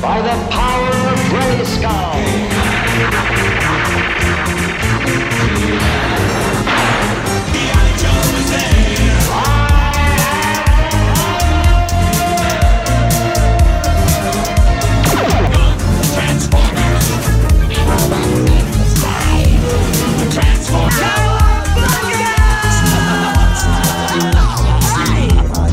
by 0.00 0.20
the 0.20 0.28
power 0.50 0.90
of 1.10 1.18
Grayskull. 1.30 1.88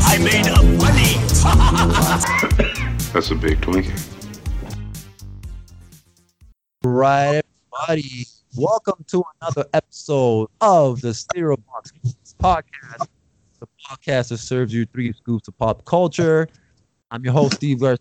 I 0.08 0.18
made 0.18 0.46
a 0.46 0.62
money. 0.62 1.14
That's 3.12 3.30
a 3.30 3.34
big 3.34 3.60
Twinkie. 3.60 4.15
Right, 6.98 7.42
everybody. 7.76 8.26
Welcome 8.56 9.04
to 9.08 9.22
another 9.42 9.66
episode 9.74 10.48
of 10.62 11.02
the 11.02 11.12
Stereo 11.12 11.58
Box 11.58 11.92
Podcast. 12.42 13.08
The 13.60 13.68
podcast 13.86 14.30
that 14.30 14.38
serves 14.38 14.72
you 14.72 14.86
three 14.86 15.12
scoops 15.12 15.46
of 15.46 15.58
pop 15.58 15.84
culture. 15.84 16.48
I'm 17.10 17.22
your 17.22 17.34
host, 17.34 17.56
Steve 17.56 17.80
Garcia, 17.80 17.98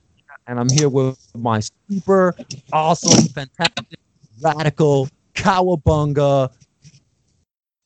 and 0.47 0.57
I'm 0.57 0.69
here 0.69 0.87
with 0.87 1.19
my 1.35 1.59
super 1.89 2.37
awesome, 2.71 3.27
fantastic, 3.33 3.99
radical, 4.41 5.09
cowabunga 5.33 6.53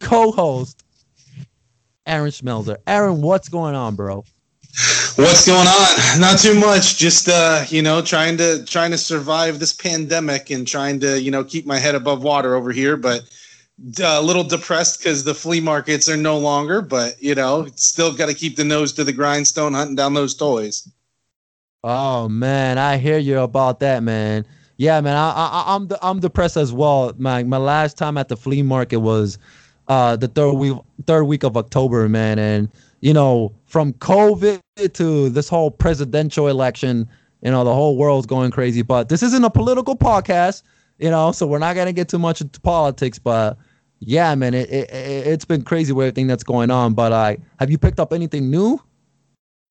co-host, 0.02 0.84
Aaron 2.06 2.30
Schmelzer. 2.30 2.78
Aaron, 2.86 3.24
what's 3.24 3.50
going 3.50 3.74
on, 3.74 3.96
bro? 3.96 4.24
What's 5.16 5.46
going 5.46 5.68
on? 5.68 6.20
Not 6.20 6.40
too 6.40 6.58
much. 6.60 6.98
Just 6.98 7.30
uh, 7.30 7.66
you 7.70 7.82
know, 7.82 8.02
trying 8.02 8.38
to 8.38 8.64
trying 8.66 8.92
to 8.92 8.98
survive 8.98 9.60
this 9.60 9.74
pandemic 9.74 10.50
and 10.50 10.68
trying 10.68 11.00
to 11.02 11.22
you 11.22 11.32
know 11.32 11.44
keep 11.44 11.66
my 11.66 11.78
head 11.78 11.96
above 11.96 12.24
water 12.24 12.56
over 12.56 12.72
here. 12.72 12.98
But 12.98 13.24
a 14.02 14.22
little 14.22 14.44
depressed 14.44 15.00
because 15.00 15.24
the 15.24 15.34
flea 15.34 15.62
markets 15.62 16.10
are 16.10 16.18
no 16.18 16.38
longer. 16.38 16.82
But 16.82 17.22
you 17.22 17.36
know, 17.36 17.68
still 17.76 18.14
got 18.14 18.28
to 18.28 18.34
keep 18.34 18.56
the 18.56 18.64
nose 18.64 18.94
to 18.94 19.04
the 19.04 19.14
grindstone, 19.14 19.74
hunting 19.74 19.96
down 19.96 20.14
those 20.14 20.36
toys. 20.36 20.88
Oh 21.84 22.28
man, 22.28 22.78
I 22.78 22.98
hear 22.98 23.18
you 23.18 23.40
about 23.40 23.80
that, 23.80 24.04
man. 24.04 24.46
Yeah, 24.78 25.00
man, 25.02 25.16
I, 25.16 25.32
I 25.32 25.76
I'm 25.76 25.90
I'm 26.02 26.20
depressed 26.20 26.58
as 26.58 26.74
well. 26.74 27.14
My 27.18 27.44
my 27.44 27.58
last 27.58 27.98
time 27.98 28.18
at 28.18 28.28
the 28.28 28.38
flea 28.38 28.64
market 28.64 28.98
was 28.98 29.38
uh 29.88 30.16
the 30.16 30.28
third 30.28 30.54
week 30.54 30.78
third 31.06 31.24
week 31.26 31.44
of 31.44 31.58
October, 31.58 32.08
man, 32.10 32.40
and 32.40 32.70
you 33.02 33.14
know 33.14 33.54
from 33.70 33.94
COVID 33.94 34.60
to 34.94 35.30
this 35.30 35.48
whole 35.48 35.70
presidential 35.72 36.48
election, 36.48 37.08
you 37.42 37.52
know 37.52 37.64
the 37.64 37.74
whole 37.74 37.96
world's 37.98 38.28
going 38.28 38.52
crazy. 38.52 38.82
But 38.82 39.10
this 39.10 39.24
isn't 39.24 39.44
a 39.44 39.50
political 39.50 39.96
podcast, 39.96 40.64
you 40.98 41.10
know, 41.10 41.32
so 41.32 41.48
we're 41.48 41.60
not 41.60 41.76
gonna 41.76 41.94
get 41.94 42.10
too 42.10 42.20
much 42.20 42.42
into 42.42 42.60
politics. 42.60 43.20
But 43.20 43.58
yeah, 44.00 44.34
man, 44.36 44.54
it, 44.54 44.70
it 44.70 44.90
it- 44.90 45.28
it's 45.28 45.46
been 45.46 45.62
crazy 45.62 45.94
with 45.94 46.08
everything 46.08 46.28
that's 46.28 46.44
going 46.44 46.72
on. 46.72 46.94
But 46.96 47.14
I 47.14 47.38
have 47.60 47.70
you 47.70 47.78
picked 47.78 48.00
up 48.00 48.12
anything 48.12 48.50
new? 48.50 48.82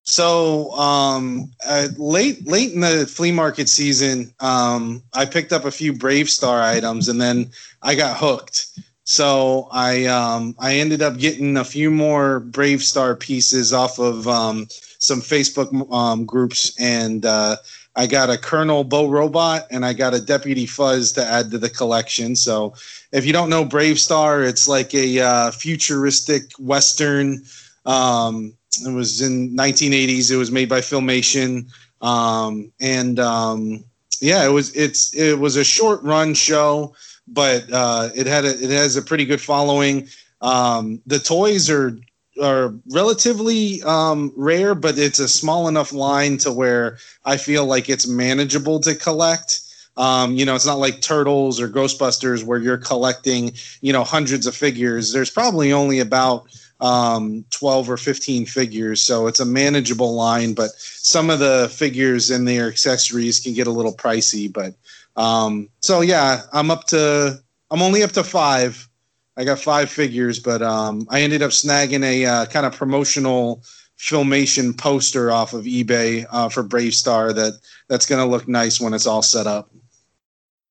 So 0.04 0.70
um, 0.72 1.50
uh, 1.66 1.88
late 1.98 2.46
late 2.46 2.72
in 2.72 2.80
the 2.80 3.06
flea 3.06 3.32
market 3.32 3.68
season, 3.68 4.32
um, 4.40 5.02
I 5.12 5.26
picked 5.26 5.52
up 5.52 5.66
a 5.66 5.70
few 5.70 5.92
BraveStarr 5.92 6.62
items, 6.62 7.08
and 7.10 7.20
then 7.20 7.50
I 7.82 7.94
got 7.94 8.16
hooked. 8.16 8.68
So 9.08 9.68
I 9.72 10.04
um, 10.04 10.54
I 10.58 10.74
ended 10.74 11.00
up 11.00 11.16
getting 11.16 11.56
a 11.56 11.64
few 11.64 11.90
more 11.90 12.42
BraveStarr 12.42 13.18
pieces 13.18 13.72
off 13.72 13.98
of 13.98 14.28
um, 14.28 14.68
some 14.98 15.22
Facebook 15.22 15.90
um, 15.90 16.26
groups, 16.26 16.78
and 16.78 17.24
uh, 17.24 17.56
I 17.96 18.06
got 18.06 18.28
a 18.28 18.36
Colonel 18.36 18.84
Bo 18.84 19.08
Robot, 19.08 19.66
and 19.70 19.86
I 19.86 19.94
got 19.94 20.12
a 20.12 20.20
Deputy 20.20 20.66
Fuzz 20.66 21.12
to 21.12 21.24
add 21.24 21.50
to 21.52 21.58
the 21.58 21.70
collection. 21.70 22.36
So 22.36 22.74
if 23.10 23.24
you 23.24 23.32
don't 23.32 23.48
know 23.48 23.64
BraveStarr, 23.64 24.46
it's 24.46 24.68
like 24.68 24.92
a 24.92 25.20
uh, 25.20 25.50
futuristic 25.52 26.52
Western. 26.58 27.42
Um, 27.86 28.52
it 28.84 28.92
was 28.92 29.22
in 29.22 29.56
1980s. 29.56 30.30
It 30.30 30.36
was 30.36 30.50
made 30.50 30.68
by 30.68 30.82
Filmation, 30.82 31.64
um, 32.02 32.70
and 32.78 33.18
um, 33.18 33.84
yeah, 34.20 34.44
it 34.44 34.52
was 34.52 34.76
it's 34.76 35.14
it 35.14 35.38
was 35.38 35.56
a 35.56 35.64
short 35.64 36.02
run 36.02 36.34
show, 36.34 36.94
but 37.32 37.70
uh, 37.72 38.10
it 38.14 38.26
had 38.26 38.44
a, 38.44 38.50
it 38.50 38.70
has 38.70 38.96
a 38.96 39.02
pretty 39.02 39.24
good 39.24 39.40
following. 39.40 40.08
Um, 40.40 41.00
the 41.06 41.18
toys 41.18 41.70
are 41.70 41.98
are 42.40 42.72
relatively 42.92 43.82
um, 43.82 44.32
rare, 44.36 44.74
but 44.74 44.96
it's 44.96 45.18
a 45.18 45.28
small 45.28 45.66
enough 45.68 45.92
line 45.92 46.38
to 46.38 46.52
where 46.52 46.98
I 47.24 47.36
feel 47.36 47.66
like 47.66 47.88
it's 47.88 48.06
manageable 48.06 48.80
to 48.80 48.94
collect. 48.94 49.60
Um, 49.96 50.36
you 50.36 50.44
know, 50.44 50.54
it's 50.54 50.66
not 50.66 50.78
like 50.78 51.00
Turtles 51.00 51.60
or 51.60 51.68
Ghostbusters 51.68 52.44
where 52.44 52.60
you're 52.60 52.78
collecting, 52.78 53.52
you 53.80 53.92
know, 53.92 54.04
hundreds 54.04 54.46
of 54.46 54.54
figures. 54.54 55.12
There's 55.12 55.30
probably 55.30 55.72
only 55.72 55.98
about 55.98 56.46
um, 56.80 57.44
12 57.50 57.90
or 57.90 57.96
15 57.96 58.46
figures. 58.46 59.02
So 59.02 59.26
it's 59.26 59.40
a 59.40 59.44
manageable 59.44 60.14
line, 60.14 60.54
but 60.54 60.70
some 60.76 61.30
of 61.30 61.40
the 61.40 61.68
figures 61.74 62.30
and 62.30 62.46
their 62.46 62.68
accessories 62.68 63.40
can 63.40 63.54
get 63.54 63.66
a 63.66 63.72
little 63.72 63.94
pricey. 63.94 64.52
But 64.52 64.74
um, 65.18 65.68
so, 65.80 66.00
yeah, 66.00 66.42
I'm 66.52 66.70
up 66.70 66.86
to, 66.88 67.38
I'm 67.70 67.82
only 67.82 68.02
up 68.02 68.12
to 68.12 68.24
five. 68.24 68.88
I 69.36 69.44
got 69.44 69.58
five 69.58 69.90
figures, 69.90 70.38
but 70.40 70.62
um, 70.62 71.06
I 71.10 71.20
ended 71.20 71.42
up 71.42 71.50
snagging 71.50 72.02
a 72.02 72.24
uh, 72.24 72.46
kind 72.46 72.66
of 72.66 72.74
promotional 72.74 73.62
filmation 73.98 74.76
poster 74.76 75.30
off 75.30 75.52
of 75.52 75.64
eBay 75.64 76.24
uh, 76.30 76.48
for 76.48 76.64
BraveStarr 76.64 77.34
that 77.34 77.60
that's 77.88 78.06
going 78.06 78.20
to 78.20 78.30
look 78.30 78.48
nice 78.48 78.80
when 78.80 78.94
it's 78.94 79.06
all 79.06 79.22
set 79.22 79.46
up. 79.46 79.70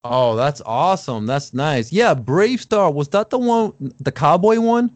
Oh, 0.03 0.35
that's 0.35 0.61
awesome. 0.65 1.25
That's 1.25 1.53
nice. 1.53 1.91
Yeah, 1.91 2.15
BraveStarr 2.15 2.93
was 2.93 3.09
that 3.09 3.29
the 3.29 3.37
one, 3.37 3.73
the 3.99 4.11
cowboy 4.11 4.59
one? 4.59 4.91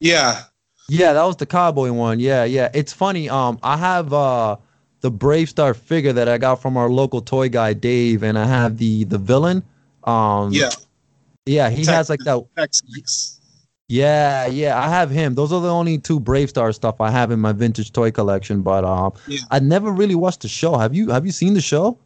Yeah. 0.00 0.42
Yeah, 0.88 1.12
that 1.12 1.22
was 1.24 1.36
the 1.36 1.46
cowboy 1.46 1.92
one. 1.92 2.18
Yeah, 2.18 2.44
yeah. 2.44 2.70
It's 2.74 2.92
funny. 2.92 3.28
Um, 3.28 3.60
I 3.62 3.76
have 3.76 4.12
uh 4.12 4.56
the 5.00 5.10
BraveStarr 5.10 5.76
figure 5.76 6.12
that 6.12 6.28
I 6.28 6.38
got 6.38 6.56
from 6.62 6.76
our 6.76 6.88
local 6.88 7.20
toy 7.20 7.48
guy 7.48 7.72
Dave, 7.72 8.22
and 8.22 8.38
I 8.38 8.44
have 8.44 8.78
the 8.78 9.04
the 9.04 9.18
villain. 9.18 9.62
Um, 10.04 10.52
Yeah. 10.52 10.70
yeah. 11.46 11.70
He 11.70 11.84
has 11.86 12.08
like 12.10 12.20
that. 12.20 12.44
Tex 12.56 12.82
Hex. 12.94 13.36
Yeah, 13.88 14.46
yeah. 14.46 14.78
I 14.78 14.88
have 14.88 15.10
him. 15.10 15.34
Those 15.34 15.52
are 15.52 15.60
the 15.60 15.72
only 15.72 15.98
two 15.98 16.20
BraveStarr 16.20 16.72
stuff 16.74 17.00
I 17.00 17.10
have 17.10 17.32
in 17.32 17.40
my 17.40 17.52
vintage 17.52 17.92
toy 17.92 18.12
collection. 18.12 18.62
But 18.62 18.84
um, 18.84 19.12
Yeah. 19.26 19.40
I 19.50 19.58
never 19.58 19.90
really 19.90 20.14
watched 20.14 20.42
the 20.42 20.48
show. 20.48 20.76
Have 20.76 20.94
you? 20.94 21.10
Have 21.10 21.26
you 21.26 21.32
seen 21.32 21.54
the 21.54 21.60
show? 21.60 21.98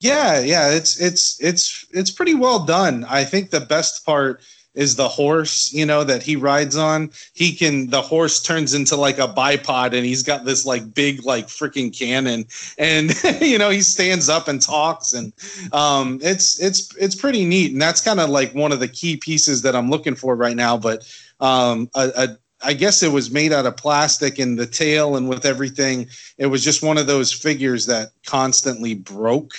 Yeah, 0.00 0.40
yeah, 0.40 0.70
it's 0.70 1.00
it's 1.00 1.40
it's 1.40 1.86
it's 1.90 2.10
pretty 2.10 2.34
well 2.34 2.64
done. 2.64 3.04
I 3.08 3.24
think 3.24 3.50
the 3.50 3.60
best 3.60 4.04
part 4.04 4.42
is 4.74 4.96
the 4.96 5.08
horse, 5.08 5.72
you 5.72 5.86
know, 5.86 6.04
that 6.04 6.22
he 6.22 6.36
rides 6.36 6.76
on. 6.76 7.10
He 7.32 7.54
can 7.54 7.88
the 7.88 8.02
horse 8.02 8.42
turns 8.42 8.74
into 8.74 8.96
like 8.96 9.18
a 9.18 9.28
bipod 9.28 9.94
and 9.94 10.04
he's 10.04 10.22
got 10.22 10.44
this 10.44 10.66
like 10.66 10.94
big 10.94 11.24
like 11.24 11.46
freaking 11.46 11.96
cannon 11.96 12.46
and 12.78 13.14
you 13.40 13.58
know, 13.58 13.70
he 13.70 13.82
stands 13.82 14.28
up 14.28 14.48
and 14.48 14.60
talks 14.60 15.12
and 15.12 15.32
um 15.72 16.18
it's 16.22 16.60
it's 16.60 16.94
it's 16.96 17.14
pretty 17.14 17.44
neat 17.44 17.72
and 17.72 17.80
that's 17.80 18.00
kind 18.00 18.20
of 18.20 18.30
like 18.30 18.54
one 18.54 18.72
of 18.72 18.80
the 18.80 18.88
key 18.88 19.16
pieces 19.16 19.62
that 19.62 19.76
I'm 19.76 19.90
looking 19.90 20.14
for 20.14 20.34
right 20.34 20.56
now, 20.56 20.76
but 20.76 21.06
um 21.40 21.88
a, 21.94 22.10
a 22.16 22.38
I 22.64 22.72
guess 22.72 23.02
it 23.02 23.12
was 23.12 23.30
made 23.30 23.52
out 23.52 23.66
of 23.66 23.76
plastic 23.76 24.38
and 24.38 24.58
the 24.58 24.66
tail 24.66 25.16
and 25.16 25.28
with 25.28 25.44
everything, 25.44 26.08
it 26.38 26.46
was 26.46 26.64
just 26.64 26.82
one 26.82 26.96
of 26.96 27.06
those 27.06 27.30
figures 27.30 27.86
that 27.86 28.12
constantly 28.24 28.94
broke. 28.94 29.52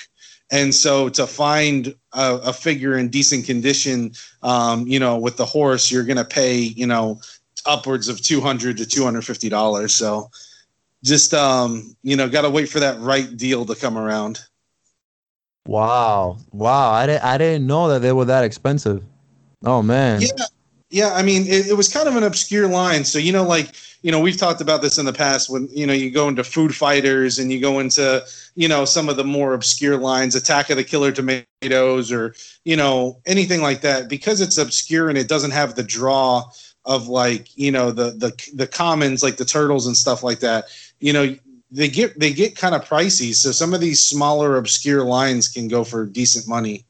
And 0.51 0.73
so 0.73 1.09
to 1.09 1.25
find 1.25 1.95
a, 2.13 2.35
a 2.35 2.53
figure 2.53 2.97
in 2.97 3.09
decent 3.09 3.45
condition, 3.45 4.13
um, 4.43 4.87
you 4.87 4.99
know, 4.99 5.17
with 5.17 5.37
the 5.37 5.45
horse, 5.45 5.91
you're 5.91 6.03
going 6.03 6.17
to 6.17 6.25
pay, 6.25 6.57
you 6.57 6.85
know, 6.85 7.19
upwards 7.65 8.07
of 8.07 8.21
200 8.21 8.77
to 8.77 8.83
$250. 8.83 9.89
So 9.89 10.29
just, 11.03 11.33
um, 11.33 11.95
you 12.03 12.15
know, 12.15 12.29
got 12.29 12.43
to 12.43 12.49
wait 12.49 12.69
for 12.69 12.79
that 12.79 12.99
right 12.99 13.35
deal 13.35 13.65
to 13.65 13.75
come 13.75 13.97
around. 13.97 14.39
Wow, 15.67 16.37
wow. 16.51 16.91
I 16.91 17.07
didn't. 17.07 17.23
I 17.23 17.37
didn't 17.39 17.65
know 17.65 17.87
that 17.87 18.03
they 18.03 18.11
were 18.11 18.25
that 18.25 18.43
expensive. 18.43 19.03
Oh 19.63 19.81
man. 19.81 20.21
Yeah. 20.21 20.45
Yeah, 20.91 21.13
I 21.13 21.23
mean, 21.23 21.47
it, 21.47 21.67
it 21.67 21.73
was 21.75 21.91
kind 21.91 22.07
of 22.07 22.15
an 22.15 22.23
obscure 22.23 22.67
line. 22.67 23.03
So, 23.03 23.17
you 23.17 23.33
know, 23.33 23.43
like, 23.43 23.71
you 24.05 24.11
know, 24.11 24.19
we've 24.19 24.37
talked 24.37 24.61
about 24.61 24.83
this 24.83 24.99
in 24.99 25.05
the 25.05 25.11
past 25.13 25.49
when, 25.49 25.67
you 25.71 25.87
know, 25.87 25.93
you 25.93 26.11
go 26.11 26.27
into 26.27 26.43
food 26.43 26.75
fighters 26.75 27.39
and 27.39 27.51
you 27.51 27.59
go 27.59 27.79
into, 27.79 28.23
you 28.53 28.67
know, 28.67 28.85
some 28.85 29.09
of 29.09 29.17
the 29.17 29.23
more 29.23 29.55
obscure 29.55 29.97
lines, 29.97 30.35
Attack 30.35 30.69
of 30.69 30.77
the 30.77 30.83
Killer 30.83 31.11
Tomatoes 31.11 32.11
or, 32.11 32.35
you 32.65 32.75
know, 32.75 33.19
anything 33.25 33.63
like 33.63 33.81
that. 33.81 34.07
Because 34.07 34.41
it's 34.41 34.59
obscure 34.59 35.09
and 35.09 35.17
it 35.17 35.27
doesn't 35.27 35.49
have 35.49 35.73
the 35.73 35.81
draw 35.81 36.43
of 36.85 37.07
like, 37.07 37.47
you 37.57 37.71
know, 37.71 37.89
the 37.89 38.11
the 38.11 38.31
the 38.53 38.67
commons 38.67 39.23
like 39.23 39.37
the 39.37 39.45
turtles 39.45 39.87
and 39.87 39.97
stuff 39.97 40.21
like 40.21 40.39
that, 40.41 40.65
you 40.99 41.11
know, 41.11 41.35
they 41.71 41.87
get 41.87 42.19
they 42.19 42.31
get 42.31 42.55
kind 42.55 42.75
of 42.75 42.85
pricey. 42.85 43.33
So 43.33 43.51
some 43.51 43.73
of 43.73 43.81
these 43.81 44.05
smaller 44.05 44.57
obscure 44.57 45.03
lines 45.03 45.47
can 45.47 45.67
go 45.67 45.83
for 45.83 46.05
decent 46.05 46.47
money. 46.47 46.85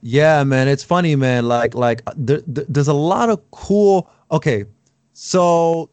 Yeah, 0.00 0.44
man, 0.44 0.68
it's 0.68 0.84
funny, 0.84 1.16
man. 1.16 1.48
Like, 1.48 1.74
like 1.74 2.02
uh, 2.06 2.12
there, 2.16 2.42
there- 2.46 2.66
there's 2.68 2.86
a 2.88 2.92
lot 2.94 3.30
of 3.30 3.40
cool. 3.50 4.08
Okay, 4.30 4.64
so 5.12 5.90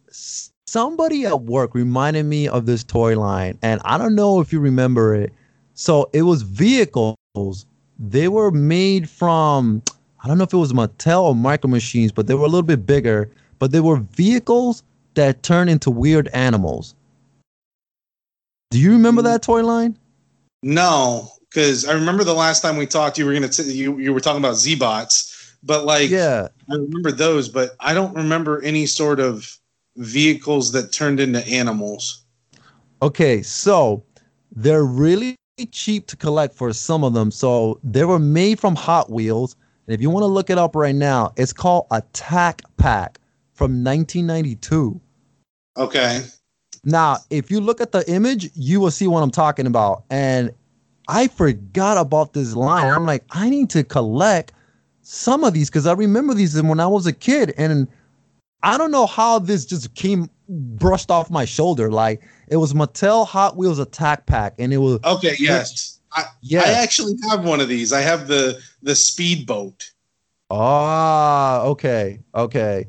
somebody 0.67 1.25
at 1.25 1.41
work 1.41 1.73
reminded 1.73 2.25
me 2.25 2.47
of 2.47 2.65
this 2.65 2.83
toy 2.83 3.19
line, 3.19 3.57
and 3.61 3.81
I 3.85 3.97
don't 3.97 4.15
know 4.15 4.39
if 4.39 4.53
you 4.53 4.59
remember 4.59 5.15
it. 5.15 5.33
So 5.73 6.09
it 6.13 6.23
was 6.23 6.41
vehicles. 6.41 7.15
They 7.97 8.27
were 8.27 8.51
made 8.51 9.09
from 9.09 9.81
I 10.23 10.27
don't 10.27 10.37
know 10.37 10.43
if 10.43 10.53
it 10.53 10.57
was 10.57 10.73
Mattel 10.73 11.23
or 11.23 11.35
Micro 11.35 11.69
Machines, 11.69 12.11
but 12.11 12.27
they 12.27 12.33
were 12.33 12.45
a 12.45 12.49
little 12.49 12.61
bit 12.61 12.85
bigger. 12.85 13.31
But 13.57 13.71
they 13.71 13.79
were 13.79 13.97
vehicles 13.97 14.83
that 15.15 15.43
turned 15.43 15.69
into 15.69 15.91
weird 15.91 16.27
animals. 16.29 16.95
Do 18.71 18.79
you 18.79 18.91
remember 18.91 19.21
that 19.23 19.41
toy 19.41 19.63
line? 19.63 19.97
No, 20.61 21.29
because 21.49 21.85
I 21.85 21.93
remember 21.93 22.23
the 22.23 22.33
last 22.33 22.61
time 22.61 22.77
we 22.77 22.85
talked, 22.85 23.17
you 23.17 23.25
were 23.25 23.33
gonna 23.33 23.49
t- 23.49 23.63
you 23.63 23.97
you 23.97 24.13
were 24.13 24.19
talking 24.19 24.41
about 24.41 24.55
Z-bots, 24.55 25.38
but 25.63 25.85
like 25.85 26.09
Yeah. 26.09 26.47
I 26.69 26.75
remember 26.75 27.11
those, 27.11 27.49
but 27.49 27.75
I 27.79 27.93
don't 27.93 28.15
remember 28.15 28.61
any 28.61 28.85
sort 28.85 29.19
of 29.19 29.57
vehicles 29.97 30.71
that 30.71 30.91
turned 30.91 31.19
into 31.19 31.45
animals. 31.47 32.23
Okay, 33.01 33.41
so 33.41 34.03
they're 34.51 34.85
really 34.85 35.35
cheap 35.71 36.07
to 36.07 36.15
collect 36.15 36.55
for 36.55 36.71
some 36.73 37.03
of 37.03 37.13
them. 37.13 37.31
So 37.31 37.79
they 37.83 38.05
were 38.05 38.19
made 38.19 38.59
from 38.59 38.75
Hot 38.75 39.09
Wheels. 39.09 39.55
And 39.87 39.93
if 39.93 40.01
you 40.01 40.09
want 40.09 40.23
to 40.23 40.27
look 40.27 40.49
it 40.49 40.57
up 40.57 40.75
right 40.75 40.95
now, 40.95 41.33
it's 41.35 41.53
called 41.53 41.87
Attack 41.91 42.61
Pack 42.77 43.19
from 43.53 43.83
1992. 43.83 44.99
Okay. 45.77 46.21
Now, 46.83 47.17
if 47.29 47.51
you 47.51 47.59
look 47.59 47.81
at 47.81 47.91
the 47.91 48.09
image, 48.09 48.49
you 48.55 48.79
will 48.79 48.91
see 48.91 49.07
what 49.07 49.21
I'm 49.21 49.31
talking 49.31 49.65
about. 49.65 50.03
And 50.09 50.51
I 51.07 51.27
forgot 51.27 51.97
about 51.97 52.33
this 52.33 52.55
line. 52.55 52.85
I'm 52.85 53.05
like, 53.05 53.23
I 53.31 53.49
need 53.49 53.69
to 53.71 53.83
collect 53.83 54.53
some 55.09 55.43
of 55.43 55.53
these 55.53 55.69
because 55.69 55.87
I 55.87 55.93
remember 55.93 56.35
these 56.35 56.55
and 56.55 56.69
when 56.69 56.79
I 56.79 56.85
was 56.85 57.07
a 57.07 57.13
kid. 57.13 57.53
And 57.57 57.87
I 58.61 58.77
don't 58.77 58.91
know 58.91 59.07
how 59.07 59.39
this 59.39 59.65
just 59.65 59.95
came 59.95 60.29
brushed 60.47 61.09
off 61.09 61.31
my 61.31 61.45
shoulder. 61.45 61.89
Like 61.91 62.21
it 62.47 62.57
was 62.57 62.73
Mattel 62.73 63.25
Hot 63.25 63.57
Wheels 63.57 63.79
Attack 63.79 64.27
Pack, 64.27 64.53
and 64.59 64.71
it 64.71 64.77
was 64.77 64.99
Okay. 65.03 65.35
Yes. 65.39 65.99
I, 66.11 66.25
yeah. 66.41 66.61
I 66.61 66.71
actually 66.73 67.13
have 67.29 67.43
one 67.43 67.59
of 67.59 67.67
these. 67.67 67.91
I 67.91 68.01
have 68.01 68.27
the 68.27 68.61
the 68.83 68.95
speedboat. 68.95 69.91
Ah, 70.51 71.61
okay, 71.61 72.19
okay. 72.33 72.87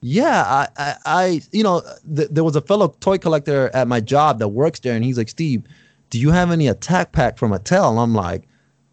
Yeah, 0.00 0.44
I, 0.44 0.68
I, 0.76 0.94
I 1.04 1.40
you 1.52 1.62
know, 1.62 1.82
th- 2.14 2.28
there 2.30 2.44
was 2.44 2.56
a 2.56 2.60
fellow 2.60 2.88
toy 3.00 3.18
collector 3.18 3.70
at 3.74 3.88
my 3.88 4.00
job 4.00 4.38
that 4.38 4.48
works 4.48 4.80
there, 4.80 4.94
and 4.94 5.04
he's 5.04 5.18
like, 5.18 5.28
Steve, 5.28 5.64
do 6.10 6.18
you 6.18 6.30
have 6.30 6.50
any 6.50 6.68
attack 6.68 7.12
pack 7.12 7.36
from 7.36 7.50
Mattel? 7.50 7.90
And 7.90 7.98
I'm 7.98 8.14
like, 8.14 8.48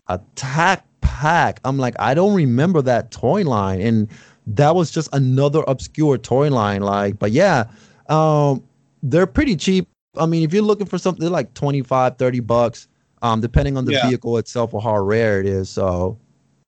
attack 0.07 0.85
pack. 1.07 1.61
I'm 1.63 1.77
like, 1.77 1.95
I 1.99 2.13
don't 2.13 2.35
remember 2.35 2.81
that 2.81 3.11
toy 3.11 3.43
line, 3.43 3.81
and 3.81 4.09
that 4.45 4.75
was 4.75 4.91
just 4.91 5.09
another 5.13 5.63
obscure 5.67 6.17
toy 6.17 6.49
line. 6.49 6.81
Like, 6.81 7.17
but 7.17 7.31
yeah, 7.31 7.65
um, 8.09 8.61
they're 9.01 9.25
pretty 9.25 9.55
cheap. 9.55 9.87
I 10.17 10.25
mean, 10.25 10.43
if 10.43 10.53
you're 10.53 10.63
looking 10.63 10.85
for 10.85 10.97
something 10.97 11.29
like 11.29 11.53
25, 11.53 12.17
30 12.17 12.39
bucks, 12.41 12.87
um, 13.21 13.39
depending 13.39 13.77
on 13.77 13.85
the 13.85 13.93
Yeah. 13.93 14.07
vehicle 14.07 14.37
itself 14.37 14.73
or 14.73 14.81
how 14.81 14.97
rare 14.99 15.39
it 15.39 15.45
is. 15.45 15.69
So. 15.69 16.17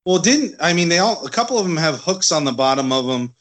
Well, 0.06 0.20
didn't 0.20 0.56
I 0.60 0.74
mean 0.74 0.90
they 0.90 1.00
all? 1.00 1.26
A 1.26 1.30
couple 1.30 1.60
of 1.60 1.68
them 1.68 1.78
have 1.78 2.00
hooks 2.00 2.32
on 2.32 2.46
the 2.46 2.52
bottom 2.52 2.92
of 2.92 3.06
them. 3.06 3.34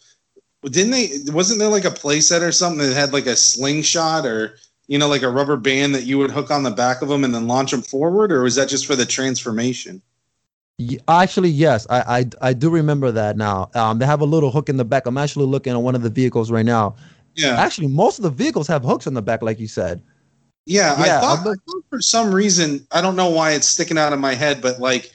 Didn't 0.64 0.90
they? 0.90 1.10
Wasn't 1.32 1.60
there 1.60 1.68
like 1.68 1.84
a 1.84 1.90
playset 1.90 2.42
or 2.42 2.50
something 2.52 2.86
that 2.86 2.94
had 2.94 3.12
like 3.12 3.26
a 3.26 3.36
slingshot 3.36 4.26
or 4.26 4.56
you 4.88 4.98
know 4.98 5.08
like 5.08 5.22
a 5.22 5.30
rubber 5.30 5.56
band 5.56 5.94
that 5.94 6.04
you 6.04 6.18
would 6.18 6.32
hook 6.32 6.50
on 6.50 6.64
the 6.64 6.70
back 6.70 7.00
of 7.00 7.08
them 7.08 7.22
and 7.24 7.32
then 7.34 7.46
launch 7.46 7.70
them 7.70 7.82
forward, 7.82 8.32
or 8.32 8.42
was 8.42 8.56
that 8.56 8.68
just 8.68 8.84
for 8.86 8.96
the 8.96 9.06
transformation? 9.06 10.02
Actually, 11.08 11.48
yes, 11.50 11.86
I, 11.90 12.20
I 12.20 12.50
I 12.50 12.52
do 12.52 12.70
remember 12.70 13.10
that 13.10 13.36
now. 13.36 13.68
Um, 13.74 13.98
they 13.98 14.06
have 14.06 14.20
a 14.20 14.24
little 14.24 14.50
hook 14.52 14.68
in 14.68 14.76
the 14.76 14.84
back. 14.84 15.06
I'm 15.06 15.18
actually 15.18 15.46
looking 15.46 15.72
at 15.72 15.76
one 15.82 15.96
of 15.96 16.02
the 16.02 16.10
vehicles 16.10 16.52
right 16.52 16.64
now. 16.64 16.94
Yeah, 17.34 17.64
Actually, 17.64 17.88
most 17.88 18.18
of 18.18 18.24
the 18.24 18.30
vehicles 18.30 18.68
have 18.68 18.84
hooks 18.84 19.06
in 19.06 19.14
the 19.14 19.22
back, 19.22 19.42
like 19.42 19.58
you 19.60 19.68
said. 19.68 20.02
yeah. 20.66 20.96
I 20.98 21.08
Yeah, 21.08 21.20
thought, 21.20 21.38
I'm 21.38 21.46
I 21.50 21.54
thought 21.66 21.84
for 21.90 22.00
some 22.00 22.34
reason 22.34 22.86
I 22.92 23.00
don't 23.00 23.16
know 23.16 23.30
why 23.30 23.52
it's 23.52 23.66
sticking 23.68 23.98
out 23.98 24.12
of 24.12 24.20
my 24.20 24.34
head, 24.34 24.60
but 24.60 24.80
like 24.80 25.12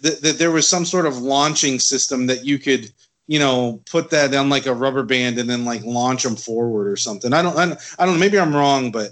that 0.00 0.20
that 0.22 0.38
there 0.38 0.50
was 0.50 0.68
some 0.68 0.84
sort 0.84 1.06
of 1.06 1.18
launching 1.18 1.78
system 1.78 2.26
that 2.26 2.44
you 2.44 2.58
could 2.58 2.92
you 3.26 3.38
know 3.38 3.80
put 3.90 4.10
that 4.10 4.34
on 4.34 4.48
like 4.48 4.66
a 4.66 4.74
rubber 4.74 5.02
band 5.02 5.38
and 5.38 5.48
then 5.48 5.64
like 5.64 5.82
launch 5.84 6.22
them 6.22 6.36
forward 6.36 6.88
or 6.88 6.96
something. 6.96 7.32
I 7.32 7.42
don't 7.42 7.56
I 7.56 7.66
don't, 7.66 7.80
I 7.98 8.06
don't 8.06 8.14
know. 8.14 8.20
Maybe 8.20 8.38
I'm 8.38 8.54
wrong, 8.54 8.90
but 8.90 9.10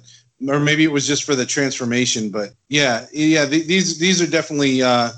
or 0.48 0.58
maybe 0.58 0.84
it 0.84 0.92
was 0.92 1.06
just 1.06 1.24
for 1.24 1.34
the 1.34 1.46
transformation. 1.46 2.30
But 2.30 2.50
yeah, 2.68 3.06
yeah. 3.12 3.46
th- 3.46 3.66
These 3.66 3.98
these 3.98 4.22
are 4.22 4.26
definitely 4.30 4.82
uh, 4.82 5.10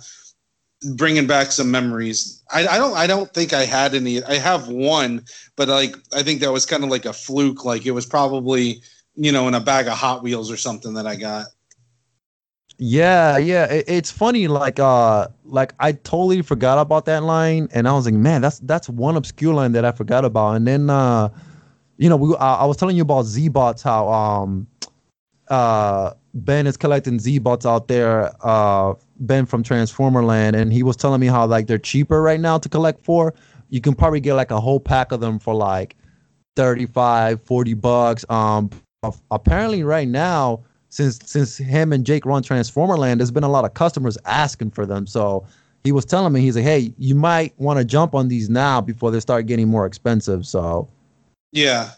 bringing 0.96 1.26
back 1.26 1.52
some 1.52 1.70
memories. 1.70 2.42
I, 2.52 2.66
I 2.66 2.78
don't 2.78 2.96
I 2.96 3.06
don't 3.06 3.32
think 3.32 3.52
I 3.52 3.64
had 3.64 3.94
any. 3.94 4.22
I 4.24 4.34
have 4.34 4.68
one, 4.68 5.24
but 5.56 5.68
like 5.68 5.96
I 6.14 6.22
think 6.22 6.40
that 6.40 6.52
was 6.52 6.66
kind 6.66 6.84
of 6.84 6.90
like 6.90 7.04
a 7.04 7.12
fluke. 7.12 7.64
Like 7.64 7.86
it 7.86 7.92
was 7.92 8.06
probably 8.06 8.82
you 9.16 9.32
know 9.32 9.48
in 9.48 9.54
a 9.54 9.60
bag 9.60 9.86
of 9.86 9.94
Hot 9.94 10.22
Wheels 10.22 10.50
or 10.50 10.56
something 10.56 10.94
that 10.94 11.06
I 11.06 11.16
got. 11.16 11.46
Yeah, 12.78 13.38
yeah. 13.38 13.66
It, 13.66 13.84
it's 13.86 14.10
funny, 14.10 14.48
like 14.48 14.80
uh, 14.80 15.28
like 15.44 15.74
I 15.78 15.92
totally 15.92 16.42
forgot 16.42 16.78
about 16.78 17.04
that 17.06 17.22
line, 17.22 17.68
and 17.72 17.86
I 17.86 17.92
was 17.92 18.04
like, 18.04 18.14
man, 18.14 18.40
that's 18.40 18.58
that's 18.60 18.88
one 18.88 19.16
obscure 19.16 19.54
line 19.54 19.72
that 19.72 19.84
I 19.84 19.92
forgot 19.92 20.24
about. 20.24 20.56
And 20.56 20.66
then 20.66 20.90
uh, 20.90 21.28
you 21.96 22.08
know, 22.08 22.16
we 22.16 22.36
I, 22.36 22.56
I 22.56 22.64
was 22.64 22.76
telling 22.76 22.96
you 22.96 23.02
about 23.02 23.24
Z 23.24 23.48
bots, 23.48 23.82
how 23.82 24.08
um, 24.12 24.66
uh, 25.48 26.12
Ben 26.34 26.66
is 26.66 26.76
collecting 26.76 27.20
Z 27.20 27.38
bots 27.38 27.64
out 27.64 27.86
there. 27.86 28.32
Uh, 28.44 28.94
Ben 29.26 29.46
from 29.46 29.62
Transformer 29.62 30.24
Land, 30.24 30.56
and 30.56 30.72
he 30.72 30.82
was 30.82 30.96
telling 30.96 31.20
me 31.20 31.26
how 31.26 31.46
like 31.46 31.66
they're 31.66 31.78
cheaper 31.78 32.22
right 32.22 32.40
now 32.40 32.58
to 32.58 32.68
collect 32.68 33.04
for. 33.04 33.34
You 33.70 33.80
can 33.80 33.94
probably 33.94 34.20
get 34.20 34.34
like 34.34 34.50
a 34.50 34.60
whole 34.60 34.80
pack 34.80 35.12
of 35.12 35.20
them 35.20 35.38
for 35.38 35.54
like 35.54 35.96
35, 36.56 37.42
40 37.42 37.74
bucks. 37.74 38.24
Um, 38.28 38.70
apparently 39.30 39.82
right 39.82 40.08
now, 40.08 40.62
since 40.88 41.18
since 41.24 41.56
him 41.56 41.92
and 41.92 42.06
Jake 42.06 42.24
run 42.24 42.42
Transformer 42.42 42.96
Land, 42.96 43.20
there's 43.20 43.30
been 43.30 43.44
a 43.44 43.48
lot 43.48 43.64
of 43.64 43.74
customers 43.74 44.16
asking 44.24 44.70
for 44.70 44.86
them. 44.86 45.06
So 45.06 45.46
he 45.82 45.92
was 45.92 46.04
telling 46.04 46.32
me, 46.32 46.40
he's 46.40 46.56
like, 46.56 46.64
hey, 46.64 46.94
you 46.98 47.14
might 47.14 47.52
want 47.58 47.78
to 47.78 47.84
jump 47.84 48.14
on 48.14 48.28
these 48.28 48.48
now 48.48 48.80
before 48.80 49.10
they 49.10 49.20
start 49.20 49.46
getting 49.46 49.68
more 49.68 49.86
expensive. 49.86 50.46
So 50.46 50.88
Yeah. 51.52 51.90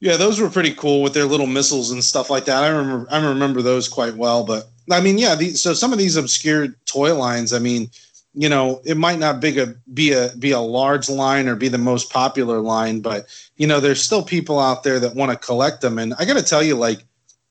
Yeah, 0.00 0.16
those 0.16 0.38
were 0.38 0.50
pretty 0.50 0.74
cool 0.74 1.02
with 1.02 1.14
their 1.14 1.24
little 1.24 1.46
missiles 1.46 1.90
and 1.90 2.04
stuff 2.04 2.28
like 2.28 2.44
that. 2.44 2.62
I 2.62 2.68
remember 2.68 3.06
I 3.10 3.26
remember 3.26 3.62
those 3.62 3.88
quite 3.88 4.14
well. 4.14 4.44
But 4.44 4.68
I 4.90 5.00
mean, 5.00 5.18
yeah, 5.18 5.36
so 5.54 5.72
some 5.72 5.92
of 5.92 5.98
these 5.98 6.16
obscure 6.16 6.68
toy 6.86 7.14
lines, 7.14 7.52
I 7.52 7.58
mean, 7.58 7.90
you 8.34 8.48
know, 8.48 8.82
it 8.84 8.96
might 8.96 9.18
not 9.18 9.40
be 9.40 9.58
a 9.58 9.66
be 9.92 10.12
a 10.12 10.30
be 10.38 10.50
a 10.50 10.60
large 10.60 11.08
line 11.08 11.48
or 11.48 11.54
be 11.54 11.68
the 11.68 11.78
most 11.78 12.10
popular 12.10 12.60
line, 12.60 13.00
but 13.00 13.26
you 13.56 13.66
know, 13.66 13.80
there's 13.80 14.02
still 14.02 14.22
people 14.22 14.58
out 14.58 14.82
there 14.82 14.98
that 15.00 15.14
want 15.14 15.30
to 15.30 15.38
collect 15.38 15.80
them. 15.80 15.98
And 15.98 16.14
I 16.18 16.24
got 16.24 16.36
to 16.36 16.42
tell 16.42 16.62
you, 16.62 16.74
like, 16.74 17.04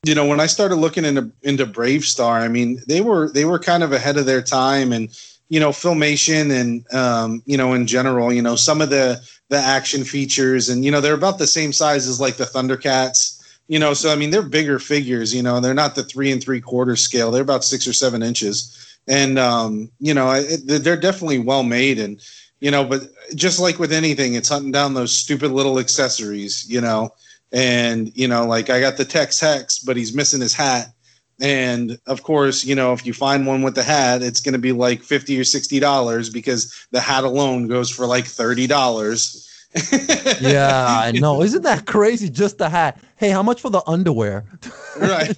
you 0.03 0.13
know, 0.13 0.25
when 0.25 0.41
I 0.41 0.47
started 0.47 0.75
looking 0.75 1.05
into 1.05 1.31
into 1.41 1.65
BraveStarr, 1.65 2.41
I 2.41 2.49
mean, 2.49 2.81
they 2.87 2.99
were 2.99 3.31
they 3.31 3.45
were 3.45 3.59
kind 3.59 3.83
of 3.83 3.93
ahead 3.93 4.17
of 4.17 4.25
their 4.25 4.41
time, 4.41 4.91
and 4.91 5.09
you 5.47 5.59
know, 5.59 5.69
filmation 5.69 6.51
and 6.51 6.93
um, 6.93 7.41
you 7.45 7.57
know, 7.57 7.73
in 7.73 7.87
general, 7.87 8.33
you 8.33 8.41
know, 8.41 8.57
some 8.57 8.81
of 8.81 8.89
the 8.89 9.21
the 9.47 9.57
action 9.57 10.03
features, 10.03 10.67
and 10.67 10.83
you 10.83 10.91
know, 10.91 10.99
they're 10.99 11.13
about 11.13 11.37
the 11.37 11.47
same 11.47 11.71
size 11.71 12.07
as 12.07 12.19
like 12.19 12.35
the 12.35 12.43
Thundercats. 12.43 13.32
You 13.67 13.79
know, 13.79 13.93
so 13.93 14.11
I 14.11 14.15
mean, 14.15 14.29
they're 14.29 14.41
bigger 14.41 14.77
figures. 14.77 15.33
You 15.33 15.41
know, 15.41 15.59
they're 15.59 15.73
not 15.73 15.95
the 15.95 16.03
three 16.03 16.31
and 16.31 16.43
three 16.43 16.61
quarter 16.61 16.95
scale. 16.95 17.31
They're 17.31 17.41
about 17.41 17.63
six 17.63 17.87
or 17.87 17.93
seven 17.93 18.21
inches, 18.21 18.97
and 19.07 19.39
um, 19.39 19.89
you 19.99 20.13
know, 20.13 20.41
they're 20.41 20.97
definitely 20.97 21.39
well 21.39 21.63
made. 21.63 21.97
And 21.97 22.19
you 22.59 22.71
know, 22.71 22.83
but 22.83 23.03
just 23.35 23.59
like 23.59 23.79
with 23.79 23.93
anything, 23.93 24.33
it's 24.33 24.49
hunting 24.49 24.71
down 24.71 24.93
those 24.93 25.17
stupid 25.17 25.51
little 25.51 25.79
accessories. 25.79 26.69
You 26.69 26.81
know, 26.81 27.13
and 27.53 28.11
you 28.17 28.27
know, 28.27 28.45
like 28.45 28.69
I 28.69 28.79
got 28.81 28.97
the 28.97 29.05
Tex 29.05 29.39
Hex, 29.39 29.79
but 29.79 29.95
he's 29.95 30.13
missing 30.13 30.41
his 30.41 30.53
hat. 30.53 30.93
And 31.41 31.99
of 32.05 32.23
course, 32.23 32.63
you 32.63 32.75
know, 32.75 32.93
if 32.93 33.05
you 33.05 33.13
find 33.13 33.47
one 33.47 33.63
with 33.63 33.75
the 33.75 33.83
hat, 33.83 34.21
it's 34.21 34.39
going 34.39 34.53
to 34.53 34.59
be 34.59 34.71
like 34.71 35.01
fifty 35.01 35.39
or 35.39 35.43
sixty 35.43 35.79
dollars 35.79 36.29
because 36.29 36.87
the 36.91 36.99
hat 36.99 37.23
alone 37.23 37.67
goes 37.67 37.89
for 37.89 38.05
like 38.05 38.25
thirty 38.25 38.67
dollars. 38.67 39.49
yeah, 40.39 40.85
I 40.87 41.11
know. 41.11 41.41
Isn't 41.41 41.63
that 41.63 41.85
crazy? 41.85 42.29
Just 42.29 42.57
the 42.57 42.69
hat. 42.69 42.99
Hey, 43.15 43.29
how 43.29 43.41
much 43.41 43.61
for 43.61 43.69
the 43.69 43.81
underwear? 43.87 44.45
right. 44.97 45.35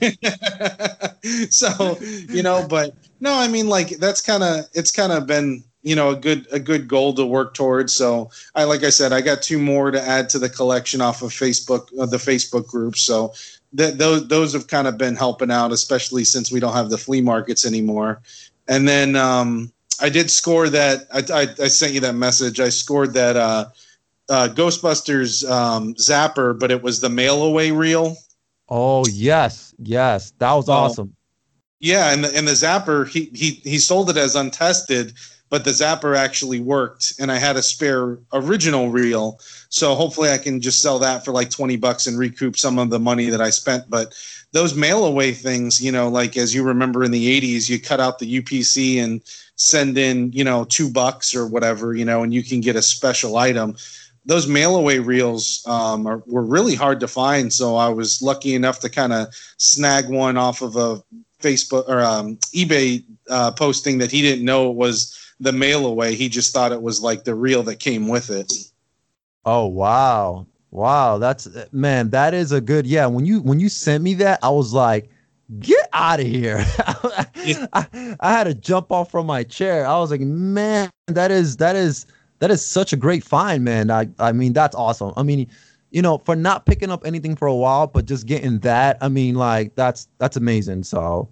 so 1.54 1.98
you 2.02 2.44
know, 2.44 2.66
but 2.68 2.96
no, 3.20 3.34
I 3.34 3.48
mean, 3.48 3.70
like 3.70 3.90
that's 3.98 4.22
kind 4.22 4.44
of 4.44 4.66
it's 4.74 4.92
kind 4.92 5.14
of 5.14 5.26
been 5.26 5.64
you 5.84 5.96
know 5.96 6.10
a 6.10 6.16
good 6.16 6.48
a 6.52 6.60
good 6.60 6.88
goal 6.88 7.14
to 7.14 7.26
work 7.26 7.54
towards. 7.54 7.94
So 7.94 8.30
I 8.56 8.66
like 8.66 8.84
I 8.84 8.90
said, 8.90 9.14
I 9.14 9.22
got 9.22 9.42
two 9.42 9.60
more 9.60 9.92
to 9.92 10.02
add 10.02 10.28
to 10.30 10.40
the 10.40 10.50
collection 10.50 11.00
off 11.00 11.22
of 11.22 11.30
Facebook, 11.30 11.88
uh, 11.98 12.06
the 12.06 12.18
Facebook 12.18 12.68
group. 12.68 12.98
So 12.98 13.34
that 13.74 13.98
those 13.98 14.28
those 14.28 14.52
have 14.52 14.68
kind 14.68 14.88
of 14.88 14.98
been 14.98 15.16
helping 15.16 15.52
out, 15.52 15.72
especially 15.72 16.26
since 16.26 16.52
we 16.52 16.60
don't 16.60 16.74
have 16.74 16.90
the 16.90 16.98
flea 16.98 17.22
markets 17.22 17.66
anymore. 17.66 18.22
And 18.68 18.88
then 18.88 19.16
um, 19.16 19.72
I 20.02 20.10
did 20.10 20.30
score 20.30 20.70
that. 20.70 21.08
I, 21.12 21.20
I, 21.34 21.64
I 21.64 21.68
sent 21.68 21.94
you 21.94 22.00
that 22.02 22.16
message. 22.16 22.60
I 22.60 22.70
scored 22.70 23.14
that 23.14 23.38
uh, 23.38 23.70
uh, 24.30 24.50
Ghostbusters 24.54 25.50
um, 25.50 25.94
Zapper, 25.96 26.58
but 26.58 26.72
it 26.72 26.82
was 26.82 27.00
the 27.02 27.10
mail 27.10 27.44
away 27.44 27.72
reel. 27.72 28.18
Oh 28.70 29.06
yes, 29.08 29.74
yes, 29.78 30.32
that 30.40 30.54
was 30.54 30.68
Oh. 30.68 30.74
awesome. 30.74 31.16
Yeah, 31.80 32.12
and 32.14 32.24
the 32.24 32.36
and 32.36 32.48
the 32.48 32.54
Zapper 32.54 33.08
he 33.08 33.26
he 33.34 33.52
he 33.70 33.78
sold 33.80 34.10
it 34.10 34.18
as 34.18 34.36
untested, 34.36 35.14
but 35.50 35.66
the 35.66 35.72
zapper 35.72 36.18
actually 36.18 36.60
worked, 36.60 37.14
and 37.20 37.32
I 37.32 37.38
had 37.38 37.58
a 37.58 37.62
spare 37.62 38.18
original 38.34 38.90
reel. 38.90 39.40
So 39.70 39.94
hopefully, 39.94 40.30
I 40.32 40.38
can 40.38 40.62
just 40.62 40.82
sell 40.82 41.00
that 41.00 41.26
for 41.26 41.32
like 41.32 41.50
twenty 41.52 41.76
bucks 41.78 42.08
and 42.08 42.18
recoup 42.18 42.58
some 42.58 42.80
of 42.80 42.90
the 42.90 43.00
money 43.00 43.30
that 43.30 43.42
I 43.42 43.50
spent. 43.52 43.90
But 43.90 44.16
those 44.54 44.74
mail 44.76 45.06
away 45.06 45.34
things, 45.34 45.82
you 45.82 45.92
know, 45.92 46.08
like 46.08 46.38
as 46.38 46.56
you 46.56 46.64
remember 46.64 47.04
in 47.04 47.12
the 47.12 47.28
'80s, 47.42 47.70
you 47.70 47.80
cut 47.80 48.00
out 48.00 48.20
the 48.20 48.26
UPC 48.42 48.98
and 49.04 49.22
send 49.58 49.98
in, 49.98 50.32
you 50.32 50.44
know, 50.44 50.66
two 50.66 50.90
bucks 50.90 51.36
or 51.36 51.46
whatever, 51.48 51.94
you 51.94 52.06
know, 52.06 52.24
and 52.24 52.34
you 52.34 52.44
can 52.44 52.62
get 52.62 52.76
a 52.76 52.82
special 52.82 53.38
item 53.38 53.76
those 54.26 54.48
mail 54.48 54.76
away 54.76 55.00
reels 55.00 55.64
um, 55.68 56.08
are, 56.08 56.24
were 56.26 56.44
really 56.44 56.76
hard 56.76 57.00
to 57.00 57.08
find. 57.08 57.54
So 57.54 57.76
I 57.76 57.90
was 57.90 58.22
lucky 58.22 58.56
enough 58.56 58.80
to 58.80 58.90
kind 58.90 59.14
of 59.14 59.28
snag 59.58 60.10
one 60.10 60.38
off 60.38 60.62
of 60.62 60.76
a 60.76 61.04
Facebook 61.42 61.88
or 61.88 62.02
um, 62.02 62.38
eBay 62.54 63.04
uh, 63.30 63.52
posting 63.52 64.00
that 64.00 64.12
he 64.12 64.22
didn't 64.22 64.46
know 64.46 64.72
it 64.72 64.76
was 64.76 65.34
the 65.40 65.52
mail 65.52 65.86
away. 65.86 66.16
He 66.16 66.30
just 66.30 66.54
thought 66.54 66.72
it 66.72 66.82
was 66.82 67.02
like 67.02 67.24
the 67.24 67.36
reel 67.36 67.64
that 67.64 67.80
came 67.80 68.08
with 68.08 68.30
it. 68.30 68.52
Oh 69.46 69.68
wow, 69.68 70.48
wow, 70.72 71.20
that's 71.20 71.48
man, 71.72 72.10
that 72.10 72.34
is 72.34 72.52
a 72.52 72.62
good 72.62 72.88
yeah. 72.88 73.06
When 73.06 73.26
you 73.26 73.42
when 73.42 73.60
you 73.60 73.70
sent 73.70 74.04
me 74.04 74.16
that, 74.16 74.40
I 74.42 74.50
was 74.50 74.74
like, 74.74 75.10
get 75.60 75.88
out 75.94 76.20
of 76.20 76.26
here. 76.26 76.66
I, 76.78 78.18
I 78.20 78.32
had 78.32 78.46
to 78.46 78.56
jump 78.56 78.92
off 78.92 79.12
from 79.12 79.28
my 79.28 79.44
chair. 79.44 79.86
I 79.86 80.00
was 80.00 80.10
like, 80.10 80.22
man, 80.22 80.90
that 81.08 81.30
is 81.30 81.58
that 81.58 81.76
is 81.76 82.08
that 82.40 82.52
is 82.52 82.66
such 82.66 82.94
a 82.94 82.98
great 82.98 83.24
find, 83.24 83.64
man. 83.64 83.92
I 83.92 84.08
I 84.20 84.32
mean, 84.32 84.54
that's 84.54 84.76
awesome. 84.76 85.14
I 85.18 85.24
mean, 85.24 85.48
you 85.92 86.02
know, 86.02 86.18
for 86.20 86.36
not 86.36 86.66
picking 86.66 86.92
up 86.92 87.06
anything 87.06 87.36
for 87.36 87.48
a 87.48 87.56
while, 87.56 87.88
but 87.88 88.06
just 88.06 88.26
getting 88.26 88.60
that, 88.60 88.98
I 89.02 89.08
mean, 89.08 89.36
like 89.36 89.76
that's 89.76 90.08
that's 90.18 90.36
amazing. 90.36 90.84
So, 90.84 91.30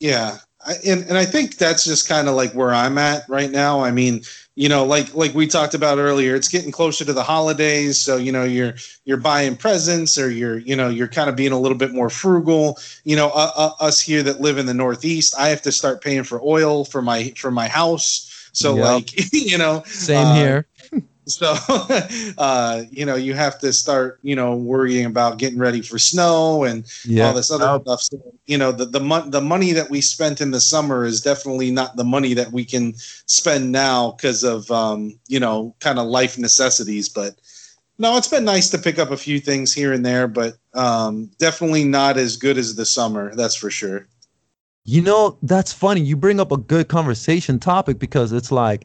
yeah, 0.00 0.38
I, 0.66 0.74
and 0.84 1.04
and 1.04 1.16
I 1.16 1.24
think 1.24 1.58
that's 1.58 1.84
just 1.84 2.08
kind 2.08 2.28
of 2.28 2.34
like 2.34 2.52
where 2.54 2.74
I'm 2.74 2.98
at 2.98 3.22
right 3.28 3.50
now. 3.50 3.84
I 3.84 3.92
mean, 3.92 4.22
you 4.56 4.68
know, 4.68 4.84
like 4.84 5.14
like 5.14 5.32
we 5.32 5.46
talked 5.46 5.74
about 5.74 5.98
earlier, 5.98 6.34
it's 6.34 6.48
getting 6.48 6.72
closer 6.72 7.04
to 7.04 7.12
the 7.12 7.22
holidays, 7.22 8.00
so 8.00 8.16
you 8.16 8.32
know 8.32 8.42
you're 8.42 8.74
you're 9.04 9.16
buying 9.16 9.56
presents 9.56 10.18
or 10.18 10.28
you're 10.28 10.58
you 10.58 10.74
know 10.74 10.88
you're 10.88 11.06
kind 11.06 11.30
of 11.30 11.36
being 11.36 11.52
a 11.52 11.60
little 11.60 11.78
bit 11.78 11.92
more 11.92 12.10
frugal. 12.10 12.78
You 13.04 13.14
know, 13.14 13.30
uh, 13.32 13.52
uh, 13.54 13.70
us 13.78 14.00
here 14.00 14.24
that 14.24 14.40
live 14.40 14.58
in 14.58 14.66
the 14.66 14.74
Northeast, 14.74 15.36
I 15.38 15.50
have 15.50 15.62
to 15.62 15.72
start 15.72 16.02
paying 16.02 16.24
for 16.24 16.40
oil 16.42 16.84
for 16.84 17.00
my 17.00 17.32
for 17.36 17.52
my 17.52 17.68
house 17.68 18.33
so 18.54 18.76
yep. 18.76 18.84
like 18.84 19.32
you 19.32 19.58
know, 19.58 19.82
same 19.84 20.26
uh, 20.26 20.34
here. 20.34 20.66
so 21.26 21.54
uh, 22.38 22.82
you 22.90 23.04
know, 23.04 23.16
you 23.16 23.34
have 23.34 23.58
to 23.58 23.72
start 23.72 24.20
you 24.22 24.34
know 24.34 24.56
worrying 24.56 25.04
about 25.04 25.38
getting 25.38 25.58
ready 25.58 25.82
for 25.82 25.98
snow 25.98 26.64
and 26.64 26.84
all 27.20 27.34
this 27.34 27.50
other 27.50 27.66
oh. 27.66 27.82
stuff. 27.82 28.00
So, 28.00 28.34
you 28.46 28.56
know, 28.56 28.72
the 28.72 28.86
the, 28.86 29.00
mo- 29.00 29.28
the 29.28 29.40
money 29.40 29.72
that 29.72 29.90
we 29.90 30.00
spent 30.00 30.40
in 30.40 30.50
the 30.52 30.60
summer 30.60 31.04
is 31.04 31.20
definitely 31.20 31.70
not 31.70 31.96
the 31.96 32.04
money 32.04 32.32
that 32.34 32.52
we 32.52 32.64
can 32.64 32.94
spend 32.96 33.70
now 33.70 34.12
because 34.12 34.44
of 34.44 34.70
um, 34.70 35.18
you 35.28 35.40
know 35.40 35.74
kind 35.80 35.98
of 35.98 36.06
life 36.06 36.38
necessities, 36.38 37.08
but. 37.08 37.34
No, 37.96 38.16
it's 38.16 38.26
been 38.26 38.44
nice 38.44 38.70
to 38.70 38.78
pick 38.78 38.98
up 38.98 39.12
a 39.12 39.16
few 39.16 39.38
things 39.38 39.72
here 39.72 39.92
and 39.92 40.04
there, 40.04 40.26
but 40.26 40.56
um, 40.74 41.30
definitely 41.38 41.84
not 41.84 42.16
as 42.16 42.36
good 42.36 42.58
as 42.58 42.74
the 42.74 42.84
summer. 42.84 43.32
That's 43.36 43.54
for 43.54 43.70
sure. 43.70 44.08
You 44.84 45.00
know, 45.00 45.38
that's 45.42 45.72
funny. 45.72 46.02
You 46.02 46.16
bring 46.16 46.40
up 46.40 46.52
a 46.52 46.58
good 46.58 46.88
conversation 46.88 47.58
topic 47.58 47.98
because 47.98 48.32
it's 48.32 48.52
like, 48.52 48.84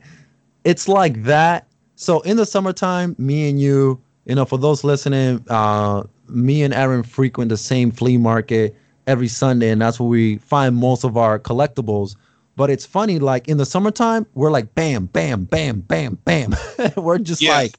it's 0.64 0.88
like 0.88 1.24
that. 1.24 1.68
So 1.96 2.22
in 2.22 2.38
the 2.38 2.46
summertime, 2.46 3.16
me 3.18 3.50
and 3.50 3.60
you, 3.60 4.02
you 4.26 4.36
know, 4.36 4.46
for 4.46 4.58
those 4.58 4.86
listening, 4.86 5.44
uh, 5.50 6.04
me 6.30 6.64
and 6.64 6.74
Aaron 6.74 7.04
frequent 7.04 7.50
the 7.50 7.58
same 7.58 7.92
flea 7.92 8.18
market 8.18 8.76
every 9.08 9.28
Sunday, 9.28 9.70
and 9.70 9.82
that's 9.82 10.00
where 10.00 10.08
we 10.08 10.38
find 10.38 10.76
most 10.76 11.04
of 11.04 11.18
our 11.18 11.38
collectibles. 11.38 12.16
But 12.56 12.70
it's 12.70 12.86
funny, 12.86 13.20
like 13.20 13.48
in 13.48 13.58
the 13.58 13.66
summertime, 13.66 14.26
we're 14.36 14.52
like 14.52 14.74
bam, 14.76 15.06
bam, 15.08 15.46
bam, 15.46 15.82
bam, 15.82 16.18
bam. 16.26 16.56
we're 16.98 17.18
just 17.18 17.42
like 17.44 17.78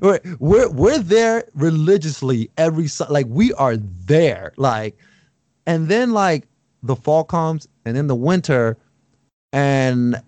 we're, 0.00 0.20
we're 0.38 0.70
we're 0.70 0.98
there 0.98 1.44
religiously 1.54 2.50
every 2.56 2.88
like 3.08 3.26
we 3.28 3.52
are 3.54 3.76
there, 3.76 4.52
like, 4.56 4.96
and 5.66 5.88
then 5.88 6.12
like 6.12 6.46
the 6.82 6.96
fall 6.96 7.24
comes 7.24 7.68
and 7.84 7.96
then 7.96 8.06
the 8.06 8.14
winter. 8.14 8.76
And 9.52 10.20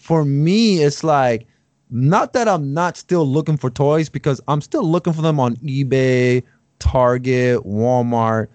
for 0.00 0.24
me 0.24 0.82
it's 0.82 1.04
like 1.04 1.46
not 1.90 2.32
that 2.32 2.48
i'm 2.48 2.72
not 2.72 2.96
still 2.96 3.26
looking 3.26 3.56
for 3.56 3.68
toys 3.68 4.08
because 4.08 4.40
i'm 4.48 4.60
still 4.60 4.82
looking 4.82 5.12
for 5.12 5.22
them 5.22 5.38
on 5.38 5.54
ebay 5.56 6.42
target 6.80 7.60
walmart. 7.64 8.48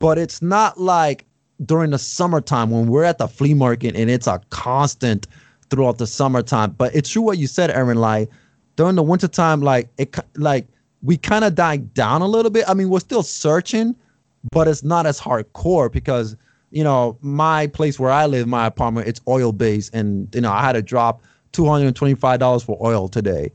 But 0.00 0.18
it's 0.18 0.42
not 0.42 0.80
like 0.80 1.24
during 1.64 1.90
the 1.90 1.98
summertime 1.98 2.70
when 2.70 2.88
we're 2.88 3.04
at 3.04 3.18
the 3.18 3.28
flea 3.28 3.54
market 3.54 3.94
and 3.94 4.10
it's 4.10 4.26
a 4.26 4.40
constant 4.50 5.26
throughout 5.70 5.98
the 5.98 6.06
summertime. 6.06 6.72
But 6.72 6.94
it's 6.94 7.10
true 7.10 7.22
what 7.22 7.38
you 7.38 7.46
said 7.46 7.70
aaron 7.70 7.98
like 7.98 8.28
during 8.76 8.96
the 8.96 9.02
wintertime 9.02 9.60
like 9.60 9.88
it 9.98 10.16
like 10.36 10.66
we 11.02 11.16
kind 11.16 11.44
of 11.44 11.54
died 11.54 11.94
down 11.94 12.22
a 12.22 12.26
little 12.26 12.50
bit. 12.50 12.64
I 12.68 12.74
mean 12.74 12.88
we're 12.88 13.00
still 13.00 13.22
searching 13.22 13.94
but 14.50 14.68
it's 14.68 14.82
not 14.82 15.06
as 15.06 15.20
hardcore 15.20 15.90
because 15.90 16.36
you 16.76 16.84
know, 16.84 17.16
my 17.22 17.68
place 17.68 17.98
where 17.98 18.10
I 18.10 18.26
live, 18.26 18.46
my 18.46 18.66
apartment, 18.66 19.08
it's 19.08 19.18
oil 19.26 19.50
based, 19.50 19.94
and 19.94 20.28
you 20.34 20.42
know, 20.42 20.52
I 20.52 20.60
had 20.60 20.74
to 20.74 20.82
drop 20.82 21.22
two 21.52 21.64
hundred 21.64 21.86
and 21.86 21.96
twenty 21.96 22.14
five 22.14 22.38
dollars 22.38 22.62
for 22.62 22.76
oil 22.86 23.08
today. 23.08 23.50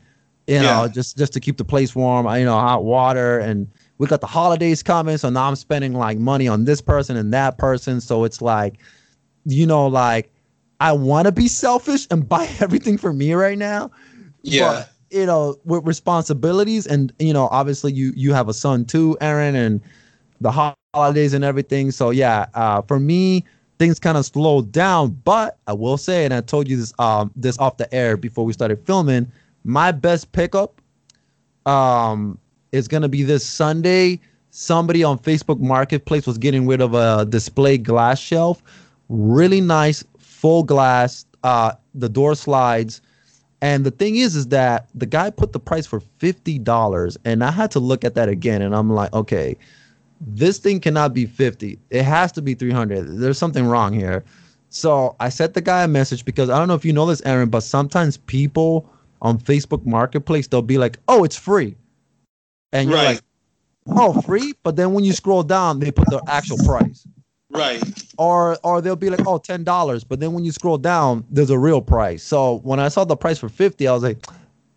You 0.47 0.59
know, 0.59 0.87
just 0.87 1.19
just 1.19 1.31
to 1.33 1.39
keep 1.39 1.57
the 1.57 1.63
place 1.63 1.95
warm. 1.95 2.25
You 2.35 2.45
know, 2.45 2.59
hot 2.59 2.83
water, 2.83 3.37
and 3.37 3.67
we 3.99 4.07
got 4.07 4.21
the 4.21 4.27
holidays 4.27 4.81
coming, 4.81 5.17
so 5.17 5.29
now 5.29 5.47
I'm 5.47 5.55
spending 5.55 5.93
like 5.93 6.17
money 6.17 6.47
on 6.47 6.65
this 6.65 6.81
person 6.81 7.15
and 7.15 7.31
that 7.31 7.59
person. 7.59 8.01
So 8.01 8.23
it's 8.23 8.41
like, 8.41 8.79
you 9.45 9.67
know, 9.67 9.85
like 9.85 10.33
I 10.79 10.91
want 10.91 11.27
to 11.27 11.31
be 11.31 11.47
selfish 11.47 12.07
and 12.09 12.27
buy 12.27 12.49
everything 12.59 12.97
for 12.97 13.13
me 13.13 13.33
right 13.33 13.57
now. 13.57 13.91
Yeah. 14.41 14.71
But, 14.71 14.89
you 15.11 15.27
know, 15.27 15.57
with 15.63 15.85
responsibilities, 15.85 16.87
and 16.87 17.13
you 17.19 17.33
know, 17.33 17.49
obviously 17.51 17.93
you 17.93 18.13
you 18.15 18.33
have 18.33 18.49
a 18.49 18.53
son 18.55 18.83
too, 18.83 19.15
Aaron, 19.21 19.53
and 19.53 19.79
the 20.41 20.75
holidays 20.93 21.33
and 21.33 21.43
everything. 21.43 21.91
So 21.91 22.09
yeah, 22.09 22.47
uh, 22.53 22.81
for 22.81 22.99
me, 22.99 23.45
things 23.79 23.99
kind 23.99 24.17
of 24.17 24.25
slowed 24.25 24.71
down. 24.71 25.11
But 25.23 25.57
I 25.67 25.73
will 25.73 25.97
say, 25.97 26.25
and 26.25 26.33
I 26.33 26.41
told 26.41 26.67
you 26.67 26.77
this 26.77 26.93
um 26.99 27.31
this 27.35 27.57
off 27.59 27.77
the 27.77 27.91
air 27.93 28.17
before 28.17 28.43
we 28.45 28.53
started 28.53 28.85
filming, 28.85 29.31
my 29.63 29.91
best 29.91 30.31
pickup 30.33 30.81
um 31.65 32.37
is 32.71 32.87
gonna 32.87 33.09
be 33.09 33.23
this 33.23 33.45
Sunday. 33.45 34.19
Somebody 34.49 35.03
on 35.03 35.17
Facebook 35.17 35.59
Marketplace 35.61 36.27
was 36.27 36.37
getting 36.37 36.67
rid 36.67 36.81
of 36.81 36.93
a 36.93 37.25
display 37.25 37.77
glass 37.77 38.19
shelf, 38.19 38.61
really 39.07 39.61
nice 39.61 40.03
full 40.17 40.63
glass. 40.63 41.25
Uh, 41.43 41.71
the 41.95 42.09
door 42.09 42.35
slides. 42.35 43.01
And 43.63 43.85
the 43.85 43.91
thing 43.91 44.15
is, 44.15 44.35
is 44.35 44.47
that 44.47 44.87
the 44.95 45.05
guy 45.05 45.29
put 45.29 45.53
the 45.53 45.59
price 45.59 45.85
for 45.85 45.99
fifty 46.17 46.57
dollars, 46.59 47.17
and 47.25 47.43
I 47.43 47.51
had 47.51 47.71
to 47.71 47.79
look 47.79 48.03
at 48.03 48.15
that 48.15 48.27
again, 48.27 48.61
and 48.61 48.75
I'm 48.75 48.89
like, 48.89 49.13
okay, 49.13 49.55
this 50.21 50.59
thing 50.59 50.79
cannot 50.79 51.13
be 51.13 51.25
50. 51.25 51.79
It 51.89 52.03
has 52.03 52.31
to 52.33 52.41
be 52.41 52.53
300. 52.53 53.19
There's 53.19 53.37
something 53.37 53.65
wrong 53.65 53.93
here. 53.93 54.23
So 54.69 55.15
I 55.19 55.29
sent 55.29 55.53
the 55.53 55.61
guy 55.61 55.83
a 55.83 55.87
message 55.87 56.23
because 56.23 56.49
I 56.49 56.57
don't 56.57 56.67
know 56.67 56.75
if 56.75 56.85
you 56.85 56.93
know 56.93 57.05
this, 57.05 57.21
Aaron, 57.25 57.49
but 57.49 57.61
sometimes 57.61 58.17
people 58.17 58.89
on 59.21 59.37
Facebook 59.37 59.85
Marketplace, 59.85 60.47
they'll 60.47 60.61
be 60.61 60.77
like, 60.77 60.97
oh, 61.07 61.23
it's 61.23 61.35
free. 61.35 61.75
And 62.71 62.89
you're 62.89 62.97
right. 62.97 63.15
like, 63.15 63.21
oh, 63.87 64.21
free? 64.21 64.53
But 64.63 64.75
then 64.75 64.93
when 64.93 65.03
you 65.03 65.13
scroll 65.13 65.43
down, 65.43 65.79
they 65.79 65.91
put 65.91 66.09
the 66.09 66.21
actual 66.27 66.57
price. 66.59 67.05
Right. 67.49 67.83
Or 68.17 68.57
or 68.63 68.79
they'll 68.79 68.95
be 68.95 69.09
like, 69.09 69.27
oh, 69.27 69.39
$10. 69.39 70.05
But 70.07 70.19
then 70.21 70.31
when 70.31 70.45
you 70.45 70.51
scroll 70.51 70.77
down, 70.77 71.25
there's 71.29 71.49
a 71.49 71.59
real 71.59 71.81
price. 71.81 72.23
So 72.23 72.59
when 72.59 72.79
I 72.79 72.87
saw 72.87 73.03
the 73.03 73.17
price 73.17 73.39
for 73.39 73.49
50, 73.49 73.87
I 73.87 73.91
was 73.91 74.03
like, 74.03 74.25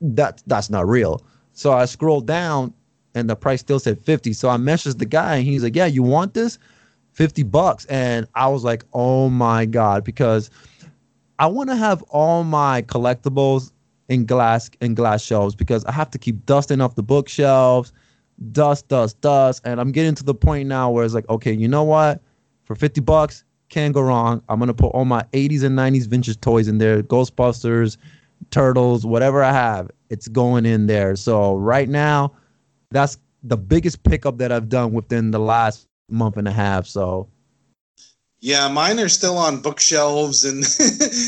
that 0.01 0.43
that's 0.47 0.71
not 0.71 0.89
real. 0.89 1.23
So 1.53 1.73
I 1.73 1.85
scrolled 1.85 2.27
down 2.27 2.75
and 3.15 3.31
the 3.31 3.37
price 3.37 3.61
still 3.61 3.79
said 3.79 4.01
50. 4.01 4.33
So 4.33 4.49
I 4.49 4.57
messaged 4.57 4.99
the 4.99 5.07
guy 5.07 5.37
and 5.37 5.45
he's 5.45 5.63
like, 5.63 5.77
Yeah, 5.77 5.87
you 5.87 6.03
want 6.03 6.35
this? 6.35 6.59
50 7.13 7.45
bucks. 7.45 7.85
And 7.87 8.27
I 8.35 8.49
was 8.49 8.65
like, 8.65 8.85
Oh 8.93 9.29
my 9.29 9.65
God, 9.65 10.05
because 10.05 10.51
I 11.39 11.47
want 11.47 11.71
to 11.71 11.77
have 11.77 12.03
all 12.05 12.45
my 12.45 12.83
collectibles 12.83 13.73
in 14.09 14.27
glass 14.27 14.71
in 14.81 14.95
glass 14.95 15.23
shelves 15.23 15.55
because 15.55 15.85
I 15.87 15.93
have 15.93 16.11
to 16.11 16.19
keep 16.19 16.45
dusting 16.47 16.81
off 16.81 16.95
the 16.95 17.03
bookshelves, 17.03 17.93
dust, 18.53 18.89
dust, 18.89 19.21
dust. 19.21 19.63
And 19.65 19.81
I'm 19.81 19.93
getting 19.93 20.15
to 20.17 20.25
the 20.25 20.35
point 20.35 20.69
now 20.69 20.91
where 20.91 21.05
it's 21.05 21.15
like, 21.15 21.29
okay, 21.29 21.53
you 21.53 21.69
know 21.69 21.85
what? 21.85 22.21
For 22.65 22.75
50 22.75 23.01
bucks, 23.01 23.45
can't 23.69 23.95
go 23.95 24.03
wrong. 24.03 24.43
I'm 24.49 24.59
gonna 24.59 24.75
put 24.75 24.89
all 24.89 25.05
my 25.05 25.23
80s 25.33 25.65
and 25.65 25.77
90s 25.77 26.07
vintage 26.07 26.41
toys 26.41 26.69
in 26.69 26.79
there, 26.79 27.03
Ghostbusters, 27.03 27.97
Turtles, 28.51 29.07
whatever 29.07 29.43
I 29.43 29.53
have, 29.53 29.91
it's 30.11 30.29
going 30.29 30.67
in 30.67 30.87
there. 30.87 31.17
So 31.17 31.57
right 31.57 31.89
now, 31.89 32.33
that's 32.91 33.19
the 33.43 33.57
biggest 33.57 34.03
pickup 34.03 34.39
that 34.39 34.53
I've 34.53 34.69
done 34.69 34.93
within 34.93 35.31
the 35.31 35.39
last 35.39 35.87
month 36.09 36.37
and 36.37 36.49
a 36.49 36.53
half. 36.53 36.87
So 36.87 37.29
yeah, 38.45 38.69
mine 38.69 39.01
are 39.01 39.09
still 39.09 39.39
on 39.39 39.63
bookshelves, 39.63 40.45
and 40.45 40.67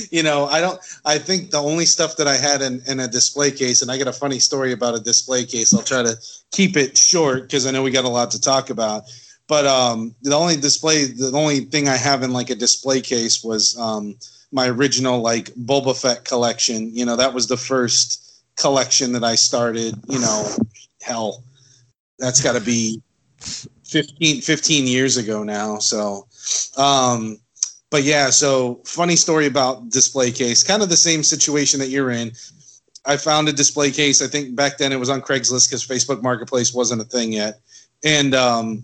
you 0.13 0.23
know, 0.23 0.45
I 0.49 0.61
don't. 0.61 0.79
I 1.07 1.17
think 1.17 1.51
the 1.51 1.63
only 1.63 1.87
stuff 1.87 2.19
that 2.19 2.29
I 2.29 2.37
had 2.37 2.61
in, 2.61 2.83
in 2.87 3.01
a 3.01 3.09
display 3.09 3.51
case, 3.51 3.81
and 3.81 3.91
I 3.91 3.97
got 3.97 4.07
a 4.07 4.13
funny 4.13 4.39
story 4.39 4.73
about 4.73 4.95
a 4.95 5.01
display 5.01 5.47
case. 5.47 5.73
I'll 5.73 5.81
try 5.81 6.03
to 6.03 6.15
keep 6.53 6.77
it 6.77 6.99
short 6.99 7.45
because 7.45 7.67
I 7.67 7.71
know 7.71 7.83
we 7.83 7.91
got 7.91 8.05
a 8.05 8.09
lot 8.09 8.33
to 8.33 8.41
talk 8.41 8.69
about. 8.69 9.05
But 9.49 9.67
um, 9.67 10.15
the 10.21 10.35
only 10.35 10.57
display, 10.57 11.05
the 11.05 11.31
only 11.33 11.61
thing 11.61 11.89
I 11.89 11.97
have 11.97 12.23
in 12.23 12.35
like 12.35 12.51
a 12.51 12.55
display 12.55 13.01
case 13.01 13.43
was 13.43 13.79
um, 13.79 14.17
my 14.53 14.69
original 14.69 15.23
like 15.23 15.47
Boba 15.55 15.99
Fett 15.99 16.27
collection. 16.27 16.95
You 16.95 17.07
know, 17.07 17.17
that 17.17 17.33
was 17.33 17.47
the 17.47 17.57
first 17.57 18.43
collection 18.57 19.13
that 19.13 19.25
I 19.25 19.37
started. 19.37 19.95
You 20.07 20.19
know, 20.19 20.47
hell, 21.01 21.45
that's 22.19 22.43
got 22.43 22.55
to 22.55 22.61
be 22.61 23.03
15, 23.85 24.41
15 24.41 24.87
years 24.87 25.17
ago 25.17 25.43
now. 25.43 25.79
So, 25.79 26.27
um, 26.77 27.39
but 27.91 28.03
yeah, 28.03 28.31
so 28.31 28.81
funny 28.85 29.17
story 29.17 29.47
about 29.47 29.91
display 29.91 30.31
case, 30.31 30.63
kind 30.63 30.83
of 30.83 30.89
the 30.89 30.97
same 30.97 31.23
situation 31.23 31.81
that 31.81 31.89
you're 31.89 32.11
in. 32.11 32.33
I 33.07 33.17
found 33.17 33.49
a 33.49 33.53
display 33.53 33.91
case. 33.93 34.21
I 34.21 34.27
think 34.27 34.57
back 34.57 34.79
then 34.79 34.93
it 34.93 34.99
was 34.99 35.09
on 35.09 35.23
Craigslist 35.23 35.69
because 35.69 35.87
Facebook 35.87 36.23
Marketplace 36.23 36.75
wasn't 36.75 37.03
a 37.03 37.05
thing 37.05 37.33
yet, 37.33 37.61
and 38.05 38.35
um, 38.35 38.83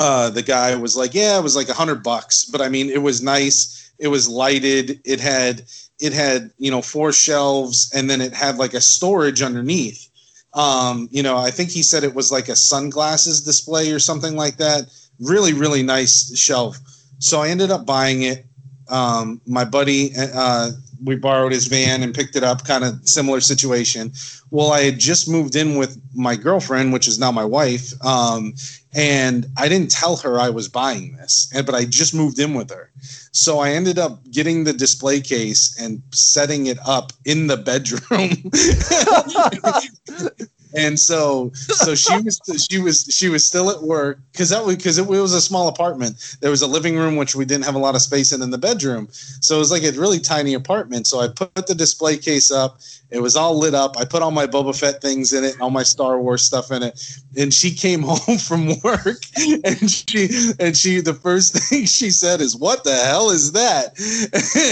uh, 0.00 0.30
the 0.30 0.42
guy 0.42 0.74
was 0.74 0.96
like, 0.96 1.14
"Yeah, 1.14 1.38
it 1.38 1.42
was 1.42 1.54
like 1.54 1.68
a 1.68 1.74
hundred 1.74 2.02
bucks," 2.02 2.44
but 2.44 2.60
I 2.60 2.68
mean, 2.68 2.90
it 2.90 3.00
was 3.00 3.22
nice. 3.22 3.92
It 3.98 4.08
was 4.08 4.28
lighted. 4.28 5.00
It 5.04 5.20
had 5.20 5.62
it 6.00 6.12
had 6.12 6.50
you 6.58 6.70
know 6.72 6.82
four 6.82 7.12
shelves, 7.12 7.90
and 7.94 8.10
then 8.10 8.20
it 8.20 8.34
had 8.34 8.58
like 8.58 8.74
a 8.74 8.80
storage 8.80 9.42
underneath. 9.42 10.08
Um, 10.56 11.08
you 11.12 11.22
know, 11.22 11.36
I 11.36 11.50
think 11.50 11.70
he 11.70 11.82
said 11.82 12.02
it 12.02 12.14
was 12.14 12.32
like 12.32 12.48
a 12.48 12.56
sunglasses 12.56 13.42
display 13.42 13.92
or 13.92 13.98
something 13.98 14.34
like 14.34 14.56
that. 14.56 14.90
Really, 15.20 15.52
really 15.52 15.82
nice 15.82 16.36
shelf. 16.36 16.78
So 17.18 17.42
I 17.42 17.48
ended 17.48 17.70
up 17.70 17.86
buying 17.86 18.22
it. 18.22 18.46
Um, 18.88 19.40
my 19.46 19.64
buddy 19.64 20.12
uh, 20.16 20.70
we 21.02 21.16
borrowed 21.16 21.52
his 21.52 21.66
van 21.66 22.02
and 22.02 22.14
picked 22.14 22.36
it 22.36 22.44
up, 22.44 22.64
kind 22.64 22.84
of 22.84 23.08
similar 23.08 23.40
situation. 23.40 24.12
Well, 24.50 24.72
I 24.72 24.82
had 24.82 24.98
just 24.98 25.28
moved 25.28 25.56
in 25.56 25.76
with 25.76 26.00
my 26.14 26.36
girlfriend, 26.36 26.92
which 26.92 27.08
is 27.08 27.18
now 27.18 27.32
my 27.32 27.44
wife, 27.44 27.92
um, 28.04 28.54
and 28.94 29.46
I 29.58 29.68
didn't 29.68 29.90
tell 29.90 30.16
her 30.18 30.40
I 30.40 30.50
was 30.50 30.68
buying 30.68 31.16
this, 31.16 31.50
but 31.52 31.74
I 31.74 31.84
just 31.84 32.14
moved 32.14 32.38
in 32.38 32.54
with 32.54 32.70
her. 32.70 32.90
So 33.32 33.58
I 33.58 33.70
ended 33.70 33.98
up 33.98 34.20
getting 34.30 34.64
the 34.64 34.72
display 34.72 35.20
case 35.20 35.76
and 35.78 36.02
setting 36.12 36.66
it 36.66 36.78
up 36.86 37.12
in 37.24 37.46
the 37.48 37.56
bedroom. 37.58 38.50
and 40.76 41.00
so 41.00 41.50
so 41.54 41.94
she 41.94 42.20
was 42.24 42.40
she 42.70 42.78
was 42.78 43.06
she 43.10 43.28
was 43.28 43.46
still 43.46 43.70
at 43.70 43.82
work 43.82 44.18
because 44.32 44.50
that 44.50 44.64
was 44.64 44.76
because 44.76 44.98
it, 44.98 45.02
it, 45.02 45.08
was 45.08 45.32
a 45.32 45.40
small 45.40 45.68
apartment. 45.68 46.36
There 46.40 46.50
was 46.50 46.62
a 46.62 46.66
living 46.66 46.96
room 46.96 47.16
which 47.16 47.34
we 47.34 47.44
didn't 47.44 47.64
have 47.64 47.74
a 47.74 47.78
lot 47.78 47.94
of 47.94 48.02
space 48.02 48.32
in 48.32 48.42
in 48.42 48.50
the 48.50 48.58
bedroom. 48.58 49.08
So 49.40 49.56
it 49.56 49.58
was 49.58 49.70
like 49.70 49.82
a 49.82 49.92
really 49.92 50.20
tiny 50.20 50.54
apartment. 50.54 51.06
So 51.06 51.20
i 51.20 51.28
put 51.28 51.66
the 51.66 51.74
display 51.74 52.16
case 52.18 52.50
up. 52.50 52.78
It 53.08 53.20
was 53.20 53.36
all 53.36 53.56
lit 53.56 53.74
up. 53.74 53.96
I 53.96 54.04
put 54.04 54.22
all 54.22 54.32
my 54.32 54.46
boba 54.46 54.78
fett 54.78 55.00
things 55.00 55.32
in 55.32 55.44
it 55.44 55.56
all 55.60 55.70
my 55.70 55.84
star 55.84 56.20
wars 56.20 56.42
stuff 56.42 56.70
in 56.70 56.82
it. 56.82 57.00
And 57.38 57.54
she 57.54 57.70
came 57.70 58.02
home 58.06 58.38
from 58.38 58.80
work 58.82 59.22
and 59.64 59.90
she 59.90 60.28
and 60.60 60.76
she 60.76 61.00
the 61.00 61.14
first 61.14 61.54
thing 61.54 61.86
she 61.86 62.10
said 62.10 62.40
is 62.40 62.56
what 62.56 62.84
the 62.84 62.94
hell 62.94 63.30
is 63.30 63.52
that? 63.52 63.96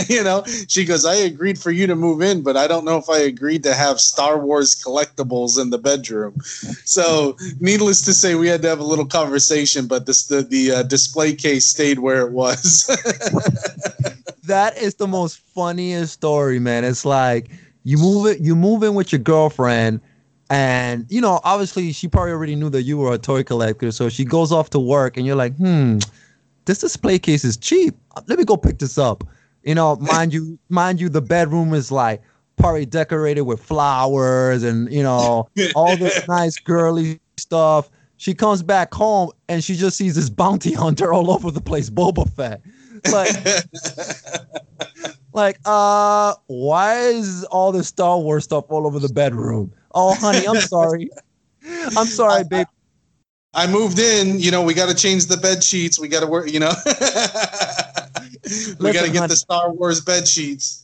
You 0.08 0.22
know 0.22 0.44
she 0.68 0.84
goes 0.84 1.04
i 1.04 1.14
agreed 1.14 1.58
for 1.58 1.70
you 1.70 1.86
to 1.86 1.94
move 1.94 2.20
in 2.20 2.42
but 2.42 2.56
i 2.56 2.66
don't 2.66 2.84
know 2.84 2.98
if 2.98 3.08
i 3.08 3.18
agreed 3.18 3.62
to 3.62 3.74
have 3.74 4.00
star 4.00 4.38
wars 4.38 4.74
collectibles 4.74 5.60
in 5.60 5.70
the 5.70 5.78
bedroom. 5.78 5.93
So, 6.84 7.36
needless 7.60 8.04
to 8.04 8.14
say, 8.14 8.34
we 8.34 8.48
had 8.48 8.62
to 8.62 8.68
have 8.68 8.80
a 8.80 8.84
little 8.84 9.06
conversation, 9.06 9.86
but 9.86 10.06
this, 10.06 10.26
the 10.26 10.42
the 10.42 10.72
uh, 10.72 10.82
display 10.82 11.34
case 11.34 11.66
stayed 11.66 11.98
where 11.98 12.26
it 12.26 12.32
was. 12.32 12.86
that 14.44 14.76
is 14.78 14.96
the 14.96 15.06
most 15.06 15.38
funniest 15.38 16.12
story, 16.12 16.58
man. 16.58 16.84
It's 16.84 17.04
like 17.04 17.50
you 17.84 17.98
move 17.98 18.26
it, 18.26 18.40
you 18.40 18.56
move 18.56 18.82
in 18.82 18.94
with 18.94 19.12
your 19.12 19.20
girlfriend, 19.20 20.00
and 20.50 21.06
you 21.08 21.20
know, 21.20 21.40
obviously, 21.44 21.92
she 21.92 22.08
probably 22.08 22.32
already 22.32 22.56
knew 22.56 22.70
that 22.70 22.82
you 22.82 22.98
were 22.98 23.12
a 23.12 23.18
toy 23.18 23.42
collector. 23.42 23.90
So 23.92 24.08
she 24.08 24.24
goes 24.24 24.52
off 24.52 24.70
to 24.70 24.78
work, 24.78 25.16
and 25.16 25.26
you're 25.26 25.36
like, 25.36 25.56
hmm, 25.56 25.98
this 26.64 26.78
display 26.78 27.18
case 27.18 27.44
is 27.44 27.56
cheap. 27.56 27.94
Let 28.26 28.38
me 28.38 28.44
go 28.44 28.56
pick 28.56 28.78
this 28.78 28.98
up. 28.98 29.24
You 29.62 29.74
know, 29.74 29.96
mind 29.96 30.34
you, 30.34 30.58
mind 30.68 31.00
you, 31.00 31.08
the 31.08 31.22
bedroom 31.22 31.72
is 31.72 31.90
like 31.90 32.22
party 32.64 32.86
decorated 32.86 33.42
with 33.42 33.62
flowers 33.62 34.62
and 34.62 34.90
you 34.90 35.02
know 35.02 35.48
all 35.74 35.96
this 35.96 36.26
nice 36.26 36.58
girly 36.58 37.20
stuff. 37.36 37.90
She 38.16 38.32
comes 38.32 38.62
back 38.62 38.94
home 38.94 39.32
and 39.48 39.62
she 39.62 39.74
just 39.74 39.98
sees 39.98 40.14
this 40.14 40.30
bounty 40.30 40.72
hunter 40.84 41.12
all 41.12 41.30
over 41.30 41.50
the 41.50 41.60
place, 41.60 41.90
Boba 41.90 42.30
Fett. 42.32 42.62
Like, 43.12 43.36
like, 45.34 45.58
uh, 45.66 46.34
why 46.46 47.00
is 47.00 47.44
all 47.44 47.70
this 47.70 47.88
Star 47.88 48.18
Wars 48.18 48.44
stuff 48.44 48.64
all 48.70 48.86
over 48.86 48.98
the 48.98 49.10
bedroom? 49.10 49.72
Oh, 49.94 50.14
honey, 50.14 50.46
I'm 50.46 50.60
sorry. 50.60 51.10
I'm 51.96 52.06
sorry, 52.06 52.44
babe. 52.44 52.66
I 53.52 53.66
moved 53.66 53.98
in. 53.98 54.40
You 54.40 54.50
know, 54.50 54.62
we 54.62 54.72
got 54.72 54.88
to 54.88 54.94
change 54.94 55.26
the 55.26 55.36
bed 55.36 55.62
sheets. 55.62 55.98
We 55.98 56.08
got 56.08 56.20
to 56.20 56.26
work. 56.26 56.50
You 56.50 56.60
know, 56.60 56.72
we 58.80 58.92
got 58.92 59.04
to 59.04 59.10
get 59.10 59.16
honey. 59.16 59.28
the 59.28 59.36
Star 59.36 59.70
Wars 59.70 60.00
bed 60.00 60.26
sheets. 60.26 60.83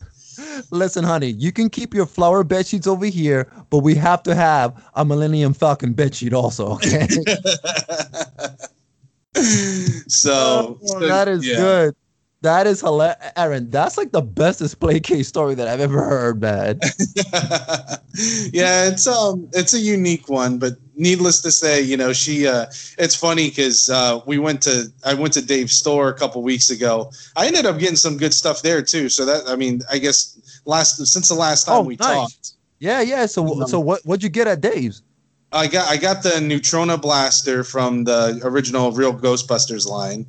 Listen, 0.71 1.05
honey, 1.05 1.31
you 1.31 1.53
can 1.53 1.69
keep 1.71 1.95
your 1.95 2.07
flower 2.07 2.45
bed 2.45 2.67
sheets 2.67 2.87
over 2.87 3.07
here, 3.07 3.51
but 3.71 3.79
we 3.79 3.95
have 3.95 4.23
to 4.25 4.35
have 4.35 4.83
a 4.95 5.05
Millennium 5.05 5.53
Falcon 5.55 5.93
bed 5.93 6.15
sheet 6.15 6.33
also, 6.33 6.73
okay? 6.73 7.07
so, 10.07 10.79
oh, 10.89 11.01
that 11.01 11.29
is 11.29 11.47
yeah. 11.47 11.57
good. 11.57 11.97
That 12.43 12.67
is 12.67 12.81
hilarious, 12.81 13.19
Aaron. 13.37 13.69
That's 13.69 13.99
like 13.99 14.13
the 14.13 14.23
best 14.23 14.61
display 14.61 14.99
case 14.99 15.29
story 15.29 15.55
that 15.57 15.69
I've 15.69 15.81
ever 15.81 16.03
heard, 16.03 16.41
man. 16.41 16.81
yeah, 18.51 18.89
it's 18.89 19.07
um, 19.07 19.47
it's 19.53 19.75
a 19.75 19.79
unique 19.79 20.27
one, 20.31 20.59
but 20.59 20.75
needless 20.97 21.43
to 21.43 21.51
say, 21.51 21.83
you 21.83 21.99
know, 21.99 22.15
she. 22.15 22.47
Uh, 22.47 22.67
it's 22.97 23.15
funny 23.15 23.51
because 23.51 23.91
uh, 23.91 24.21
we 24.27 24.39
went 24.39 24.63
to 24.63 24.91
I 25.05 25.13
went 25.13 25.35
to 25.35 25.43
Dave's 25.43 25.77
store 25.77 26.09
a 26.09 26.15
couple 26.15 26.43
weeks 26.43 26.71
ago. 26.71 27.13
I 27.37 27.47
ended 27.47 27.67
up 27.67 27.79
getting 27.79 27.97
some 27.97 28.17
good 28.17 28.33
stuff 28.33 28.63
there 28.63 28.81
too. 28.81 29.11
So 29.11 29.27
that 29.27 29.43
I 29.47 29.57
mean, 29.57 29.83
I 29.91 29.99
guess 29.99 30.63
last 30.65 30.97
since 31.07 31.29
the 31.29 31.35
last 31.35 31.65
time 31.67 31.77
oh, 31.77 31.83
we 31.83 31.97
nice. 31.97 32.09
talked. 32.09 32.53
Yeah, 32.79 33.03
yeah. 33.03 33.27
So 33.27 33.67
so 33.67 33.79
what 33.79 34.01
what'd 34.07 34.23
you 34.23 34.31
get 34.31 34.47
at 34.47 34.63
Dave's? 34.63 35.03
I 35.53 35.67
got 35.67 35.91
I 35.91 35.99
got 35.99 36.23
the 36.23 36.31
Neutrona 36.31 36.99
blaster 36.99 37.65
from 37.65 38.05
the 38.05 38.41
original 38.45 38.93
Real 38.93 39.13
Ghostbusters 39.13 39.87
line 39.87 40.25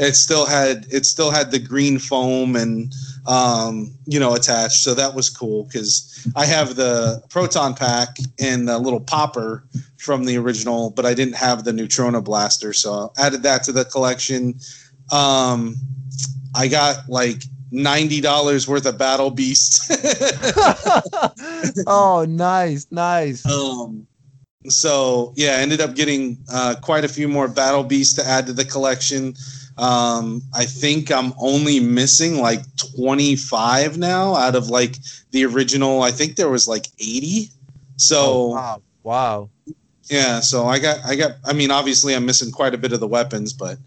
it 0.00 0.16
still 0.16 0.46
had 0.46 0.86
it 0.90 1.04
still 1.04 1.30
had 1.30 1.50
the 1.50 1.58
green 1.58 1.98
foam 1.98 2.56
and 2.56 2.92
um, 3.26 3.92
you 4.06 4.18
know 4.18 4.34
attached. 4.34 4.82
So 4.82 4.94
that 4.94 5.14
was 5.14 5.28
cool 5.28 5.64
because 5.64 6.06
i 6.36 6.44
have 6.44 6.76
the 6.76 7.22
proton 7.30 7.74
pack 7.74 8.18
and 8.38 8.68
the 8.68 8.78
little 8.78 9.00
popper 9.00 9.64
from 9.96 10.24
the 10.26 10.36
original 10.36 10.90
but 10.90 11.06
i 11.06 11.14
didn't 11.14 11.36
have 11.36 11.64
the 11.64 11.72
neutrona 11.72 12.24
blaster. 12.24 12.72
So 12.72 13.12
I 13.18 13.26
added 13.26 13.42
that 13.42 13.62
to 13.64 13.72
the 13.72 13.84
collection. 13.84 14.58
Um, 15.12 15.76
i 16.54 16.66
got 16.66 17.08
like 17.08 17.42
$90 17.72 18.66
worth 18.66 18.86
of 18.86 18.98
battle 18.98 19.30
beast. 19.30 19.92
Oh 21.86 22.24
nice 22.26 22.86
nice. 22.90 23.44
Um, 23.46 24.06
so 24.66 25.34
yeah 25.36 25.52
I 25.52 25.60
ended 25.60 25.80
up 25.80 25.94
getting 25.94 26.38
uh, 26.52 26.74
quite 26.80 27.04
a 27.04 27.08
few 27.08 27.28
more 27.28 27.48
battle 27.48 27.84
beasts 27.84 28.14
to 28.14 28.26
add 28.26 28.46
to 28.46 28.52
the 28.54 28.64
collection 28.64 29.34
um, 29.80 30.42
I 30.54 30.66
think 30.66 31.10
I'm 31.10 31.32
only 31.38 31.80
missing 31.80 32.36
like 32.36 32.60
25 32.76 33.96
now 33.96 34.34
out 34.34 34.54
of 34.54 34.68
like 34.68 34.96
the 35.30 35.46
original. 35.46 36.02
I 36.02 36.10
think 36.10 36.36
there 36.36 36.50
was 36.50 36.68
like 36.68 36.86
80. 36.98 37.48
So 37.96 38.18
oh, 38.20 38.48
wow. 38.50 38.82
wow. 39.02 39.50
Yeah, 40.10 40.40
so 40.40 40.66
I 40.66 40.80
got 40.80 40.98
I 41.06 41.14
got 41.16 41.32
I 41.46 41.54
mean 41.54 41.70
obviously 41.70 42.14
I'm 42.14 42.26
missing 42.26 42.52
quite 42.52 42.74
a 42.74 42.78
bit 42.78 42.92
of 42.92 43.00
the 43.00 43.08
weapons, 43.08 43.54
but 43.54 43.78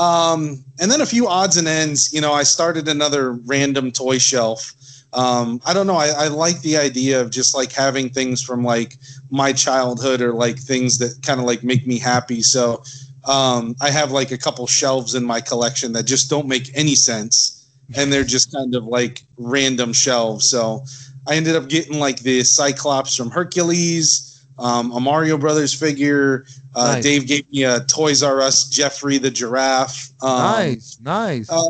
um 0.00 0.64
and 0.80 0.90
then 0.90 1.00
a 1.00 1.06
few 1.06 1.28
odds 1.28 1.56
and 1.56 1.68
ends, 1.68 2.12
you 2.12 2.20
know, 2.20 2.32
I 2.32 2.42
started 2.42 2.88
another 2.88 3.32
random 3.32 3.92
toy 3.92 4.18
shelf. 4.18 4.72
Um, 5.12 5.62
I 5.64 5.72
don't 5.72 5.86
know. 5.86 5.96
I, 5.96 6.08
I 6.08 6.28
like 6.28 6.60
the 6.60 6.76
idea 6.76 7.20
of 7.20 7.30
just 7.30 7.54
like 7.54 7.72
having 7.72 8.10
things 8.10 8.42
from 8.42 8.64
like 8.64 8.96
my 9.30 9.52
childhood 9.52 10.20
or 10.20 10.32
like 10.34 10.58
things 10.58 10.98
that 10.98 11.22
kind 11.22 11.38
of 11.38 11.46
like 11.46 11.62
make 11.62 11.86
me 11.86 11.98
happy. 11.98 12.42
So 12.42 12.82
um, 13.26 13.74
I 13.80 13.90
have 13.90 14.12
like 14.12 14.30
a 14.30 14.38
couple 14.38 14.66
shelves 14.66 15.14
in 15.14 15.24
my 15.24 15.40
collection 15.40 15.92
that 15.92 16.04
just 16.04 16.30
don't 16.30 16.46
make 16.46 16.70
any 16.74 16.94
sense, 16.94 17.66
and 17.96 18.12
they're 18.12 18.24
just 18.24 18.52
kind 18.52 18.74
of 18.74 18.84
like 18.84 19.22
random 19.36 19.92
shelves. 19.92 20.48
So 20.48 20.84
I 21.26 21.36
ended 21.36 21.56
up 21.56 21.68
getting 21.68 21.98
like 21.98 22.20
the 22.20 22.44
Cyclops 22.44 23.16
from 23.16 23.30
Hercules, 23.30 24.44
um, 24.58 24.92
a 24.92 25.00
Mario 25.00 25.36
Brothers 25.36 25.74
figure. 25.74 26.46
Uh, 26.74 26.94
nice. 26.94 27.02
Dave 27.02 27.26
gave 27.26 27.50
me 27.50 27.64
a 27.64 27.80
Toys 27.80 28.22
R 28.22 28.40
Us 28.40 28.68
Geoffrey 28.68 29.18
the 29.18 29.30
giraffe. 29.30 30.10
Um, 30.22 30.38
nice, 30.38 30.98
nice. 31.02 31.50
Uh, 31.50 31.64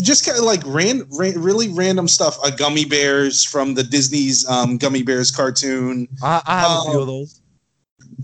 just 0.00 0.24
kind 0.24 0.38
of 0.38 0.44
like 0.44 0.62
ran, 0.64 1.02
ran, 1.18 1.38
really 1.40 1.68
random 1.68 2.08
stuff. 2.08 2.38
Uh, 2.42 2.50
gummy 2.50 2.84
bears 2.84 3.44
from 3.44 3.74
the 3.74 3.82
Disney's 3.82 4.48
um, 4.48 4.78
Gummy 4.78 5.02
Bears 5.02 5.30
cartoon. 5.30 6.08
I, 6.22 6.40
I 6.46 6.60
have 6.60 6.70
a 6.70 6.90
few 6.90 7.00
of 7.00 7.02
um, 7.02 7.06
those 7.08 7.40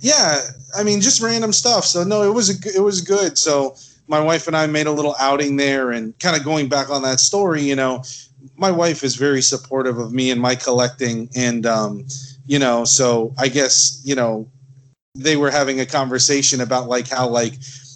yeah, 0.01 0.41
I 0.77 0.83
mean, 0.83 1.01
just 1.01 1.23
random 1.23 1.53
stuff. 1.53 1.85
So 1.85 2.05
no, 2.05 2.23
it 2.23 2.33
was 2.33 2.51
a, 2.51 2.77
it 2.77 2.81
was 2.81 3.01
good. 3.01 3.39
So 3.39 3.77
my 4.09 4.21
wife 4.21 4.47
and 4.47 4.57
I 4.57 4.67
made 4.67 4.87
a 4.87 4.93
little 4.93 5.15
outing 5.19 5.57
there, 5.57 5.93
and 5.93 6.19
kind 6.19 6.37
of 6.37 6.45
going 6.45 6.69
back 6.69 6.91
on 6.91 7.03
that 7.03 7.21
story, 7.21 7.63
you 7.63 7.77
know, 7.77 8.03
my 8.57 8.71
wife 8.71 9.03
is 9.03 9.17
very 9.17 9.43
supportive 9.43 9.99
of 9.99 10.13
me 10.13 10.31
and 10.31 10.41
my 10.41 10.55
collecting, 10.55 11.29
and 11.37 11.65
um, 11.67 12.07
you 12.47 12.59
know, 12.59 12.85
so 12.85 13.35
I 13.39 13.49
guess 13.49 14.01
you 14.05 14.15
know, 14.15 14.49
they 15.15 15.37
were 15.37 15.51
having 15.51 15.81
a 15.81 15.87
conversation 15.87 16.61
about 16.61 16.89
like 16.89 17.09
how 17.09 17.29
like 17.29 17.55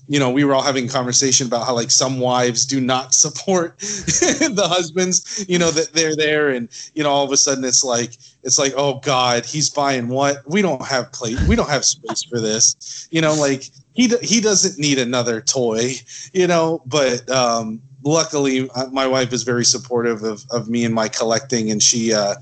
you 0.08 0.18
know, 0.18 0.30
we 0.30 0.42
were 0.42 0.54
all 0.54 0.62
having 0.62 0.88
conversation 0.88 1.46
about 1.46 1.66
how 1.66 1.74
like 1.74 1.90
some 1.90 2.18
wives 2.18 2.64
do 2.64 2.80
not 2.80 3.14
support 3.14 3.78
the 3.78 4.66
husbands, 4.68 5.44
you 5.48 5.58
know, 5.58 5.70
that 5.70 5.92
they're 5.92 6.16
there, 6.16 6.48
and 6.48 6.68
you 6.94 7.02
know, 7.02 7.10
all 7.10 7.24
of 7.24 7.30
a 7.30 7.36
sudden 7.36 7.64
it's 7.64 7.84
like 7.84 8.16
it's 8.42 8.58
like, 8.58 8.72
oh 8.76 9.00
God, 9.00 9.44
he's 9.44 9.68
buying 9.68 10.08
what? 10.08 10.38
We 10.48 10.62
don't 10.62 10.84
have 10.84 11.12
plate, 11.12 11.38
we 11.42 11.56
don't 11.56 11.68
have 11.68 11.84
space 11.84 12.22
for 12.22 12.40
this, 12.40 13.06
you 13.10 13.20
know, 13.20 13.34
like 13.34 13.70
he 13.94 14.08
he 14.22 14.40
doesn't 14.40 14.78
need 14.78 14.98
another 14.98 15.40
toy, 15.40 15.92
you 16.32 16.46
know, 16.46 16.82
but 16.86 17.28
um, 17.30 17.82
luckily 18.02 18.70
uh, 18.70 18.86
my 18.86 19.06
wife 19.06 19.32
is 19.32 19.42
very 19.42 19.64
supportive 19.64 20.22
of 20.22 20.44
of 20.50 20.68
me 20.68 20.84
and 20.84 20.94
my 20.94 21.08
collecting, 21.08 21.70
and 21.70 21.82
she 21.82 22.14
uh, 22.14 22.36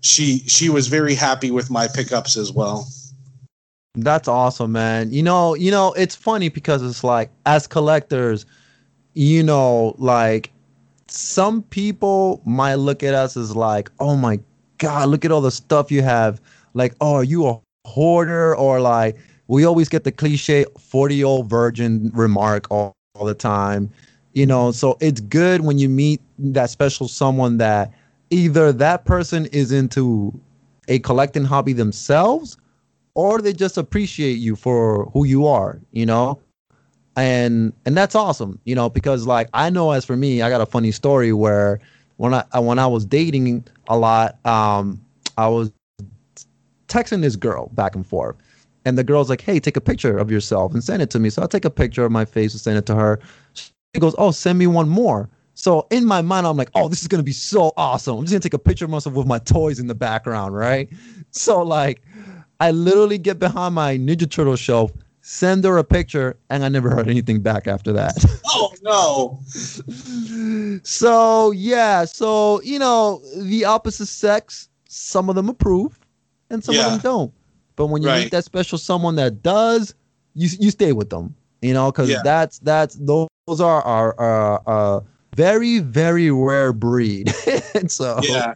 she 0.00 0.40
she 0.40 0.68
was 0.68 0.88
very 0.88 1.14
happy 1.14 1.50
with 1.50 1.70
my 1.70 1.86
pickups 1.86 2.36
as 2.36 2.52
well. 2.52 2.88
That's 3.94 4.26
awesome, 4.26 4.72
man. 4.72 5.12
You 5.12 5.22
know, 5.22 5.54
you 5.54 5.70
know, 5.70 5.92
it's 5.92 6.16
funny 6.16 6.48
because 6.48 6.82
it's 6.82 7.04
like 7.04 7.30
as 7.44 7.66
collectors, 7.66 8.46
you 9.12 9.42
know, 9.42 9.94
like 9.98 10.50
some 11.08 11.62
people 11.64 12.40
might 12.46 12.76
look 12.76 13.02
at 13.02 13.12
us 13.12 13.36
as 13.36 13.54
like, 13.54 13.90
oh 14.00 14.16
my 14.16 14.40
god, 14.78 15.10
look 15.10 15.26
at 15.26 15.30
all 15.30 15.42
the 15.42 15.50
stuff 15.50 15.90
you 15.90 16.00
have. 16.00 16.40
Like, 16.72 16.94
oh, 17.02 17.16
are 17.16 17.24
you 17.24 17.46
a 17.46 17.60
hoarder? 17.86 18.56
Or 18.56 18.80
like, 18.80 19.18
we 19.48 19.66
always 19.66 19.90
get 19.90 20.04
the 20.04 20.12
cliche 20.12 20.64
40 20.78 21.14
year 21.14 21.26
old 21.26 21.50
virgin 21.50 22.10
remark 22.14 22.66
all, 22.70 22.94
all 23.14 23.26
the 23.26 23.34
time. 23.34 23.90
You 24.32 24.46
know, 24.46 24.72
so 24.72 24.96
it's 25.00 25.20
good 25.20 25.60
when 25.60 25.78
you 25.78 25.90
meet 25.90 26.22
that 26.38 26.70
special 26.70 27.08
someone 27.08 27.58
that 27.58 27.92
either 28.30 28.72
that 28.72 29.04
person 29.04 29.44
is 29.46 29.70
into 29.70 30.32
a 30.88 30.98
collecting 31.00 31.44
hobby 31.44 31.74
themselves 31.74 32.56
or 33.14 33.40
they 33.40 33.52
just 33.52 33.76
appreciate 33.78 34.38
you 34.38 34.56
for 34.56 35.06
who 35.12 35.24
you 35.24 35.46
are, 35.46 35.80
you 35.92 36.06
know? 36.06 36.40
And 37.16 37.72
and 37.84 37.96
that's 37.96 38.14
awesome, 38.14 38.58
you 38.64 38.74
know, 38.74 38.88
because 38.88 39.26
like 39.26 39.48
I 39.52 39.68
know 39.68 39.90
as 39.90 40.04
for 40.04 40.16
me, 40.16 40.40
I 40.40 40.48
got 40.48 40.62
a 40.62 40.66
funny 40.66 40.92
story 40.92 41.32
where 41.32 41.78
when 42.16 42.32
I 42.32 42.44
when 42.58 42.78
I 42.78 42.86
was 42.86 43.04
dating 43.04 43.66
a 43.88 43.98
lot, 43.98 44.44
um, 44.46 45.00
I 45.36 45.48
was 45.48 45.70
texting 46.88 47.20
this 47.20 47.36
girl 47.36 47.68
back 47.74 47.94
and 47.94 48.06
forth. 48.06 48.36
And 48.84 48.98
the 48.98 49.04
girl's 49.04 49.28
like, 49.30 49.40
"Hey, 49.40 49.60
take 49.60 49.76
a 49.76 49.80
picture 49.80 50.16
of 50.16 50.30
yourself 50.30 50.72
and 50.72 50.82
send 50.82 51.02
it 51.02 51.10
to 51.10 51.18
me." 51.18 51.30
So 51.30 51.42
I 51.42 51.46
take 51.46 51.64
a 51.64 51.70
picture 51.70 52.04
of 52.04 52.12
my 52.12 52.24
face 52.24 52.52
and 52.52 52.60
send 52.60 52.78
it 52.78 52.86
to 52.86 52.94
her. 52.94 53.20
She 53.54 53.70
goes, 54.00 54.14
"Oh, 54.18 54.30
send 54.30 54.58
me 54.58 54.66
one 54.66 54.88
more." 54.88 55.28
So 55.54 55.86
in 55.90 56.04
my 56.04 56.22
mind, 56.22 56.46
I'm 56.46 56.56
like, 56.56 56.70
"Oh, 56.74 56.88
this 56.88 57.02
is 57.02 57.08
gonna 57.08 57.22
be 57.22 57.32
so 57.32 57.72
awesome! 57.76 58.18
I'm 58.18 58.24
just 58.24 58.32
gonna 58.32 58.40
take 58.40 58.54
a 58.54 58.58
picture 58.58 58.84
of 58.86 58.90
myself 58.90 59.14
with 59.14 59.26
my 59.26 59.38
toys 59.38 59.78
in 59.78 59.86
the 59.86 59.94
background, 59.94 60.54
right?" 60.56 60.88
So 61.30 61.62
like, 61.62 62.02
I 62.62 62.70
literally 62.70 63.18
get 63.18 63.40
behind 63.40 63.74
my 63.74 63.96
Ninja 63.98 64.30
Turtle 64.30 64.54
shelf, 64.54 64.92
send 65.20 65.64
her 65.64 65.78
a 65.78 65.82
picture, 65.84 66.36
and 66.48 66.64
I 66.64 66.68
never 66.68 66.90
heard 66.90 67.08
anything 67.08 67.40
back 67.40 67.66
after 67.66 67.92
that. 67.94 68.14
Oh 68.54 68.70
no. 68.82 69.40
so 70.84 71.50
yeah, 71.52 72.04
so 72.04 72.60
you 72.62 72.78
know, 72.78 73.20
the 73.36 73.64
opposite 73.64 74.06
sex, 74.06 74.68
some 74.88 75.28
of 75.28 75.34
them 75.36 75.48
approve 75.48 75.98
and 76.50 76.62
some 76.62 76.74
Yeah. 76.76 76.86
of 76.86 76.92
them 76.92 77.00
don't. 77.00 77.32
But 77.76 77.86
when 77.86 78.02
you 78.02 78.08
Right. 78.08 78.24
meet 78.24 78.30
that 78.32 78.44
special 78.44 78.78
someone 78.78 79.16
that 79.16 79.42
does, 79.42 79.94
you 80.34 80.48
you 80.60 80.70
stay 80.70 80.92
with 80.92 81.10
them. 81.10 81.34
You 81.62 81.72
know, 81.74 81.90
because 81.90 82.10
Yeah. 82.10 82.20
that's 82.22 82.58
that's 82.60 82.94
those 82.96 83.28
are 83.60 83.82
our 83.82 84.14
uh, 84.20 84.58
uh 84.66 85.00
very 85.34 85.78
very 85.80 86.30
rare 86.30 86.72
breed. 86.72 87.34
and 87.74 87.90
so 87.90 88.20
Yeah. 88.22 88.54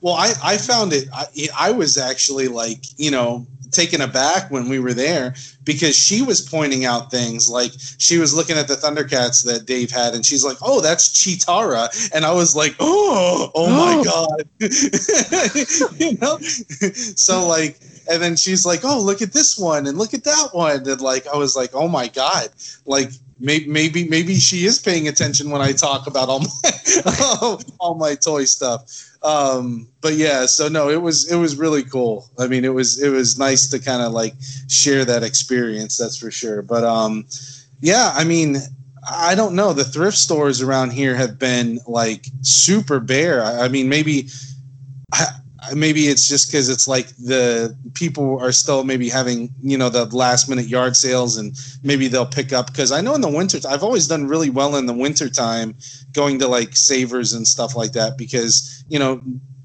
Well, 0.00 0.14
I, 0.14 0.32
I 0.42 0.56
found 0.58 0.92
it. 0.92 1.08
I, 1.12 1.26
I 1.58 1.72
was 1.72 1.96
actually 1.96 2.48
like, 2.48 2.84
you 2.98 3.10
know, 3.10 3.46
taken 3.74 4.00
aback 4.00 4.50
when 4.50 4.68
we 4.68 4.78
were 4.78 4.94
there 4.94 5.34
because 5.64 5.96
she 5.96 6.22
was 6.22 6.40
pointing 6.40 6.84
out 6.84 7.10
things 7.10 7.48
like 7.48 7.72
she 7.98 8.18
was 8.18 8.34
looking 8.34 8.56
at 8.56 8.68
the 8.68 8.74
Thundercats 8.74 9.44
that 9.44 9.66
Dave 9.66 9.90
had 9.90 10.14
and 10.14 10.24
she's 10.24 10.44
like, 10.44 10.56
oh, 10.62 10.80
that's 10.80 11.08
Cheetara. 11.08 12.12
And 12.14 12.24
I 12.24 12.32
was 12.32 12.54
like, 12.56 12.74
oh, 12.80 13.50
oh 13.54 13.68
my 13.68 14.02
oh. 14.06 14.28
God. 14.28 14.48
you 16.00 16.16
know? 16.18 16.38
so, 16.38 17.46
like, 17.46 17.78
and 18.10 18.22
then 18.22 18.36
she's 18.36 18.64
like, 18.64 18.80
oh, 18.84 19.00
look 19.00 19.22
at 19.22 19.32
this 19.32 19.58
one 19.58 19.86
and 19.86 19.98
look 19.98 20.14
at 20.14 20.24
that 20.24 20.50
one. 20.52 20.88
And 20.88 21.00
like, 21.00 21.26
I 21.26 21.36
was 21.36 21.56
like, 21.56 21.70
oh 21.74 21.88
my 21.88 22.08
God. 22.08 22.48
Like, 22.86 23.10
maybe, 23.40 23.66
maybe, 23.66 24.08
maybe 24.08 24.36
she 24.36 24.64
is 24.64 24.78
paying 24.78 25.08
attention 25.08 25.50
when 25.50 25.60
I 25.60 25.72
talk 25.72 26.06
about 26.06 26.28
all 26.28 26.40
my, 26.40 27.56
all 27.80 27.94
my 27.94 28.14
toy 28.14 28.44
stuff 28.44 29.13
um 29.24 29.88
but 30.02 30.14
yeah 30.14 30.44
so 30.44 30.68
no 30.68 30.90
it 30.90 31.00
was 31.00 31.30
it 31.30 31.36
was 31.36 31.56
really 31.56 31.82
cool. 31.82 32.28
I 32.38 32.46
mean 32.46 32.64
it 32.64 32.74
was 32.74 33.02
it 33.02 33.08
was 33.08 33.38
nice 33.38 33.66
to 33.68 33.78
kind 33.78 34.02
of 34.02 34.12
like 34.12 34.34
share 34.68 35.04
that 35.04 35.22
experience 35.22 35.96
that's 35.96 36.16
for 36.16 36.30
sure. 36.30 36.62
But 36.62 36.84
um 36.84 37.26
yeah 37.80 38.12
i 38.14 38.24
mean 38.24 38.56
i 39.10 39.34
don't 39.34 39.54
know. 39.54 39.72
The 39.72 39.84
thrift 39.84 40.16
stores 40.16 40.62
around 40.62 40.90
here 40.90 41.14
have 41.14 41.38
been 41.38 41.80
like 41.86 42.26
super 42.42 43.00
bare. 43.00 43.42
I, 43.42 43.64
I 43.64 43.68
mean 43.68 43.88
maybe 43.88 44.28
I, 45.12 45.26
maybe 45.74 46.08
it's 46.08 46.28
just 46.28 46.48
because 46.48 46.68
it's 46.68 46.88
like 46.88 47.08
the 47.16 47.76
people 47.94 48.38
are 48.40 48.52
still 48.52 48.84
maybe 48.84 49.08
having 49.08 49.50
you 49.62 49.78
know 49.78 49.88
the 49.88 50.04
last 50.06 50.48
minute 50.48 50.66
yard 50.66 50.96
sales 50.96 51.36
and 51.36 51.56
maybe 51.82 52.08
they'll 52.08 52.26
pick 52.26 52.52
up. 52.52 52.66
Because 52.66 52.92
i 52.92 53.00
know 53.00 53.14
in 53.14 53.20
the 53.20 53.30
winter 53.30 53.58
i've 53.68 53.82
always 53.82 54.06
done 54.06 54.26
really 54.26 54.50
well 54.50 54.76
in 54.76 54.86
the 54.86 54.92
winter 54.92 55.28
time 55.28 55.74
going 56.12 56.38
to 56.38 56.48
like 56.48 56.76
savers 56.76 57.32
and 57.32 57.46
stuff 57.46 57.76
like 57.76 57.92
that 57.92 58.18
because 58.18 58.84
you 58.88 58.98
know 58.98 59.20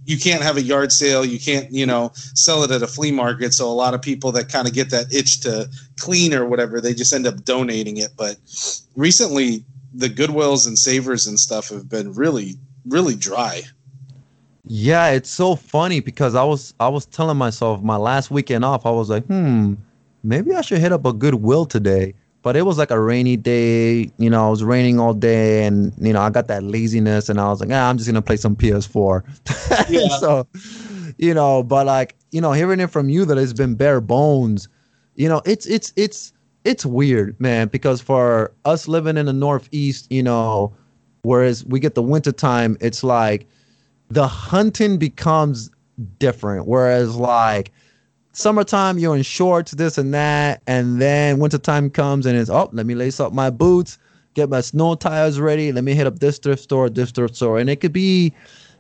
you 0.10 0.18
can't 0.18 0.42
have 0.42 0.58
a 0.58 0.62
yard 0.62 0.92
sale. 0.92 1.24
You 1.24 1.40
can't 1.40 1.72
you 1.72 1.86
know 1.86 2.12
sell 2.16 2.64
it 2.64 2.72
at 2.72 2.82
a 2.82 2.88
flea 2.88 3.12
market. 3.12 3.54
So 3.54 3.68
a 3.68 3.74
lot 3.74 3.94
of 3.94 4.02
people 4.02 4.32
that 4.32 4.52
kind 4.52 4.68
of 4.68 4.74
get 4.74 4.90
that 4.90 5.14
itch 5.14 5.42
to 5.42 5.70
clean 6.00 6.34
or 6.34 6.46
whatever 6.46 6.82
they 6.82 6.96
just 6.96 7.14
end 7.14 7.28
up 7.28 7.44
donating 7.46 7.98
it. 7.98 8.10
But 8.18 8.38
recently 8.96 9.64
the 9.94 10.10
goodwills 10.10 10.68
and 10.68 10.78
savers 10.78 11.28
and 11.28 11.40
stuff 11.40 11.70
have 11.70 11.90
been 11.90 12.14
really 12.14 12.56
really 12.88 13.16
dry 13.16 13.62
Yeah, 14.72 15.10
it's 15.10 15.32
so 15.32 15.56
funny 15.56 16.00
because 16.00 16.36
I 16.36 16.44
was 16.44 16.76
I 16.80 16.88
was 16.88 17.08
telling 17.08 17.38
myself 17.38 17.82
my 17.82 17.98
last 17.98 18.30
weekend 18.30 18.64
off, 18.64 18.86
I 18.86 18.92
was 18.92 19.10
like, 19.10 19.26
hmm, 19.26 19.74
maybe 20.24 20.54
I 20.54 20.62
should 20.62 20.78
hit 20.78 20.92
up 20.92 21.06
a 21.06 21.12
Goodwill 21.12 21.66
today. 21.66 22.14
But 22.44 22.56
it 22.56 22.62
was 22.62 22.78
like 22.78 22.92
a 22.92 23.00
rainy 23.00 23.36
day, 23.36 24.12
you 24.18 24.30
know, 24.30 24.48
it 24.48 24.52
was 24.52 24.64
raining 24.64 25.00
all 25.00 25.16
day 25.16 25.66
and 25.66 25.92
you 26.00 26.14
know, 26.14 26.22
I 26.22 26.30
got 26.30 26.48
that 26.48 26.64
laziness 26.64 27.30
and 27.30 27.42
I 27.42 27.50
was 27.50 27.60
like, 27.60 27.70
ah, 27.72 27.90
I'm 27.90 27.98
just 27.98 28.08
gonna 28.08 28.22
play 28.22 28.38
some 28.38 28.56
PS4. 28.56 29.24
Yeah. 29.90 30.08
so 30.20 30.48
you 31.18 31.34
know, 31.34 31.64
but 31.64 31.88
like, 31.88 32.16
you 32.32 32.40
know, 32.40 32.52
hearing 32.52 32.80
it 32.80 32.92
from 32.92 33.10
you 33.10 33.26
that 33.26 33.40
it's 33.40 33.54
been 33.54 33.74
bare 33.74 34.02
bones, 34.02 34.70
you 35.16 35.28
know, 35.28 35.42
it's 35.46 35.66
it's 35.66 35.92
it's 35.96 36.32
it's 36.64 36.86
weird, 36.86 37.40
man, 37.42 37.70
because 37.70 38.02
for 38.02 38.54
us 38.66 38.88
living 38.88 39.18
in 39.18 39.26
the 39.26 39.34
northeast, 39.34 40.12
you 40.12 40.22
know, 40.22 40.72
whereas 41.24 41.66
we 41.66 41.80
get 41.80 41.96
the 41.96 42.04
winter 42.04 42.32
time, 42.32 42.78
it's 42.80 43.04
like 43.04 43.48
the 44.10 44.28
hunting 44.28 44.98
becomes 44.98 45.70
different. 46.18 46.68
Whereas 46.68 47.16
like 47.16 47.72
summertime, 48.34 48.98
you're 48.98 49.16
in 49.16 49.24
shorts, 49.24 49.72
this 49.72 49.98
and 49.98 50.14
that, 50.14 50.62
and 50.68 51.02
then 51.02 51.40
wintertime 51.40 51.90
comes 51.90 52.26
and 52.26 52.38
it's 52.38 52.50
oh, 52.50 52.70
let 52.74 52.86
me 52.86 52.96
lace 52.96 53.20
up 53.20 53.34
my 53.34 53.50
boots, 53.50 53.98
get 54.34 54.50
my 54.50 54.62
snow 54.62 54.96
tires 54.96 55.40
ready, 55.40 55.72
let 55.72 55.84
me 55.84 55.94
hit 55.94 56.08
up 56.08 56.20
this 56.20 56.38
thrift 56.40 56.64
store, 56.64 56.90
this 56.90 57.12
thrift 57.12 57.36
store, 57.36 57.60
and 57.60 57.70
it 57.70 57.78
could 57.78 57.94
be, 57.94 58.34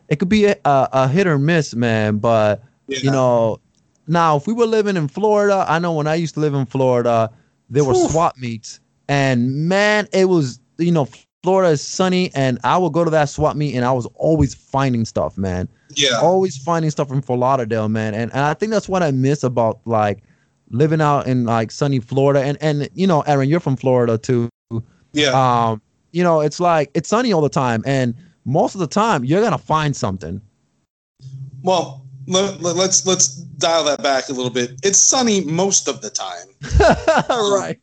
it 0.07 0.17
could 0.17 0.29
be 0.29 0.45
a, 0.45 0.57
a, 0.65 1.07
hit 1.07 1.27
or 1.27 1.37
miss, 1.37 1.75
man. 1.75 2.17
But 2.17 2.63
you 2.87 3.11
know, 3.11 3.59
now 4.07 4.37
if 4.37 4.47
we 4.47 4.53
were 4.53 4.65
living 4.65 4.97
in 4.97 5.07
Florida, 5.07 5.65
I 5.67 5.79
know 5.79 5.93
when 5.93 6.07
I 6.07 6.15
used 6.15 6.33
to 6.35 6.39
live 6.39 6.55
in 6.55 6.65
Florida, 6.65 7.31
there 7.69 7.83
were 7.83 7.93
swap 7.93 8.35
meets, 8.37 8.79
and 9.07 9.67
man, 9.67 10.07
it 10.11 10.25
was 10.25 10.59
you 10.77 10.91
know. 10.91 11.07
Florida 11.43 11.71
is 11.71 11.81
sunny, 11.81 12.31
and 12.35 12.59
I 12.63 12.77
would 12.77 12.93
go 12.93 13.03
to 13.03 13.11
that 13.11 13.29
swap 13.29 13.55
meet, 13.55 13.75
and 13.75 13.85
I 13.85 13.91
was 13.91 14.05
always 14.15 14.53
finding 14.53 15.05
stuff, 15.05 15.37
man 15.37 15.69
yeah 15.95 16.19
always 16.21 16.57
finding 16.57 16.91
stuff 16.91 17.07
from 17.07 17.21
Fort 17.21 17.39
Lauderdale, 17.39 17.89
man. 17.89 18.13
And, 18.13 18.31
and 18.31 18.41
I 18.41 18.53
think 18.53 18.71
that's 18.71 18.87
what 18.87 19.03
I 19.03 19.11
miss 19.11 19.43
about 19.43 19.79
like 19.85 20.23
living 20.69 21.01
out 21.01 21.27
in 21.27 21.45
like 21.45 21.71
sunny 21.71 21.99
Florida. 21.99 22.41
And 22.41 22.57
and 22.61 22.89
you 22.93 23.07
know, 23.07 23.21
Aaron, 23.21 23.49
you're 23.49 23.59
from 23.59 23.75
Florida 23.75 24.17
too. 24.17 24.49
yeah 25.13 25.31
Um, 25.31 25.81
you 26.11 26.23
know, 26.23 26.41
it's 26.41 26.59
like 26.59 26.91
it's 26.93 27.09
sunny 27.09 27.33
all 27.33 27.41
the 27.41 27.49
time, 27.49 27.83
and 27.85 28.15
most 28.45 28.75
of 28.75 28.79
the 28.79 28.87
time 28.87 29.23
you're 29.23 29.41
gonna 29.41 29.57
find 29.57 29.95
something. 29.95 30.41
Well, 31.61 32.05
let, 32.27 32.61
let, 32.61 32.75
let's 32.75 33.05
let's 33.05 33.35
dial 33.35 33.83
that 33.85 34.01
back 34.01 34.29
a 34.29 34.33
little 34.33 34.51
bit. 34.51 34.79
It's 34.83 34.99
sunny 34.99 35.43
most 35.43 35.87
of 35.87 36.01
the 36.01 36.09
time. 36.09 36.47
right. 37.29 37.79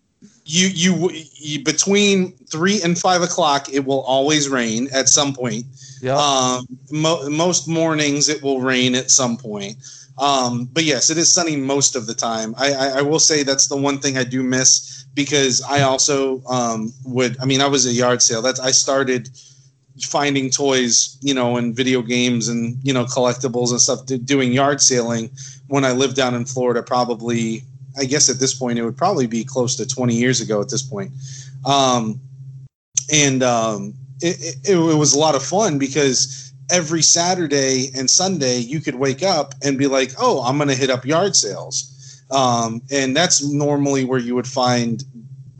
You, 0.48 0.68
you 0.68 1.11
you 1.12 1.64
between 1.64 2.32
three 2.46 2.80
and 2.80 2.96
five 2.96 3.22
o'clock, 3.22 3.68
it 3.72 3.85
will 3.85 4.02
always 4.02 4.48
rain 4.48 4.88
at 4.92 5.09
some 5.09 5.35
point. 5.35 5.64
Yeah. 6.00 6.16
Um, 6.16 6.66
mo- 6.90 7.28
most 7.28 7.66
mornings 7.66 8.28
it 8.28 8.42
will 8.42 8.61
rain 8.61 8.94
at 8.94 9.11
some 9.11 9.37
point. 9.37 9.76
Um, 10.18 10.68
but 10.72 10.85
yes, 10.85 11.11
it 11.11 11.18
is 11.18 11.32
sunny 11.32 11.56
most 11.56 11.96
of 11.96 12.06
the 12.06 12.14
time. 12.14 12.54
I, 12.56 12.72
I, 12.72 12.87
I 12.98 13.02
will 13.02 13.18
say 13.18 13.42
that's 13.42 13.68
the 13.68 13.76
one 13.76 13.98
thing 13.98 14.16
I 14.16 14.24
do 14.24 14.42
miss 14.42 15.04
because 15.14 15.62
I 15.62 15.82
also 15.82 16.42
um, 16.46 16.92
would. 17.04 17.37
I 17.40 17.44
mean, 17.44 17.61
I 17.61 17.66
was 17.66 17.87
a 17.87 17.92
yard 17.92 18.22
sale. 18.22 18.40
That's 18.40 18.61
I 18.61 18.70
started 18.70 19.28
finding 20.02 20.50
toys, 20.50 21.18
you 21.20 21.35
know, 21.35 21.56
and 21.56 21.74
video 21.74 22.02
games 22.02 22.48
and 22.48 22.78
you 22.82 22.92
know 22.92 23.04
collectibles 23.04 23.70
and 23.70 23.80
stuff, 23.80 24.06
do, 24.06 24.16
doing 24.18 24.52
yard 24.52 24.80
sailing 24.80 25.30
when 25.68 25.85
I 25.85 25.92
lived 25.92 26.16
down 26.16 26.35
in 26.35 26.44
Florida. 26.44 26.82
Probably, 26.82 27.62
I 27.96 28.04
guess 28.04 28.28
at 28.28 28.38
this 28.38 28.54
point 28.54 28.78
it 28.78 28.85
would 28.85 28.96
probably 28.96 29.26
be 29.26 29.44
close 29.44 29.76
to 29.76 29.87
20 29.87 30.14
years 30.14 30.40
ago. 30.40 30.61
At 30.61 30.68
this 30.68 30.82
point, 30.82 31.12
Um, 31.64 32.20
and 33.12 33.42
um, 33.42 33.94
it, 34.20 34.56
it, 34.64 34.70
it 34.70 34.96
was 34.96 35.14
a 35.14 35.18
lot 35.18 35.35
of 35.35 35.42
fun 35.42 35.78
because 35.78 36.52
every 36.70 37.02
Saturday 37.02 37.90
and 37.94 38.11
Sunday 38.11 38.59
you 38.59 38.80
could 38.80 38.96
wake 38.96 39.22
up 39.22 39.54
and 39.62 39.78
be 39.78 39.87
like, 39.87 40.12
oh, 40.18 40.42
I'm 40.42 40.56
going 40.59 40.68
to 40.68 40.74
hit 40.74 40.90
up 40.90 41.04
yard 41.04 41.37
sales. 41.37 41.92
Um, 42.30 42.82
and 42.90 43.16
that's 43.16 43.44
normally 43.44 44.04
where 44.04 44.18
you 44.18 44.35
would 44.35 44.48
find 44.48 45.04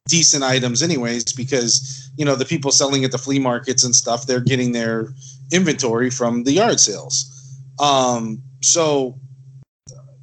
decent 0.09 0.43
items, 0.43 0.83
anyways, 0.83 1.33
because 1.33 2.11
you 2.17 2.25
know 2.25 2.35
the 2.35 2.45
people 2.45 2.73
selling 2.73 3.05
at 3.05 3.13
the 3.13 3.19
flea 3.19 3.39
markets 3.39 3.85
and 3.85 3.95
stuff, 3.95 4.27
they're 4.27 4.41
getting 4.41 4.73
their 4.73 5.13
inventory 5.53 6.11
from 6.11 6.45
the 6.45 6.53
yard 6.53 6.81
sales. 6.81 7.33
Um, 7.79 8.43
so 8.63 9.19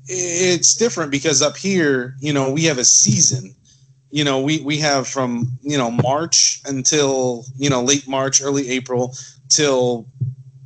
it's 0.08 0.76
different 0.76 1.12
because 1.12 1.42
up 1.42 1.58
here, 1.58 2.16
you 2.20 2.34
know, 2.34 2.52
we 2.52 2.63
have 2.66 2.78
a 2.78 2.86
season. 2.86 3.56
You 4.12 4.24
know, 4.24 4.42
we 4.42 4.62
we 4.62 4.78
have 4.78 5.08
from 5.08 5.58
you 5.62 5.78
know 5.78 5.89
March 5.89 6.62
until 6.66 7.46
you 7.58 7.70
know 7.70 7.82
late 7.82 8.08
March, 8.08 8.42
early 8.42 8.70
April 8.70 9.16
till 9.50 10.08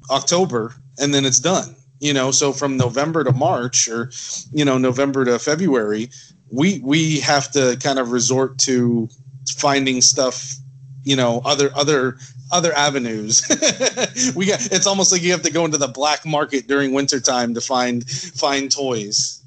October, 0.10 0.76
and 1.00 1.14
then 1.14 1.26
it's 1.26 1.40
done. 1.40 1.76
You 2.00 2.14
know, 2.14 2.32
so 2.32 2.52
from 2.52 2.78
November 2.78 3.24
to 3.24 3.32
March, 3.32 3.88
or 3.88 4.12
you 4.52 4.66
know 4.66 4.78
November 4.78 5.24
to 5.26 5.40
February, 5.40 6.10
we 6.52 6.80
we 6.84 7.20
have 7.22 7.50
to 7.52 7.78
kind 7.82 8.00
of 8.00 8.12
resort 8.12 8.58
to 8.60 9.08
finding 9.56 10.02
stuff. 10.02 10.56
You 11.04 11.16
know, 11.16 11.42
other 11.46 11.72
other 11.74 12.18
other 12.52 12.74
avenues. 12.74 13.44
we 14.36 14.46
got 14.46 14.66
it's 14.72 14.88
almost 14.88 15.12
like 15.12 15.22
you 15.22 15.32
have 15.32 15.42
to 15.44 15.52
go 15.52 15.66
into 15.66 15.78
the 15.78 15.88
black 15.88 16.26
market 16.26 16.68
during 16.68 16.94
wintertime 16.94 17.54
to 17.54 17.62
find 17.62 18.10
find 18.10 18.72
toys. 18.72 19.42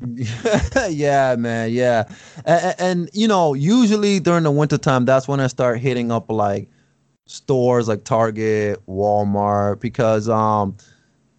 yeah, 0.88 1.34
man, 1.36 1.72
yeah. 1.72 2.04
And, 2.44 2.74
and, 2.78 3.10
you 3.12 3.26
know, 3.26 3.54
usually 3.54 4.20
during 4.20 4.44
the 4.44 4.50
wintertime, 4.50 5.04
that's 5.04 5.26
when 5.26 5.40
I 5.40 5.48
start 5.48 5.80
hitting 5.80 6.12
up 6.12 6.30
like 6.30 6.68
stores 7.26 7.88
like 7.88 8.04
Target, 8.04 8.80
Walmart, 8.86 9.80
because 9.80 10.28
um, 10.28 10.76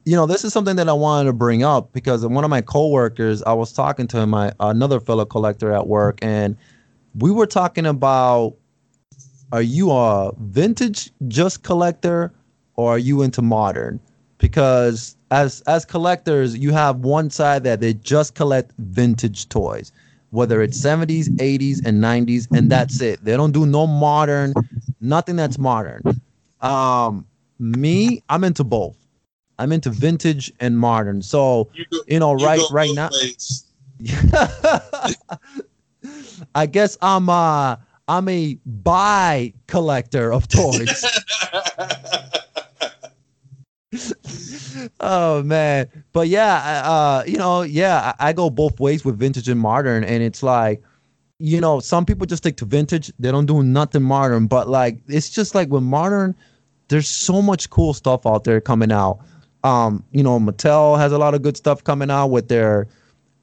you 0.06 0.16
know, 0.16 0.26
this 0.26 0.44
is 0.44 0.54
something 0.54 0.76
that 0.76 0.90
I 0.90 0.94
wanted 0.94 1.28
to 1.28 1.34
bring 1.34 1.64
up 1.64 1.94
because 1.94 2.26
one 2.26 2.44
of 2.44 2.50
my 2.50 2.62
coworkers, 2.62 3.44
I 3.44 3.54
was 3.54 3.72
talking 3.72 4.08
to 4.08 4.26
my 4.26 4.52
another 4.60 5.00
fellow 5.00 5.26
collector 5.26 5.72
at 5.72 5.88
work, 5.88 6.20
and 6.22 6.58
we 7.16 7.32
were 7.32 7.48
talking 7.48 7.86
about 7.86 8.56
are 9.52 9.62
you 9.62 9.92
a 9.92 10.32
vintage 10.40 11.12
just 11.28 11.64
collector 11.64 12.32
or 12.76 12.92
are 12.92 13.00
you 13.00 13.22
into 13.22 13.42
modern? 13.42 14.00
Because 14.38 15.16
as 15.32 15.62
as 15.62 15.86
collectors, 15.86 16.58
you 16.58 16.72
have 16.72 16.98
one 16.98 17.30
side 17.30 17.64
that 17.64 17.82
they 17.82 17.94
just 17.94 18.36
collect 18.36 18.72
vintage 18.78 19.50
toys, 19.50 19.92
whether 20.30 20.62
it's 20.62 20.80
70s, 20.80 21.30
80s, 21.38 21.86
and 21.86 22.02
90s, 22.02 22.48
and 22.54 22.70
that's 22.72 23.02
it. 23.02 23.24
They 23.24 23.36
don't 23.36 23.52
do 23.52 23.66
no 23.66 23.86
modern, 23.86 24.54
nothing 25.02 25.36
that's 25.36 25.58
modern. 25.58 26.02
Um, 26.62 27.26
me, 27.60 28.24
I'm 28.30 28.44
into 28.44 28.64
both. 28.64 28.96
I'm 29.58 29.74
into 29.74 29.90
vintage 29.90 30.54
and 30.62 30.80
modern. 30.80 31.22
So 31.22 31.70
you, 31.74 31.86
go, 31.92 32.00
you 32.08 32.20
know, 32.20 32.38
you 32.38 32.46
right 32.46 32.62
right 32.72 32.92
now. 32.96 33.10
I 36.56 36.66
guess 36.66 36.98
I'm 37.02 37.28
uh 37.28 37.76
I'm 38.10 38.28
a 38.28 38.58
buy 38.66 39.54
collector 39.68 40.34
of 40.34 40.48
toys. 40.48 41.06
oh 45.00 45.44
man, 45.44 45.88
but 46.12 46.28
yeah, 46.28 46.82
uh, 46.86 47.24
you 47.28 47.38
know, 47.38 47.62
yeah, 47.62 48.14
I, 48.20 48.30
I 48.30 48.34
go 48.34 48.50
both 48.50 48.80
ways 48.80 49.06
with 49.06 49.20
vintage 49.20 49.48
and 49.48 49.60
modern, 49.60 50.04
and 50.04 50.24
it's 50.24 50.42
like, 50.42 50.82
you 51.38 51.62
know, 51.62 51.80
some 51.80 52.04
people 52.04 52.26
just 52.26 52.42
stick 52.42 52.58
to 52.58 52.66
vintage; 52.66 53.12
they 53.20 53.32
don't 53.32 53.46
do 53.46 53.62
nothing 53.62 54.02
modern. 54.02 54.48
But 54.48 54.68
like, 54.68 54.98
it's 55.08 55.30
just 55.30 55.54
like 55.54 55.70
with 55.70 55.84
modern, 55.84 56.36
there's 56.88 57.08
so 57.08 57.44
much 57.44 57.70
cool 57.70 57.94
stuff 57.94 58.26
out 58.26 58.44
there 58.44 58.60
coming 58.60 58.92
out. 58.92 59.20
Um, 59.64 60.04
you 60.12 60.24
know, 60.24 60.40
Mattel 60.40 60.98
has 60.98 61.12
a 61.12 61.20
lot 61.20 61.36
of 61.36 61.44
good 61.44 61.58
stuff 61.58 61.84
coming 61.84 62.10
out 62.10 62.28
with 62.28 62.48
their, 62.48 62.88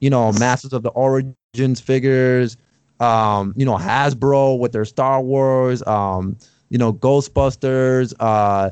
you 0.01 0.09
know, 0.09 0.33
Masters 0.33 0.73
of 0.73 0.83
the 0.83 0.89
Origins 0.89 1.79
figures 1.79 2.57
um, 2.99 3.53
you 3.55 3.65
know, 3.65 3.77
Hasbro 3.77 4.59
with 4.59 4.71
their 4.71 4.85
Star 4.85 5.21
Wars, 5.21 5.85
um, 5.87 6.37
you 6.69 6.77
know, 6.77 6.93
Ghostbusters, 6.93 8.13
uh, 8.19 8.71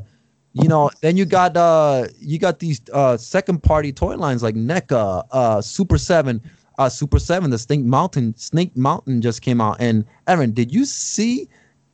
you 0.56 0.70
know, 0.70 0.90
then 1.02 1.18
you 1.18 1.26
got 1.26 1.58
uh 1.58 2.08
you 2.18 2.40
got 2.40 2.60
these 2.60 2.82
uh 2.94 3.18
second 3.18 3.62
party 3.62 3.92
toy 3.92 4.16
lines 4.16 4.42
like 4.42 4.56
NECA, 4.56 5.26
uh 5.32 5.62
Super 5.62 5.98
7, 5.98 6.42
uh 6.80 6.88
Super 6.88 7.20
7, 7.20 7.50
the 7.50 7.58
Snake 7.58 7.84
Mountain, 7.84 8.38
Snake 8.38 8.76
Mountain 8.78 9.22
just 9.22 9.42
came 9.42 9.60
out. 9.60 9.76
And 9.80 10.06
Aaron, 10.28 10.54
did 10.54 10.74
you 10.74 10.86
see 10.86 11.50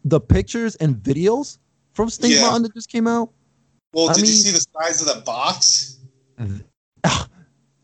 the 0.05 0.19
pictures 0.19 0.75
and 0.75 0.95
videos 0.95 1.57
from 1.93 2.09
Snake 2.09 2.35
yeah. 2.35 2.41
Mountain 2.41 2.63
that 2.63 2.73
just 2.75 2.89
came 2.89 3.07
out? 3.07 3.31
Well, 3.93 4.11
I 4.11 4.13
did 4.13 4.21
mean, 4.21 4.31
you 4.31 4.37
see 4.37 4.51
the 4.51 4.65
size 4.79 5.01
of 5.01 5.07
the 5.07 5.21
box? 5.21 5.97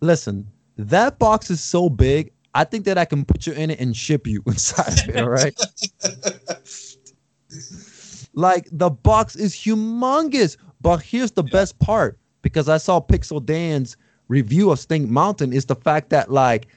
Listen, 0.02 0.48
that 0.78 1.18
box 1.18 1.50
is 1.50 1.60
so 1.60 1.90
big. 1.90 2.32
I 2.58 2.64
think 2.64 2.86
that 2.86 2.98
I 2.98 3.06
can 3.06 3.24
put 3.24 3.46
you 3.46 3.54
in 3.54 3.70
it 3.70 3.80
and 3.80 3.96
ship 3.96 4.26
you 4.26 4.42
inside 4.48 5.08
of 5.08 5.10
it. 5.10 5.18
All 5.18 5.30
right. 5.30 5.56
like 8.34 8.68
the 8.72 8.90
box 8.90 9.36
is 9.36 9.54
humongous. 9.54 10.58
But 10.82 11.04
here's 11.04 11.32
the 11.32 11.44
yeah. 11.44 11.52
best 11.52 11.78
part 11.78 12.18
because 12.42 12.68
I 12.68 12.78
saw 12.78 13.00
Pixel 13.00 13.46
Dan's 13.46 13.96
review 14.28 14.72
of 14.72 14.80
Snake 14.80 15.08
Mountain 15.08 15.54
is 15.54 15.66
the 15.66 15.76
fact 15.76 16.10
that 16.10 16.32
like 16.32 16.68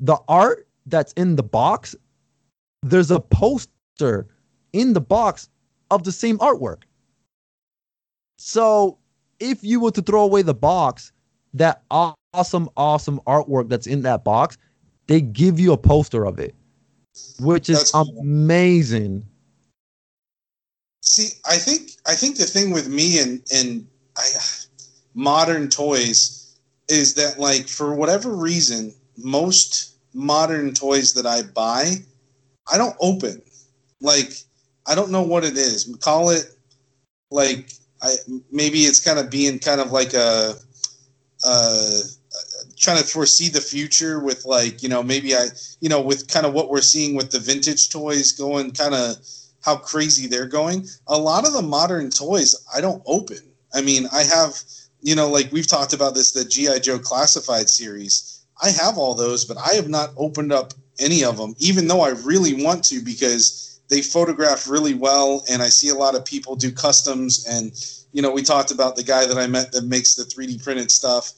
the 0.00 0.16
art 0.26 0.66
that's 0.86 1.12
in 1.12 1.36
the 1.36 1.44
box, 1.44 1.94
there's 2.82 3.12
a 3.12 3.20
poster 3.20 4.26
in 4.72 4.92
the 4.92 5.00
box 5.00 5.48
of 5.92 6.02
the 6.02 6.10
same 6.10 6.38
artwork. 6.38 6.82
So 8.38 8.98
if 9.38 9.62
you 9.62 9.78
were 9.78 9.92
to 9.92 10.02
throw 10.02 10.22
away 10.22 10.42
the 10.42 10.54
box, 10.54 11.12
that 11.54 11.84
awesome, 11.92 12.68
awesome 12.76 13.20
artwork 13.24 13.68
that's 13.68 13.86
in 13.86 14.02
that 14.02 14.24
box 14.24 14.58
they 15.08 15.20
give 15.20 15.58
you 15.58 15.72
a 15.72 15.76
poster 15.76 16.24
of 16.24 16.38
it, 16.38 16.54
which 17.40 17.68
is 17.68 17.92
amazing. 17.94 19.26
See, 21.02 21.30
I 21.44 21.56
think 21.56 21.92
I 22.06 22.14
think 22.14 22.36
the 22.36 22.44
thing 22.44 22.70
with 22.70 22.88
me 22.88 23.18
and 23.18 23.42
and 23.52 23.86
I, 24.16 24.28
modern 25.14 25.68
toys 25.68 26.56
is 26.88 27.14
that 27.14 27.38
like 27.40 27.66
for 27.66 27.94
whatever 27.94 28.34
reason, 28.34 28.94
most 29.16 29.96
modern 30.14 30.74
toys 30.74 31.14
that 31.14 31.26
I 31.26 31.42
buy, 31.42 31.94
I 32.70 32.78
don't 32.78 32.96
open. 33.00 33.42
Like 34.00 34.32
I 34.86 34.94
don't 34.94 35.10
know 35.10 35.22
what 35.22 35.44
it 35.44 35.56
is. 35.56 35.96
Call 36.00 36.30
it 36.30 36.54
like 37.30 37.70
I 38.02 38.14
maybe 38.52 38.80
it's 38.80 39.00
kind 39.00 39.18
of 39.18 39.30
being 39.30 39.58
kind 39.58 39.80
of 39.80 39.90
like 39.90 40.12
a, 40.12 40.54
a 41.44 42.00
trying 42.78 42.98
to 42.98 43.04
foresee 43.04 43.48
the 43.48 43.60
future 43.60 44.20
with 44.20 44.44
like 44.44 44.82
you 44.82 44.88
know 44.88 45.02
maybe 45.02 45.34
I 45.34 45.48
you 45.80 45.88
know 45.88 46.00
with 46.00 46.28
kind 46.28 46.46
of 46.46 46.52
what 46.52 46.70
we're 46.70 46.80
seeing 46.80 47.14
with 47.14 47.30
the 47.30 47.38
vintage 47.38 47.90
toys 47.90 48.32
going 48.32 48.72
kind 48.72 48.94
of 48.94 49.16
how 49.60 49.76
crazy 49.76 50.26
they're 50.26 50.46
going. 50.46 50.86
A 51.08 51.18
lot 51.18 51.46
of 51.46 51.52
the 51.52 51.62
modern 51.62 52.10
toys 52.10 52.54
I 52.74 52.80
don't 52.80 53.02
open. 53.06 53.38
I 53.74 53.82
mean 53.82 54.06
I 54.12 54.22
have 54.22 54.62
you 55.00 55.14
know 55.14 55.28
like 55.28 55.50
we've 55.52 55.66
talked 55.66 55.92
about 55.92 56.14
this 56.14 56.32
the 56.32 56.44
GI 56.44 56.80
Joe 56.80 56.98
classified 56.98 57.68
series. 57.68 58.44
I 58.62 58.70
have 58.70 58.98
all 58.98 59.14
those, 59.14 59.44
but 59.44 59.56
I 59.56 59.74
have 59.74 59.88
not 59.88 60.10
opened 60.16 60.52
up 60.52 60.74
any 60.98 61.22
of 61.22 61.36
them, 61.36 61.54
even 61.58 61.86
though 61.86 62.00
I 62.00 62.10
really 62.10 62.64
want 62.64 62.84
to 62.86 63.00
because 63.00 63.80
they 63.88 64.02
photograph 64.02 64.68
really 64.68 64.94
well, 64.94 65.44
and 65.48 65.62
I 65.62 65.68
see 65.68 65.88
a 65.88 65.94
lot 65.94 66.14
of 66.14 66.24
people 66.24 66.56
do 66.56 66.70
customs. 66.70 67.46
And 67.46 67.72
you 68.12 68.22
know, 68.22 68.30
we 68.30 68.42
talked 68.42 68.70
about 68.70 68.96
the 68.96 69.02
guy 69.02 69.26
that 69.26 69.38
I 69.38 69.46
met 69.46 69.72
that 69.72 69.84
makes 69.84 70.14
the 70.14 70.24
3D 70.24 70.62
printed 70.62 70.90
stuff 70.90 71.32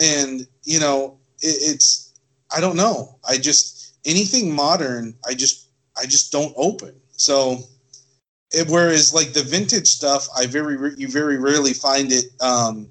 and 0.00 0.46
you 0.64 0.80
know 0.80 1.18
it, 1.40 1.56
it's 1.60 2.14
i 2.54 2.60
don't 2.60 2.76
know. 2.76 3.18
I 3.28 3.38
just 3.38 3.98
anything 4.04 4.54
modern 4.54 5.14
i 5.26 5.34
just 5.34 5.68
i 5.96 6.06
just 6.06 6.32
don't 6.32 6.54
open. 6.56 6.94
So 7.12 7.58
it, 8.52 8.68
whereas 8.68 9.12
like 9.12 9.32
the 9.32 9.42
vintage 9.42 9.88
stuff 9.88 10.26
i 10.36 10.46
very 10.46 10.94
you 10.96 11.08
very 11.08 11.38
rarely 11.38 11.74
find 11.74 12.12
it 12.12 12.26
um 12.40 12.90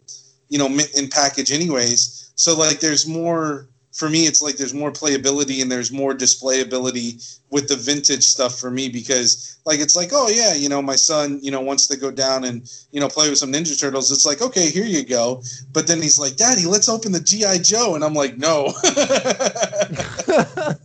you 0.50 0.58
know 0.58 0.68
in 0.98 1.10
package 1.10 1.52
anyways. 1.52 2.32
So 2.36 2.58
like 2.58 2.80
there's 2.80 3.08
more 3.08 3.68
for 3.98 4.10
me 4.10 4.28
it's 4.28 4.42
like 4.44 4.58
there's 4.58 4.76
more 4.76 4.92
playability 4.92 5.62
and 5.62 5.72
there's 5.72 5.92
more 5.92 6.14
displayability 6.14 7.40
with 7.50 7.68
the 7.68 7.76
vintage 7.76 8.24
stuff 8.24 8.60
for 8.60 8.70
me 8.70 8.88
because 8.90 9.60
like 9.66 9.80
it's 9.80 9.96
like 9.96 10.10
oh 10.14 10.30
yeah 10.30 10.54
you 10.54 10.70
know 10.70 10.82
my 10.82 10.96
son 10.96 11.40
you 11.42 11.50
know 11.50 11.60
wants 11.60 11.88
to 11.88 11.98
go 11.98 12.12
down 12.12 12.44
and 12.44 12.72
you 12.92 13.00
know 13.00 13.08
play 13.08 13.28
with 13.28 13.40
some 13.40 13.52
ninja 13.52 13.80
turtles. 13.80 14.12
It's 14.12 14.26
like 14.26 14.42
okay 14.42 14.70
here 14.70 14.86
you 14.86 15.04
go. 15.04 15.42
But 15.74 15.88
then 15.88 16.00
he's 16.02 16.20
like 16.20 16.36
daddy 16.36 16.66
let's 16.66 16.88
open 16.88 17.12
the 17.12 17.20
gi 17.20 17.60
joe. 17.64 17.96
And 17.96 18.04
i'm 18.04 18.14
like 18.14 18.38
no. 18.38 18.74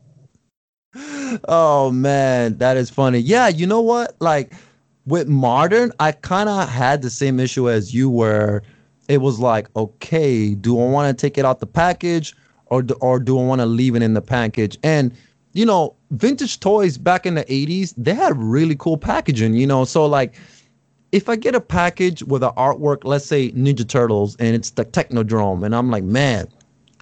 Oh 1.48 1.90
man 1.90 2.58
that 2.58 2.76
is 2.76 2.90
funny. 2.90 3.18
Yeah 3.18 3.48
you 3.48 3.66
know 3.66 3.80
what? 3.80 4.16
Like 4.20 4.52
with 5.06 5.26
modern 5.28 5.90
i 5.98 6.12
kind 6.12 6.48
of 6.48 6.68
had 6.68 7.02
the 7.02 7.10
same 7.10 7.40
issue 7.40 7.68
as 7.68 7.92
you 7.92 8.08
where 8.08 8.62
it 9.08 9.18
was 9.18 9.40
like 9.40 9.66
okay 9.74 10.54
do 10.54 10.80
i 10.80 10.84
want 10.88 11.16
to 11.16 11.20
take 11.20 11.36
it 11.36 11.44
out 11.44 11.58
the 11.58 11.66
package 11.66 12.36
or 12.72 12.82
do, 12.82 12.94
or 13.00 13.20
do 13.20 13.38
I 13.38 13.44
want 13.44 13.60
to 13.60 13.66
leave 13.66 13.94
it 13.94 14.02
in 14.02 14.14
the 14.14 14.22
package? 14.22 14.78
And 14.82 15.12
you 15.52 15.66
know, 15.66 15.94
vintage 16.12 16.58
toys 16.60 16.96
back 16.96 17.26
in 17.26 17.34
the 17.34 17.44
80s, 17.44 17.92
they 17.98 18.14
had 18.14 18.34
really 18.38 18.74
cool 18.74 18.96
packaging, 18.96 19.54
you 19.54 19.66
know. 19.66 19.84
So 19.84 20.06
like 20.06 20.34
if 21.12 21.28
I 21.28 21.36
get 21.36 21.54
a 21.54 21.60
package 21.60 22.22
with 22.22 22.42
an 22.42 22.52
artwork, 22.56 23.04
let's 23.04 23.26
say 23.26 23.50
Ninja 23.50 23.86
Turtles, 23.86 24.34
and 24.36 24.56
it's 24.56 24.70
the 24.70 24.86
Technodrome, 24.86 25.62
and 25.64 25.76
I'm 25.76 25.90
like, 25.90 26.04
man, 26.04 26.48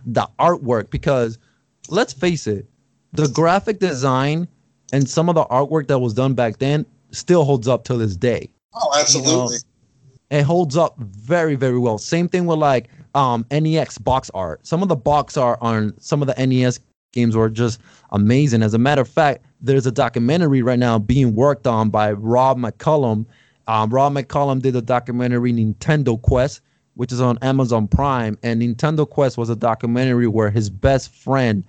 the 0.05 0.29
artwork, 0.41 0.91
because 0.91 1.39
let's 1.89 2.13
face 2.13 2.49
it, 2.49 2.67
the 3.13 3.29
graphic 3.29 3.79
design 3.79 4.49
and 4.93 5.09
some 5.09 5.29
of 5.29 5.37
the 5.37 5.45
artwork 5.45 5.87
that 5.87 6.01
was 6.01 6.13
done 6.13 6.35
back 6.35 6.59
then 6.59 6.85
still 7.13 7.45
holds 7.45 7.69
up 7.69 7.85
to 7.85 7.97
this 7.97 8.17
day. 8.17 8.51
Oh, 8.75 8.91
absolutely. 8.99 9.33
You 9.33 9.39
know, 9.39 10.39
it 10.39 10.43
holds 10.43 10.77
up 10.77 10.99
very, 10.99 11.55
very 11.55 11.79
well. 11.79 11.99
Same 11.99 12.29
thing 12.29 12.47
with 12.47 12.59
like 12.59 12.89
um 13.15 13.45
NES 13.51 13.99
box 13.99 14.31
art. 14.35 14.67
Some 14.67 14.83
of 14.83 14.89
the 14.89 14.97
box 14.97 15.37
art 15.37 15.59
on 15.61 15.93
some 15.99 16.23
of 16.23 16.29
the 16.29 16.47
NES 16.47 16.81
games 17.13 17.37
were 17.37 17.49
just 17.49 17.81
amazing. 18.13 18.63
As 18.63 18.75
a 18.75 18.79
matter 18.79 19.03
of 19.03 19.09
fact, 19.09 19.45
there's 19.61 19.87
a 19.87 19.93
documentary 19.93 20.63
right 20.63 20.79
now 20.79 20.99
being 20.99 21.35
worked 21.35 21.67
on 21.67 21.91
by 21.91 22.13
Rob 22.13 22.59
McCallum. 22.59 23.27
Um, 23.67 23.91
Rob 23.91 24.15
McCallum 24.15 24.63
did 24.63 24.75
a 24.77 24.83
documentary 24.83 25.53
Nintendo 25.53 26.21
Quest, 26.21 26.61
which 26.95 27.13
is 27.13 27.21
on 27.21 27.39
Amazon 27.43 27.87
Prime, 27.89 28.39
and 28.43 28.63
Nintendo 28.63 29.09
Quest 29.09 29.39
was 29.39 29.51
a 29.51 29.57
documentary 29.57 30.27
where 30.27 30.51
his 30.51 30.71
best 30.71 31.13
friend 31.13 31.65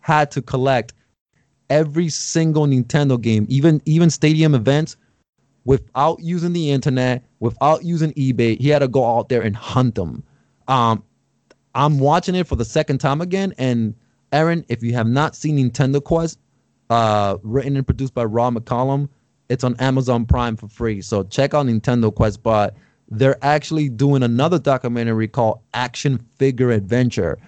had 0.00 0.30
to 0.32 0.42
collect 0.42 0.92
every 1.68 2.08
single 2.08 2.66
Nintendo 2.66 3.20
game, 3.20 3.46
even 3.48 3.80
even 3.84 4.10
stadium 4.10 4.54
events, 4.54 4.96
without 5.64 6.20
using 6.20 6.52
the 6.52 6.70
internet, 6.70 7.24
without 7.38 7.84
using 7.84 8.12
eBay. 8.14 8.58
He 8.58 8.68
had 8.68 8.80
to 8.80 8.88
go 8.88 9.04
out 9.18 9.28
there 9.28 9.42
and 9.42 9.56
hunt 9.56 9.94
them. 9.94 10.22
Um, 10.70 11.02
I'm 11.74 11.98
watching 11.98 12.34
it 12.34 12.46
for 12.46 12.56
the 12.56 12.64
second 12.64 12.98
time 12.98 13.20
again, 13.20 13.52
and 13.58 13.94
Aaron, 14.32 14.64
if 14.68 14.82
you 14.82 14.92
have 14.94 15.06
not 15.06 15.36
seen 15.36 15.58
Nintendo 15.58 16.02
Quest, 16.02 16.38
uh, 16.88 17.36
written 17.42 17.76
and 17.76 17.86
produced 17.86 18.14
by 18.14 18.24
Rob 18.24 18.54
McCallum, 18.54 19.08
it's 19.48 19.64
on 19.64 19.76
Amazon 19.80 20.24
Prime 20.26 20.56
for 20.56 20.68
free. 20.68 21.02
So 21.02 21.24
check 21.24 21.54
out 21.54 21.66
Nintendo 21.66 22.14
Quest. 22.14 22.42
But 22.42 22.74
they're 23.08 23.38
actually 23.44 23.88
doing 23.88 24.22
another 24.22 24.58
documentary 24.58 25.28
called 25.28 25.60
Action 25.74 26.18
Figure 26.38 26.70
Adventure. 26.70 27.38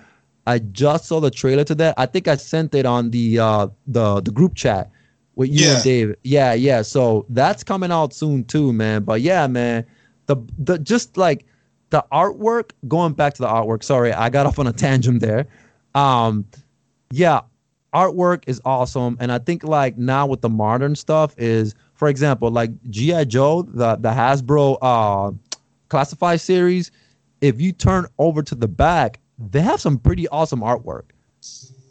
I 0.46 0.58
just 0.58 1.04
saw 1.04 1.20
the 1.20 1.30
trailer 1.30 1.62
to 1.64 1.74
that. 1.76 1.94
I 1.96 2.06
think 2.06 2.26
I 2.26 2.34
sent 2.36 2.74
it 2.74 2.84
on 2.86 3.10
the 3.10 3.38
uh, 3.38 3.68
the 3.86 4.20
the 4.20 4.32
group 4.32 4.56
chat 4.56 4.90
with 5.36 5.50
you 5.50 5.66
Yeah. 5.66 5.74
and 5.76 5.84
Dave. 5.84 6.14
Yeah, 6.24 6.52
yeah. 6.54 6.82
So 6.82 7.24
that's 7.28 7.62
coming 7.62 7.92
out 7.92 8.12
soon 8.12 8.44
too, 8.44 8.72
man. 8.72 9.04
But 9.04 9.20
yeah, 9.20 9.46
man, 9.46 9.86
the 10.26 10.36
the 10.58 10.78
just 10.80 11.16
like 11.16 11.46
the 11.92 12.04
artwork. 12.10 12.72
Going 12.88 13.12
back 13.12 13.34
to 13.34 13.42
the 13.42 13.48
artwork. 13.48 13.84
Sorry, 13.84 14.12
I 14.12 14.28
got 14.28 14.46
off 14.46 14.58
on 14.58 14.66
a 14.66 14.72
tangent 14.72 15.20
there. 15.20 15.46
Um, 15.94 16.44
yeah, 17.10 17.42
artwork 17.94 18.42
is 18.46 18.60
awesome, 18.64 19.16
and 19.20 19.30
I 19.30 19.38
think 19.38 19.62
like 19.62 19.96
now 19.96 20.26
with 20.26 20.40
the 20.40 20.48
modern 20.48 20.96
stuff 20.96 21.34
is, 21.38 21.74
for 21.94 22.08
example, 22.08 22.50
like 22.50 22.70
GI 22.90 23.26
Joe, 23.26 23.62
the 23.62 23.96
the 23.96 24.10
Hasbro 24.10 24.78
uh 24.82 25.30
classified 25.88 26.40
series. 26.40 26.90
If 27.40 27.60
you 27.60 27.72
turn 27.72 28.06
over 28.18 28.42
to 28.42 28.54
the 28.54 28.68
back, 28.68 29.18
they 29.50 29.60
have 29.60 29.80
some 29.80 29.98
pretty 29.98 30.26
awesome 30.28 30.60
artwork. 30.60 31.10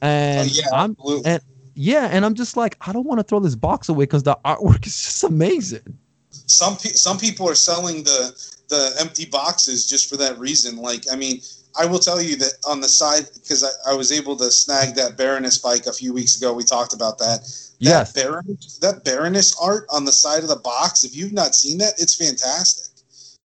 And 0.01 0.49
Oh, 0.49 0.53
yeah, 0.53 0.63
I'm 0.73 0.91
absolutely. 0.91 1.31
and 1.31 1.41
yeah, 1.75 2.09
and 2.11 2.25
I'm 2.25 2.33
just 2.35 2.57
like, 2.57 2.75
I 2.81 2.91
don't 2.91 3.05
want 3.05 3.19
to 3.19 3.23
throw 3.23 3.39
this 3.39 3.55
box 3.55 3.87
away 3.89 4.03
because 4.03 4.23
the 4.23 4.37
artwork 4.43 4.85
is 4.87 5.01
just 5.01 5.23
amazing. 5.23 5.97
some 6.31 6.75
pe- 6.77 6.89
some 6.89 7.17
people 7.17 7.47
are 7.47 7.55
selling 7.55 8.03
the 8.03 8.33
the 8.71 8.95
empty 8.99 9.25
boxes 9.25 9.85
just 9.85 10.09
for 10.09 10.17
that 10.17 10.39
reason. 10.39 10.77
Like, 10.77 11.03
I 11.11 11.15
mean, 11.15 11.41
I 11.77 11.85
will 11.85 11.99
tell 11.99 12.21
you 12.21 12.37
that 12.37 12.53
on 12.67 12.79
the 12.81 12.87
side 12.87 13.25
because 13.35 13.63
I, 13.63 13.91
I 13.91 13.93
was 13.93 14.11
able 14.11 14.35
to 14.37 14.49
snag 14.49 14.95
that 14.95 15.17
Baroness 15.17 15.57
bike 15.57 15.85
a 15.85 15.93
few 15.93 16.13
weeks 16.13 16.37
ago. 16.37 16.53
We 16.53 16.63
talked 16.63 16.93
about 16.93 17.17
that. 17.19 17.41
Yes. 17.79 18.13
That 18.13 18.23
Baron 18.23 18.57
that 18.81 19.03
Baroness 19.03 19.55
art 19.61 19.85
on 19.89 20.05
the 20.05 20.11
side 20.11 20.43
of 20.43 20.49
the 20.49 20.55
box. 20.55 21.03
If 21.03 21.15
you've 21.15 21.33
not 21.33 21.53
seen 21.53 21.77
that, 21.79 21.93
it's 21.99 22.15
fantastic. 22.15 23.03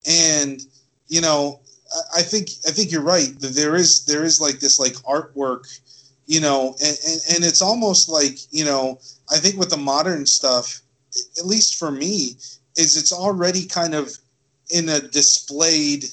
And 0.07 0.61
you 1.09 1.21
know, 1.21 1.61
I, 1.95 2.21
I 2.21 2.23
think 2.23 2.51
I 2.67 2.71
think 2.71 2.93
you're 2.93 3.03
right. 3.03 3.39
that 3.41 3.55
There 3.55 3.75
is 3.75 4.05
there 4.05 4.25
is 4.25 4.41
like 4.41 4.61
this 4.61 4.79
like 4.79 4.95
artwork, 5.05 5.65
you 6.27 6.41
know, 6.41 6.77
and, 6.85 6.97
and 7.09 7.21
and 7.33 7.45
it's 7.45 7.63
almost 7.63 8.09
like 8.09 8.39
you 8.51 8.65
know. 8.65 8.99
I 9.29 9.39
think 9.39 9.57
with 9.59 9.71
the 9.71 9.77
modern 9.77 10.25
stuff, 10.25 10.83
at 11.39 11.47
least 11.47 11.81
for 11.81 11.91
me, 11.91 12.37
is 12.77 12.97
it's 12.97 13.13
already 13.13 13.67
kind 13.67 13.95
of 13.95 14.17
in 14.71 14.89
a 14.89 15.01
displayed, 15.01 16.05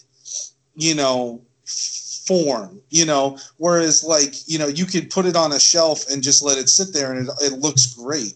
you 0.76 0.96
know, 0.96 1.42
form, 2.26 2.82
you 2.90 3.06
know, 3.06 3.38
whereas 3.58 4.04
like, 4.04 4.48
you 4.48 4.58
know, 4.58 4.68
you 4.68 4.86
could 4.86 5.10
put 5.10 5.26
it 5.26 5.36
on 5.36 5.52
a 5.52 5.60
shelf 5.60 6.10
and 6.10 6.24
just 6.24 6.44
let 6.44 6.58
it 6.58 6.70
sit 6.70 6.94
there 6.94 7.12
and 7.12 7.28
it, 7.28 7.36
it 7.42 7.54
looks 7.60 7.94
great. 7.94 8.36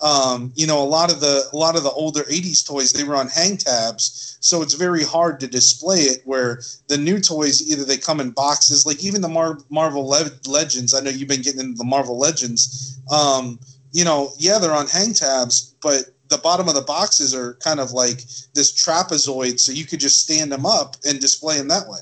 Um, 0.00 0.52
you 0.54 0.66
know, 0.66 0.82
a 0.82 0.84
lot 0.84 1.10
of 1.10 1.20
the 1.20 1.48
a 1.52 1.56
lot 1.56 1.74
of 1.74 1.82
the 1.82 1.90
older 1.90 2.22
80s 2.24 2.66
toys 2.66 2.92
they 2.92 3.04
were 3.04 3.16
on 3.16 3.28
hang 3.28 3.56
tabs, 3.56 4.36
so 4.40 4.60
it's 4.60 4.74
very 4.74 5.02
hard 5.02 5.40
to 5.40 5.46
display 5.46 6.00
it 6.00 6.20
where 6.26 6.60
the 6.88 6.98
new 6.98 7.18
toys 7.18 7.66
either 7.70 7.84
they 7.84 7.96
come 7.96 8.20
in 8.20 8.30
boxes, 8.30 8.84
like 8.84 9.02
even 9.02 9.22
the 9.22 9.28
Mar- 9.28 9.58
Marvel 9.70 10.06
Le- 10.06 10.30
Legends, 10.46 10.92
I 10.92 11.00
know 11.00 11.08
you've 11.08 11.28
been 11.28 11.40
getting 11.40 11.60
into 11.60 11.78
the 11.78 11.84
Marvel 11.84 12.18
Legends. 12.18 12.98
Um, 13.10 13.58
you 13.92 14.04
know, 14.04 14.32
yeah, 14.36 14.58
they're 14.58 14.74
on 14.74 14.86
hang 14.86 15.14
tabs, 15.14 15.74
but 15.80 16.10
the 16.28 16.38
bottom 16.38 16.68
of 16.68 16.74
the 16.74 16.82
boxes 16.82 17.34
are 17.34 17.54
kind 17.54 17.80
of 17.80 17.92
like 17.92 18.22
this 18.54 18.72
trapezoid, 18.72 19.60
so 19.60 19.72
you 19.72 19.84
could 19.84 20.00
just 20.00 20.20
stand 20.22 20.50
them 20.52 20.66
up 20.66 20.96
and 21.06 21.20
display 21.20 21.58
them 21.58 21.68
that 21.68 21.88
way. 21.88 22.00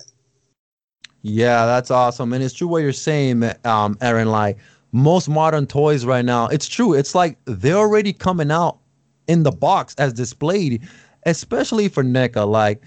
Yeah, 1.23 1.65
that's 1.67 1.91
awesome. 1.91 2.33
And 2.33 2.45
it's 2.45 2.55
true 2.55 2.69
what 2.69 2.83
you're 2.83 2.93
saying, 2.93 3.45
um, 3.65 3.97
Aaron. 4.01 4.31
Like 4.31 4.59
most 4.93 5.29
modern 5.29 5.67
toys 5.67 6.05
right 6.05 6.25
now, 6.25 6.49
it's 6.49 6.69
true. 6.69 6.93
It's 6.93 7.15
like 7.15 7.39
they're 7.47 7.77
already 7.77 8.13
coming 8.13 8.51
out 8.51 8.79
in 9.27 9.43
the 9.43 9.51
box 9.51 9.95
as 9.97 10.13
displayed, 10.13 10.87
especially 11.25 11.89
for 11.89 12.05
NECA. 12.05 12.47
Like 12.47 12.83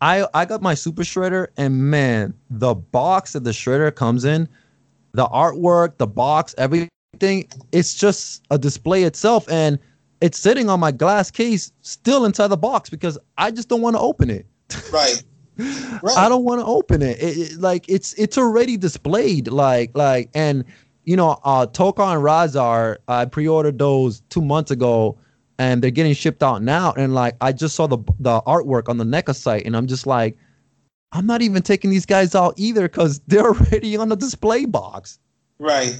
I 0.00 0.26
I 0.34 0.44
got 0.44 0.62
my 0.62 0.74
Super 0.74 1.02
Shredder, 1.02 1.48
and 1.56 1.90
man, 1.90 2.34
the 2.50 2.74
box 2.74 3.32
that 3.32 3.44
the 3.44 3.50
shredder 3.50 3.94
comes 3.94 4.24
in, 4.24 4.48
the 5.12 5.26
artwork, 5.26 5.98
the 5.98 6.06
box, 6.06 6.54
everything, 6.58 6.88
it's 7.72 7.94
just 7.94 8.42
a 8.50 8.58
display 8.58 9.04
itself. 9.04 9.48
And 9.50 9.78
it's 10.22 10.38
sitting 10.38 10.68
on 10.70 10.80
my 10.80 10.92
glass 10.92 11.30
case 11.30 11.72
still 11.82 12.24
inside 12.24 12.48
the 12.48 12.56
box 12.56 12.88
because 12.88 13.18
I 13.38 13.50
just 13.50 13.68
don't 13.68 13.80
want 13.82 13.96
to 13.96 14.00
open 14.00 14.30
it. 14.30 14.46
Right. 14.92 15.22
Right. 16.02 16.16
I 16.16 16.30
don't 16.30 16.44
want 16.44 16.60
to 16.62 16.64
open 16.64 17.02
it. 17.02 17.22
It, 17.22 17.36
it- 17.52 17.60
Like 17.60 17.84
it's 17.86 18.14
it's 18.14 18.38
already 18.38 18.78
displayed. 18.78 19.48
Like 19.48 19.90
like 19.94 20.30
and 20.34 20.64
you 21.04 21.14
know 21.14 21.38
uh 21.44 21.66
Tokka 21.66 22.14
and 22.14 22.22
Rahzar 22.24 22.96
I 23.06 23.26
pre-ordered 23.26 23.78
those 23.78 24.22
two 24.30 24.40
months 24.40 24.70
ago 24.70 25.18
and 25.58 25.82
they're 25.82 25.90
getting 25.90 26.14
shipped 26.14 26.42
out 26.42 26.62
now. 26.62 26.94
And 26.96 27.14
like 27.14 27.36
I 27.42 27.52
just 27.52 27.76
saw 27.76 27.86
the 27.86 27.98
the 28.18 28.40
artwork 28.42 28.88
on 28.88 28.96
the 28.96 29.04
NECA 29.04 29.34
site 29.36 29.66
and 29.66 29.76
I'm 29.76 29.86
just 29.86 30.06
like 30.06 30.38
I'm 31.12 31.26
not 31.26 31.42
even 31.42 31.60
taking 31.62 31.90
these 31.90 32.06
guys 32.06 32.34
out 32.34 32.54
either 32.56 32.88
because 32.88 33.20
they're 33.26 33.44
already 33.54 33.94
on 33.98 34.08
the 34.08 34.16
display 34.16 34.64
box. 34.64 35.18
Right. 35.58 35.96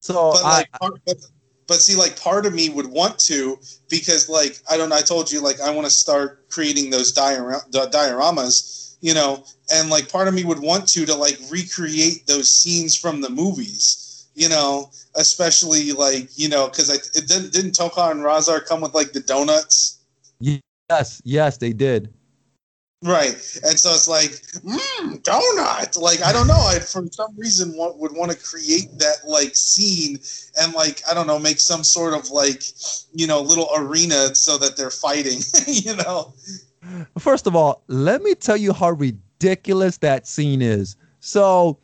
So 0.00 0.32
but 0.32 0.44
I, 0.44 0.56
like 0.58 0.72
part, 0.72 1.00
but, 1.06 1.16
but 1.70 1.80
see 1.80 1.94
like 1.94 2.20
part 2.20 2.46
of 2.46 2.52
me 2.52 2.68
would 2.68 2.88
want 2.88 3.16
to 3.16 3.56
because 3.88 4.28
like 4.28 4.60
i 4.68 4.76
don't 4.76 4.92
i 4.92 5.00
told 5.00 5.30
you 5.30 5.40
like 5.40 5.60
i 5.60 5.70
want 5.70 5.86
to 5.86 5.90
start 5.90 6.48
creating 6.50 6.90
those 6.90 7.14
diora- 7.14 7.70
di- 7.70 7.86
dioramas 7.86 8.96
you 9.00 9.14
know 9.14 9.44
and 9.72 9.88
like 9.88 10.10
part 10.10 10.26
of 10.26 10.34
me 10.34 10.42
would 10.44 10.58
want 10.58 10.86
to 10.88 11.06
to 11.06 11.14
like 11.14 11.38
recreate 11.48 12.26
those 12.26 12.52
scenes 12.52 12.96
from 12.96 13.20
the 13.20 13.30
movies 13.30 14.26
you 14.34 14.48
know 14.48 14.90
especially 15.14 15.92
like 15.92 16.28
you 16.36 16.48
know 16.48 16.66
because 16.66 16.90
i 16.90 16.94
it 17.16 17.28
didn't 17.28 17.52
didn't 17.52 17.72
Tokka 17.72 18.10
and 18.10 18.20
Rahzar 18.20 18.66
come 18.66 18.80
with 18.80 18.92
like 18.92 19.12
the 19.12 19.20
donuts 19.20 20.00
yes 20.40 21.22
yes 21.24 21.56
they 21.56 21.72
did. 21.72 22.12
Right, 23.02 23.32
and 23.64 23.78
so 23.80 23.94
it's 23.94 24.08
like, 24.08 24.30
mmm, 24.62 25.22
donut. 25.22 25.98
Like 25.98 26.22
I 26.22 26.32
don't 26.32 26.46
know, 26.46 26.60
I 26.60 26.78
for 26.80 27.02
some 27.10 27.34
reason 27.36 27.72
would 27.76 28.12
want 28.12 28.30
to 28.30 28.36
create 28.36 28.90
that 28.98 29.26
like 29.26 29.56
scene 29.56 30.18
and 30.60 30.74
like 30.74 31.00
I 31.10 31.14
don't 31.14 31.26
know, 31.26 31.38
make 31.38 31.60
some 31.60 31.82
sort 31.82 32.12
of 32.12 32.28
like 32.30 32.62
you 33.12 33.26
know 33.26 33.40
little 33.40 33.70
arena 33.74 34.34
so 34.34 34.58
that 34.58 34.76
they're 34.76 34.90
fighting. 34.90 35.40
you 35.66 35.96
know, 35.96 36.34
First 37.18 37.46
of 37.46 37.54
all, 37.54 37.82
let 37.88 38.22
me 38.22 38.34
tell 38.34 38.56
you 38.56 38.72
how 38.72 38.90
ridiculous 38.90 39.98
that 39.98 40.26
scene 40.26 40.62
is. 40.62 40.96
So, 41.20 41.78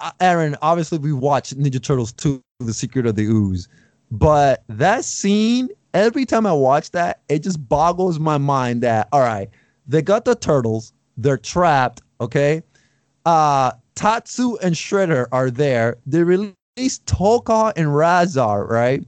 uh, 0.00 0.12
Aaron, 0.20 0.56
obviously 0.62 0.98
we 0.98 1.12
watched 1.12 1.58
Ninja 1.58 1.82
Turtles 1.82 2.12
2, 2.12 2.40
The 2.60 2.74
Secret 2.74 3.06
of 3.06 3.16
the 3.16 3.24
Ooze, 3.24 3.68
but 4.10 4.62
that 4.68 5.04
scene, 5.04 5.68
every 5.92 6.24
time 6.24 6.46
I 6.46 6.52
watch 6.52 6.92
that, 6.92 7.22
it 7.28 7.40
just 7.40 7.68
boggles 7.68 8.18
my 8.20 8.38
mind 8.38 8.82
that, 8.82 9.08
all 9.12 9.20
right, 9.20 9.50
they 9.86 10.02
got 10.02 10.24
the 10.24 10.34
turtles, 10.34 10.92
they're 11.16 11.38
trapped, 11.38 12.02
okay? 12.20 12.62
Uh, 13.26 13.72
Tatsu 13.94 14.56
and 14.56 14.74
Shredder 14.74 15.26
are 15.32 15.50
there. 15.50 15.96
They 16.06 16.22
release 16.22 16.54
Tokka 17.06 17.72
and 17.76 17.88
Rahzar, 17.88 18.68
right? 18.68 19.02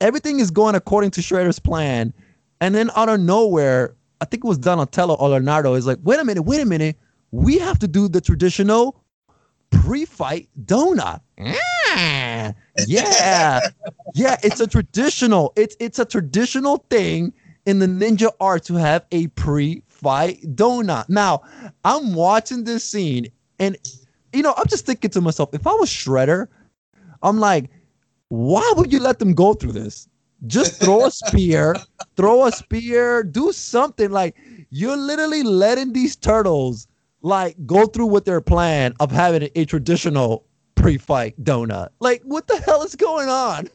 Everything 0.00 0.40
is 0.40 0.50
going 0.50 0.74
according 0.74 1.10
to 1.12 1.20
Shredder's 1.20 1.58
plan. 1.58 2.12
And 2.60 2.74
then 2.74 2.90
out 2.96 3.08
of 3.08 3.20
nowhere, 3.20 3.94
I 4.20 4.24
think 4.24 4.44
it 4.44 4.48
was 4.48 4.58
Donatello 4.58 5.14
or 5.14 5.30
Leonardo 5.30 5.74
is 5.74 5.86
like, 5.86 5.98
wait 6.02 6.20
a 6.20 6.24
minute, 6.24 6.42
wait 6.42 6.60
a 6.60 6.66
minute. 6.66 6.96
We 7.30 7.58
have 7.58 7.78
to 7.80 7.88
do 7.88 8.08
the 8.08 8.20
traditional 8.20 9.02
pre-fight 9.70 10.48
donut. 10.64 11.20
yeah, 11.38 12.52
yeah, 12.86 13.60
yeah. 14.14 14.36
It's 14.42 14.60
a 14.60 14.66
traditional. 14.66 15.52
It's 15.56 15.76
it's 15.80 15.98
a 15.98 16.04
traditional 16.04 16.84
thing 16.88 17.32
in 17.66 17.78
the 17.80 17.86
ninja 17.86 18.30
art 18.40 18.64
to 18.64 18.74
have 18.74 19.04
a 19.12 19.26
pre-fight 20.00 20.56
donut. 20.56 21.08
Now, 21.08 21.42
I'm 21.84 22.14
watching 22.14 22.64
this 22.64 22.84
scene, 22.84 23.28
and 23.58 23.76
you 24.32 24.42
know, 24.42 24.54
I'm 24.56 24.66
just 24.68 24.86
thinking 24.86 25.10
to 25.10 25.20
myself, 25.20 25.50
if 25.54 25.66
I 25.66 25.72
was 25.74 25.88
Shredder, 25.88 26.48
I'm 27.22 27.38
like, 27.38 27.70
why 28.28 28.72
would 28.76 28.92
you 28.92 29.00
let 29.00 29.18
them 29.18 29.34
go 29.34 29.54
through 29.54 29.72
this? 29.72 30.08
Just 30.46 30.80
throw 30.80 31.06
a 31.06 31.10
spear, 31.10 31.76
throw 32.16 32.46
a 32.46 32.52
spear, 32.52 33.22
do 33.22 33.52
something. 33.52 34.10
Like 34.10 34.36
you're 34.70 34.96
literally 34.96 35.42
letting 35.42 35.92
these 35.92 36.16
turtles 36.16 36.88
like 37.22 37.56
go 37.66 37.86
through 37.86 38.06
with 38.06 38.24
their 38.24 38.40
plan 38.40 38.94
of 39.00 39.10
having 39.10 39.48
a 39.54 39.64
traditional 39.64 40.44
pre-fight 40.74 41.42
donut. 41.42 41.88
Like, 42.00 42.22
what 42.24 42.46
the 42.46 42.58
hell 42.58 42.82
is 42.82 42.94
going 42.94 43.28
on? 43.28 43.68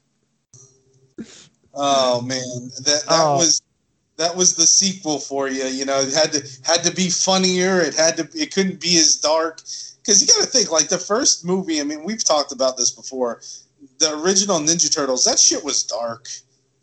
Oh 1.73 2.21
man, 2.21 2.37
that 2.83 2.85
that 2.85 3.05
Oh. 3.09 3.37
was 3.37 3.61
that 4.21 4.35
was 4.35 4.55
the 4.55 4.67
sequel 4.67 5.19
for 5.19 5.49
you. 5.49 5.63
You 5.65 5.85
know, 5.85 5.99
it 5.99 6.13
had 6.13 6.31
to 6.33 6.47
had 6.63 6.83
to 6.83 6.93
be 6.93 7.09
funnier. 7.09 7.81
It 7.81 7.95
had 7.95 8.17
to. 8.17 8.29
It 8.33 8.53
couldn't 8.53 8.79
be 8.79 8.97
as 8.97 9.15
dark 9.15 9.57
because 9.97 10.21
you 10.21 10.27
got 10.27 10.41
to 10.43 10.45
think 10.45 10.71
like 10.71 10.89
the 10.89 10.97
first 10.97 11.43
movie. 11.43 11.81
I 11.81 11.83
mean, 11.83 12.03
we've 12.03 12.23
talked 12.23 12.51
about 12.51 12.77
this 12.77 12.91
before. 12.91 13.41
The 13.99 14.15
original 14.19 14.59
Ninja 14.59 14.93
Turtles. 14.93 15.25
That 15.25 15.39
shit 15.39 15.63
was 15.63 15.83
dark. 15.83 16.27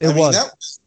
It 0.00 0.08
I 0.08 0.08
mean, 0.08 0.18
was. 0.18 0.34
that 0.36 0.52
was 0.56 0.80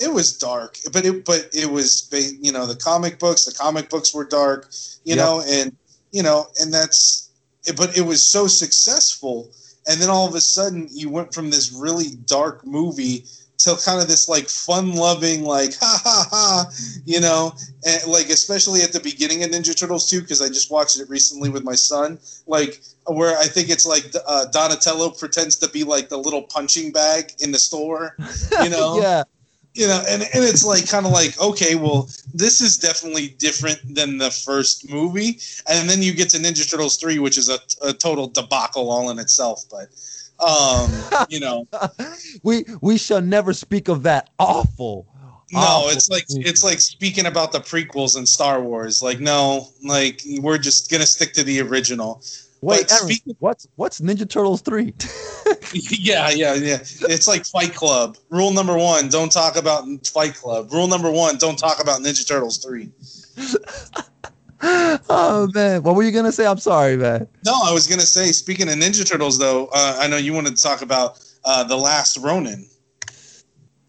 it 0.00 0.12
was 0.12 0.36
dark, 0.38 0.78
but 0.92 1.04
it 1.04 1.24
but 1.24 1.48
it 1.52 1.70
was 1.70 2.08
you 2.40 2.52
know 2.52 2.66
the 2.66 2.76
comic 2.76 3.18
books. 3.18 3.44
The 3.44 3.52
comic 3.52 3.90
books 3.90 4.14
were 4.14 4.24
dark, 4.24 4.70
you 5.04 5.14
Yep. 5.14 5.18
know, 5.18 5.42
and 5.46 5.76
you 6.12 6.22
know, 6.22 6.46
and 6.60 6.72
that's 6.72 7.30
but 7.76 7.96
it 7.98 8.02
was 8.02 8.24
so 8.24 8.46
successful, 8.46 9.50
and 9.86 10.00
then 10.00 10.08
all 10.08 10.26
of 10.26 10.34
a 10.34 10.40
sudden 10.40 10.88
you 10.90 11.10
went 11.10 11.34
from 11.34 11.50
this 11.50 11.72
really 11.72 12.10
dark 12.26 12.64
movie 12.64 13.24
to 13.58 13.76
kind 13.84 14.00
of 14.00 14.06
this 14.06 14.28
like 14.28 14.48
fun-loving, 14.48 15.42
like 15.42 15.74
ha 15.80 16.00
ha 16.04 16.26
ha, 16.30 16.70
you 17.04 17.20
know, 17.20 17.52
and 17.86 18.06
like 18.06 18.28
especially 18.28 18.82
at 18.82 18.92
the 18.92 19.00
beginning 19.00 19.42
of 19.42 19.50
Ninja 19.50 19.76
Turtles 19.76 20.08
2 20.08 20.20
because 20.22 20.40
I 20.40 20.48
just 20.48 20.70
watched 20.70 21.00
it 21.00 21.08
recently 21.08 21.50
with 21.50 21.64
my 21.64 21.74
son, 21.74 22.18
like 22.46 22.80
where 23.06 23.36
I 23.36 23.44
think 23.44 23.68
it's 23.68 23.86
like 23.86 24.04
uh, 24.26 24.46
Donatello 24.46 25.10
pretends 25.10 25.56
to 25.56 25.68
be 25.70 25.82
like 25.82 26.08
the 26.08 26.16
little 26.16 26.42
punching 26.42 26.92
bag 26.92 27.32
in 27.40 27.50
the 27.50 27.58
store, 27.58 28.16
you 28.62 28.70
know? 28.70 29.00
Yeah. 29.00 29.24
you 29.74 29.86
know 29.86 30.02
and, 30.08 30.22
and 30.22 30.44
it's 30.44 30.64
like 30.64 30.88
kind 30.88 31.06
of 31.06 31.12
like 31.12 31.38
okay 31.40 31.74
well 31.74 32.08
this 32.32 32.60
is 32.60 32.78
definitely 32.78 33.28
different 33.38 33.78
than 33.94 34.18
the 34.18 34.30
first 34.30 34.88
movie. 34.88 35.40
And 35.68 35.88
then 35.88 36.00
you 36.00 36.14
get 36.14 36.30
to 36.30 36.38
ninja 36.38 36.70
turtles 36.70 36.96
3 36.96 37.18
which 37.18 37.38
is 37.38 37.48
a, 37.48 37.58
a 37.82 37.92
total 37.92 38.28
debacle 38.28 38.90
all 38.90 39.10
in 39.10 39.18
itself 39.18 39.64
but 39.70 39.88
um 40.40 40.90
you 41.28 41.40
know 41.40 41.66
we 42.42 42.64
we 42.80 42.96
shall 42.98 43.20
never 43.20 43.52
speak 43.52 43.88
of 43.88 44.02
that 44.04 44.30
awful. 44.38 45.06
no 45.52 45.58
awful 45.58 45.90
it's 45.90 46.08
like 46.08 46.24
movie. 46.30 46.48
it's 46.48 46.62
like 46.62 46.80
speaking 46.80 47.26
about 47.26 47.52
the 47.52 47.58
prequels 47.60 48.16
in 48.16 48.24
star 48.26 48.60
wars 48.62 49.02
like 49.02 49.20
no 49.20 49.66
like 49.84 50.22
we're 50.40 50.58
just 50.58 50.90
gonna 50.90 51.06
stick 51.06 51.32
to 51.32 51.42
the 51.42 51.60
original 51.60 52.22
Wait, 52.60 52.90
Aaron, 52.90 53.04
speaking- 53.04 53.36
what's 53.38 53.68
what's 53.76 54.00
Ninja 54.00 54.28
Turtles 54.28 54.62
three? 54.62 54.92
yeah 55.72 56.28
yeah 56.30 56.54
yeah 56.54 56.78
it's 57.08 57.28
like 57.28 57.44
fight 57.46 57.72
club 57.74 58.16
rule 58.30 58.50
number 58.52 58.76
one 58.76 59.08
don't 59.08 59.30
talk 59.30 59.56
about 59.56 59.84
fight 60.06 60.34
club 60.34 60.70
rule 60.72 60.88
number 60.88 61.10
one 61.10 61.36
don't 61.38 61.56
talk 61.58 61.80
about 61.80 62.00
ninja 62.00 62.26
turtles 62.26 62.58
3 62.58 62.90
oh 64.62 65.48
man, 65.54 65.82
what 65.82 65.94
were 65.94 66.02
you 66.02 66.12
gonna 66.12 66.32
say? 66.32 66.46
I'm 66.46 66.58
sorry, 66.58 66.96
man. 66.96 67.28
No, 67.44 67.54
I 67.62 67.72
was 67.72 67.86
gonna 67.86 68.02
say. 68.02 68.32
Speaking 68.32 68.68
of 68.68 68.74
Ninja 68.74 69.08
Turtles, 69.08 69.38
though, 69.38 69.68
uh, 69.72 69.98
I 70.00 70.08
know 70.08 70.16
you 70.16 70.32
wanted 70.32 70.56
to 70.56 70.62
talk 70.62 70.82
about 70.82 71.20
uh, 71.44 71.64
the 71.64 71.76
Last 71.76 72.16
Ronin. 72.18 72.68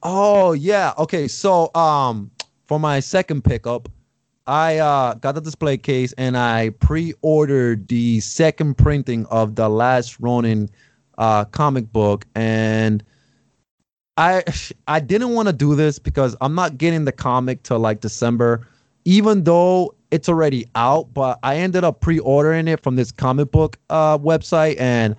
Oh 0.03 0.53
yeah. 0.53 0.93
Okay. 0.97 1.27
So 1.27 1.73
um 1.75 2.31
for 2.67 2.79
my 2.79 2.99
second 2.99 3.43
pickup, 3.43 3.89
I 4.47 4.77
uh 4.77 5.15
got 5.15 5.35
the 5.35 5.41
display 5.41 5.77
case 5.77 6.13
and 6.17 6.37
I 6.37 6.69
pre-ordered 6.69 7.87
the 7.87 8.19
second 8.21 8.77
printing 8.77 9.25
of 9.27 9.55
the 9.55 9.69
last 9.69 10.19
Ronin 10.19 10.69
uh 11.17 11.45
comic 11.45 11.91
book 11.91 12.25
and 12.35 13.03
I 14.17 14.43
I 14.87 14.99
didn't 14.99 15.33
want 15.33 15.47
to 15.47 15.53
do 15.53 15.75
this 15.75 15.99
because 15.99 16.35
I'm 16.41 16.55
not 16.55 16.77
getting 16.77 17.05
the 17.05 17.11
comic 17.11 17.63
till 17.63 17.79
like 17.79 18.01
December, 18.01 18.67
even 19.05 19.43
though 19.43 19.95
it's 20.11 20.29
already 20.29 20.65
out. 20.75 21.13
But 21.13 21.39
I 21.43 21.57
ended 21.57 21.83
up 21.83 22.01
pre-ordering 22.01 22.67
it 22.67 22.81
from 22.81 22.95
this 22.95 23.11
comic 23.11 23.51
book 23.51 23.77
uh, 23.89 24.17
website, 24.17 24.79
and 24.79 25.15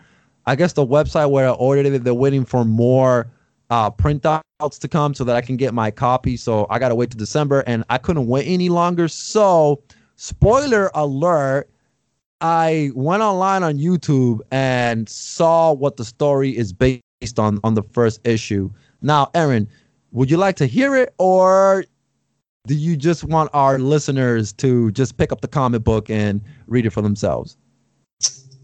I 0.46 0.56
guess 0.56 0.72
the 0.72 0.86
website 0.86 1.30
where 1.30 1.48
I 1.48 1.52
ordered 1.52 1.86
it, 1.86 2.04
they're 2.04 2.14
waiting 2.14 2.44
for 2.44 2.64
more 2.64 3.30
uh, 3.70 3.90
printouts 3.90 4.42
to 4.80 4.88
come 4.88 5.14
so 5.14 5.24
that 5.24 5.36
I 5.36 5.40
can 5.40 5.56
get 5.56 5.72
my 5.72 5.90
copy. 5.90 6.36
So 6.36 6.66
I 6.70 6.78
gotta 6.78 6.94
wait 6.94 7.10
to 7.12 7.16
December, 7.16 7.60
and 7.66 7.84
I 7.90 7.98
couldn't 7.98 8.26
wait 8.26 8.46
any 8.46 8.68
longer. 8.68 9.08
So, 9.08 9.82
spoiler 10.16 10.90
alert. 10.94 11.68
I 12.42 12.90
went 12.94 13.22
online 13.22 13.62
on 13.62 13.76
YouTube 13.76 14.40
and 14.50 15.06
saw 15.10 15.72
what 15.72 15.98
the 15.98 16.06
story 16.06 16.56
is 16.56 16.72
based 16.72 17.02
on 17.38 17.60
on 17.62 17.74
the 17.74 17.82
first 17.82 18.26
issue. 18.26 18.70
Now, 19.02 19.30
Aaron, 19.34 19.68
would 20.12 20.30
you 20.30 20.38
like 20.38 20.56
to 20.56 20.66
hear 20.66 20.96
it 20.96 21.14
or 21.18 21.84
do 22.70 22.76
you 22.76 22.96
just 22.96 23.24
want 23.24 23.50
our 23.52 23.80
listeners 23.80 24.52
to 24.52 24.92
just 24.92 25.16
pick 25.16 25.32
up 25.32 25.40
the 25.40 25.48
comic 25.48 25.82
book 25.82 26.08
and 26.08 26.40
read 26.68 26.86
it 26.86 26.90
for 26.90 27.02
themselves? 27.02 27.56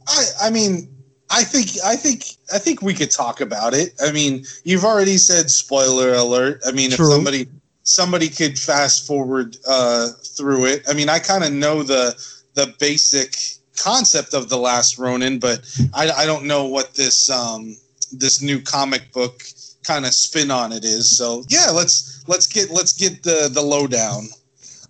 I, 0.07 0.25
I 0.43 0.51
mean, 0.51 0.89
I 1.29 1.43
think, 1.43 1.71
I 1.85 1.97
think, 1.97 2.23
I 2.55 2.59
think 2.59 2.83
we 2.83 2.95
could 2.95 3.11
talk 3.11 3.41
about 3.41 3.75
it. 3.75 3.95
I 4.01 4.13
mean, 4.13 4.45
you've 4.63 4.85
already 4.85 5.17
said 5.17 5.51
spoiler 5.51 6.15
alert. 6.15 6.63
I 6.65 6.71
mean, 6.71 6.93
True. 6.93 7.07
if 7.07 7.15
somebody 7.15 7.49
somebody 7.83 8.29
could 8.29 8.57
fast 8.57 9.09
forward 9.09 9.57
uh, 9.69 10.11
through 10.37 10.67
it. 10.67 10.89
I 10.89 10.93
mean, 10.93 11.09
I 11.09 11.19
kind 11.19 11.43
of 11.43 11.53
know 11.53 11.83
the 11.83 12.15
the 12.55 12.77
basic 12.79 13.35
concept 13.77 14.35
of 14.35 14.49
the 14.49 14.57
Last 14.57 14.99
Ronin, 14.99 15.41
but 15.41 15.67
I, 15.95 16.13
I 16.13 16.27
don't 16.27 16.45
know 16.45 16.67
what 16.67 16.95
this 16.95 17.29
um, 17.29 17.77
this 18.13 18.41
new 18.41 18.61
comic 18.61 19.11
book 19.11 19.43
kind 19.87 20.05
of 20.05 20.13
spin 20.13 20.51
on 20.51 20.73
it 20.73 20.85
is. 20.85 21.17
So 21.17 21.45
yeah, 21.49 21.71
let's 21.71 22.25
let's 22.27 22.47
get 22.47 22.71
let's 22.71 22.93
get 22.93 23.23
the 23.23 23.49
the 23.53 23.63
lowdown. 23.63 24.29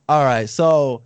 All 0.08 0.24
right. 0.24 0.48
So, 0.48 1.02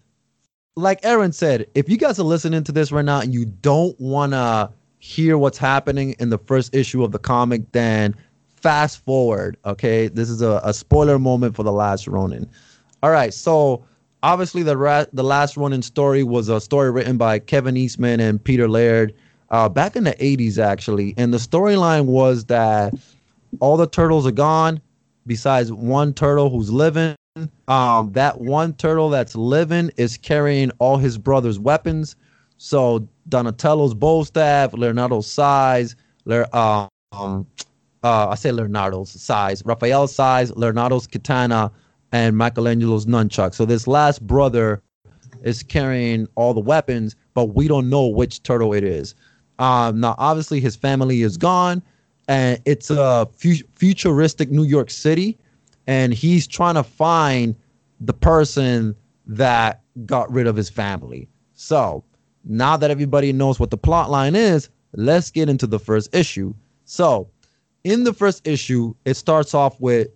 like 0.76 1.01
Aaron 1.03 1.32
said, 1.32 1.66
if 1.74 1.88
you 1.88 1.97
guys 1.97 2.18
are 2.18 2.24
listening 2.24 2.64
to 2.64 2.72
this 2.72 2.93
right 2.93 3.05
now 3.05 3.20
and 3.20 3.32
you 3.32 3.47
don't 3.47 3.99
want 3.99 4.32
to 4.32 4.70
hear 4.99 5.38
what's 5.38 5.57
happening 5.57 6.14
in 6.18 6.28
the 6.28 6.38
first 6.38 6.74
issue 6.74 7.03
of 7.03 7.12
the 7.12 7.18
comic, 7.18 7.72
then 7.72 8.14
fast 8.57 9.03
forward. 9.05 9.57
Okay. 9.64 10.09
This 10.09 10.28
is 10.28 10.43
a, 10.43 10.61
a 10.62 10.74
spoiler 10.74 11.18
moment 11.18 11.57
for 11.57 11.62
The 11.62 11.72
Last 11.72 12.07
Ronin. 12.07 12.49
All 13.03 13.11
right. 13.11 13.32
So, 13.32 13.82
obviously, 14.22 14.62
the, 14.62 14.76
ra- 14.76 15.07
the 15.14 15.24
Last 15.24 15.57
Ronin 15.57 15.80
story 15.80 16.22
was 16.22 16.51
a 16.51 16.61
story 16.61 16.91
written 16.91 17.16
by 17.16 17.38
Kevin 17.38 17.78
Eastman 17.78 18.20
and 18.20 18.43
Peter 18.43 18.68
Laird 18.68 19.14
uh, 19.49 19.70
back 19.70 19.97
in 19.97 20.05
the 20.05 20.12
80s, 20.12 20.59
actually. 20.59 21.14
And 21.16 21.32
the 21.32 21.38
storyline 21.38 22.05
was 22.05 22.45
that 22.47 22.93
all 23.59 23.76
the 23.76 23.86
turtles 23.86 24.26
are 24.26 24.32
gone 24.32 24.80
besides 25.26 25.72
one 25.72 26.14
turtle 26.14 26.51
who's 26.51 26.70
living. 26.70 27.16
Um 27.68 28.12
that 28.12 28.40
one 28.40 28.74
turtle 28.74 29.11
that's 29.11 29.34
living 29.34 29.90
is 29.96 30.16
carrying 30.16 30.70
all 30.78 30.96
his 30.96 31.18
brother's 31.18 31.59
weapons. 31.59 32.16
So 32.59 33.09
donatello's 33.28 33.94
bo 33.94 34.24
staff 34.24 34.72
leonardo's 34.74 35.26
sais 35.26 35.94
Le- 36.24 36.48
um 36.53 37.46
uh 38.03 38.28
i 38.28 38.34
say 38.34 38.51
leonardo's 38.51 39.11
sais 39.11 39.62
raphael's 39.64 40.14
sais 40.14 40.51
leonardo's 40.57 41.07
katana 41.07 41.70
and 42.12 42.36
michelangelo's 42.36 43.07
nunchuck 43.07 43.55
so 43.55 43.64
this 43.64 43.86
last 43.86 44.26
brother 44.26 44.82
is 45.42 45.62
carrying 45.62 46.26
all 46.34 46.53
the 46.53 46.61
weapons 46.61 47.14
but 47.34 47.46
we 47.55 47.68
don't 47.68 47.88
know 47.88 48.07
which 48.07 48.42
turtle 48.42 48.74
it 48.74 48.84
is. 48.84 49.14
Um 49.59 50.01
now 50.01 50.14
obviously 50.18 50.61
his 50.61 50.76
family 50.76 51.22
is 51.22 51.36
gone 51.36 51.82
and 52.31 52.61
it's 52.64 52.89
a 52.91 53.28
fu- 53.33 53.66
futuristic 53.74 54.51
new 54.51 54.64
york 54.64 54.91
city 54.91 55.37
and 55.87 56.14
he's 56.14 56.47
trying 56.47 56.76
to 56.76 56.85
find 56.85 57.57
the 58.01 58.12
person 58.12 58.95
that 59.26 59.83
got 60.07 60.31
rid 60.31 60.47
of 60.47 60.57
his 60.57 60.70
family. 60.70 61.28
So 61.55 62.05
now 62.45 62.76
that 62.76 62.91
everybody 62.91 63.33
knows 63.33 63.59
what 63.59 63.70
the 63.70 63.76
plot 63.76 64.09
line 64.09 64.37
is, 64.37 64.68
let's 64.95 65.31
get 65.31 65.49
into 65.49 65.66
the 65.66 65.78
first 65.78 66.14
issue. 66.14 66.55
So 66.85 67.28
in 67.85 68.05
the 68.05 68.12
first 68.12 68.47
issue, 68.47 68.95
it 69.05 69.14
starts 69.14 69.53
off 69.53 69.81
with 69.81 70.09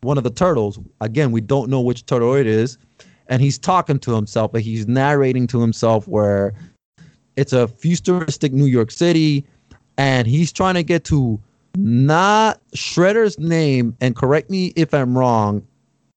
one 0.00 0.18
of 0.18 0.24
the 0.24 0.30
turtles. 0.30 0.78
Again, 1.00 1.30
we 1.30 1.40
don't 1.40 1.68
know 1.68 1.80
which 1.80 2.06
turtle 2.06 2.34
it 2.34 2.46
is, 2.46 2.78
and 3.28 3.42
he's 3.42 3.58
talking 3.58 3.98
to 4.00 4.14
himself, 4.14 4.52
but 4.52 4.62
he's 4.62 4.86
narrating 4.86 5.46
to 5.48 5.60
himself 5.60 6.08
where 6.08 6.54
it's 7.36 7.52
a 7.52 7.68
futuristic 7.68 8.52
New 8.52 8.66
York 8.66 8.90
City, 8.90 9.44
and 9.98 10.26
he's 10.26 10.52
trying 10.52 10.74
to 10.74 10.82
get 10.82 11.04
to 11.04 11.40
not 11.78 12.60
Shredder's 12.74 13.38
name, 13.38 13.96
and 14.00 14.16
correct 14.16 14.50
me 14.50 14.72
if 14.74 14.92
I'm 14.92 15.16
wrong, 15.16 15.64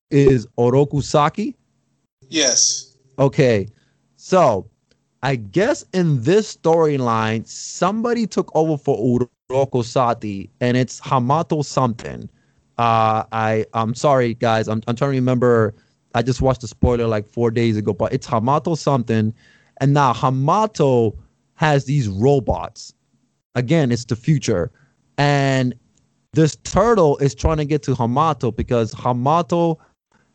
is 0.09 0.47
Oroku 0.57 1.03
Saki. 1.03 1.55
Yes. 2.29 2.97
Okay, 3.19 3.67
so 4.15 4.67
I 5.21 5.35
guess 5.35 5.85
in 5.93 6.23
this 6.23 6.55
storyline, 6.55 7.47
somebody 7.47 8.25
took 8.25 8.51
over 8.55 8.75
for 8.75 9.19
Hiroko 9.51 9.85
Sati, 9.85 10.49
and 10.61 10.75
it's 10.75 10.99
Hamato 10.99 11.63
something. 11.63 12.27
Uh, 12.79 13.23
I 13.31 13.65
I'm 13.75 13.93
sorry 13.93 14.33
guys, 14.33 14.67
I'm 14.67 14.81
I'm 14.87 14.95
trying 14.95 15.11
to 15.11 15.17
remember. 15.17 15.75
I 16.15 16.23
just 16.23 16.41
watched 16.41 16.61
the 16.61 16.67
spoiler 16.67 17.07
like 17.07 17.27
four 17.27 17.51
days 17.51 17.77
ago, 17.77 17.93
but 17.93 18.11
it's 18.11 18.27
Hamato 18.27 18.75
something, 18.75 19.33
and 19.79 19.93
now 19.93 20.11
Hamato 20.11 21.15
has 21.53 21.85
these 21.85 22.07
robots. 22.07 22.93
Again, 23.53 23.91
it's 23.91 24.05
the 24.05 24.15
future, 24.15 24.71
and 25.21 25.75
this 26.33 26.55
turtle 26.63 27.15
is 27.17 27.35
trying 27.35 27.57
to 27.57 27.65
get 27.65 27.83
to 27.83 27.91
Hamato 27.91 28.55
because 28.55 28.91
Hamato 28.95 29.77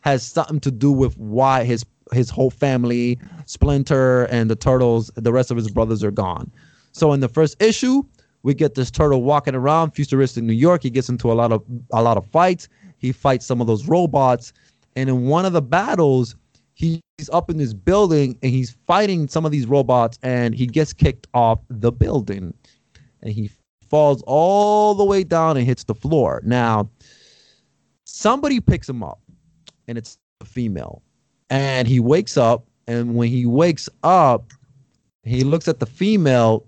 has 0.03 0.22
something 0.22 0.61
to 0.61 0.70
do 0.70 0.93
with 0.93 1.18
why 1.18 1.64
his 1.64 1.84
his 2.12 2.30
whole 2.30 2.51
family, 2.51 3.18
Splinter 3.47 4.26
and 4.26 4.49
the 4.49 4.55
turtles, 4.55 5.11
the 5.16 5.32
rest 5.32 5.51
of 5.51 5.57
his 5.57 5.68
brothers 5.68 6.05
are 6.05 6.12
gone. 6.12 6.53
So 6.93 7.12
in 7.12 7.18
the 7.18 7.28
first 7.28 7.61
issue, 7.61 8.05
we 8.45 8.55
get 8.55 8.76
this 8.76 8.93
turtle 8.93 9.24
walking 9.24 9.57
around 9.57 9.91
futuristic 9.91 10.45
New 10.45 10.53
York. 10.53 10.84
He 10.84 10.91
gets 10.91 11.09
into 11.09 11.32
a 11.32 11.34
lot 11.34 11.51
of 11.51 11.64
a 11.93 12.01
lot 12.01 12.16
of 12.16 12.24
fights. 12.24 12.68
He 12.99 13.11
fights 13.11 13.45
some 13.45 13.61
of 13.61 13.66
those 13.66 13.89
robots, 13.89 14.53
and 14.95 15.09
in 15.09 15.26
one 15.26 15.45
of 15.45 15.53
the 15.53 15.62
battles, 15.62 16.37
he's 16.74 17.01
up 17.32 17.51
in 17.51 17.57
this 17.57 17.74
building 17.74 18.39
and 18.41 18.53
he's 18.53 18.76
fighting 18.87 19.26
some 19.26 19.45
of 19.45 19.51
these 19.51 19.66
robots, 19.66 20.16
and 20.22 20.55
he 20.55 20.68
gets 20.68 20.93
kicked 20.93 21.26
off 21.34 21.59
the 21.70 21.91
building, 21.91 22.55
and 23.22 23.32
he 23.32 23.51
falls 23.89 24.22
all 24.26 24.95
the 24.95 25.05
way 25.05 25.24
down 25.24 25.57
and 25.57 25.66
hits 25.66 25.84
the 25.84 25.95
floor. 25.95 26.43
Now, 26.45 26.89
somebody 28.05 28.61
picks 28.61 28.89
him 28.89 29.03
up, 29.03 29.20
and 29.89 29.97
it's 29.99 30.18
a 30.41 30.45
female, 30.45 31.03
and 31.51 31.89
he 31.89 32.01
wakes 32.01 32.37
up, 32.37 32.66
and 32.87 33.14
when 33.14 33.28
he 33.28 33.47
wakes 33.47 33.89
up, 34.03 34.53
he 35.22 35.43
looks 35.43 35.68
at 35.68 35.80
the 35.80 35.87
female 35.87 36.66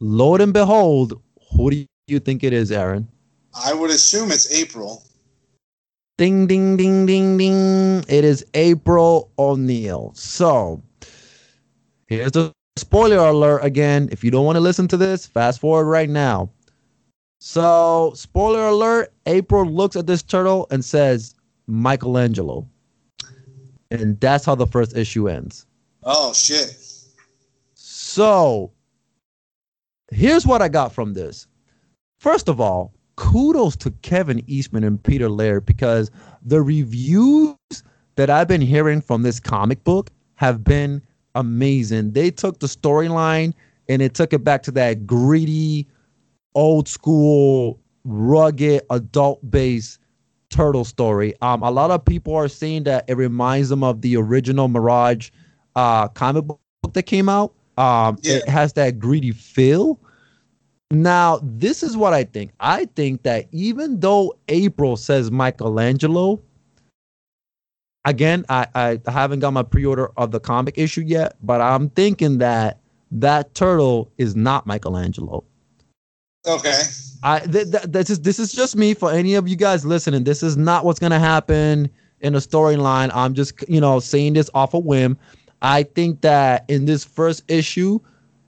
Lo 0.00 0.36
and 0.36 0.52
behold, 0.52 1.20
who 1.52 1.70
do 1.70 1.86
you 2.06 2.20
think 2.20 2.44
it 2.44 2.52
is, 2.52 2.70
Aaron? 2.70 3.08
I 3.54 3.72
would 3.72 3.90
assume 3.90 4.30
it's 4.30 4.52
April. 4.52 5.02
Ding, 6.18 6.46
ding, 6.46 6.76
ding, 6.76 7.06
ding, 7.06 7.38
ding. 7.38 8.04
It 8.08 8.24
is 8.24 8.44
April 8.54 9.30
O'Neil. 9.38 10.12
So 10.14 10.82
here's 12.08 12.32
the 12.32 12.52
spoiler 12.76 13.18
alert 13.18 13.64
again. 13.64 14.08
If 14.12 14.22
you 14.22 14.30
don't 14.30 14.44
want 14.44 14.56
to 14.56 14.60
listen 14.60 14.88
to 14.88 14.96
this, 14.96 15.26
fast 15.26 15.60
forward 15.60 15.86
right 15.86 16.08
now. 16.08 16.50
So, 17.40 18.12
spoiler 18.14 18.68
alert 18.68 19.12
April 19.26 19.66
looks 19.66 19.96
at 19.96 20.06
this 20.06 20.22
turtle 20.22 20.66
and 20.70 20.84
says, 20.84 21.34
Michelangelo. 21.66 22.66
And 23.90 24.18
that's 24.20 24.44
how 24.44 24.54
the 24.54 24.66
first 24.66 24.96
issue 24.96 25.28
ends. 25.28 25.66
Oh, 26.02 26.32
shit. 26.32 26.76
So, 27.74 28.72
here's 30.10 30.46
what 30.46 30.62
I 30.62 30.68
got 30.68 30.92
from 30.92 31.14
this. 31.14 31.46
First 32.18 32.48
of 32.48 32.60
all, 32.60 32.94
kudos 33.16 33.76
to 33.76 33.90
Kevin 34.02 34.42
Eastman 34.46 34.84
and 34.84 35.02
Peter 35.02 35.28
Laird 35.28 35.66
because 35.66 36.10
the 36.42 36.62
reviews 36.62 37.56
that 38.16 38.30
I've 38.30 38.48
been 38.48 38.60
hearing 38.60 39.00
from 39.00 39.22
this 39.22 39.40
comic 39.40 39.82
book 39.84 40.10
have 40.36 40.64
been 40.64 41.02
amazing. 41.36 42.12
They 42.12 42.30
took 42.30 42.58
the 42.58 42.66
storyline 42.66 43.54
and 43.88 44.02
it 44.02 44.14
took 44.14 44.32
it 44.32 44.42
back 44.42 44.62
to 44.64 44.70
that 44.72 45.06
greedy, 45.06 45.86
old 46.54 46.88
school, 46.88 47.78
rugged, 48.04 48.82
adult 48.90 49.48
based 49.50 50.00
turtle 50.48 50.84
story. 50.84 51.34
Um, 51.42 51.62
a 51.62 51.70
lot 51.70 51.90
of 51.90 52.04
people 52.04 52.34
are 52.34 52.48
saying 52.48 52.84
that 52.84 53.04
it 53.08 53.16
reminds 53.16 53.68
them 53.68 53.84
of 53.84 54.00
the 54.00 54.16
original 54.16 54.68
Mirage 54.68 55.30
uh, 55.74 56.08
comic 56.08 56.46
book 56.46 56.60
that 56.92 57.04
came 57.04 57.28
out. 57.28 57.52
Um, 57.76 58.18
yeah. 58.22 58.36
It 58.36 58.48
has 58.48 58.72
that 58.74 58.98
greedy 58.98 59.32
feel. 59.32 60.00
Now, 60.90 61.40
this 61.42 61.82
is 61.82 61.96
what 61.96 62.14
I 62.14 62.24
think. 62.24 62.52
I 62.60 62.86
think 62.96 63.24
that 63.24 63.48
even 63.50 64.00
though 64.00 64.34
April 64.48 64.96
says 64.96 65.30
Michelangelo, 65.30 66.40
again, 68.06 68.46
I, 68.48 68.66
I 68.74 69.10
haven't 69.10 69.40
got 69.40 69.52
my 69.52 69.62
pre-order 69.62 70.10
of 70.16 70.30
the 70.30 70.40
comic 70.40 70.78
issue 70.78 71.02
yet, 71.02 71.36
but 71.42 71.60
I'm 71.60 71.90
thinking 71.90 72.38
that 72.38 72.78
that 73.10 73.54
turtle 73.54 74.10
is 74.16 74.34
not 74.34 74.66
Michelangelo. 74.66 75.44
Okay. 76.46 76.80
I 77.22 77.40
th- 77.40 77.70
th- 77.70 77.84
this 77.84 78.08
is 78.08 78.20
this 78.20 78.38
is 78.38 78.52
just 78.52 78.76
me 78.76 78.94
for 78.94 79.10
any 79.10 79.34
of 79.34 79.48
you 79.48 79.56
guys 79.56 79.84
listening. 79.84 80.24
This 80.24 80.42
is 80.42 80.56
not 80.56 80.84
what's 80.84 81.00
gonna 81.00 81.18
happen 81.18 81.90
in 82.20 82.34
the 82.34 82.38
storyline. 82.38 83.10
I'm 83.12 83.34
just 83.34 83.68
you 83.68 83.80
know 83.80 83.98
saying 83.98 84.34
this 84.34 84.48
off 84.54 84.72
a 84.74 84.78
whim. 84.78 85.18
I 85.62 85.82
think 85.82 86.20
that 86.20 86.64
in 86.68 86.84
this 86.84 87.04
first 87.04 87.42
issue, 87.50 87.98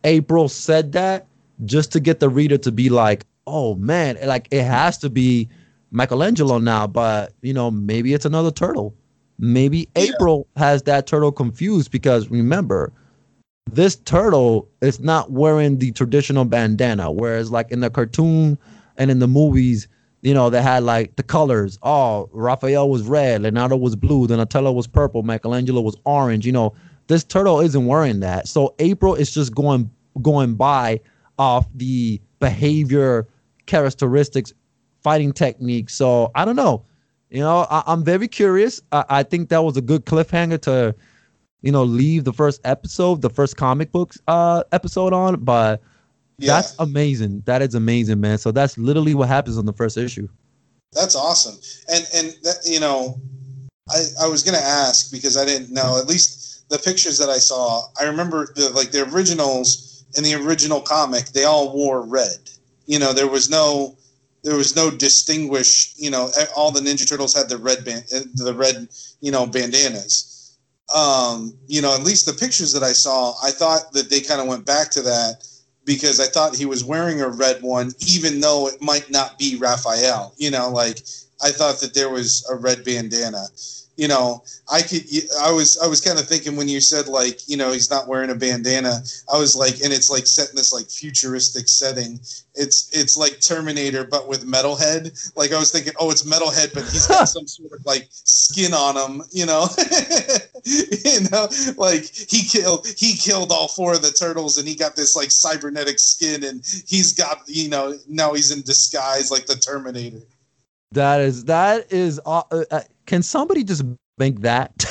April 0.05 0.49
said 0.49 0.93
that 0.93 1.27
just 1.65 1.91
to 1.93 2.01
get 2.01 2.21
the 2.21 2.29
reader 2.29 2.59
to 2.59 2.71
be 2.71 2.89
like, 2.89 3.25
oh 3.49 3.75
man, 3.75 4.17
like 4.25 4.47
it 4.53 4.63
has 4.63 4.99
to 4.99 5.11
be 5.11 5.49
Michelangelo 5.91 6.59
now, 6.59 6.87
but 6.87 7.33
you 7.43 7.55
know, 7.55 7.73
maybe 7.73 8.15
it's 8.15 8.27
another 8.27 8.53
turtle. 8.53 8.95
Maybe 9.39 9.89
yeah. 9.95 10.05
April 10.05 10.47
has 10.57 10.83
that 10.85 11.07
turtle 11.07 11.33
confused 11.33 11.91
because 11.91 12.29
remember, 12.29 12.93
this 13.71 13.97
turtle 13.97 14.69
is 14.81 15.01
not 15.01 15.31
wearing 15.31 15.79
the 15.79 15.93
traditional 15.93 16.45
bandana, 16.45 17.11
whereas 17.11 17.51
like 17.51 17.71
in 17.71 17.81
the 17.81 17.91
cartoon 17.91 18.59
and 18.97 19.11
in 19.11 19.19
the 19.19 19.29
movies, 19.29 19.89
you 20.23 20.35
know, 20.35 20.51
they 20.51 20.63
had 20.63 20.83
like 20.83 21.17
the 21.17 21.23
colors. 21.23 21.79
Oh, 21.83 22.29
Raphael 22.33 22.89
was 22.91 23.03
red, 23.03 23.43
Leonardo 23.43 23.77
was 23.77 23.95
blue, 23.95 24.27
Donatello 24.27 24.73
was 24.73 24.87
purple, 24.87 25.23
Michelangelo 25.23 25.81
was 25.81 25.97
orange. 26.05 26.45
You 26.47 26.53
know, 26.53 26.75
this 27.07 27.25
turtle 27.25 27.61
isn't 27.61 27.87
wearing 27.87 28.21
that. 28.21 28.49
So 28.49 28.75
April 28.79 29.15
is 29.15 29.33
just 29.33 29.55
going 29.55 29.91
going 30.23 30.55
by 30.55 31.01
off 31.39 31.67
the 31.75 32.21
behavior, 32.41 33.29
characteristics, 33.67 34.53
fighting 35.03 35.33
techniques. 35.33 35.95
So 35.95 36.31
I 36.35 36.45
don't 36.45 36.57
know. 36.57 36.85
You 37.31 37.41
know, 37.41 37.67
I, 37.71 37.93
am 37.93 38.05
very 38.05 38.29
curious. 38.29 38.81
I, 38.93 39.05
I, 39.09 39.23
think 39.23 39.51
that 39.51 39.63
was 39.63 39.77
a 39.77 39.83
good 39.83 40.07
cliffhanger 40.07 40.61
to, 40.63 40.95
you 41.61 41.73
know, 41.73 41.85
leave 41.85 42.25
the 42.25 42.33
first 42.33 42.61
episode, 42.65 43.21
the 43.21 43.31
first 43.31 43.57
comic 43.57 43.93
books 43.93 44.19
uh 44.29 44.65
episode 44.73 45.13
on. 45.13 45.45
But 45.45 45.83
yeah. 46.39 46.55
that's 46.55 46.75
amazing. 46.79 47.43
That 47.45 47.61
is 47.61 47.75
amazing, 47.75 48.21
man. 48.21 48.39
So 48.39 48.51
that's 48.51 48.79
literally 48.79 49.15
what 49.15 49.29
happens 49.29 49.59
on 49.59 49.67
the 49.67 49.73
first 49.73 49.97
issue. 49.97 50.29
That's 50.93 51.15
awesome. 51.15 51.59
And 51.93 52.07
and 52.15 52.37
that, 52.45 52.57
you 52.65 52.81
know, 52.81 53.21
I 53.91 54.05
I 54.23 54.29
was 54.29 54.43
gonna 54.43 54.59
ask 54.59 55.13
because 55.13 55.37
I 55.37 55.45
didn't 55.45 55.71
know. 55.71 55.99
At 55.99 56.07
least 56.07 56.69
the 56.71 56.79
pictures 56.79 57.19
that 57.19 57.29
I 57.29 57.39
saw, 57.39 57.83
I 58.01 58.05
remember 58.05 58.53
the 58.55 58.71
like 58.71 58.91
the 58.91 59.07
originals 59.13 60.05
in 60.17 60.25
the 60.25 60.35
original 60.35 60.81
comic, 60.81 61.27
they 61.27 61.45
all 61.45 61.73
wore 61.75 62.03
red. 62.03 62.39
You 62.87 62.99
know, 62.99 63.13
there 63.13 63.29
was 63.29 63.51
no 63.51 63.98
there 64.43 64.57
was 64.57 64.77
no 64.77 64.91
distinguished. 64.91 65.99
You 65.99 66.11
know, 66.11 66.31
all 66.57 66.71
the 66.71 66.81
Ninja 66.81 67.09
Turtles 67.09 67.35
had 67.35 67.49
the 67.49 67.59
red 67.59 67.85
band, 67.85 68.05
uh, 68.15 68.21
the 68.35 68.55
red 68.55 68.89
you 69.21 69.31
know 69.33 69.47
bandanas. 69.47 70.59
Um, 70.95 71.53
you 71.67 71.83
know, 71.83 71.95
at 71.95 72.03
least 72.03 72.25
the 72.25 72.33
pictures 72.33 72.73
that 72.73 72.83
I 72.83 72.93
saw, 72.93 73.35
I 73.43 73.51
thought 73.51 73.93
that 73.93 74.09
they 74.09 74.21
kind 74.21 74.41
of 74.41 74.47
went 74.47 74.65
back 74.65 74.91
to 74.93 75.03
that 75.03 75.47
because 75.85 76.19
I 76.19 76.27
thought 76.27 76.57
he 76.57 76.65
was 76.65 76.83
wearing 76.83 77.21
a 77.21 77.29
red 77.29 77.63
one, 77.63 77.93
even 78.07 78.41
though 78.41 78.69
it 78.69 78.81
might 78.81 79.11
not 79.11 79.39
be 79.39 79.57
Raphael. 79.57 80.35
You 80.39 80.51
know, 80.51 80.71
like 80.71 81.01
I 81.43 81.51
thought 81.51 81.81
that 81.81 81.95
there 81.95 82.11
was 82.11 82.47
a 82.51 82.57
red 82.57 82.85
bandana 82.85 83.49
you 83.99 84.07
know, 84.07 84.45
I 84.71 84.83
could. 84.83 85.03
I 85.43 85.51
was. 85.51 85.77
I 85.77 85.89
was 85.89 86.01
kind 86.01 86.21
of 86.21 86.29
thinking 86.29 86.55
when 86.55 86.69
you 86.69 86.81
said 86.81 87.09
like, 87.09 87.49
you 87.49 87.57
know, 87.57 87.73
he's 87.73 87.91
not 87.91 88.07
wearing 88.07 88.31
a 88.31 88.35
bandana. 88.37 89.03
I 89.33 89.37
was 89.37 89.57
like, 89.57 89.81
and 89.83 89.93
it's 89.93 90.09
like 90.09 90.25
set 90.25 90.51
in 90.51 90.55
this 90.55 90.73
like 90.73 90.89
futuristic 90.89 91.69
setting. 91.69 92.21
It's 92.55 92.97
it's 92.97 93.17
like 93.17 93.41
Terminator, 93.41 94.05
but 94.05 94.29
with 94.29 94.47
Metalhead. 94.47 95.33
Like 95.37 95.53
I 95.53 95.59
was 95.59 95.73
thinking, 95.73 95.95
oh, 95.99 96.13
it's 96.13 96.23
Metalhead, 96.23 96.73
but 96.75 96.85
he's 96.85 97.09
got 97.09 97.25
some 97.29 97.49
sort 97.49 97.73
of 97.73 97.85
like 97.85 98.07
skin 98.13 98.73
on 98.73 98.97
him. 98.97 99.27
You 99.33 99.47
know, 99.47 99.67
you 100.65 101.29
know, 101.33 101.49
like 101.77 102.05
he 102.05 102.45
killed 102.45 102.87
he 102.97 103.17
killed 103.17 103.51
all 103.51 103.67
four 103.67 103.95
of 103.95 104.03
the 104.03 104.13
turtles, 104.13 104.59
and 104.59 104.69
he 104.69 104.77
got 104.77 104.95
this 104.95 105.17
like 105.17 105.33
cybernetic 105.33 105.99
skin, 105.99 106.45
and 106.45 106.65
he's 106.87 107.13
got 107.13 107.41
you 107.49 107.69
know 107.69 107.99
now 108.07 108.33
he's 108.33 108.53
in 108.53 108.63
disguise 108.63 109.33
like 109.33 109.47
the 109.47 109.57
Terminator. 109.57 110.23
That 110.93 111.21
is 111.21 111.45
that 111.45 111.93
is. 111.93 112.21
Uh, 112.25 112.43
uh, 112.51 112.81
can 113.07 113.23
somebody 113.23 113.65
just 113.65 113.85
make 114.19 114.41
that? 114.41 114.85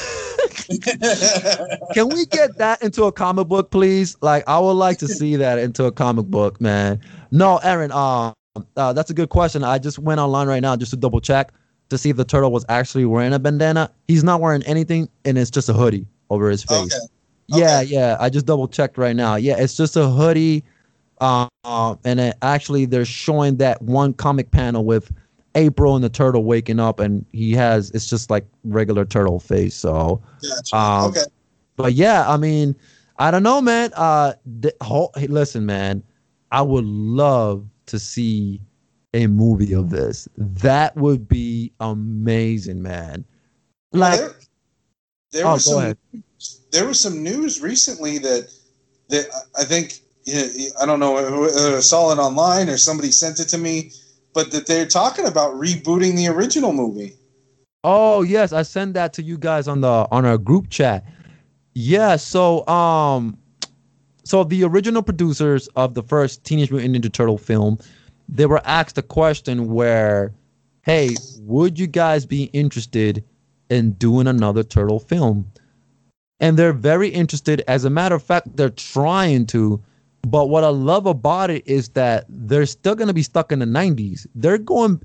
Can 1.93 2.09
we 2.09 2.25
get 2.25 2.57
that 2.57 2.81
into 2.81 3.05
a 3.05 3.11
comic 3.11 3.47
book, 3.47 3.71
please? 3.71 4.17
Like, 4.21 4.43
I 4.47 4.59
would 4.59 4.73
like 4.73 4.97
to 4.99 5.07
see 5.07 5.37
that 5.37 5.59
into 5.59 5.85
a 5.85 5.91
comic 5.91 6.25
book, 6.25 6.59
man. 6.59 6.99
No, 7.31 7.57
Aaron. 7.57 7.91
Um, 7.91 8.33
uh, 8.75 8.91
that's 8.93 9.09
a 9.09 9.13
good 9.13 9.29
question. 9.29 9.63
I 9.63 9.77
just 9.77 9.97
went 9.99 10.19
online 10.19 10.47
right 10.47 10.59
now 10.59 10.75
just 10.75 10.91
to 10.91 10.97
double 10.97 11.21
check 11.21 11.53
to 11.89 11.97
see 11.97 12.09
if 12.09 12.17
the 12.17 12.25
turtle 12.25 12.51
was 12.51 12.65
actually 12.69 13.05
wearing 13.05 13.33
a 13.33 13.39
bandana. 13.39 13.91
He's 14.07 14.23
not 14.23 14.41
wearing 14.41 14.63
anything, 14.63 15.09
and 15.25 15.37
it's 15.37 15.51
just 15.51 15.69
a 15.69 15.73
hoodie 15.73 16.05
over 16.29 16.49
his 16.49 16.63
face. 16.63 16.93
Okay. 16.93 17.05
Yeah, 17.47 17.79
okay. 17.79 17.83
yeah. 17.85 18.17
I 18.19 18.29
just 18.29 18.45
double 18.45 18.67
checked 18.67 18.97
right 18.97 19.15
now. 19.15 19.35
Yeah, 19.35 19.57
it's 19.57 19.77
just 19.77 19.95
a 19.95 20.09
hoodie. 20.09 20.63
Um, 21.21 21.47
uh, 21.63 21.95
and 22.03 22.19
it, 22.19 22.35
actually, 22.41 22.85
they're 22.85 23.05
showing 23.05 23.57
that 23.57 23.81
one 23.81 24.13
comic 24.13 24.51
panel 24.51 24.83
with 24.83 25.11
April 25.57 25.95
and 25.95 26.03
the 26.03 26.09
turtle 26.09 26.43
waking 26.43 26.79
up, 26.79 26.99
and 26.99 27.25
he 27.33 27.51
has 27.53 27.91
it's 27.91 28.07
just 28.07 28.29
like 28.29 28.45
regular 28.63 29.03
turtle 29.03 29.39
face. 29.39 29.75
So, 29.75 30.21
gotcha. 30.41 30.75
um, 30.75 31.09
okay. 31.09 31.23
But 31.75 31.93
yeah, 31.93 32.29
I 32.29 32.37
mean, 32.37 32.75
I 33.17 33.31
don't 33.31 33.43
know, 33.43 33.59
man. 33.59 33.91
Uh, 33.95 34.33
the 34.45 34.73
hey, 35.15 35.27
listen, 35.27 35.65
man, 35.65 36.03
I 36.51 36.61
would 36.61 36.85
love 36.85 37.65
to 37.87 37.99
see 37.99 38.61
a 39.13 39.27
movie 39.27 39.73
of 39.73 39.89
this. 39.89 40.27
That 40.37 40.95
would 40.95 41.27
be 41.27 41.71
amazing, 41.79 42.81
man. 42.81 43.25
Like, 43.91 44.19
there, 44.19 44.35
there 45.31 45.47
oh, 45.47 45.53
was 45.53 45.65
some 45.65 45.79
ahead. 45.79 45.97
there 46.71 46.87
was 46.87 46.99
some 46.99 47.23
news 47.23 47.61
recently 47.61 48.19
that 48.19 48.51
that 49.09 49.25
I 49.57 49.63
think 49.63 50.01
I 50.79 50.85
don't 50.85 50.99
know 50.99 51.13
whether 51.13 51.77
I 51.77 51.79
saw 51.79 52.11
it 52.11 52.19
online 52.19 52.69
or 52.69 52.77
somebody 52.77 53.11
sent 53.11 53.39
it 53.39 53.45
to 53.49 53.57
me, 53.57 53.91
but 54.37 54.51
that 54.51 54.67
they're 54.67 54.85
talking 54.85 55.25
about 55.25 55.55
rebooting 55.55 56.15
the 56.15 56.27
original 56.27 56.71
movie. 56.71 57.15
Oh 57.83 58.21
yes, 58.21 58.53
I 58.53 58.61
sent 58.61 58.93
that 58.93 59.11
to 59.13 59.23
you 59.23 59.35
guys 59.35 59.67
on 59.67 59.81
the 59.81 60.07
on 60.11 60.27
our 60.27 60.37
group 60.37 60.69
chat. 60.69 61.03
Yeah, 61.73 62.17
so 62.17 62.65
um 62.67 63.35
so 64.23 64.43
the 64.43 64.63
original 64.63 65.01
producers 65.01 65.67
of 65.75 65.95
the 65.95 66.03
first 66.03 66.43
Teenage 66.43 66.69
Mutant 66.69 66.95
Ninja 66.95 67.11
Turtle 67.11 67.39
film, 67.39 67.79
they 68.29 68.45
were 68.45 68.61
asked 68.63 68.99
a 68.99 69.01
question 69.01 69.73
where, 69.73 70.31
hey, 70.83 71.15
would 71.39 71.79
you 71.79 71.87
guys 71.87 72.27
be 72.27 72.43
interested 72.53 73.23
in 73.71 73.93
doing 73.93 74.27
another 74.27 74.61
turtle 74.61 74.99
film? 74.99 75.51
And 76.39 76.59
they're 76.59 76.73
very 76.73 77.09
interested. 77.09 77.63
As 77.67 77.85
a 77.85 77.89
matter 77.89 78.13
of 78.13 78.21
fact, 78.21 78.55
they're 78.55 78.69
trying 78.69 79.47
to. 79.47 79.81
But 80.27 80.49
what 80.49 80.65
I 80.65 80.69
love 80.69 81.05
about 81.05 81.49
it 81.49 81.65
is 81.65 81.89
that 81.89 82.25
they're 82.27 82.65
still 82.65 82.95
going 82.95 83.07
to 83.07 83.13
be 83.13 83.23
stuck 83.23 83.51
in 83.51 83.59
the 83.59 83.65
90s. 83.65 84.27
They're 84.35 84.57
going, 84.57 85.01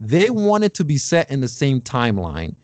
they 0.00 0.30
want 0.30 0.64
it 0.64 0.74
to 0.74 0.84
be 0.84 0.98
set 0.98 1.30
in 1.30 1.40
the 1.40 1.48
same 1.48 1.80
timeline. 1.80 2.56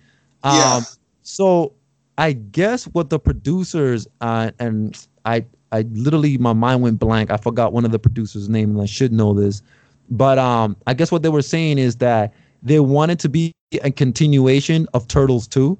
Yeah. 0.44 0.74
Um, 0.74 0.86
so 1.22 1.72
I 2.18 2.32
guess 2.32 2.84
what 2.84 3.10
the 3.10 3.18
producers 3.20 4.08
uh, 4.20 4.50
and 4.58 5.06
I 5.24 5.44
I 5.72 5.82
literally 5.92 6.36
my 6.38 6.52
mind 6.52 6.82
went 6.82 6.98
blank. 6.98 7.30
I 7.30 7.36
forgot 7.36 7.72
one 7.72 7.84
of 7.84 7.92
the 7.92 7.98
producers' 7.98 8.48
name, 8.48 8.70
and 8.70 8.82
I 8.82 8.86
should 8.86 9.12
know 9.12 9.32
this. 9.32 9.62
But 10.10 10.38
um, 10.38 10.76
I 10.88 10.94
guess 10.94 11.12
what 11.12 11.22
they 11.22 11.28
were 11.28 11.42
saying 11.42 11.78
is 11.78 11.96
that 11.96 12.34
they 12.62 12.80
wanted 12.80 13.20
to 13.20 13.28
be 13.28 13.52
a 13.82 13.92
continuation 13.92 14.88
of 14.94 15.06
Turtles 15.06 15.46
two. 15.46 15.78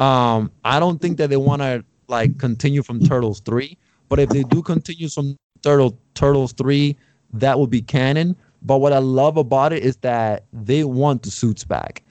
Um, 0.00 0.50
I 0.64 0.80
don't 0.80 1.00
think 1.00 1.18
that 1.18 1.30
they 1.30 1.36
want 1.36 1.62
to 1.62 1.84
like 2.08 2.36
continue 2.38 2.82
from 2.82 2.98
Turtles 3.00 3.40
three, 3.40 3.78
but 4.08 4.18
if 4.18 4.30
they 4.30 4.42
do 4.42 4.62
continue 4.62 5.08
from 5.08 5.36
Turtle 5.62 5.98
Turtles 6.14 6.52
three, 6.52 6.96
that 7.32 7.58
will 7.58 7.66
be 7.66 7.82
canon. 7.82 8.36
But 8.62 8.78
what 8.78 8.92
I 8.92 8.98
love 8.98 9.36
about 9.36 9.72
it 9.72 9.82
is 9.82 9.96
that 9.98 10.44
they 10.52 10.84
want 10.84 11.22
the 11.22 11.30
suits 11.30 11.64
back. 11.64 12.02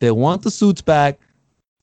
They 0.00 0.10
want 0.10 0.42
the 0.42 0.50
suits 0.50 0.82
back, 0.82 1.20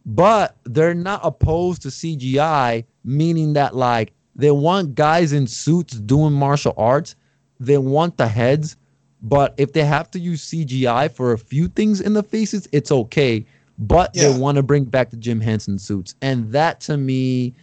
but 0.05 0.57
they're 0.66 0.93
not 0.93 1.22
opposed 1.24 1.82
to 1.84 1.88
CGI, 1.89 2.84
meaning 3.03 3.53
that 3.53 3.76
like 3.76 4.14
they 4.36 4.51
want 4.51 4.95
guys 4.95 5.34
in 5.34 5.47
suits 5.47 5.93
doing 5.93 6.34
martial 6.34 6.74
arts. 6.78 7.16
They 7.59 7.78
want 7.78 8.18
the 8.18 8.28
heads, 8.28 8.76
but 9.22 9.53
if 9.57 9.74
they 9.74 9.86
have 9.86 10.09
to 10.12 10.20
use 10.20 10.43
CGI 10.43 11.12
for 11.12 11.32
a 11.32 11.38
few 11.38 11.68
things 11.68 12.01
in 12.01 12.14
the 12.14 12.24
faces, 12.24 12.68
it's 12.72 12.91
okay. 12.91 13.45
But 13.78 14.12
Yeah. 14.16 14.24
they 14.24 14.39
want 14.39 14.57
to 14.57 14.64
bring 14.64 14.84
back 14.86 15.09
the 15.09 15.18
Jim 15.18 15.39
Henson 15.39 15.78
suits, 15.80 16.16
and 16.22 16.51
that 16.51 16.80
to 16.82 16.97
me 16.97 17.53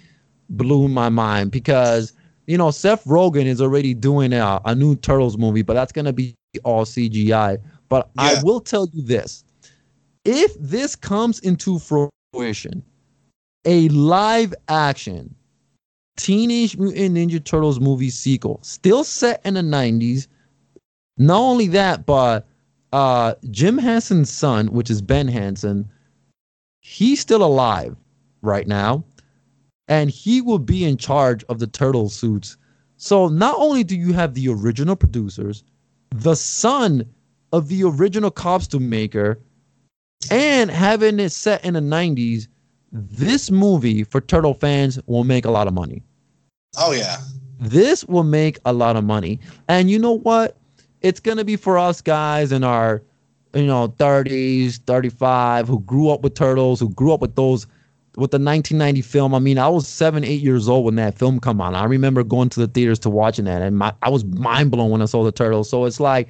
blew 0.51 0.89
my 0.89 1.09
mind 1.09 1.51
because 1.51 2.13
you 2.49 2.59
know 2.59 2.73
Seth 2.73 3.05
Rogen 3.05 3.47
is 3.47 3.61
already 3.61 3.95
doing 3.95 4.33
a, 4.33 4.61
a 4.65 4.75
new 4.75 4.97
Turtles 4.97 5.39
movie, 5.39 5.63
but 5.63 5.75
that's 5.75 5.93
gonna 5.93 6.13
be 6.13 6.35
all 6.65 6.85
CGI. 6.85 7.59
But 7.89 8.11
I 8.19 8.43
will 8.43 8.61
tell 8.61 8.89
you 8.93 9.03
this: 9.03 9.45
if 10.25 10.55
this 10.59 10.97
comes 10.97 11.39
into 11.41 11.79
fruition, 11.79 12.83
a 13.65 13.89
live 13.91 14.53
action 14.69 15.35
Teenage 16.19 16.77
Mutant 16.77 17.17
Ninja 17.17 17.43
Turtles 17.43 17.81
movie 17.81 18.11
sequel, 18.11 18.59
still 18.63 19.05
set 19.05 19.41
in 19.45 19.55
the 19.55 19.63
90s. 19.63 20.27
Not 21.17 21.39
only 21.39 21.69
that, 21.69 22.07
but 22.07 22.47
uh, 22.93 23.35
Jim 23.51 23.79
Henson's 23.79 24.31
son, 24.31 24.67
which 24.69 24.91
is 24.91 25.01
Ben 25.01 25.29
Henson, 25.29 25.89
he's 26.81 27.21
still 27.21 27.43
alive 27.43 27.97
right 28.43 28.67
now. 28.67 29.05
And 29.89 30.11
he 30.11 30.41
will 30.41 30.59
be 30.59 30.85
in 30.85 30.97
charge 30.97 31.45
of 31.45 31.59
the 31.59 31.67
turtle 31.67 32.09
suits. 32.09 32.57
So 32.97 33.29
not 33.29 33.55
only 33.59 33.85
do 33.85 33.97
you 33.97 34.13
have 34.13 34.35
the 34.35 34.49
original 34.49 34.97
producers, 34.97 35.65
the 36.11 36.37
son 36.37 37.05
of 37.53 37.69
the 37.69 37.85
original 37.85 38.31
costume 38.31 38.89
maker, 38.91 39.39
and 40.31 40.71
having 40.71 41.19
it 41.21 41.31
set 41.31 41.65
in 41.65 41.75
the 41.75 41.81
90s, 41.81 42.49
this 42.93 43.51
movie 43.51 44.05
for 44.05 44.21
turtle 44.21 44.55
fans 44.55 44.99
will 45.07 45.25
make 45.25 45.45
a 45.45 45.51
lot 45.51 45.67
of 45.69 45.75
money. 45.75 46.03
Oh 46.77 46.93
yeah, 46.93 47.19
This 47.61 48.05
will 48.05 48.25
make 48.25 48.59
a 48.65 48.73
lot 48.73 48.97
of 48.97 49.05
money. 49.05 49.41
And 49.69 49.91
you 49.91 49.99
know 49.99 50.19
what? 50.19 50.57
It's 51.01 51.21
going 51.21 51.39
to 51.39 51.45
be 51.45 51.57
for 51.57 51.79
us 51.79 52.01
guys 52.01 52.53
in 52.53 52.65
our 52.65 53.03
you 53.55 53.67
know 53.67 53.89
30s, 53.89 54.79
35 54.87 55.69
who 55.69 55.81
grew 55.81 56.11
up 56.11 56.23
with 56.23 56.35
turtles, 56.35 56.81
who 56.81 56.91
grew 56.91 57.13
up 57.13 57.21
with 57.21 57.37
those 57.37 57.67
with 58.19 58.33
the 58.33 58.39
1990 58.39 59.01
film. 59.03 59.35
I 59.35 59.39
mean, 59.39 59.59
I 59.59 59.69
was 59.69 59.87
7, 59.89 60.25
8 60.25 60.41
years 60.43 60.69
old 60.69 60.85
when 60.85 60.97
that 60.97 61.17
film 61.19 61.39
come 61.41 61.61
on. 61.61 61.75
I 61.75 61.85
remember 61.85 62.25
going 62.25 62.49
to 62.51 62.61
the 62.61 62.67
theaters 62.67 62.99
to 63.01 63.11
watching 63.11 63.45
that 63.47 63.63
and 63.63 63.79
my, 63.79 63.93
I 64.03 64.11
was 64.11 64.25
mind 64.25 64.71
blown 64.73 64.91
when 64.91 65.01
I 65.03 65.07
saw 65.07 65.23
the 65.25 65.33
turtles. 65.33 65.69
So 65.71 65.85
it's 65.85 66.01
like 66.01 66.29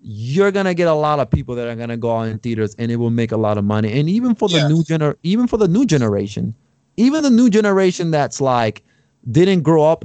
you're 0.00 0.50
gonna 0.50 0.74
get 0.74 0.88
a 0.88 0.94
lot 0.94 1.20
of 1.20 1.30
people 1.30 1.54
that 1.54 1.68
are 1.68 1.76
gonna 1.76 1.96
go 1.96 2.16
out 2.16 2.28
in 2.28 2.38
theaters 2.40 2.74
and 2.78 2.90
it 2.90 2.96
will 2.96 3.10
make 3.10 3.30
a 3.32 3.36
lot 3.36 3.56
of 3.56 3.64
money. 3.64 3.92
And 3.98 4.08
even 4.08 4.34
for 4.34 4.48
the 4.48 4.58
Yeah. 4.58 4.68
new 4.68 4.82
gener 4.82 5.16
even 5.22 5.46
for 5.46 5.56
the 5.56 5.68
new 5.68 5.86
generation, 5.86 6.54
even 6.96 7.22
the 7.22 7.30
new 7.30 7.48
generation 7.48 8.10
that's 8.10 8.40
like 8.40 8.82
didn't 9.30 9.62
grow 9.62 9.84
up 9.84 10.04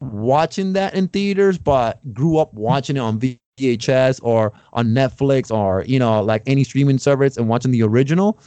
watching 0.00 0.72
that 0.72 0.94
in 0.94 1.08
theaters, 1.08 1.58
but 1.58 2.00
grew 2.14 2.38
up 2.38 2.54
watching 2.54 2.96
it 2.96 3.00
on 3.00 3.18
VHS 3.20 4.18
or 4.22 4.52
on 4.72 4.88
Netflix 4.88 5.54
or 5.54 5.84
you 5.86 5.98
know 5.98 6.22
like 6.22 6.42
any 6.46 6.64
streaming 6.64 6.98
service 6.98 7.36
and 7.36 7.48
watching 7.48 7.70
the 7.70 7.82
original. 7.82 8.38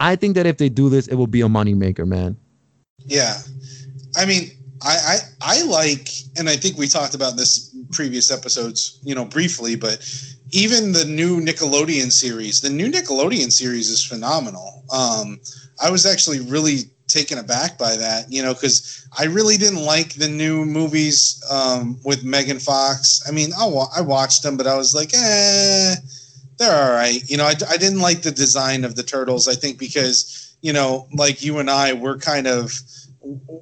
I 0.00 0.16
think 0.16 0.34
that 0.34 0.46
if 0.46 0.56
they 0.56 0.68
do 0.68 0.88
this, 0.88 1.06
it 1.08 1.14
will 1.14 1.26
be 1.26 1.42
a 1.42 1.48
moneymaker, 1.48 2.06
man. 2.06 2.36
yeah. 3.06 3.38
I 4.16 4.24
mean, 4.26 4.50
I, 4.82 4.96
I 5.06 5.18
I 5.58 5.62
like, 5.64 6.08
and 6.36 6.48
I 6.48 6.56
think 6.56 6.76
we 6.78 6.88
talked 6.88 7.14
about 7.14 7.36
this 7.36 7.74
previous 7.92 8.30
episodes, 8.30 8.98
you 9.04 9.14
know, 9.14 9.24
briefly, 9.24 9.76
but 9.76 10.00
even 10.52 10.92
the 10.92 11.04
new 11.04 11.40
Nickelodeon 11.40 12.10
series, 12.10 12.60
the 12.60 12.70
new 12.70 12.90
Nickelodeon 12.90 13.52
series 13.52 13.88
is 13.88 14.04
phenomenal. 14.04 14.82
Um, 14.92 15.38
I 15.80 15.90
was 15.90 16.06
actually 16.06 16.40
really 16.40 16.90
taken 17.08 17.38
aback 17.38 17.78
by 17.78 17.96
that, 17.96 18.32
you 18.32 18.42
know, 18.42 18.54
because 18.54 19.06
I 19.18 19.24
really 19.24 19.56
didn't 19.56 19.84
like 19.84 20.14
the 20.14 20.28
new 20.28 20.64
movies 20.64 21.42
um, 21.50 21.98
with 22.04 22.24
Megan 22.24 22.58
Fox. 22.58 23.22
I 23.28 23.32
mean, 23.32 23.50
I, 23.58 23.66
wa- 23.66 23.90
I 23.94 24.00
watched 24.00 24.42
them, 24.42 24.56
but 24.56 24.66
I 24.66 24.76
was 24.76 24.94
like, 24.94 25.10
eh, 25.14 25.94
they're 26.60 26.90
all 26.90 26.92
right. 26.92 27.28
You 27.28 27.38
know, 27.38 27.46
I, 27.46 27.54
I 27.70 27.78
didn't 27.78 28.00
like 28.00 28.20
the 28.20 28.30
design 28.30 28.84
of 28.84 28.94
the 28.94 29.02
turtles. 29.02 29.48
I 29.48 29.54
think 29.54 29.78
because 29.78 30.54
you 30.60 30.74
know, 30.74 31.08
like 31.14 31.42
you 31.42 31.58
and 31.58 31.70
I, 31.70 31.94
we're 31.94 32.18
kind 32.18 32.46
of 32.46 32.78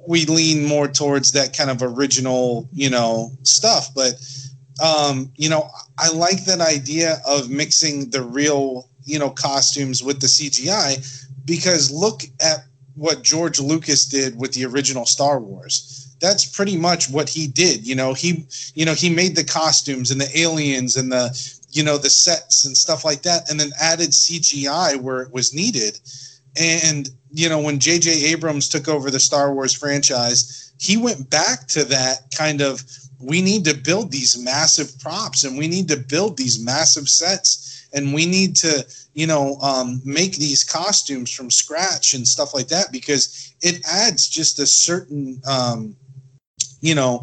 we 0.07 0.25
lean 0.25 0.65
more 0.65 0.87
towards 0.87 1.31
that 1.31 1.57
kind 1.57 1.69
of 1.69 1.81
original, 1.81 2.67
you 2.73 2.89
know, 2.89 3.31
stuff. 3.43 3.93
But 3.95 4.13
um, 4.83 5.31
you 5.37 5.49
know, 5.49 5.69
I 5.97 6.09
like 6.09 6.43
that 6.45 6.59
idea 6.59 7.21
of 7.25 7.49
mixing 7.49 8.09
the 8.09 8.21
real, 8.21 8.89
you 9.05 9.17
know, 9.17 9.29
costumes 9.29 10.03
with 10.03 10.19
the 10.19 10.27
CGI 10.27 11.25
because 11.45 11.89
look 11.89 12.23
at 12.41 12.65
what 12.95 13.23
George 13.23 13.61
Lucas 13.61 14.05
did 14.05 14.37
with 14.37 14.51
the 14.51 14.65
original 14.65 15.05
Star 15.05 15.39
Wars. 15.39 15.95
That's 16.19 16.43
pretty 16.43 16.75
much 16.75 17.09
what 17.09 17.29
he 17.29 17.47
did. 17.47 17.87
You 17.87 17.95
know, 17.95 18.13
he 18.13 18.45
you 18.75 18.83
know, 18.83 18.93
he 18.93 19.09
made 19.09 19.37
the 19.37 19.45
costumes 19.45 20.11
and 20.11 20.19
the 20.19 20.37
aliens 20.37 20.97
and 20.97 21.09
the 21.09 21.58
you 21.71 21.83
know 21.83 21.97
the 21.97 22.09
sets 22.09 22.65
and 22.65 22.75
stuff 22.75 23.05
like 23.05 23.21
that 23.23 23.49
and 23.49 23.59
then 23.59 23.71
added 23.81 24.09
CGI 24.09 24.99
where 24.99 25.21
it 25.21 25.33
was 25.33 25.53
needed. 25.53 25.99
And 26.59 27.09
you 27.31 27.47
know, 27.47 27.61
when 27.61 27.79
J.J. 27.79 28.25
Abrams 28.31 28.67
took 28.67 28.87
over 28.87 29.11
the 29.11 29.19
Star 29.19 29.53
Wars 29.53 29.73
franchise, 29.73 30.73
he 30.79 30.97
went 30.97 31.29
back 31.29 31.67
to 31.67 31.83
that 31.85 32.33
kind 32.35 32.61
of 32.61 32.83
we 33.19 33.41
need 33.41 33.65
to 33.65 33.75
build 33.75 34.11
these 34.11 34.37
massive 34.37 34.97
props 34.99 35.43
and 35.43 35.57
we 35.57 35.67
need 35.67 35.87
to 35.89 35.97
build 35.97 36.37
these 36.37 36.63
massive 36.63 37.09
sets 37.09 37.87
and 37.93 38.13
we 38.13 38.25
need 38.25 38.55
to, 38.55 38.85
you 39.13 39.27
know, 39.27 39.57
um, 39.61 40.01
make 40.05 40.35
these 40.35 40.63
costumes 40.63 41.31
from 41.31 41.51
scratch 41.51 42.13
and 42.13 42.27
stuff 42.27 42.53
like 42.53 42.67
that 42.67 42.91
because 42.91 43.53
it 43.61 43.85
adds 43.91 44.29
just 44.29 44.59
a 44.59 44.65
certain, 44.65 45.41
um, 45.45 45.95
you 46.81 46.95
know, 46.95 47.21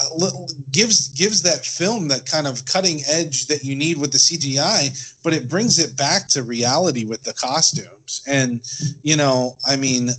Uh, 0.00 0.30
gives 0.72 1.08
gives 1.08 1.42
that 1.42 1.64
film 1.64 2.08
that 2.08 2.26
kind 2.26 2.48
of 2.48 2.64
cutting 2.64 3.00
edge 3.08 3.46
that 3.46 3.62
you 3.62 3.76
need 3.76 3.96
with 3.96 4.10
the 4.10 4.18
CGI, 4.18 5.14
but 5.22 5.32
it 5.32 5.48
brings 5.48 5.78
it 5.78 5.96
back 5.96 6.26
to 6.28 6.42
reality 6.42 7.04
with 7.04 7.22
the 7.22 7.32
costumes. 7.32 8.22
And 8.26 8.60
you 9.02 9.16
know, 9.16 9.56
I 9.66 9.76
mean, 9.76 10.10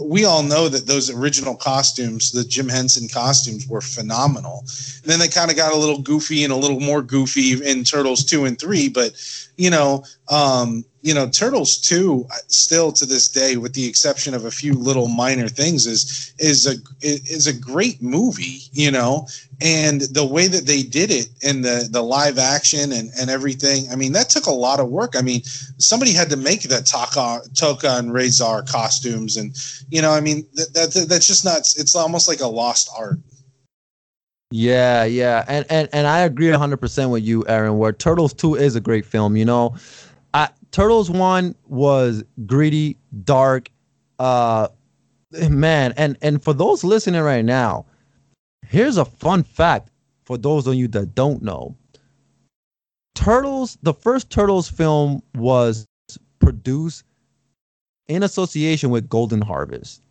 we 0.00 0.24
all 0.24 0.42
know 0.42 0.68
that 0.68 0.86
those 0.86 1.10
original 1.10 1.54
costumes, 1.54 2.32
the 2.32 2.44
Jim 2.44 2.68
Henson 2.68 3.08
costumes, 3.08 3.66
were 3.68 3.80
phenomenal. 3.80 4.60
And 5.02 5.04
then 5.04 5.18
they 5.18 5.28
kind 5.28 5.50
of 5.50 5.56
got 5.56 5.72
a 5.72 5.78
little 5.78 6.00
goofy 6.00 6.44
and 6.44 6.52
a 6.52 6.56
little 6.56 6.80
more 6.80 7.02
goofy 7.02 7.52
in 7.52 7.84
Turtles 7.84 8.24
two 8.24 8.44
and 8.44 8.58
three, 8.58 8.88
but 8.88 9.12
you 9.56 9.70
know, 9.70 10.04
um, 10.28 10.84
you 11.02 11.14
know, 11.14 11.28
Turtles 11.28 11.78
two 11.78 12.26
still 12.48 12.90
to 12.92 13.06
this 13.06 13.28
day, 13.28 13.56
with 13.56 13.74
the 13.74 13.86
exception 13.86 14.34
of 14.34 14.44
a 14.44 14.50
few 14.50 14.74
little 14.74 15.08
minor 15.08 15.48
things, 15.48 15.86
is 15.86 16.34
is 16.38 16.66
a 16.66 16.74
is 17.00 17.46
a 17.46 17.52
great 17.52 18.02
movie. 18.02 18.60
You 18.72 18.90
know, 18.90 19.28
and 19.60 20.02
the 20.02 20.26
way 20.26 20.48
that 20.48 20.66
they 20.66 20.82
did 20.82 21.10
it 21.10 21.28
and 21.44 21.64
the 21.64 21.88
the 21.90 22.02
live 22.02 22.38
action 22.38 22.92
and 22.92 23.10
and 23.18 23.30
everything. 23.30 23.86
I 23.90 23.96
mean, 23.96 24.12
that 24.12 24.28
took 24.28 24.46
a 24.46 24.50
lot 24.50 24.80
of 24.80 24.88
work. 24.88 25.14
I 25.16 25.22
mean, 25.22 25.42
somebody 25.78 26.12
had 26.12 26.28
to 26.30 26.36
make 26.36 26.62
the 26.62 26.82
Taka 26.82 27.48
Tokka 27.54 27.98
and 27.98 28.10
Rahzar 28.10 28.68
costumes, 28.68 29.36
and 29.36 29.56
you 29.88 30.02
know, 30.02 30.10
I 30.10 30.20
mean, 30.20 30.46
that, 30.54 30.92
that 30.92 31.06
that's 31.08 31.26
just 31.26 31.44
not. 31.44 31.58
It's 31.58 31.94
almost 31.94 32.28
like 32.28 32.40
a 32.40 32.48
lost 32.48 32.90
art. 32.96 33.18
Yeah, 34.52 35.04
yeah, 35.04 35.44
and 35.48 35.66
and 35.68 35.88
and 35.92 36.06
I 36.06 36.20
agree 36.20 36.50
hundred 36.50 36.76
percent 36.76 37.10
with 37.10 37.24
you, 37.24 37.44
Aaron. 37.48 37.78
Where 37.78 37.92
Turtles 37.92 38.32
Two 38.32 38.54
is 38.54 38.76
a 38.76 38.80
great 38.80 39.04
film. 39.04 39.36
You 39.36 39.44
know, 39.44 39.74
I, 40.34 40.48
Turtles 40.70 41.10
One 41.10 41.54
was 41.66 42.22
gritty, 42.46 42.96
dark, 43.24 43.70
uh, 44.20 44.68
man, 45.50 45.94
and 45.96 46.16
and 46.22 46.42
for 46.42 46.54
those 46.54 46.84
listening 46.84 47.22
right 47.22 47.44
now, 47.44 47.86
here's 48.68 48.98
a 48.98 49.04
fun 49.04 49.42
fact 49.42 49.90
for 50.24 50.38
those 50.38 50.68
of 50.68 50.74
you 50.76 50.86
that 50.88 51.14
don't 51.16 51.42
know. 51.42 51.74
Turtles, 53.16 53.78
the 53.82 53.94
first 53.94 54.30
Turtles 54.30 54.68
film 54.68 55.22
was 55.34 55.88
produced 56.38 57.02
in 58.06 58.22
association 58.22 58.90
with 58.90 59.08
Golden 59.08 59.40
Harvest. 59.40 60.02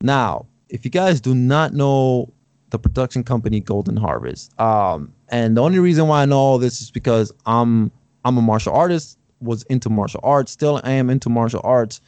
Now, 0.00 0.46
if 0.68 0.84
you 0.84 0.92
guys 0.92 1.20
do 1.20 1.34
not 1.34 1.72
know 1.72 2.32
the 2.70 2.78
production 2.78 3.22
company 3.22 3.60
Golden 3.60 3.96
Harvest. 3.96 4.58
Um, 4.60 5.12
and 5.28 5.56
the 5.56 5.62
only 5.62 5.78
reason 5.78 6.08
why 6.08 6.22
I 6.22 6.26
know 6.26 6.38
all 6.38 6.58
this 6.58 6.80
is 6.80 6.90
because 6.90 7.32
I'm 7.46 7.90
I'm 8.24 8.36
a 8.36 8.42
martial 8.42 8.74
artist, 8.74 9.18
was 9.40 9.62
into 9.64 9.88
martial 9.88 10.20
arts, 10.22 10.52
still 10.52 10.80
am 10.84 11.10
into 11.10 11.28
martial 11.28 11.60
arts, 11.64 12.00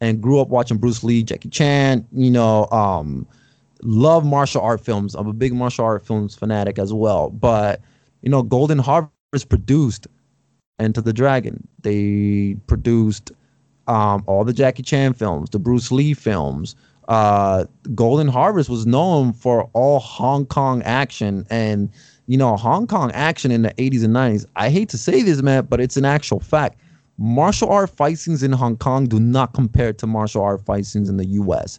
and 0.00 0.20
grew 0.20 0.40
up 0.40 0.48
watching 0.48 0.78
Bruce 0.78 1.02
Lee, 1.02 1.22
Jackie 1.22 1.48
Chan. 1.48 2.06
You 2.12 2.30
know, 2.30 2.66
um, 2.70 3.26
love 3.82 4.24
martial 4.24 4.60
art 4.60 4.80
films. 4.80 5.14
I'm 5.14 5.26
a 5.26 5.32
big 5.32 5.52
martial 5.52 5.84
art 5.84 6.06
films 6.06 6.34
fanatic 6.34 6.78
as 6.78 6.92
well. 6.92 7.30
But 7.30 7.80
you 8.22 8.30
know, 8.30 8.42
Golden 8.42 8.78
Harvest 8.78 9.48
produced 9.48 10.06
Enter 10.78 11.00
the 11.00 11.12
Dragon. 11.12 11.66
They 11.82 12.56
produced 12.66 13.32
um, 13.86 14.22
all 14.26 14.44
the 14.44 14.52
Jackie 14.52 14.82
Chan 14.82 15.14
films, 15.14 15.50
the 15.50 15.58
Bruce 15.58 15.90
Lee 15.90 16.12
films 16.12 16.76
uh, 17.08 17.64
Golden 17.94 18.28
Harvest 18.28 18.68
was 18.68 18.86
known 18.86 19.32
for 19.32 19.70
all 19.72 20.00
Hong 20.00 20.46
Kong 20.46 20.82
action 20.82 21.46
and 21.50 21.90
you 22.26 22.36
know 22.36 22.56
Hong 22.56 22.86
Kong 22.86 23.12
action 23.12 23.50
in 23.50 23.62
the 23.62 23.70
80s 23.74 24.04
and 24.04 24.14
90s. 24.14 24.46
I 24.56 24.70
hate 24.70 24.88
to 24.90 24.98
say 24.98 25.22
this, 25.22 25.42
man, 25.42 25.66
but 25.66 25.80
it's 25.80 25.96
an 25.96 26.04
actual 26.04 26.40
fact. 26.40 26.80
Martial 27.18 27.70
art 27.70 27.90
fight 27.90 28.18
scenes 28.18 28.42
in 28.42 28.52
Hong 28.52 28.76
Kong 28.76 29.06
do 29.06 29.18
not 29.18 29.54
compare 29.54 29.92
to 29.94 30.06
martial 30.06 30.42
art 30.42 30.64
fight 30.64 30.84
scenes 30.84 31.08
in 31.08 31.16
the 31.16 31.26
US. 31.26 31.78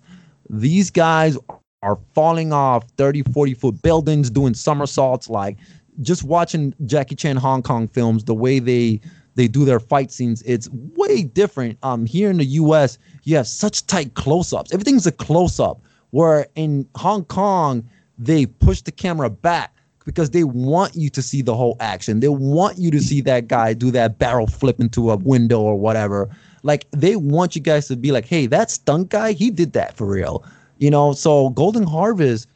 These 0.49 0.89
guys 0.89 1.37
are 1.83 1.99
falling 2.13 2.53
off 2.53 2.89
30, 2.97 3.23
40 3.23 3.53
foot 3.53 3.81
buildings, 3.81 4.29
doing 4.29 4.53
somersaults. 4.53 5.29
Like 5.29 5.57
just 6.01 6.23
watching 6.23 6.73
Jackie 6.85 7.15
Chan 7.15 7.35
Hong 7.35 7.61
Kong 7.61 7.87
films, 7.87 8.23
the 8.23 8.33
way 8.33 8.59
they 8.59 9.01
they 9.37 9.47
do 9.47 9.65
their 9.65 9.79
fight 9.79 10.11
scenes, 10.11 10.41
it's 10.41 10.67
way 10.71 11.21
different. 11.21 11.77
Um, 11.83 12.07
here 12.07 12.31
in 12.31 12.37
the 12.37 12.45
U.S., 12.45 12.97
you 13.23 13.37
have 13.37 13.47
such 13.47 13.85
tight 13.85 14.15
close-ups. 14.15 14.73
Everything's 14.73 15.05
a 15.05 15.11
close-up. 15.11 15.79
Where 16.09 16.47
in 16.55 16.87
Hong 16.95 17.23
Kong, 17.25 17.87
they 18.17 18.47
push 18.47 18.81
the 18.81 18.91
camera 18.91 19.29
back 19.29 19.75
because 20.05 20.31
they 20.31 20.43
want 20.43 20.95
you 20.95 21.09
to 21.11 21.21
see 21.21 21.43
the 21.43 21.55
whole 21.55 21.77
action. 21.79 22.19
They 22.19 22.29
want 22.29 22.79
you 22.79 22.89
to 22.89 22.99
see 22.99 23.21
that 23.21 23.47
guy 23.47 23.73
do 23.73 23.91
that 23.91 24.17
barrel 24.17 24.47
flip 24.47 24.79
into 24.79 25.11
a 25.11 25.17
window 25.17 25.61
or 25.61 25.77
whatever. 25.77 26.29
Like 26.63 26.87
they 26.91 27.15
want 27.15 27.55
you 27.55 27.61
guys 27.61 27.87
to 27.89 27.95
be 27.95 28.11
like, 28.11 28.25
hey, 28.25 28.47
that 28.47 28.71
stunt 28.71 29.09
guy, 29.09 29.33
he 29.33 29.51
did 29.51 29.73
that 29.73 29.95
for 29.95 30.07
real. 30.07 30.43
You 30.79 30.89
know, 30.89 31.11
so 31.13 31.49
Golden 31.49 31.83
Harvest, 31.83 32.47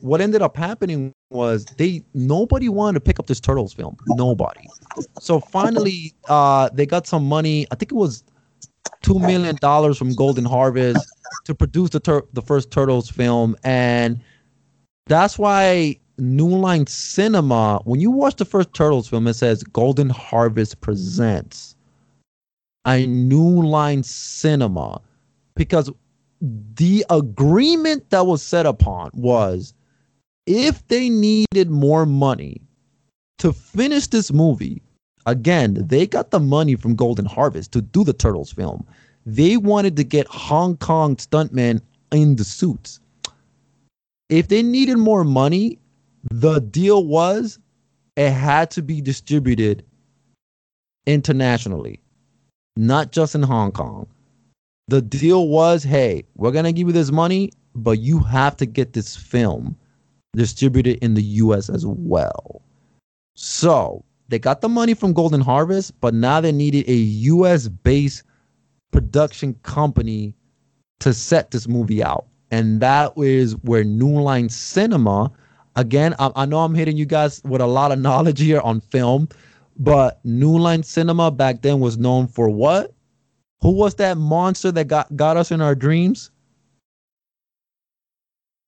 what 0.00 0.20
ended 0.20 0.42
up 0.42 0.56
happening 0.56 1.14
was 1.30 1.64
they 1.76 2.02
nobody 2.14 2.68
wanted 2.68 2.94
to 2.94 3.00
pick 3.00 3.18
up 3.18 3.26
this 3.26 3.40
Turtles 3.40 3.72
film. 3.72 3.96
Nobody. 4.08 4.66
So 5.20 5.40
finally, 5.40 6.14
uh, 6.28 6.70
they 6.72 6.86
got 6.86 7.06
some 7.06 7.26
money. 7.26 7.66
I 7.70 7.74
think 7.74 7.92
it 7.92 7.96
was 7.96 8.24
two 9.02 9.18
million 9.18 9.56
dollars 9.56 9.98
from 9.98 10.14
Golden 10.14 10.44
Harvest 10.44 11.06
to 11.44 11.54
produce 11.54 11.90
the 11.90 12.00
tur- 12.00 12.26
the 12.32 12.42
first 12.42 12.70
Turtles 12.70 13.10
film, 13.10 13.56
and 13.64 14.20
that's 15.06 15.38
why 15.38 15.98
New 16.18 16.48
Line 16.48 16.86
Cinema. 16.86 17.80
When 17.84 18.00
you 18.00 18.10
watch 18.10 18.36
the 18.36 18.44
first 18.44 18.72
Turtles 18.74 19.08
film, 19.08 19.26
it 19.26 19.34
says 19.34 19.62
Golden 19.62 20.10
Harvest 20.10 20.80
presents 20.80 21.76
a 22.86 23.06
New 23.06 23.62
Line 23.62 24.02
Cinema 24.02 25.00
because 25.54 25.90
the 26.40 27.04
agreement 27.10 28.08
that 28.10 28.26
was 28.26 28.42
set 28.42 28.64
upon 28.64 29.10
was 29.12 29.74
if 30.48 30.88
they 30.88 31.10
needed 31.10 31.68
more 31.68 32.06
money 32.06 32.62
to 33.36 33.52
finish 33.52 34.06
this 34.06 34.32
movie, 34.32 34.82
again, 35.26 35.74
they 35.86 36.06
got 36.06 36.30
the 36.30 36.40
money 36.40 36.74
from 36.74 36.96
Golden 36.96 37.26
Harvest 37.26 37.70
to 37.72 37.82
do 37.82 38.02
the 38.02 38.14
Turtles 38.14 38.50
film. 38.50 38.86
They 39.26 39.58
wanted 39.58 39.94
to 39.96 40.04
get 40.04 40.26
Hong 40.28 40.78
Kong 40.78 41.16
stuntmen 41.16 41.82
in 42.12 42.36
the 42.36 42.44
suits. 42.44 42.98
If 44.30 44.48
they 44.48 44.62
needed 44.62 44.96
more 44.96 45.22
money, 45.22 45.78
the 46.30 46.60
deal 46.60 47.04
was 47.04 47.58
it 48.16 48.30
had 48.30 48.70
to 48.70 48.82
be 48.82 49.02
distributed 49.02 49.84
internationally, 51.06 52.00
not 52.74 53.12
just 53.12 53.34
in 53.34 53.42
Hong 53.42 53.70
Kong. 53.70 54.06
The 54.88 55.02
deal 55.02 55.48
was 55.48 55.82
hey, 55.82 56.24
we're 56.36 56.52
going 56.52 56.64
to 56.64 56.72
give 56.72 56.86
you 56.86 56.94
this 56.94 57.12
money, 57.12 57.52
but 57.74 57.98
you 57.98 58.20
have 58.20 58.56
to 58.56 58.66
get 58.66 58.94
this 58.94 59.14
film 59.14 59.76
distributed 60.34 60.98
in 61.02 61.14
the 61.14 61.22
US 61.22 61.68
as 61.68 61.84
well. 61.86 62.62
So 63.34 64.04
they 64.28 64.38
got 64.38 64.60
the 64.60 64.68
money 64.68 64.94
from 64.94 65.12
Golden 65.12 65.40
Harvest, 65.40 65.98
but 66.00 66.14
now 66.14 66.40
they 66.40 66.52
needed 66.52 66.88
a 66.88 66.94
US 66.94 67.68
based 67.68 68.22
production 68.90 69.54
company 69.62 70.34
to 71.00 71.14
set 71.14 71.50
this 71.50 71.68
movie 71.68 72.02
out. 72.02 72.26
And 72.50 72.80
that 72.80 73.12
is 73.16 73.56
where 73.58 73.84
New 73.84 74.20
Line 74.20 74.48
Cinema, 74.48 75.30
again, 75.76 76.14
I, 76.18 76.30
I 76.34 76.46
know 76.46 76.60
I'm 76.60 76.74
hitting 76.74 76.96
you 76.96 77.04
guys 77.04 77.42
with 77.44 77.60
a 77.60 77.66
lot 77.66 77.92
of 77.92 77.98
knowledge 78.00 78.40
here 78.40 78.60
on 78.60 78.80
film, 78.80 79.28
but 79.78 80.20
New 80.24 80.58
Line 80.58 80.82
Cinema 80.82 81.30
back 81.30 81.62
then 81.62 81.80
was 81.80 81.98
known 81.98 82.26
for 82.26 82.48
what? 82.48 82.92
Who 83.60 83.72
was 83.72 83.94
that 83.96 84.16
monster 84.16 84.72
that 84.72 84.88
got, 84.88 85.14
got 85.16 85.36
us 85.36 85.50
in 85.50 85.60
our 85.60 85.74
dreams? 85.74 86.30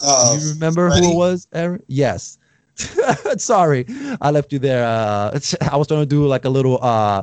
Uh, 0.00 0.38
you 0.40 0.50
remember 0.50 0.88
Freddy? 0.88 1.06
who 1.06 1.12
it 1.12 1.16
was, 1.16 1.48
Aaron? 1.52 1.82
Yes. 1.88 2.38
Sorry, 3.36 3.84
I 4.20 4.30
left 4.30 4.52
you 4.52 4.58
there. 4.58 4.84
Uh, 4.84 5.38
I 5.72 5.76
was 5.76 5.86
trying 5.86 6.00
to 6.00 6.06
do 6.06 6.26
like 6.26 6.44
a 6.44 6.48
little, 6.48 6.82
uh, 6.82 7.22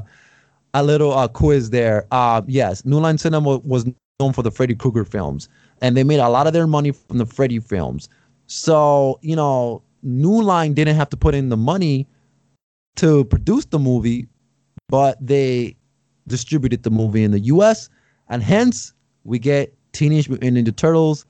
a 0.73 0.84
little 0.84 1.13
uh, 1.13 1.28
quiz 1.28 1.69
there. 1.71 2.05
Uh, 2.11 2.41
yes, 2.47 2.86
New 2.86 2.99
Line 2.99 3.17
Cinema 3.17 3.57
was 3.57 3.86
known 4.19 4.34
for 4.34 4.43
the 4.43 4.51
Freddy 4.51 4.75
Krueger 4.75 5.05
films, 5.05 5.49
and 5.82 5.97
they 5.97 6.03
made 6.03 6.19
a 6.19 6.30
lot 6.30 6.47
of 6.47 6.53
their 6.53 6.67
money 6.67 6.91
from 6.91 7.17
the 7.17 7.25
Freddy 7.25 7.59
films. 7.59 8.09
So 8.45 9.19
you 9.21 9.36
know, 9.36 9.82
New 10.03 10.41
Line 10.41 10.73
didn't 10.73 10.95
have 10.95 11.09
to 11.09 11.17
put 11.17 11.34
in 11.34 11.49
the 11.49 11.57
money 11.57 12.07
to 12.97 13.25
produce 13.25 13.65
the 13.65 13.80
movie, 13.80 14.28
but 14.89 15.17
they 15.25 15.75
distributed 16.28 16.84
the 16.84 16.91
movie 16.91 17.23
in 17.23 17.32
the 17.32 17.39
U.S. 17.39 17.89
and 18.30 18.43
hence 18.43 18.93
we 19.23 19.39
get 19.39 19.73
Teenage 19.93 20.30
Mutant 20.30 20.57
Ninja 20.57 20.75
Turtles 20.75 21.25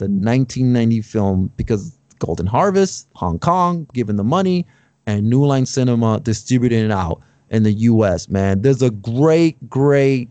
the 0.00 0.06
1990 0.06 1.02
film 1.02 1.52
because 1.56 1.96
Golden 2.18 2.46
Harvest, 2.46 3.06
Hong 3.14 3.38
Kong, 3.38 3.86
given 3.94 4.16
the 4.16 4.24
money, 4.24 4.66
and 5.06 5.28
New 5.28 5.44
Line 5.44 5.66
Cinema 5.66 6.20
distributing 6.20 6.84
it 6.84 6.90
out 6.90 7.20
in 7.50 7.62
the 7.62 7.72
US, 7.72 8.28
man. 8.28 8.62
There's 8.62 8.82
a 8.82 8.90
great, 8.90 9.68
great 9.68 10.28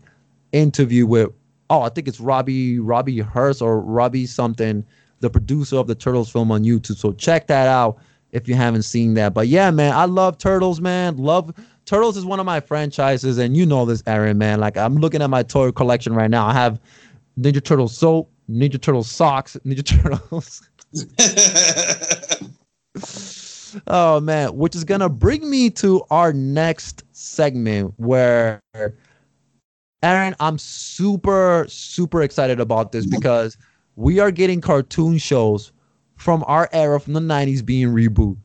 interview 0.52 1.06
with 1.06 1.30
oh, 1.70 1.82
I 1.82 1.88
think 1.88 2.08
it's 2.08 2.20
Robbie 2.20 2.78
Robbie 2.78 3.20
Hurst 3.20 3.62
or 3.62 3.80
Robbie 3.80 4.26
something, 4.26 4.84
the 5.20 5.30
producer 5.30 5.76
of 5.76 5.86
the 5.86 5.94
Turtles 5.94 6.30
film 6.30 6.50
on 6.50 6.64
YouTube. 6.64 6.96
So 6.96 7.12
check 7.12 7.46
that 7.46 7.68
out 7.68 7.98
if 8.32 8.48
you 8.48 8.54
haven't 8.54 8.82
seen 8.82 9.14
that. 9.14 9.34
But 9.34 9.48
yeah, 9.48 9.70
man, 9.70 9.94
I 9.94 10.04
love 10.04 10.38
Turtles, 10.38 10.80
man. 10.80 11.16
Love 11.16 11.52
Turtles 11.86 12.16
is 12.16 12.24
one 12.24 12.40
of 12.40 12.46
my 12.46 12.60
franchises, 12.60 13.38
and 13.38 13.56
you 13.56 13.66
know 13.66 13.84
this, 13.84 14.02
Aaron, 14.06 14.38
man. 14.38 14.60
Like 14.60 14.76
I'm 14.76 14.96
looking 14.96 15.22
at 15.22 15.30
my 15.30 15.42
toy 15.42 15.72
collection 15.72 16.14
right 16.14 16.30
now. 16.30 16.46
I 16.46 16.52
have 16.52 16.80
Ninja 17.38 17.62
Turtle 17.62 17.88
soap, 17.88 18.30
Ninja 18.50 18.80
Turtle 18.80 19.04
socks, 19.04 19.56
Ninja 19.64 19.84
Turtles. 19.84 20.68
oh 23.86 24.20
man, 24.20 24.56
which 24.56 24.74
is 24.74 24.84
gonna 24.84 25.08
bring 25.08 25.48
me 25.48 25.70
to 25.70 26.02
our 26.10 26.32
next 26.32 27.04
segment 27.12 27.94
where 27.96 28.60
Aaron, 30.02 30.34
I'm 30.40 30.58
super, 30.58 31.66
super 31.68 32.22
excited 32.22 32.58
about 32.58 32.92
this 32.92 33.06
because 33.06 33.56
we 33.96 34.18
are 34.18 34.30
getting 34.30 34.60
cartoon 34.60 35.18
shows 35.18 35.72
from 36.16 36.42
our 36.46 36.68
era 36.72 36.98
from 36.98 37.12
the 37.12 37.20
90s 37.20 37.64
being 37.64 37.88
reboot. 37.88 38.36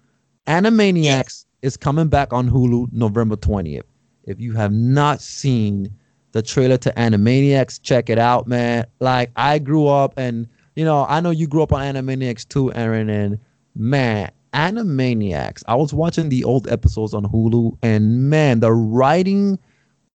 Animaniacs 0.47 1.45
is 1.61 1.77
coming 1.77 2.09
back 2.09 2.33
on 2.33 2.49
Hulu 2.49 2.91
November 2.91 3.37
20th. 3.37 3.83
If 4.25 4.39
you 4.39 4.53
have 4.53 4.73
not 4.73 5.21
seen 5.21 5.93
the 6.35 6.41
trailer 6.41 6.75
to 6.75 6.91
Animaniacs. 6.97 7.81
Check 7.81 8.09
it 8.09 8.19
out, 8.19 8.45
man. 8.45 8.85
Like 8.99 9.31
I 9.37 9.57
grew 9.57 9.87
up, 9.87 10.13
and 10.17 10.47
you 10.75 10.83
know, 10.83 11.05
I 11.07 11.21
know 11.21 11.31
you 11.31 11.47
grew 11.47 11.63
up 11.63 11.71
on 11.71 11.81
Animaniacs 11.81 12.45
too, 12.45 12.73
Aaron. 12.73 13.09
And 13.09 13.39
man, 13.73 14.29
Animaniacs. 14.53 15.63
I 15.65 15.75
was 15.75 15.93
watching 15.93 16.27
the 16.27 16.43
old 16.43 16.67
episodes 16.67 17.13
on 17.13 17.23
Hulu, 17.23 17.77
and 17.81 18.29
man, 18.29 18.59
the 18.59 18.73
writing 18.73 19.57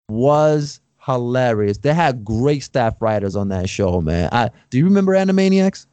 was 0.08 0.80
hilarious. 0.98 1.78
They 1.78 1.94
had 1.94 2.24
great 2.24 2.64
staff 2.64 2.96
writers 3.00 3.36
on 3.36 3.48
that 3.50 3.68
show, 3.68 4.00
man. 4.00 4.28
I, 4.32 4.50
do 4.70 4.78
you 4.78 4.86
remember 4.86 5.12
Animaniacs? 5.12 5.86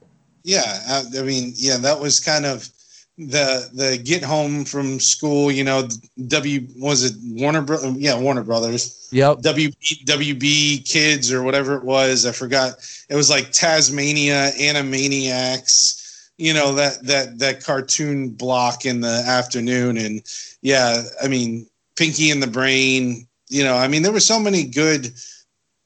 Yeah, 0.43 0.63
I, 0.89 1.03
I 1.19 1.21
mean, 1.21 1.53
yeah, 1.55 1.77
that 1.77 1.99
was 1.99 2.19
kind 2.19 2.47
of 2.47 2.67
the 3.17 3.69
the 3.73 3.97
get 4.03 4.23
home 4.23 4.65
from 4.65 4.99
school. 4.99 5.51
You 5.51 5.63
know, 5.63 5.87
W 6.27 6.67
was 6.77 7.03
it 7.03 7.15
Warner 7.23 7.61
Bro- 7.61 7.95
Yeah, 7.97 8.17
Warner 8.19 8.43
Brothers. 8.43 9.07
Yep. 9.11 9.39
WB 9.39 10.05
WB 10.05 10.89
Kids 10.89 11.31
or 11.31 11.43
whatever 11.43 11.75
it 11.75 11.83
was. 11.83 12.25
I 12.25 12.31
forgot. 12.31 12.73
It 13.09 13.15
was 13.15 13.29
like 13.29 13.51
Taz-Mania, 13.51 14.51
Animaniacs. 14.59 16.01
You 16.37 16.53
know 16.53 16.73
that 16.75 17.03
that 17.05 17.39
that 17.39 17.63
cartoon 17.63 18.29
block 18.29 18.85
in 18.85 18.99
the 18.99 19.23
afternoon, 19.25 19.97
and 19.97 20.21
yeah, 20.61 21.03
I 21.23 21.29
mean 21.29 21.67
Pinky 21.95 22.31
and 22.31 22.43
the 22.43 22.47
Brain. 22.47 23.27
You 23.47 23.63
know, 23.63 23.75
I 23.75 23.87
mean 23.87 24.01
there 24.01 24.11
were 24.11 24.19
so 24.19 24.39
many 24.39 24.65
good 24.65 25.13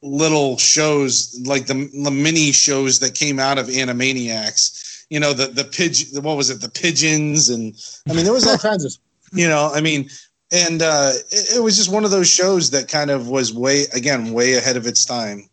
little 0.01 0.57
shows 0.57 1.37
like 1.45 1.67
the, 1.67 1.89
the 2.03 2.09
mini 2.09 2.51
shows 2.51 2.99
that 2.99 3.15
came 3.15 3.37
out 3.37 3.57
of 3.57 3.67
Animaniacs. 3.67 4.88
You 5.09 5.19
know, 5.19 5.33
the 5.33 5.47
the 5.47 5.63
pigeon, 5.63 6.21
what 6.23 6.37
was 6.37 6.49
it, 6.49 6.61
the 6.61 6.69
pigeons, 6.69 7.49
and 7.49 7.75
I 8.07 8.13
mean 8.13 8.23
there 8.23 8.33
was 8.33 8.45
all 8.47 8.57
kinds 8.69 8.85
of, 8.85 8.95
you 9.33 9.47
know, 9.47 9.71
I 9.73 9.81
mean, 9.81 10.09
and 10.51 10.81
uh, 10.81 11.11
it, 11.31 11.57
it 11.57 11.59
was 11.63 11.77
just 11.77 11.91
one 11.91 12.05
of 12.05 12.11
those 12.11 12.29
shows 12.29 12.71
that 12.71 12.87
kind 12.87 13.11
of 13.11 13.27
was 13.27 13.53
way 13.53 13.85
again 13.93 14.33
way 14.33 14.53
ahead 14.53 14.77
of 14.77 14.85
its 14.85 15.05
time. 15.05 15.49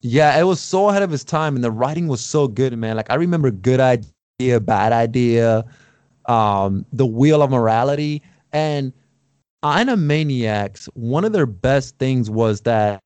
Yeah, 0.00 0.38
it 0.38 0.44
was 0.44 0.60
so 0.60 0.88
ahead 0.88 1.02
of 1.02 1.12
its 1.12 1.24
time, 1.24 1.54
and 1.54 1.64
the 1.64 1.70
writing 1.70 2.06
was 2.06 2.20
so 2.20 2.48
good, 2.48 2.76
man. 2.76 2.96
Like 2.96 3.10
I 3.10 3.14
remember 3.14 3.50
Good 3.50 3.80
Idea, 3.80 4.60
Bad 4.60 4.92
Idea, 4.92 5.64
um, 6.26 6.84
The 6.92 7.06
Wheel 7.06 7.42
of 7.42 7.50
Morality, 7.50 8.22
and 8.52 8.92
Animaniacs. 9.64 10.86
One 10.94 11.24
of 11.24 11.32
their 11.32 11.46
best 11.46 11.98
things 11.98 12.30
was 12.30 12.60
that 12.62 13.00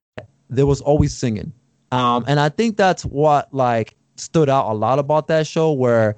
there 0.49 0.67
was 0.67 0.81
always 0.81 1.15
singing, 1.15 1.53
um, 1.93 2.25
and 2.27 2.41
I 2.41 2.49
think 2.49 2.77
that's 2.77 3.05
what 3.05 3.53
like 3.55 3.97
stood 4.21 4.49
out 4.49 4.71
a 4.71 4.75
lot 4.75 4.99
about 4.99 5.29
that 5.29 5.47
show, 5.47 5.73
where 5.73 6.17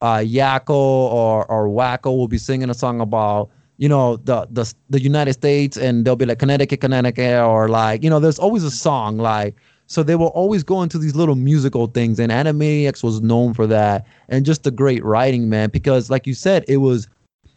uh, 0.00 0.18
Yakko 0.18 0.70
or 0.70 1.50
or 1.50 1.68
Wakko 1.68 2.16
will 2.16 2.28
be 2.28 2.38
singing 2.38 2.70
a 2.70 2.74
song 2.74 3.00
about 3.00 3.50
you 3.78 3.88
know 3.88 4.16
the 4.16 4.46
the 4.50 4.72
the 4.90 5.00
United 5.00 5.34
States, 5.34 5.76
and 5.76 6.04
they'll 6.04 6.16
be 6.16 6.26
like 6.26 6.38
Connecticut, 6.38 6.80
Connecticut, 6.80 7.40
or 7.40 7.68
like 7.68 8.02
you 8.02 8.10
know, 8.10 8.20
there's 8.20 8.38
always 8.38 8.64
a 8.64 8.70
song 8.70 9.18
like. 9.18 9.56
So 9.88 10.02
they 10.02 10.16
will 10.16 10.34
always 10.34 10.64
go 10.64 10.82
into 10.82 10.98
these 10.98 11.14
little 11.14 11.36
musical 11.36 11.86
things, 11.86 12.18
and 12.18 12.32
Animaniacs 12.32 13.04
was 13.04 13.20
known 13.20 13.54
for 13.54 13.68
that, 13.68 14.04
and 14.28 14.44
just 14.44 14.64
the 14.64 14.72
great 14.72 15.04
writing, 15.04 15.48
man. 15.48 15.70
Because 15.70 16.10
like 16.10 16.26
you 16.26 16.34
said, 16.34 16.64
it 16.66 16.78
was 16.78 17.06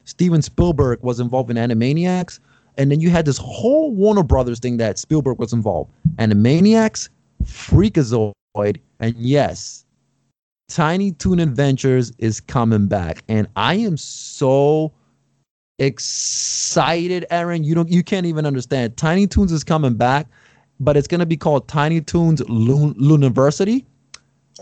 Steven 0.06 0.44
Spielberg 0.44 1.02
was 1.02 1.20
involved 1.20 1.50
in 1.50 1.58
Animaniacs, 1.58 2.40
and 2.78 2.92
then 2.92 3.00
you 3.00 3.10
had 3.10 3.26
this 3.26 3.40
whole 3.40 3.94
Warner 3.94 4.22
Brothers 4.22 4.60
thing 4.60 4.78
that 4.78 5.00
Spielberg 5.00 5.40
was 5.40 5.54
involved. 5.54 5.92
Animaniacs, 6.18 7.10
Freakazoid, 7.44 8.34
and 9.00 9.16
yes, 9.18 9.86
Tiny 10.68 11.12
Toon 11.12 11.40
Adventures 11.40 12.12
is 12.18 12.40
coming 12.40 12.88
back, 12.88 13.24
and 13.28 13.48
I 13.56 13.76
am 13.76 13.98
so 13.98 14.94
excited, 15.80 17.26
Aaron. 17.32 17.64
You 17.64 17.76
don't, 17.76 17.90
you 17.90 18.04
can't 18.04 18.26
even 18.26 18.46
understand. 18.46 18.98
Tiny 18.98 19.28
Toons 19.28 19.52
is 19.52 19.64
coming 19.64 19.96
back, 19.96 20.28
but 20.80 20.98
it's 20.98 21.08
gonna 21.08 21.26
be 21.26 21.38
called 21.38 21.68
Tiny 21.68 22.02
Toons 22.02 22.42
Looniversity. 22.42 23.86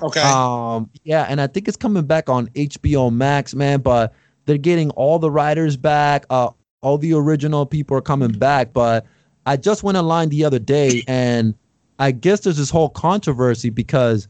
Okay. 0.01 0.21
Um, 0.21 0.89
yeah, 1.03 1.25
and 1.27 1.41
I 1.41 1.47
think 1.47 1.67
it's 1.67 1.77
coming 1.77 2.05
back 2.05 2.29
on 2.29 2.47
HBO 2.49 3.11
Max, 3.11 3.55
man. 3.55 3.81
But 3.81 4.13
they're 4.45 4.57
getting 4.57 4.89
all 4.91 5.19
the 5.19 5.31
writers 5.31 5.75
back. 5.77 6.25
Uh, 6.29 6.51
all 6.81 6.97
the 6.97 7.13
original 7.13 7.65
people 7.65 7.97
are 7.97 8.01
coming 8.01 8.31
back. 8.31 8.73
But 8.73 9.05
I 9.45 9.57
just 9.57 9.83
went 9.83 9.97
online 9.97 10.29
the 10.29 10.45
other 10.45 10.59
day, 10.59 11.03
and 11.07 11.55
I 11.99 12.11
guess 12.11 12.41
there's 12.41 12.57
this 12.57 12.69
whole 12.69 12.89
controversy 12.89 13.69
because 13.69 14.27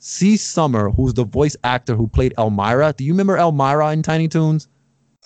Cree 0.00 0.36
Summer, 0.36 0.90
who's 0.90 1.14
the 1.14 1.24
voice 1.24 1.56
actor 1.64 1.94
who 1.94 2.06
played 2.06 2.34
Elmyra, 2.36 2.96
do 2.96 3.04
you 3.04 3.12
remember 3.12 3.36
Elmyra 3.36 3.92
in 3.92 4.02
Tiny 4.02 4.28
Toons? 4.28 4.68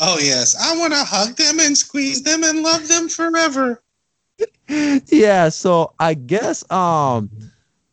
oh 0.01 0.18
yes, 0.20 0.57
I 0.61 0.77
want 0.77 0.93
to 0.93 1.05
hug 1.05 1.37
them 1.37 1.61
and 1.61 1.77
squeeze 1.77 2.22
them 2.22 2.43
and 2.45 2.62
love 2.62 2.89
them 2.89 3.09
forever. 3.09 3.83
yeah, 5.07 5.49
so 5.49 5.93
I 5.99 6.14
guess 6.14 6.68
um 6.70 7.31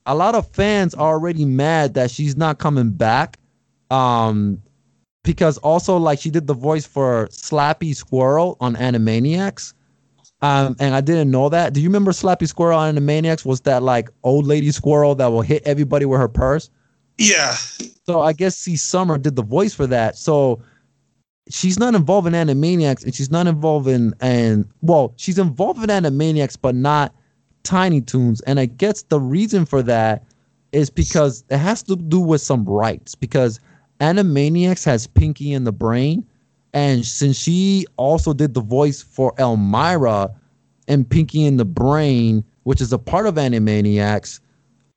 a 0.06 0.16
lot 0.16 0.36
of 0.36 0.48
fans 0.52 0.96
are 0.96 1.14
already 1.14 1.46
mad 1.46 1.94
that 1.94 2.12
she's 2.12 2.36
not 2.36 2.58
coming 2.60 2.92
back. 2.92 3.38
Um 3.90 4.62
because 5.24 5.58
also 5.60 5.98
like 5.98 6.20
she 6.20 6.32
did 6.32 6.48
the 6.48 6.54
voice 6.54 6.86
for 6.86 7.28
Slappy 7.28 7.96
Squirrel 7.96 8.58
on 8.60 8.76
Animaniacs. 8.76 9.74
Um 10.42 10.76
and 10.80 10.96
I 10.96 11.02
didn't 11.02 11.32
know 11.32 11.50
that. 11.50 11.74
Do 11.74 11.82
you 11.82 11.90
remember 11.90 12.12
Slappy 12.12 12.48
Squirrel 12.48 12.80
on 12.80 12.96
Animaniacs 12.96 13.46
was 13.46 13.62
that 13.62 13.84
like 13.84 14.10
old 14.24 14.46
lady 14.46 14.72
squirrel 14.72 15.16
that 15.16 15.28
will 15.28 15.42
hit 15.42 15.64
everybody 15.66 16.06
with 16.06 16.20
her 16.20 16.28
purse? 16.28 16.70
Yeah. 17.18 17.54
So 18.06 18.22
I 18.22 18.34
guess 18.34 18.64
Cree 18.64 18.76
Summer 18.76 19.18
did 19.18 19.36
the 19.36 19.44
voice 19.44 19.74
for 19.74 19.88
that. 19.88 20.18
So 20.18 20.62
she's 21.50 21.78
not 21.78 21.96
involved 21.96 22.28
in 22.28 22.34
Animaniacs 22.34 23.04
and 23.04 23.14
she's 23.14 23.30
not 23.30 23.48
involved 23.48 23.88
in 23.88 24.14
and 24.22 24.68
well, 24.82 25.14
she's 25.18 25.38
involved 25.38 25.84
in 25.84 25.90
Animaniacs 25.90 26.58
but 26.62 26.76
not 26.76 27.14
Tiny 27.64 28.02
Toons. 28.02 28.42
And 28.42 28.60
I 28.60 28.66
guess 28.66 29.04
the 29.04 29.20
reason 29.20 29.66
for 29.66 29.84
that 29.84 30.24
is 30.72 30.90
because 30.90 31.44
it 31.50 31.58
has 31.58 31.84
to 31.84 31.96
do 31.96 32.20
with 32.20 32.42
some 32.42 32.66
rights 32.66 33.14
because 33.16 33.60
Animaniacs 34.00 34.86
has 34.86 35.06
Pinky 35.08 35.54
in 35.54 35.64
the 35.64 35.72
Brain. 35.72 36.26
And 36.74 37.06
since 37.06 37.38
she 37.38 37.86
also 37.98 38.34
did 38.34 38.54
the 38.54 38.62
voice 38.62 39.02
for 39.02 39.34
Elmyra 39.36 40.34
and 40.88 41.10
Pinky 41.10 41.46
in 41.46 41.58
the 41.58 41.66
Brain, 41.66 42.44
which 42.64 42.82
is 42.82 42.94
a 42.94 43.00
part 43.00 43.28
of 43.28 43.36
Animaniacs, 43.36 44.40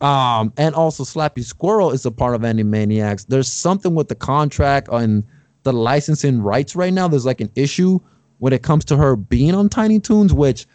um, 0.01 0.53
and 0.57 0.75
also 0.75 1.03
Slappy 1.03 1.45
Squirrel 1.45 1.91
is 1.91 2.05
a 2.05 2.11
part 2.11 2.35
of 2.35 2.43
Animaniacs. 2.43 3.27
There's 3.27 3.51
something 3.51 3.95
with 3.95 4.09
the 4.09 4.15
contract 4.15 4.89
on 4.89 5.25
the 5.63 5.73
licensing 5.73 6.43
rights 6.43 6.77
right 6.77 6.93
now. 6.93 7.09
There's 7.09 7.27
like 7.27 7.41
an 7.41 7.51
issue 7.55 7.99
when 8.39 8.53
it 8.53 8.63
comes 8.63 8.85
to 8.87 8.97
her 8.97 9.17
being 9.17 9.55
on 9.55 9.69
Tiny 9.69 9.99
Toons, 9.99 10.33
which 10.33 10.67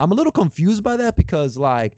I'm 0.00 0.10
a 0.10 0.14
little 0.14 0.32
confused 0.32 0.82
by 0.82 0.96
that 0.96 1.16
because 1.16 1.56
like 1.56 1.96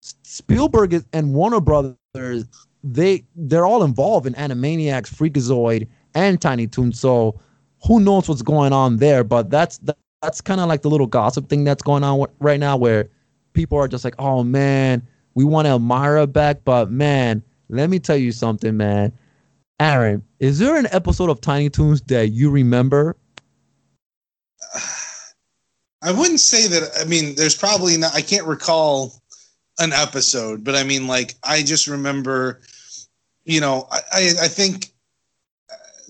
Spielberg 0.00 1.04
and 1.12 1.32
Warner 1.32 1.60
Brothers, 1.60 2.44
they 2.82 3.24
they're 3.36 3.66
all 3.66 3.84
involved 3.84 4.26
in 4.26 4.34
Animaniacs, 4.34 5.14
Freakazoid, 5.14 5.86
and 6.14 6.40
Tiny 6.40 6.66
Toons. 6.66 6.98
So 6.98 7.40
who 7.86 8.00
knows 8.00 8.28
what's 8.28 8.42
going 8.42 8.72
on 8.72 8.96
there? 8.98 9.24
But 9.24 9.50
that's 9.50 9.80
that's 10.22 10.40
kind 10.40 10.60
of 10.60 10.68
like 10.68 10.82
the 10.82 10.90
little 10.90 11.06
gossip 11.06 11.48
thing 11.48 11.64
that's 11.64 11.82
going 11.82 12.04
on 12.04 12.26
right 12.40 12.60
now, 12.60 12.76
where 12.76 13.08
people 13.52 13.78
are 13.78 13.88
just 13.88 14.04
like, 14.04 14.14
"Oh 14.18 14.44
man, 14.44 15.06
we 15.34 15.44
want 15.44 15.66
Elmyra 15.66 16.30
back," 16.30 16.64
but 16.64 16.90
man, 16.90 17.42
let 17.68 17.90
me 17.90 17.98
tell 17.98 18.16
you 18.16 18.32
something, 18.32 18.76
man. 18.76 19.12
Aaron, 19.78 20.22
is 20.40 20.58
there 20.58 20.76
an 20.76 20.88
episode 20.92 21.30
of 21.30 21.40
Tiny 21.40 21.70
Toons 21.70 22.02
that 22.02 22.28
you 22.28 22.50
remember? 22.50 23.16
I 26.02 26.12
wouldn't 26.12 26.40
say 26.40 26.66
that. 26.66 26.90
I 27.00 27.04
mean, 27.04 27.34
there's 27.34 27.56
probably 27.56 27.96
not. 27.96 28.14
I 28.14 28.22
can't 28.22 28.46
recall 28.46 29.20
an 29.78 29.92
episode, 29.92 30.64
but 30.64 30.74
I 30.74 30.82
mean, 30.82 31.06
like, 31.06 31.34
I 31.42 31.62
just 31.62 31.86
remember. 31.86 32.60
You 33.44 33.60
know, 33.60 33.88
I 33.90 34.00
I, 34.12 34.20
I 34.42 34.48
think. 34.48 34.92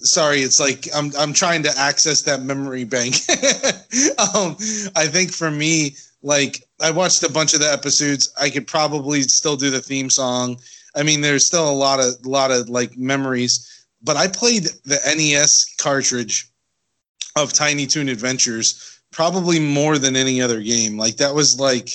Sorry, 0.03 0.41
it's 0.41 0.59
like 0.59 0.89
I'm 0.95 1.13
I'm 1.19 1.33
trying 1.33 1.63
to 1.65 1.79
access 1.79 2.23
that 2.23 2.43
memory 2.43 2.85
bank. 2.85 3.17
um, 4.35 4.57
I 4.97 5.07
think 5.07 5.33
for 5.33 5.51
me, 5.51 5.97
like, 6.23 6.65
I 6.81 6.91
watched 6.91 7.23
a 7.23 7.31
bunch 7.31 7.55
of 7.55 7.61
the 7.61 7.73
episodes. 7.73 8.33
I 8.41 8.51
could 8.51 8.67
probably 8.67 9.23
still 9.23 9.57
do 9.57 9.71
the 9.71 9.81
theme 9.81 10.11
song. 10.11 10.59
I 10.95 11.03
mean, 11.03 11.21
there's 11.21 11.47
still 11.47 11.69
a 11.69 11.73
lot 11.73 12.01
of 12.01 12.25
lot 12.25 12.51
of 12.51 12.69
like 12.69 12.97
memories. 12.97 13.87
But 14.03 14.17
I 14.17 14.29
played 14.29 14.65
the 14.85 14.99
NES 15.17 15.75
cartridge 15.79 16.49
of 17.37 17.53
Tiny 17.53 17.87
Toon 17.87 18.09
Adventures 18.09 19.01
probably 19.13 19.59
more 19.59 19.99
than 19.99 20.17
any 20.17 20.41
other 20.41 20.61
game. 20.61 20.97
Like 20.97 21.17
that 21.17 21.35
was 21.35 21.59
like 21.61 21.91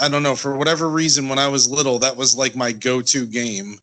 I 0.00 0.08
don't 0.08 0.22
know 0.22 0.36
for 0.36 0.56
whatever 0.56 0.88
reason 0.88 1.28
when 1.28 1.38
I 1.38 1.48
was 1.48 1.68
little 1.68 1.98
that 2.00 2.16
was 2.16 2.36
like 2.36 2.56
my 2.56 2.72
go-to 2.72 3.26
game. 3.26 3.78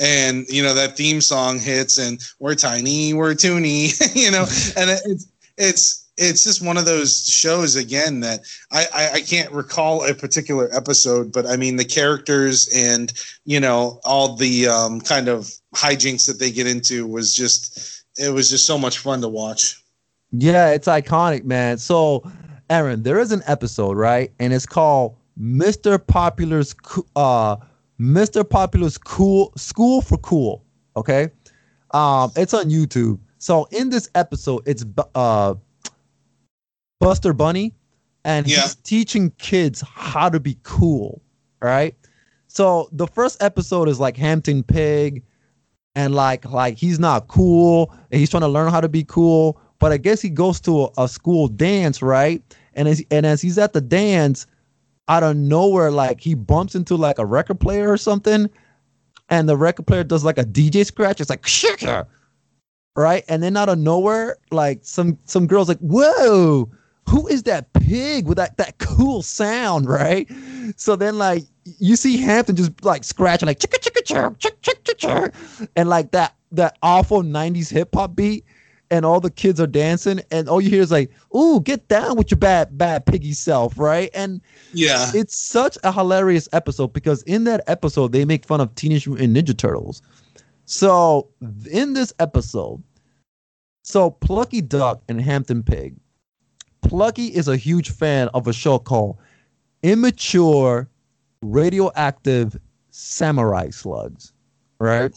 And 0.00 0.48
you 0.48 0.62
know 0.62 0.74
that 0.74 0.96
theme 0.96 1.20
song 1.20 1.58
hits 1.58 1.98
and 1.98 2.20
we're 2.38 2.54
tiny, 2.54 3.12
we're 3.12 3.34
toony, 3.34 3.92
you 4.16 4.30
know, 4.30 4.46
and 4.76 4.90
it's 5.04 5.30
it's 5.58 6.00
it's 6.16 6.44
just 6.44 6.64
one 6.64 6.76
of 6.76 6.84
those 6.84 7.26
shows 7.26 7.76
again 7.76 8.20
that 8.20 8.40
I, 8.70 8.86
I, 8.94 9.10
I 9.14 9.20
can't 9.22 9.50
recall 9.52 10.04
a 10.04 10.14
particular 10.14 10.68
episode, 10.72 11.32
but 11.32 11.46
I 11.46 11.56
mean 11.56 11.76
the 11.76 11.84
characters 11.84 12.68
and 12.74 13.12
you 13.44 13.60
know 13.60 14.00
all 14.04 14.36
the 14.36 14.68
um, 14.68 15.00
kind 15.00 15.28
of 15.28 15.50
hijinks 15.74 16.26
that 16.26 16.38
they 16.38 16.50
get 16.50 16.66
into 16.66 17.06
was 17.06 17.34
just 17.34 18.04
it 18.18 18.32
was 18.32 18.50
just 18.50 18.66
so 18.66 18.78
much 18.78 18.98
fun 18.98 19.20
to 19.22 19.28
watch. 19.28 19.82
Yeah, 20.32 20.70
it's 20.70 20.86
iconic, 20.86 21.44
man. 21.44 21.78
So, 21.78 22.22
Aaron, 22.68 23.02
there 23.02 23.18
is 23.18 23.32
an 23.32 23.42
episode, 23.46 23.96
right? 23.96 24.30
And 24.38 24.52
it's 24.52 24.66
called 24.66 25.16
Mr. 25.40 26.04
Popular's 26.04 26.74
uh 27.16 27.56
Mr. 28.00 28.48
Popular's 28.48 28.96
cool 28.96 29.52
school 29.56 30.00
for 30.00 30.16
cool. 30.18 30.64
Okay, 30.96 31.28
um, 31.92 32.32
it's 32.36 32.54
on 32.54 32.70
YouTube. 32.70 33.18
So 33.38 33.66
in 33.70 33.90
this 33.90 34.08
episode, 34.14 34.62
it's 34.66 34.84
uh 35.14 35.54
Buster 36.98 37.32
Bunny, 37.32 37.74
and 38.24 38.46
Yeah. 38.46 38.62
he's 38.62 38.74
teaching 38.76 39.30
kids 39.38 39.82
how 39.82 40.28
to 40.28 40.40
be 40.40 40.58
cool. 40.62 41.20
Right. 41.62 41.94
So 42.48 42.88
the 42.92 43.06
first 43.06 43.42
episode 43.42 43.88
is 43.88 44.00
like 44.00 44.16
Hampton 44.16 44.62
Pig, 44.62 45.22
and 45.94 46.14
like 46.14 46.44
like 46.50 46.76
he's 46.78 46.98
not 46.98 47.28
cool, 47.28 47.94
and 48.10 48.18
he's 48.18 48.30
trying 48.30 48.40
to 48.42 48.48
learn 48.48 48.70
how 48.70 48.80
to 48.80 48.88
be 48.88 49.04
cool. 49.04 49.60
But 49.78 49.92
I 49.92 49.96
guess 49.98 50.20
he 50.20 50.28
goes 50.30 50.60
to 50.62 50.84
a, 50.84 51.04
a 51.04 51.08
school 51.08 51.48
dance, 51.48 52.02
right? 52.02 52.42
And 52.74 52.88
as 52.88 53.02
and 53.10 53.24
as 53.26 53.40
he's 53.42 53.58
at 53.58 53.72
the 53.72 53.80
dance, 53.80 54.46
out 55.10 55.24
of 55.24 55.36
nowhere, 55.36 55.90
like 55.90 56.20
he 56.20 56.34
bumps 56.34 56.74
into 56.76 56.96
like 56.96 57.18
a 57.18 57.26
record 57.26 57.58
player 57.58 57.90
or 57.90 57.96
something, 57.96 58.48
and 59.28 59.48
the 59.48 59.56
record 59.56 59.86
player 59.86 60.04
does 60.04 60.24
like 60.24 60.38
a 60.38 60.44
DJ 60.44 60.86
scratch. 60.86 61.20
It's 61.20 61.28
like 61.28 61.44
shaka, 61.46 62.06
right? 62.94 63.24
And 63.28 63.42
then 63.42 63.56
out 63.56 63.68
of 63.68 63.78
nowhere, 63.78 64.36
like 64.52 64.78
some 64.82 65.18
some 65.24 65.48
girls 65.48 65.68
like, 65.68 65.80
whoa, 65.80 66.70
who 67.08 67.26
is 67.26 67.42
that 67.42 67.72
pig 67.72 68.26
with 68.26 68.38
that 68.38 68.56
that 68.58 68.78
cool 68.78 69.22
sound, 69.22 69.88
right? 69.88 70.30
So 70.76 70.94
then 70.94 71.18
like 71.18 71.42
you 71.78 71.96
see 71.96 72.16
Hampton 72.16 72.54
just 72.54 72.84
like 72.84 73.02
scratching 73.02 73.48
like 73.48 73.58
chicka 73.58 73.80
chicka 73.80 74.04
chirp 74.04 74.38
chick 74.38 74.62
chick 74.62 74.84
chick 74.96 75.34
and 75.74 75.88
like 75.88 76.12
that 76.12 76.36
that 76.52 76.78
awful 76.84 77.22
'90s 77.22 77.68
hip 77.68 77.90
hop 77.94 78.14
beat. 78.14 78.44
And 78.90 79.06
all 79.06 79.20
the 79.20 79.30
kids 79.30 79.60
are 79.60 79.66
dancing, 79.68 80.20
and 80.32 80.48
all 80.48 80.60
you 80.60 80.68
hear 80.68 80.82
is 80.82 80.90
like, 80.90 81.10
"Ooh, 81.34 81.60
get 81.60 81.86
down 81.86 82.16
with 82.16 82.30
your 82.30 82.38
bad, 82.38 82.76
bad 82.76 83.06
piggy 83.06 83.32
self," 83.32 83.78
right? 83.78 84.10
And 84.14 84.40
Yeah. 84.72 85.12
it's 85.14 85.36
such 85.36 85.78
a 85.84 85.92
hilarious 85.92 86.48
episode 86.52 86.92
because 86.92 87.22
in 87.22 87.44
that 87.44 87.62
episode 87.68 88.10
they 88.10 88.24
make 88.24 88.44
fun 88.44 88.60
of 88.60 88.74
Teenage 88.74 89.06
Mutant 89.06 89.36
Ninja 89.36 89.56
Turtles. 89.56 90.02
So 90.64 91.28
in 91.70 91.92
this 91.92 92.12
episode, 92.18 92.82
so 93.84 94.10
Plucky 94.10 94.60
Duck 94.60 95.02
and 95.08 95.20
Hampton 95.20 95.62
Pig, 95.62 95.94
Plucky 96.82 97.26
is 97.26 97.46
a 97.48 97.56
huge 97.56 97.90
fan 97.90 98.28
of 98.34 98.48
a 98.48 98.52
show 98.52 98.78
called 98.78 99.18
Immature 99.82 100.88
Radioactive 101.42 102.58
Samurai 102.90 103.70
Slugs, 103.70 104.32
right? 104.78 105.12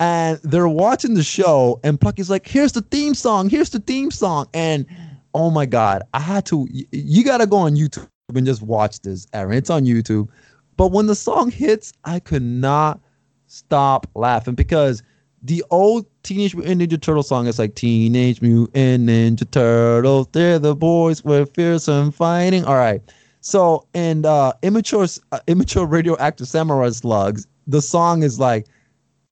And 0.00 0.40
they're 0.42 0.68
watching 0.68 1.14
the 1.14 1.22
show, 1.22 1.80
and 1.84 2.00
Plucky's 2.00 2.28
like, 2.30 2.46
"Here's 2.46 2.72
the 2.72 2.82
theme 2.82 3.14
song. 3.14 3.48
Here's 3.48 3.70
the 3.70 3.78
theme 3.78 4.10
song." 4.10 4.46
And 4.52 4.86
oh 5.34 5.50
my 5.50 5.66
god, 5.66 6.02
I 6.12 6.20
had 6.20 6.44
to. 6.46 6.66
y- 6.72 6.84
You 6.90 7.24
got 7.24 7.38
to 7.38 7.46
go 7.46 7.58
on 7.58 7.76
YouTube 7.76 8.08
and 8.34 8.44
just 8.46 8.62
watch 8.62 9.00
this, 9.00 9.26
Aaron. 9.32 9.56
It's 9.56 9.70
on 9.70 9.84
YouTube. 9.84 10.28
But 10.76 10.88
when 10.90 11.06
the 11.06 11.14
song 11.14 11.50
hits, 11.50 11.92
I 12.04 12.18
could 12.18 12.42
not 12.42 13.00
stop 13.46 14.08
laughing 14.16 14.54
because 14.54 15.02
the 15.42 15.62
old 15.70 16.06
Teenage 16.24 16.56
Mutant 16.56 16.80
Ninja 16.80 17.00
Turtle 17.00 17.22
song 17.22 17.46
is 17.46 17.58
like 17.58 17.74
Teenage 17.76 18.42
Mutant 18.42 19.08
Ninja 19.08 19.48
Turtles. 19.50 20.26
They're 20.32 20.58
the 20.58 20.74
boys 20.74 21.22
with 21.22 21.54
fearsome 21.54 22.10
fighting. 22.10 22.64
All 22.64 22.76
right. 22.76 23.00
So 23.42 23.86
and 23.94 24.24
uh 24.26 24.54
immature 24.62 25.06
uh, 25.32 25.38
immature 25.46 25.86
radioactive 25.86 26.48
samurai 26.48 26.88
slugs, 26.90 27.46
the 27.66 27.82
song 27.82 28.22
is 28.22 28.40
like 28.40 28.66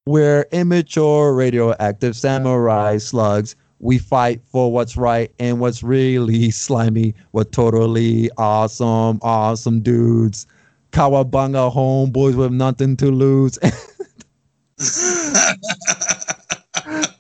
we're 0.06 0.46
immature 0.52 1.32
radioactive 1.34 2.16
samurai 2.16 2.98
slugs. 2.98 3.54
We 3.78 3.98
fight 3.98 4.40
for 4.44 4.72
what's 4.72 4.96
right 4.96 5.32
and 5.38 5.60
what's 5.60 5.82
really 5.82 6.50
slimy. 6.52 7.14
We're 7.32 7.44
totally 7.44 8.30
awesome, 8.36 9.18
awesome 9.22 9.80
dudes. 9.80 10.46
Cowabunga 10.92 11.72
homeboys 11.72 12.34
with 12.34 12.52
nothing 12.52 12.96
to 12.98 13.10
lose. 13.10 13.58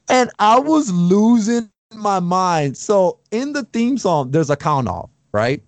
and 0.08 0.30
I 0.38 0.58
was 0.58 0.92
losing 0.92 1.70
my 1.94 2.20
mind. 2.20 2.76
So 2.76 3.18
in 3.30 3.52
the 3.52 3.64
theme 3.64 3.96
song, 3.98 4.30
there's 4.30 4.50
a 4.50 4.56
count 4.56 4.88
off, 4.88 5.10
right? 5.32 5.62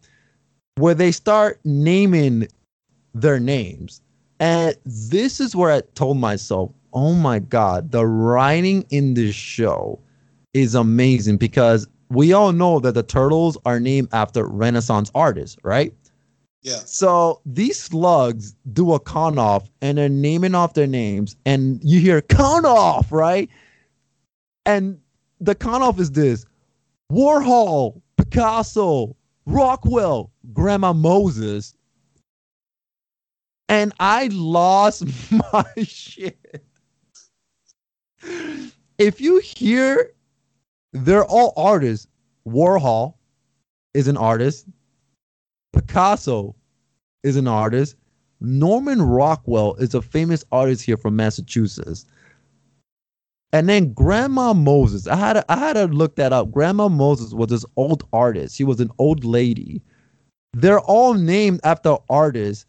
Where 0.77 0.95
they 0.95 1.13
start 1.13 1.61
naming 1.65 2.49
their 3.15 3.41
names. 3.41 4.01
And 4.41 4.77
this 4.85 5.41
is 5.41 5.57
where 5.57 5.71
I 5.71 5.81
told 5.95 6.19
myself, 6.19 6.73
oh 6.95 7.13
my 7.13 7.41
God, 7.41 7.91
the 7.91 8.07
writing 8.07 8.87
in 8.91 9.15
this 9.15 9.35
show 9.35 9.99
is 10.55 10.75
amazing 10.75 11.37
because 11.37 11.87
we 12.09 12.33
all 12.33 12.53
know 12.53 12.79
that 12.81 12.95
the 12.95 13.03
turtles 13.03 13.59
are 13.67 13.81
named 13.81 14.09
after 14.13 14.47
Renaissance 14.47 15.11
artists, 15.15 15.57
right? 15.65 15.93
Yeah. 16.63 16.81
So 16.87 17.43
these 17.45 17.79
slugs 17.79 18.55
do 18.73 18.95
a 18.95 19.01
con 19.01 19.39
off 19.39 19.69
and 19.83 19.99
they're 19.99 20.09
naming 20.09 20.55
off 20.55 20.75
their 20.75 20.87
names, 20.87 21.37
and 21.45 21.81
you 21.83 22.01
hear 22.01 22.23
con 22.23 22.65
off, 22.65 23.13
right? 23.13 23.51
And 24.65 24.99
the 25.41 25.55
con 25.55 25.83
off 25.83 26.01
is 26.01 26.13
this 26.13 26.47
Warhol, 27.13 28.01
Picasso, 28.17 29.15
Rockwell, 29.47 30.31
Grandma 30.53 30.93
Moses. 30.93 31.75
And 33.69 33.93
I 33.99 34.29
lost 34.31 35.05
my 35.53 35.65
shit. 35.83 36.65
If 38.99 39.21
you 39.21 39.41
hear 39.41 40.13
they're 40.93 41.25
all 41.25 41.53
artists, 41.57 42.07
Warhol 42.47 43.15
is 43.95 44.09
an 44.09 44.17
artist, 44.17 44.67
Picasso 45.73 46.55
is 47.23 47.37
an 47.37 47.49
artist. 47.49 47.97
Norman 48.41 49.01
Rockwell 49.03 49.75
is 49.77 49.95
a 49.95 50.03
famous 50.03 50.45
artist 50.53 50.83
here 50.83 50.97
from 50.97 51.17
Massachusetts. 51.17 52.05
And 53.53 53.69
then 53.69 53.93
Grandma 53.93 54.53
Moses, 54.53 55.07
I 55.07 55.17
had 55.17 55.35
to, 55.35 55.45
I 55.53 55.57
had 55.57 55.75
to 55.75 55.87
look 55.87 56.17
that 56.17 56.33
up. 56.33 56.51
Grandma 56.51 56.89
Moses 56.89 57.33
was 57.33 57.49
this 57.49 57.65
old 57.77 58.07
artist. 58.13 58.57
She 58.57 58.65
was 58.65 58.81
an 58.81 58.91
old 58.99 59.25
lady. 59.25 59.81
They're 60.53 60.81
all 60.81 61.15
named 61.15 61.61
after 61.65 61.97
artists, 62.11 62.67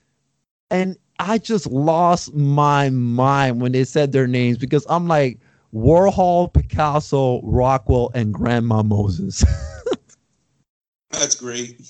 and 0.70 0.98
I 1.20 1.38
just 1.38 1.68
lost 1.68 2.34
my 2.34 2.90
mind 2.90 3.62
when 3.62 3.72
they 3.72 3.84
said 3.84 4.12
their 4.12 4.28
names 4.28 4.58
because 4.58 4.86
I'm 4.90 5.08
like 5.08 5.40
Warhol, 5.74 6.54
Picasso, 6.54 7.42
Rockwell, 7.44 8.12
and 8.14 8.34
Grandma 8.34 8.84
Moses. 8.84 9.44
That's 11.12 11.36
great. 11.36 11.82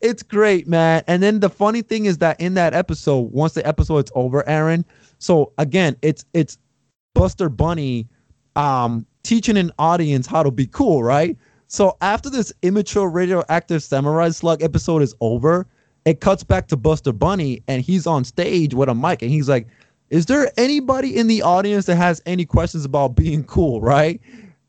it's 0.00 0.22
great, 0.22 0.66
man. 0.66 1.02
And 1.06 1.22
then 1.22 1.40
the 1.40 1.50
funny 1.50 1.82
thing 1.82 2.06
is 2.06 2.18
that 2.18 2.40
in 2.40 2.54
that 2.54 2.74
episode, 2.74 3.32
once 3.32 3.54
the 3.54 3.66
episode's 3.66 4.10
over, 4.14 4.46
Aaron. 4.48 4.84
So 5.18 5.52
again, 5.58 5.96
it's 6.02 6.24
it's 6.34 6.58
Buster 7.14 7.48
Bunny 7.48 8.08
um 8.56 9.06
teaching 9.22 9.56
an 9.56 9.70
audience 9.78 10.26
how 10.26 10.42
to 10.42 10.50
be 10.50 10.66
cool, 10.66 11.02
right? 11.02 11.36
So 11.68 11.96
after 12.00 12.30
this 12.30 12.52
immature 12.62 13.08
radioactive 13.08 13.82
samurai 13.82 14.30
slug 14.30 14.62
episode 14.62 15.02
is 15.02 15.14
over, 15.20 15.66
it 16.06 16.20
cuts 16.20 16.42
back 16.42 16.68
to 16.68 16.76
Buster 16.76 17.12
Bunny 17.12 17.62
and 17.68 17.82
he's 17.82 18.06
on 18.06 18.24
stage 18.24 18.72
with 18.72 18.88
a 18.88 18.94
mic 18.94 19.20
and 19.20 19.30
he's 19.30 19.48
like, 19.48 19.68
Is 20.08 20.24
there 20.24 20.50
anybody 20.56 21.14
in 21.14 21.26
the 21.26 21.42
audience 21.42 21.84
that 21.86 21.96
has 21.96 22.22
any 22.24 22.46
questions 22.46 22.86
about 22.86 23.14
being 23.14 23.44
cool, 23.44 23.82
right? 23.82 24.20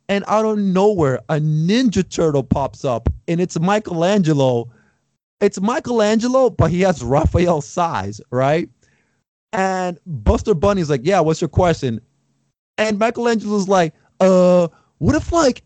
And 0.09 0.25
out 0.27 0.45
of 0.45 0.57
nowhere, 0.57 1.19
a 1.29 1.35
Ninja 1.35 2.07
Turtle 2.09 2.43
pops 2.43 2.83
up 2.83 3.07
and 3.29 3.39
it's 3.39 3.57
Michelangelo 3.59 4.69
it's 5.39 5.61
Michelangelo, 5.61 6.49
but 6.49 6.71
he 6.71 6.81
has 6.81 7.03
Raphael 7.03 7.61
size, 7.61 8.19
right? 8.31 8.69
And 9.53 9.99
Buster 10.05 10.53
Bunny's 10.53 10.89
like, 10.89 11.01
yeah, 11.03 11.19
what's 11.19 11.41
your 11.41 11.47
question? 11.47 12.01
And 12.77 12.99
Michelangelo's 12.99 13.67
like, 13.67 13.93
uh, 14.19 14.67
what 14.97 15.15
if 15.15 15.31
like 15.31 15.63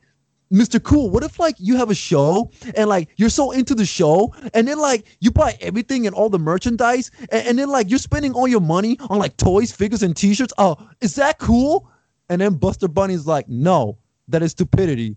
Mr. 0.51 0.83
Cool, 0.83 1.09
what 1.09 1.23
if 1.23 1.39
like 1.39 1.55
you 1.59 1.77
have 1.77 1.89
a 1.89 1.95
show 1.95 2.51
and 2.75 2.89
like 2.89 3.09
you're 3.15 3.29
so 3.29 3.51
into 3.51 3.73
the 3.73 3.85
show 3.85 4.33
and 4.53 4.67
then 4.67 4.77
like 4.77 5.05
you 5.21 5.31
buy 5.31 5.57
everything 5.61 6.05
and 6.05 6.15
all 6.15 6.29
the 6.29 6.39
merchandise 6.39 7.09
and, 7.31 7.47
and 7.47 7.59
then 7.59 7.69
like 7.69 7.89
you're 7.89 7.99
spending 7.99 8.33
all 8.33 8.47
your 8.47 8.59
money 8.59 8.97
on 9.09 9.17
like 9.17 9.37
toys, 9.37 9.71
figures, 9.71 10.03
and 10.03 10.15
t-shirts? 10.15 10.53
Oh, 10.57 10.77
is 10.99 11.15
that 11.15 11.39
cool? 11.39 11.89
And 12.29 12.41
then 12.41 12.55
Buster 12.55 12.87
Bunny's 12.87 13.25
like, 13.25 13.47
no, 13.47 13.97
that 14.27 14.43
is 14.43 14.51
stupidity. 14.51 15.15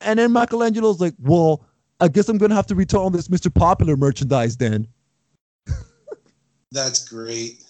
And 0.00 0.18
then 0.18 0.32
Michelangelo's 0.32 1.00
like, 1.00 1.14
well, 1.18 1.64
I 2.00 2.06
guess 2.06 2.28
I'm 2.28 2.38
gonna 2.38 2.54
have 2.54 2.66
to 2.68 2.76
return 2.76 3.00
all 3.00 3.10
this 3.10 3.28
Mr. 3.28 3.52
Popular 3.52 3.96
merchandise 3.96 4.56
then. 4.56 4.86
That's 6.70 7.08
great. 7.08 7.64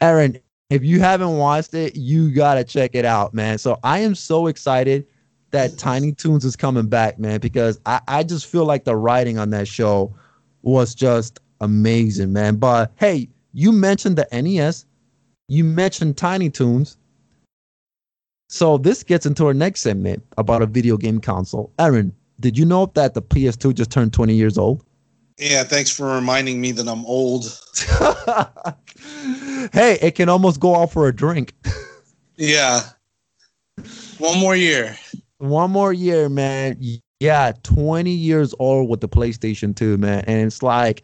Aaron, 0.00 0.38
if 0.70 0.82
you 0.82 1.00
haven't 1.00 1.36
watched 1.36 1.74
it, 1.74 1.96
you 1.96 2.30
gotta 2.30 2.64
check 2.64 2.94
it 2.94 3.04
out, 3.04 3.34
man. 3.34 3.58
So 3.58 3.78
I 3.82 3.98
am 3.98 4.14
so 4.14 4.46
excited 4.46 5.06
that 5.52 5.78
Tiny 5.78 6.12
Toons 6.12 6.44
is 6.44 6.56
coming 6.56 6.86
back, 6.86 7.18
man, 7.18 7.40
because 7.40 7.78
I, 7.86 8.00
I 8.08 8.22
just 8.24 8.46
feel 8.46 8.64
like 8.64 8.84
the 8.84 8.96
writing 8.96 9.38
on 9.38 9.50
that 9.50 9.68
show 9.68 10.14
was 10.62 10.94
just 10.94 11.38
amazing, 11.60 12.32
man. 12.32 12.56
But 12.56 12.92
hey, 12.96 13.28
you 13.52 13.72
mentioned 13.72 14.16
the 14.16 14.26
NES, 14.32 14.86
you 15.48 15.64
mentioned 15.64 16.16
Tiny 16.16 16.50
Toons. 16.50 16.96
So 18.48 18.76
this 18.76 19.02
gets 19.02 19.24
into 19.24 19.46
our 19.46 19.54
next 19.54 19.80
segment 19.80 20.22
about 20.36 20.60
a 20.60 20.66
video 20.66 20.96
game 20.96 21.20
console. 21.20 21.72
Aaron, 21.78 22.14
did 22.40 22.58
you 22.58 22.64
know 22.64 22.86
that 22.94 23.14
the 23.14 23.22
PS2 23.22 23.74
just 23.74 23.90
turned 23.90 24.12
20 24.12 24.34
years 24.34 24.58
old? 24.58 24.84
Yeah, 25.38 25.64
thanks 25.64 25.90
for 25.90 26.14
reminding 26.14 26.60
me 26.60 26.72
that 26.72 26.86
I'm 26.86 27.06
old. 27.06 27.44
hey, 29.72 29.98
it 30.02 30.14
can 30.14 30.28
almost 30.28 30.60
go 30.60 30.76
out 30.76 30.92
for 30.92 31.08
a 31.08 31.14
drink. 31.14 31.54
Yeah. 32.36 32.82
One 34.18 34.38
more 34.38 34.54
year. 34.54 34.96
One 35.42 35.72
more 35.72 35.92
year, 35.92 36.28
man. 36.28 36.78
Yeah, 37.18 37.50
20 37.64 38.12
years 38.12 38.54
old 38.60 38.88
with 38.88 39.00
the 39.00 39.08
PlayStation 39.08 39.74
2, 39.74 39.98
man. 39.98 40.22
And 40.28 40.46
it's 40.46 40.62
like, 40.62 41.02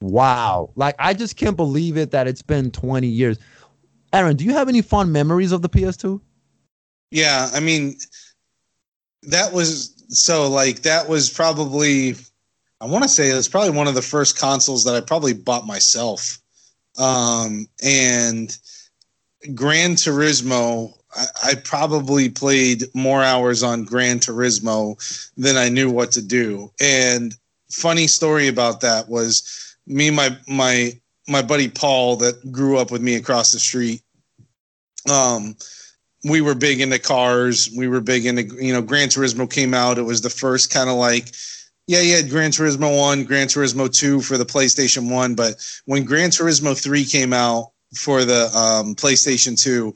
wow. 0.00 0.70
Like, 0.76 0.94
I 0.98 1.12
just 1.12 1.36
can't 1.36 1.58
believe 1.58 1.98
it 1.98 2.10
that 2.12 2.26
it's 2.26 2.40
been 2.40 2.70
20 2.70 3.06
years. 3.06 3.38
Aaron, 4.14 4.36
do 4.36 4.46
you 4.46 4.54
have 4.54 4.70
any 4.70 4.80
fond 4.80 5.12
memories 5.12 5.52
of 5.52 5.60
the 5.60 5.68
PS2? 5.68 6.18
Yeah, 7.10 7.50
I 7.52 7.60
mean, 7.60 7.96
that 9.24 9.52
was 9.52 9.94
so 10.08 10.48
like 10.48 10.80
that 10.80 11.06
was 11.06 11.28
probably 11.28 12.14
I 12.80 12.86
want 12.86 13.02
to 13.02 13.10
say 13.10 13.30
it 13.30 13.34
was 13.34 13.46
probably 13.46 13.76
one 13.76 13.88
of 13.88 13.94
the 13.94 14.00
first 14.00 14.38
consoles 14.38 14.84
that 14.84 14.94
I 14.94 15.02
probably 15.02 15.34
bought 15.34 15.66
myself. 15.66 16.38
Um, 16.98 17.66
and 17.82 18.56
Gran 19.54 19.96
Turismo, 19.96 20.94
I, 21.16 21.26
I 21.44 21.54
probably 21.54 22.28
played 22.28 22.84
more 22.94 23.22
hours 23.22 23.62
on 23.62 23.84
Gran 23.84 24.18
Turismo 24.18 24.96
than 25.36 25.56
I 25.56 25.68
knew 25.68 25.90
what 25.90 26.12
to 26.12 26.22
do. 26.22 26.70
And 26.80 27.34
funny 27.70 28.06
story 28.06 28.48
about 28.48 28.80
that 28.80 29.08
was 29.08 29.76
me 29.86 30.10
my 30.10 30.36
my 30.48 30.92
my 31.28 31.42
buddy 31.42 31.68
Paul 31.68 32.16
that 32.16 32.52
grew 32.52 32.78
up 32.78 32.90
with 32.90 33.02
me 33.02 33.14
across 33.14 33.52
the 33.52 33.58
street. 33.58 34.02
Um, 35.10 35.56
we 36.24 36.40
were 36.40 36.54
big 36.54 36.80
into 36.80 36.98
cars. 36.98 37.70
We 37.76 37.88
were 37.88 38.00
big 38.00 38.26
into 38.26 38.42
you 38.62 38.72
know 38.72 38.82
Gran 38.82 39.08
Turismo 39.08 39.50
came 39.50 39.74
out. 39.74 39.98
It 39.98 40.02
was 40.02 40.20
the 40.20 40.30
first 40.30 40.72
kind 40.72 40.90
of 40.90 40.96
like 40.96 41.32
yeah, 41.90 42.02
you 42.02 42.14
had 42.14 42.30
Gran 42.30 42.52
Turismo 42.52 42.96
1, 42.96 43.24
Gran 43.24 43.48
Turismo 43.48 43.92
2 43.92 44.20
for 44.20 44.38
the 44.38 44.44
PlayStation 44.44 45.10
1, 45.10 45.34
but 45.34 45.56
when 45.86 46.04
Gran 46.04 46.30
Turismo 46.30 46.80
3 46.80 47.04
came 47.04 47.32
out 47.32 47.72
for 47.96 48.24
the 48.24 48.44
um, 48.56 48.94
PlayStation 48.94 49.60
2, 49.60 49.92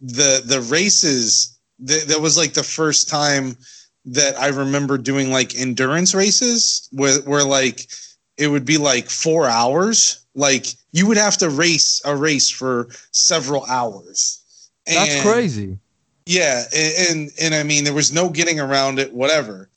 the 0.00 0.42
the 0.44 0.60
races 0.62 1.58
th- 1.86 2.04
that 2.04 2.20
was 2.20 2.36
like 2.36 2.54
the 2.54 2.62
first 2.62 3.08
time 3.08 3.56
that 4.06 4.38
I 4.38 4.48
remember 4.48 4.96
doing 4.98 5.30
like 5.30 5.58
endurance 5.58 6.14
races 6.14 6.88
where 6.92 7.20
where 7.22 7.44
like 7.44 7.88
it 8.38 8.48
would 8.48 8.64
be 8.64 8.78
like 8.78 9.10
4 9.10 9.46
hours. 9.46 10.24
Like 10.34 10.66
you 10.92 11.06
would 11.06 11.18
have 11.18 11.36
to 11.38 11.50
race 11.50 12.00
a 12.04 12.16
race 12.16 12.48
for 12.50 12.88
several 13.12 13.66
hours. 13.66 14.70
That's 14.86 15.20
crazy. 15.22 15.78
yeah, 16.26 16.64
and, 16.74 16.94
and 17.10 17.30
and 17.40 17.54
I 17.54 17.62
mean 17.62 17.84
there 17.84 17.94
was 17.94 18.12
no 18.12 18.30
getting 18.30 18.58
around 18.58 18.98
it, 18.98 19.12
whatever. 19.12 19.68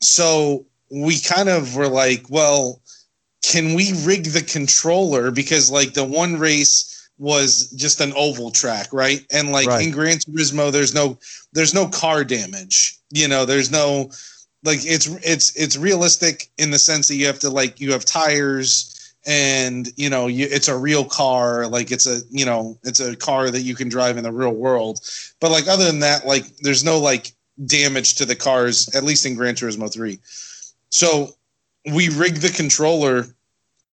So 0.00 0.66
we 0.90 1.20
kind 1.20 1.48
of 1.48 1.76
were 1.76 1.88
like, 1.88 2.28
well, 2.28 2.80
can 3.42 3.74
we 3.74 3.92
rig 4.04 4.24
the 4.24 4.42
controller 4.42 5.30
because 5.30 5.70
like 5.70 5.94
the 5.94 6.04
one 6.04 6.38
race 6.38 6.93
was 7.18 7.70
just 7.72 8.00
an 8.00 8.12
oval 8.16 8.50
track, 8.50 8.92
right? 8.92 9.24
And 9.30 9.52
like 9.52 9.68
Right. 9.68 9.86
in 9.86 9.92
Gran 9.92 10.18
Turismo, 10.18 10.72
there's 10.72 10.94
no 10.94 11.18
there's 11.52 11.74
no 11.74 11.88
car 11.88 12.24
damage. 12.24 12.98
You 13.10 13.28
know, 13.28 13.44
there's 13.44 13.70
no 13.70 14.10
like 14.64 14.80
it's 14.84 15.06
it's 15.22 15.54
it's 15.56 15.76
realistic 15.76 16.50
in 16.58 16.70
the 16.70 16.78
sense 16.78 17.08
that 17.08 17.16
you 17.16 17.26
have 17.26 17.38
to 17.40 17.50
like 17.50 17.80
you 17.80 17.92
have 17.92 18.04
tires 18.04 18.90
and 19.26 19.88
you 19.96 20.10
know 20.10 20.26
you, 20.26 20.46
it's 20.50 20.68
a 20.68 20.76
real 20.76 21.04
car 21.04 21.66
like 21.66 21.90
it's 21.90 22.06
a 22.06 22.20
you 22.30 22.44
know 22.44 22.78
it's 22.82 23.00
a 23.00 23.16
car 23.16 23.50
that 23.50 23.62
you 23.62 23.74
can 23.74 23.88
drive 23.88 24.16
in 24.16 24.24
the 24.24 24.32
real 24.32 24.52
world 24.52 25.00
but 25.40 25.50
like 25.50 25.66
other 25.66 25.84
than 25.84 26.00
that 26.00 26.26
like 26.26 26.44
there's 26.58 26.84
no 26.84 26.98
like 26.98 27.32
damage 27.64 28.16
to 28.16 28.24
the 28.24 28.36
cars 28.36 28.94
at 28.94 29.04
least 29.04 29.24
in 29.24 29.34
Gran 29.34 29.54
Turismo 29.54 29.90
3 29.90 30.18
so 30.90 31.30
we 31.92 32.08
rigged 32.10 32.42
the 32.42 32.50
controller 32.50 33.26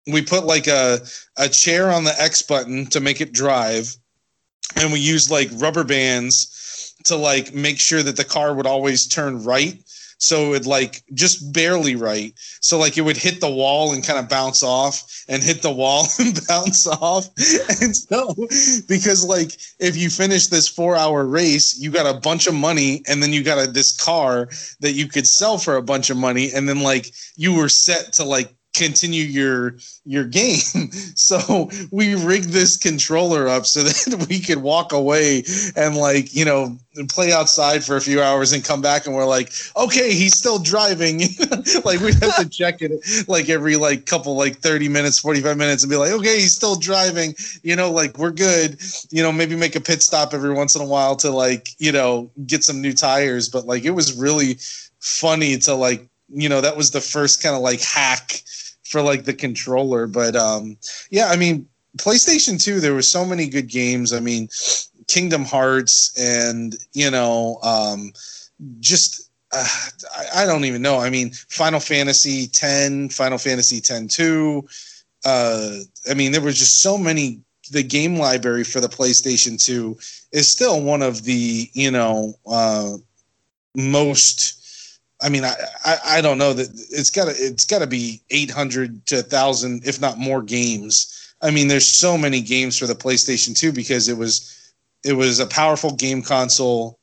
we 0.06 0.22
put 0.22 0.44
like 0.44 0.66
a 0.66 1.00
a 1.36 1.48
chair 1.48 1.90
on 1.90 2.04
the 2.04 2.20
X 2.20 2.42
button 2.42 2.86
to 2.86 3.00
make 3.00 3.20
it 3.20 3.32
drive. 3.32 3.96
And 4.76 4.92
we 4.92 5.00
used 5.00 5.30
like 5.30 5.48
rubber 5.54 5.84
bands 5.84 6.94
to 7.04 7.16
like 7.16 7.54
make 7.54 7.78
sure 7.78 8.02
that 8.02 8.16
the 8.16 8.24
car 8.24 8.54
would 8.54 8.66
always 8.66 9.06
turn 9.06 9.42
right. 9.44 9.82
So 10.18 10.54
it 10.54 10.64
like 10.64 11.02
just 11.12 11.52
barely 11.52 11.94
right. 11.94 12.32
So 12.60 12.78
like 12.78 12.96
it 12.96 13.02
would 13.02 13.18
hit 13.18 13.40
the 13.40 13.50
wall 13.50 13.92
and 13.92 14.04
kind 14.04 14.18
of 14.18 14.28
bounce 14.28 14.62
off 14.62 15.24
and 15.28 15.42
hit 15.42 15.60
the 15.60 15.72
wall 15.72 16.06
and 16.18 16.40
bounce 16.48 16.86
off. 16.86 17.28
And 17.82 17.94
so 17.94 18.34
because 18.88 19.24
like 19.24 19.52
if 19.78 19.96
you 19.96 20.08
finish 20.08 20.46
this 20.46 20.68
four 20.68 20.96
hour 20.96 21.26
race 21.26 21.78
you 21.78 21.90
got 21.90 22.12
a 22.12 22.18
bunch 22.18 22.46
of 22.46 22.54
money 22.54 23.02
and 23.06 23.22
then 23.22 23.32
you 23.32 23.42
got 23.42 23.62
a, 23.62 23.70
this 23.70 23.94
car 23.94 24.48
that 24.80 24.92
you 24.92 25.06
could 25.06 25.26
sell 25.26 25.58
for 25.58 25.76
a 25.76 25.82
bunch 25.82 26.08
of 26.08 26.16
money. 26.16 26.50
And 26.52 26.68
then 26.68 26.80
like 26.80 27.12
you 27.36 27.54
were 27.54 27.68
set 27.68 28.14
to 28.14 28.24
like 28.24 28.55
continue 28.76 29.24
your 29.24 29.76
your 30.04 30.24
game. 30.24 30.60
So 31.16 31.70
we 31.90 32.14
rigged 32.14 32.50
this 32.50 32.76
controller 32.76 33.48
up 33.48 33.66
so 33.66 33.82
that 33.82 34.26
we 34.28 34.38
could 34.38 34.58
walk 34.58 34.92
away 34.92 35.44
and 35.74 35.96
like 35.96 36.34
you 36.34 36.44
know 36.44 36.76
play 37.08 37.32
outside 37.32 37.82
for 37.84 37.96
a 37.96 38.00
few 38.00 38.22
hours 38.22 38.52
and 38.52 38.64
come 38.64 38.80
back 38.80 39.06
and 39.06 39.14
we're 39.14 39.26
like 39.26 39.52
okay 39.76 40.12
he's 40.12 40.36
still 40.36 40.58
driving. 40.58 41.22
Like 41.84 42.00
we'd 42.00 42.14
have 42.22 42.36
to 42.36 42.48
check 42.48 42.80
it 42.80 42.92
like 43.28 43.48
every 43.48 43.76
like 43.76 44.06
couple 44.06 44.36
like 44.36 44.58
30 44.58 44.88
minutes 44.88 45.18
45 45.18 45.56
minutes 45.56 45.82
and 45.82 45.90
be 45.90 45.96
like 45.96 46.12
okay 46.12 46.38
he's 46.40 46.54
still 46.54 46.76
driving. 46.76 47.34
You 47.62 47.76
know 47.76 47.90
like 47.90 48.18
we're 48.18 48.30
good. 48.30 48.80
You 49.10 49.22
know 49.22 49.32
maybe 49.32 49.56
make 49.56 49.74
a 49.74 49.80
pit 49.80 50.02
stop 50.02 50.32
every 50.34 50.52
once 50.52 50.76
in 50.76 50.82
a 50.82 50.86
while 50.86 51.16
to 51.16 51.30
like 51.30 51.70
you 51.78 51.92
know 51.92 52.30
get 52.46 52.62
some 52.62 52.80
new 52.80 52.92
tires. 52.92 53.48
But 53.48 53.66
like 53.66 53.84
it 53.84 53.90
was 53.90 54.14
really 54.14 54.58
funny 55.00 55.56
to 55.58 55.74
like 55.74 56.06
you 56.28 56.48
know 56.48 56.60
that 56.60 56.76
was 56.76 56.90
the 56.90 57.00
first 57.00 57.42
kind 57.42 57.54
of 57.54 57.62
like 57.62 57.80
hack 57.80 58.42
for 58.88 59.02
like 59.02 59.24
the 59.24 59.34
controller 59.34 60.06
but 60.06 60.34
um 60.36 60.76
yeah 61.10 61.26
i 61.28 61.36
mean 61.36 61.66
playstation 61.96 62.62
2 62.62 62.80
there 62.80 62.94
were 62.94 63.02
so 63.02 63.24
many 63.24 63.48
good 63.48 63.68
games. 63.68 64.12
I 64.12 64.20
mean 64.20 64.48
kingdom 65.06 65.44
hearts 65.44 66.12
and 66.18 66.76
you 66.92 67.10
know 67.10 67.58
um 67.62 68.12
just 68.80 69.30
uh, 69.52 69.66
I, 70.16 70.42
I 70.42 70.46
don't 70.46 70.64
even 70.64 70.82
know. 70.82 70.98
I 70.98 71.10
mean 71.10 71.30
final 71.48 71.80
fantasy 71.80 72.46
10 72.48 73.10
final 73.10 73.38
fantasy 73.38 73.80
10 73.80 74.08
2 74.08 74.68
uh 75.24 75.78
i 76.10 76.14
mean 76.14 76.32
there 76.32 76.40
was 76.40 76.58
just 76.58 76.82
so 76.82 76.98
many 76.98 77.40
the 77.72 77.82
game 77.82 78.16
library 78.16 78.64
for 78.64 78.80
the 78.80 78.88
playstation 78.88 79.62
2 79.62 79.96
is 80.32 80.48
still 80.48 80.82
one 80.82 81.02
of 81.02 81.24
the 81.24 81.68
you 81.72 81.90
know 81.90 82.34
uh 82.46 82.96
most 83.74 84.65
I 85.22 85.28
mean, 85.30 85.44
I, 85.44 85.54
I, 85.84 85.96
I 86.06 86.20
don't 86.20 86.38
know 86.38 86.52
that 86.52 86.68
it's 86.90 87.10
got 87.10 87.24
to 87.26 87.30
it's 87.30 87.64
got 87.64 87.78
to 87.78 87.86
be 87.86 88.20
eight 88.30 88.50
hundred 88.50 89.06
to 89.06 89.22
thousand, 89.22 89.86
if 89.86 90.00
not 90.00 90.18
more, 90.18 90.42
games. 90.42 91.34
I 91.42 91.50
mean, 91.50 91.68
there's 91.68 91.88
so 91.88 92.16
many 92.16 92.40
games 92.40 92.78
for 92.78 92.86
the 92.86 92.94
PlayStation 92.94 93.56
2 93.56 93.72
because 93.72 94.08
it 94.08 94.16
was 94.16 94.72
it 95.04 95.12
was 95.12 95.38
a 95.38 95.46
powerful 95.46 95.94
game 95.94 96.22
console. 96.22 96.98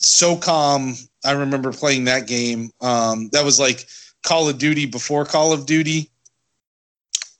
SOCOM, 0.00 1.06
I 1.24 1.32
remember 1.32 1.72
playing 1.72 2.04
that 2.04 2.26
game. 2.26 2.70
Um, 2.80 3.28
that 3.30 3.44
was 3.44 3.58
like 3.60 3.86
Call 4.22 4.48
of 4.48 4.58
Duty 4.58 4.86
before 4.86 5.24
Call 5.24 5.52
of 5.52 5.66
Duty. 5.66 6.10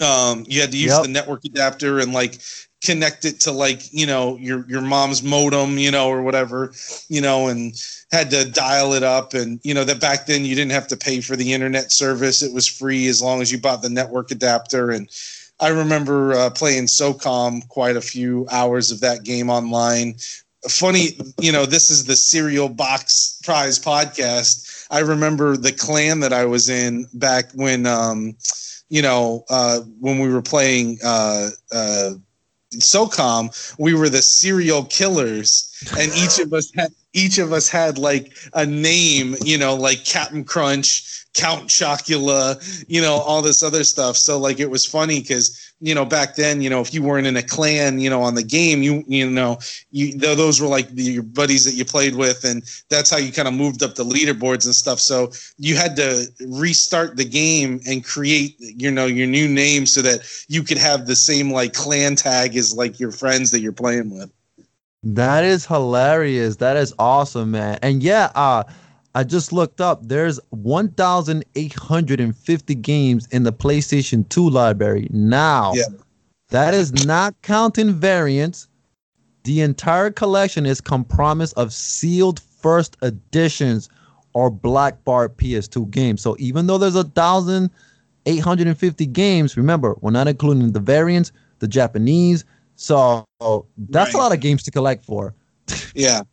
Um, 0.00 0.44
you 0.48 0.60
had 0.60 0.72
to 0.72 0.76
use 0.78 0.92
Yep. 0.92 1.02
the 1.02 1.08
network 1.08 1.44
adapter 1.44 2.00
and 2.00 2.12
like 2.12 2.40
connect 2.84 3.24
it 3.24 3.40
to 3.40 3.52
like 3.52 3.92
you 3.92 4.06
know 4.06 4.36
your 4.38 4.64
your 4.68 4.82
mom's 4.82 5.22
modem, 5.22 5.78
you 5.78 5.90
know, 5.90 6.08
or 6.08 6.22
whatever, 6.22 6.72
you 7.08 7.20
know, 7.20 7.48
and 7.48 7.74
had 8.12 8.30
to 8.30 8.50
dial 8.50 8.92
it 8.94 9.02
up. 9.02 9.34
And 9.34 9.60
you 9.64 9.74
know 9.74 9.84
that 9.84 10.00
back 10.00 10.26
then 10.26 10.44
you 10.44 10.54
didn't 10.54 10.72
have 10.72 10.88
to 10.88 10.96
pay 10.96 11.20
for 11.20 11.36
the 11.36 11.52
internet 11.52 11.92
service. 11.92 12.42
It 12.42 12.52
was 12.54 12.66
free 12.66 13.08
as 13.08 13.22
long 13.22 13.42
as 13.42 13.52
you 13.52 13.58
bought 13.60 13.82
the 13.82 13.90
network 13.90 14.30
adapter. 14.30 14.90
And 14.90 15.08
i 15.60 15.68
remember 15.68 16.32
uh, 16.34 16.50
playing 16.50 16.86
socom 16.86 17.66
quite 17.68 17.96
a 17.96 18.00
few 18.00 18.46
hours 18.50 18.90
of 18.90 19.00
that 19.00 19.24
game 19.24 19.50
online. 19.50 20.14
Funny 20.68 21.10
you 21.40 21.52
know 21.52 21.66
this 21.66 21.90
is 21.90 22.04
the 22.04 22.16
cereal 22.16 22.68
box 22.68 23.40
prize 23.44 23.78
podcast. 23.78 24.86
I 24.90 25.00
remember 25.00 25.56
the 25.56 25.72
clan 25.72 26.20
that 26.20 26.32
i 26.32 26.44
was 26.44 26.68
in 26.68 27.06
back 27.14 27.50
when 27.54 27.86
um 27.86 28.36
you 28.88 29.02
know 29.02 29.44
uh 29.50 29.80
when 30.00 30.18
we 30.18 30.28
were 30.32 30.42
playing 30.42 30.98
uh 31.04 31.50
uh 31.72 32.10
SOCOM, 32.82 33.76
we 33.78 33.94
were 33.94 34.08
the 34.08 34.22
serial 34.22 34.84
killers, 34.84 35.68
and 35.98 36.12
each 36.14 36.38
of 36.38 36.52
us 36.52 36.70
had 36.74 36.92
each 37.14 37.38
of 37.38 37.52
us 37.52 37.68
had 37.68 37.96
like 37.96 38.36
a 38.52 38.66
name, 38.66 39.36
you 39.44 39.56
know, 39.56 39.74
like 39.74 40.04
Captain 40.04 40.44
Crunch, 40.44 41.24
Count 41.34 41.68
Chocula, 41.68 42.84
you 42.88 43.00
know, 43.00 43.14
all 43.14 43.42
this 43.42 43.62
other 43.62 43.82
stuff. 43.84 44.16
So 44.16 44.38
like 44.38 44.60
it 44.60 44.70
was 44.70 44.84
funny 44.84 45.20
because 45.20 45.60
you 45.80 45.94
know 45.94 46.04
back 46.04 46.36
then, 46.36 46.60
you 46.62 46.70
know, 46.70 46.80
if 46.80 46.94
you 46.94 47.02
weren't 47.02 47.26
in 47.26 47.36
a 47.36 47.42
clan, 47.42 47.98
you 47.98 48.08
know, 48.08 48.22
on 48.22 48.34
the 48.34 48.42
game, 48.42 48.82
you 48.82 49.04
you 49.06 49.28
know, 49.28 49.58
you 49.90 50.16
those 50.16 50.60
were 50.60 50.68
like 50.68 50.88
the, 50.90 51.02
your 51.02 51.22
buddies 51.22 51.64
that 51.64 51.74
you 51.74 51.84
played 51.84 52.14
with, 52.14 52.44
and 52.44 52.62
that's 52.88 53.10
how 53.10 53.16
you 53.16 53.32
kind 53.32 53.48
of 53.48 53.54
moved 53.54 53.82
up 53.82 53.94
the 53.94 54.04
leaderboards 54.04 54.64
and 54.64 54.74
stuff. 54.74 55.00
So 55.00 55.32
you 55.58 55.76
had 55.76 55.96
to 55.96 56.26
restart 56.46 57.16
the 57.16 57.24
game 57.24 57.80
and 57.86 58.04
create, 58.04 58.56
you 58.58 58.90
know, 58.90 59.06
your 59.06 59.26
new 59.26 59.48
name 59.48 59.86
so 59.86 60.02
that 60.02 60.20
you 60.48 60.62
could 60.62 60.78
have 60.78 61.06
the 61.06 61.16
same 61.16 61.50
like 61.50 61.74
clan 61.74 62.14
tag 62.16 62.56
as 62.56 62.74
like 62.74 63.00
your 63.00 63.12
friends 63.12 63.50
that 63.50 63.60
you're 63.60 63.72
playing 63.72 64.10
with. 64.16 64.30
That 65.04 65.44
is 65.44 65.66
hilarious. 65.66 66.56
That 66.56 66.76
is 66.76 66.92
awesome, 66.98 67.52
man. 67.52 67.78
And 67.82 68.02
yeah, 68.02 68.32
uh 68.34 68.64
I 69.16 69.22
just 69.22 69.52
looked 69.52 69.80
up. 69.80 70.00
There's 70.02 70.40
1,850 70.50 72.74
games 72.74 73.28
in 73.28 73.44
the 73.44 73.52
PlayStation 73.52 74.28
2 74.28 74.50
library 74.50 75.06
now. 75.12 75.72
Yeah. 75.74 75.84
That 76.48 76.74
is 76.74 77.06
not 77.06 77.40
counting 77.42 77.92
variants. 77.92 78.66
The 79.44 79.60
entire 79.60 80.10
collection 80.10 80.66
is 80.66 80.80
comprised 80.80 81.54
of 81.56 81.72
sealed 81.72 82.40
first 82.40 82.96
editions 83.02 83.88
or 84.32 84.50
black 84.50 85.04
bar 85.04 85.28
PS2 85.28 85.88
games. 85.92 86.20
So 86.20 86.34
even 86.40 86.66
though 86.66 86.78
there's 86.78 86.96
a 86.96 87.04
thousand 87.04 87.70
850 88.26 89.06
games. 89.06 89.56
Remember, 89.56 89.96
we're 90.00 90.10
not 90.10 90.28
including 90.28 90.72
the 90.72 90.80
variants, 90.80 91.32
the 91.58 91.68
Japanese. 91.68 92.44
So 92.76 93.24
that's 93.38 94.12
Right. 94.12 94.14
a 94.14 94.16
lot 94.18 94.32
of 94.32 94.40
games 94.40 94.62
to 94.64 94.70
collect 94.70 95.04
for. 95.04 95.34
Yeah. 95.94 96.22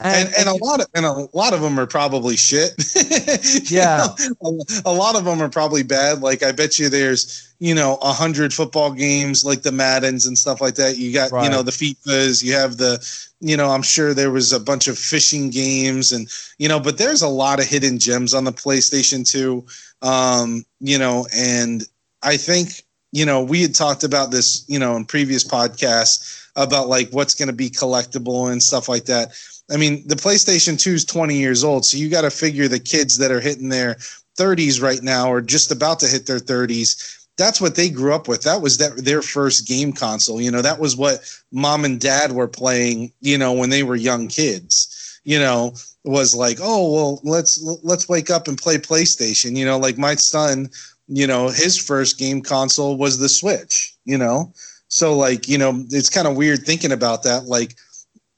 And, 0.00 0.32
and 0.38 0.48
a 0.48 0.54
lot 0.64 0.80
of 0.80 0.86
and 0.94 1.04
a 1.04 1.26
lot 1.36 1.52
of 1.52 1.60
them 1.60 1.76
are 1.76 1.84
probably 1.86 2.36
shit. 2.36 2.70
Yeah. 3.68 4.06
know, 4.40 4.62
a, 4.84 4.90
a 4.90 4.92
lot 4.92 5.16
of 5.16 5.24
them 5.24 5.42
are 5.42 5.48
probably 5.48 5.82
bad. 5.82 6.20
Like 6.20 6.44
I 6.44 6.52
bet 6.52 6.78
you 6.78 6.88
there's 6.88 7.52
you 7.58 7.74
know 7.74 7.98
a 8.00 8.12
hundred 8.12 8.54
football 8.54 8.92
games 8.92 9.44
like 9.44 9.62
the 9.62 9.72
Maddens 9.72 10.24
and 10.24 10.38
stuff 10.38 10.60
like 10.60 10.76
that. 10.76 10.98
You 10.98 11.12
got 11.12 11.32
you 11.42 11.50
know 11.50 11.64
the 11.64 11.72
FIFAs. 11.72 12.44
You 12.44 12.52
have 12.52 12.76
the 12.76 13.04
you 13.40 13.56
know 13.56 13.70
I'm 13.70 13.82
sure 13.82 14.14
there 14.14 14.30
was 14.30 14.52
a 14.52 14.60
bunch 14.60 14.86
of 14.86 14.96
fishing 14.96 15.50
games 15.50 16.12
and 16.12 16.28
you 16.58 16.68
know 16.68 16.78
but 16.78 16.96
there's 16.96 17.22
a 17.22 17.28
lot 17.28 17.58
of 17.58 17.66
hidden 17.66 17.98
gems 17.98 18.34
on 18.34 18.44
the 18.44 18.52
PlayStation 18.52 19.28
2. 19.28 19.66
Um, 20.02 20.64
you 20.78 20.96
know 20.96 21.26
and 21.34 21.82
I 22.22 22.36
think 22.36 22.84
you 23.12 23.24
know 23.24 23.42
we 23.42 23.62
had 23.62 23.74
talked 23.74 24.04
about 24.04 24.30
this 24.30 24.64
you 24.68 24.78
know 24.78 24.96
in 24.96 25.04
previous 25.04 25.44
podcasts 25.44 26.48
about 26.56 26.88
like 26.88 27.08
what's 27.10 27.34
going 27.34 27.48
to 27.48 27.54
be 27.54 27.70
collectible 27.70 28.50
and 28.50 28.62
stuff 28.62 28.88
like 28.88 29.04
that. 29.04 29.32
I 29.70 29.76
mean, 29.76 30.06
the 30.06 30.16
PlayStation 30.16 30.78
2 30.80 30.90
is 30.90 31.04
20 31.04 31.36
years 31.36 31.62
old, 31.62 31.84
so 31.84 31.96
you 31.96 32.08
got 32.08 32.22
to 32.22 32.30
figure 32.30 32.68
the 32.68 32.80
kids 32.80 33.18
that 33.18 33.30
are 33.30 33.40
hitting 33.40 33.68
their 33.68 33.96
30s 34.36 34.82
right 34.82 35.02
now 35.02 35.30
or 35.30 35.40
just 35.40 35.70
about 35.70 36.00
to 36.00 36.08
hit 36.08 36.26
their 36.26 36.38
30s. 36.38 37.26
That's 37.36 37.60
what 37.60 37.76
they 37.76 37.88
grew 37.88 38.14
up 38.14 38.26
with. 38.26 38.42
That 38.42 38.62
was 38.62 38.78
that 38.78 39.04
their 39.04 39.22
first 39.22 39.68
game 39.68 39.92
console. 39.92 40.40
You 40.40 40.50
know, 40.50 40.62
that 40.62 40.80
was 40.80 40.96
what 40.96 41.20
mom 41.52 41.84
and 41.84 42.00
dad 42.00 42.32
were 42.32 42.48
playing. 42.48 43.12
You 43.20 43.38
know, 43.38 43.52
when 43.52 43.70
they 43.70 43.82
were 43.82 43.96
young 43.96 44.28
kids. 44.28 44.94
You 45.24 45.38
know, 45.38 45.74
was 46.04 46.34
like, 46.34 46.58
oh 46.60 46.92
well, 46.92 47.20
let's 47.22 47.62
let's 47.82 48.08
wake 48.08 48.30
up 48.30 48.48
and 48.48 48.56
play 48.56 48.78
PlayStation. 48.78 49.56
You 49.56 49.66
know, 49.66 49.78
like 49.78 49.98
my 49.98 50.14
son. 50.14 50.70
You 51.08 51.26
know, 51.26 51.48
his 51.48 51.78
first 51.78 52.18
game 52.18 52.42
console 52.42 52.96
was 52.96 53.18
the 53.18 53.28
Switch. 53.28 53.94
You 54.04 54.18
know, 54.18 54.52
so 54.88 55.16
like 55.16 55.48
you 55.48 55.58
know, 55.58 55.84
it's 55.90 56.10
kind 56.10 56.26
of 56.26 56.36
weird 56.36 56.60
thinking 56.60 56.92
about 56.92 57.22
that. 57.24 57.44
Like 57.44 57.74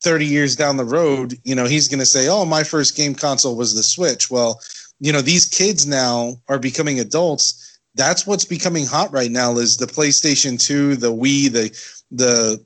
30 0.03 0.27
years 0.27 0.57
down 0.57 0.77
the 0.77 0.85
road, 0.85 1.35
you 1.45 1.55
know, 1.55 1.67
he's 1.67 1.89
going 1.89 2.01
to 2.01 2.07
say, 2.07 2.29
"Oh, 2.29 2.45
my 2.45 2.65
first 2.65 2.97
game 2.97 3.15
console 3.15 3.57
was 3.57 3.75
the 3.75 3.83
Switch." 3.83 4.31
Well, 4.31 4.61
you 5.01 5.13
know, 5.13 5.21
these 5.21 5.47
kids 5.47 5.87
now 5.87 6.41
are 6.49 6.59
becoming 6.59 7.01
adults. 7.01 7.79
That's 7.95 8.27
what's 8.27 8.45
becoming 8.45 8.87
hot 8.87 9.13
right 9.13 9.31
now 9.31 9.57
is 9.59 9.77
the 9.77 9.87
PlayStation 9.87 10.61
2, 10.61 10.97
the 10.97 11.13
Wii, 11.13 11.51
the 11.51 11.97
the 12.11 12.65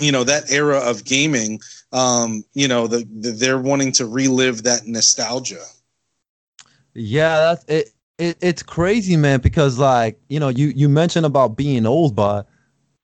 you 0.00 0.12
know, 0.12 0.24
that 0.24 0.50
era 0.50 0.78
of 0.78 1.04
gaming. 1.04 1.60
Um, 1.92 2.44
you 2.54 2.68
know, 2.68 2.86
the, 2.86 3.06
the 3.20 3.30
they're 3.30 3.58
wanting 3.58 3.92
to 3.92 4.06
relive 4.06 4.62
that 4.64 4.86
nostalgia. 4.86 5.64
Yeah, 6.94 7.38
that's 7.40 7.64
it, 7.66 7.90
it. 8.18 8.36
It's 8.40 8.62
crazy, 8.62 9.16
man. 9.16 9.40
Because 9.40 9.78
like 9.78 10.18
you 10.28 10.40
know, 10.40 10.48
you 10.48 10.68
you 10.68 10.88
mentioned 10.88 11.26
about 11.26 11.56
being 11.56 11.86
old, 11.86 12.14
but 12.14 12.46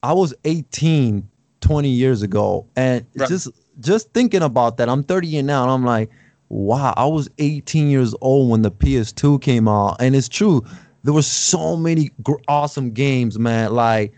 I 0.02 0.12
was 0.12 0.34
18 0.44 1.28
20 1.60 1.88
years 1.88 2.22
ago, 2.22 2.66
and 2.76 3.06
Right. 3.16 3.28
just 3.28 3.48
just 3.80 4.12
thinking 4.12 4.42
about 4.42 4.76
that, 4.76 4.88
I'm 4.88 5.02
30 5.02 5.38
and 5.38 5.46
now, 5.46 5.62
and 5.62 5.70
I'm 5.72 5.84
like, 5.84 6.10
wow, 6.48 6.94
I 6.96 7.06
was 7.06 7.28
18 7.38 7.88
years 7.88 8.14
old 8.20 8.50
when 8.50 8.62
the 8.62 8.70
PS2 8.70 9.40
came 9.40 9.66
out, 9.68 9.96
and 10.00 10.14
it's 10.14 10.28
true. 10.28 10.62
There 11.02 11.12
were 11.14 11.22
so 11.22 11.76
many 11.76 12.10
gr- 12.22 12.34
awesome 12.48 12.90
games, 12.92 13.38
man. 13.38 13.74
Like, 13.74 14.12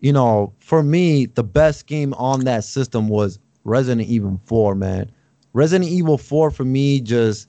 you 0.00 0.12
know, 0.12 0.52
for 0.58 0.82
me, 0.82 1.26
the 1.26 1.44
best 1.44 1.86
game 1.86 2.14
on 2.14 2.44
that 2.44 2.64
system 2.64 3.08
was 3.08 3.38
Resident 3.64 4.08
Evil 4.08 4.40
4, 4.46 4.74
man. 4.74 5.10
Resident 5.52 5.90
Evil 5.90 6.18
4 6.18 6.50
for 6.50 6.64
me 6.64 7.00
just 7.00 7.46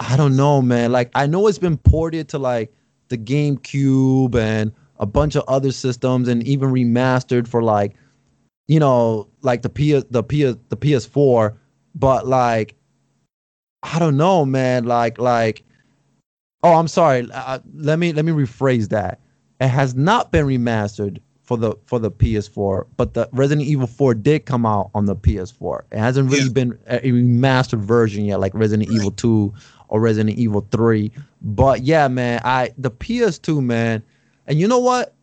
I 0.00 0.16
don't 0.16 0.36
know, 0.36 0.60
man. 0.60 0.92
Like 0.92 1.10
I 1.14 1.26
know 1.26 1.46
it's 1.46 1.58
been 1.58 1.76
ported 1.78 2.28
to 2.30 2.38
like 2.38 2.72
the 3.08 3.18
GameCube 3.18 4.34
and 4.34 4.72
a 4.98 5.06
bunch 5.06 5.36
of 5.36 5.44
other 5.48 5.72
systems 5.72 6.28
and 6.28 6.42
even 6.46 6.70
remastered 6.70 7.46
for 7.48 7.62
like 7.62 7.94
you 8.66 8.80
know, 8.80 9.28
like 9.42 9.62
the 9.62 9.68
P 9.68 9.92
the 10.10 10.22
P 10.22 10.44
the 10.44 10.76
PS4, 10.76 11.56
but 11.94 12.26
like 12.26 12.74
I 13.82 13.98
don't 13.98 14.16
know, 14.16 14.44
man. 14.44 14.84
Like 14.84 15.18
like 15.18 15.62
oh, 16.62 16.74
I'm 16.74 16.88
sorry. 16.88 17.28
Uh, 17.32 17.58
let 17.74 17.98
me 17.98 18.12
let 18.12 18.24
me 18.24 18.32
rephrase 18.32 18.88
that. 18.88 19.20
It 19.60 19.68
has 19.68 19.94
not 19.94 20.32
been 20.32 20.46
remastered 20.46 21.18
for 21.42 21.58
the 21.58 21.74
for 21.84 21.98
the 21.98 22.10
PS4, 22.10 22.86
but 22.96 23.12
the 23.12 23.28
Resident 23.32 23.66
Evil 23.68 23.86
4 23.86 24.14
did 24.14 24.46
come 24.46 24.64
out 24.64 24.90
on 24.94 25.04
the 25.04 25.14
PS4. 25.14 25.82
It 25.92 25.98
hasn't 25.98 26.30
really 26.30 26.44
Yeah. 26.44 26.52
been 26.52 26.78
a, 26.86 27.06
a 27.06 27.12
remastered 27.12 27.80
version 27.80 28.24
yet, 28.24 28.40
like 28.40 28.54
Resident 28.54 28.90
Evil 28.90 29.10
2 29.10 29.52
or 29.94 30.00
Resident 30.00 30.36
Evil 30.36 30.66
3. 30.72 31.12
But 31.40 31.84
yeah, 31.84 32.08
man, 32.08 32.40
I 32.42 32.74
the 32.76 32.90
PS2, 32.90 33.62
man, 33.62 34.02
and 34.48 34.58
you 34.58 34.66
know 34.66 34.80
what? 34.80 35.14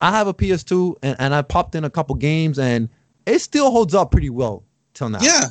I 0.00 0.10
have 0.10 0.26
a 0.26 0.34
PS2 0.34 0.96
and, 1.04 1.16
and 1.20 1.32
I 1.32 1.42
popped 1.42 1.76
in 1.76 1.84
a 1.84 1.90
couple 1.90 2.16
games 2.16 2.58
and 2.58 2.88
it 3.24 3.38
still 3.38 3.70
holds 3.70 3.94
up 3.94 4.10
pretty 4.10 4.30
well 4.30 4.64
till 4.94 5.10
now. 5.10 5.20
Yeah, 5.22 5.44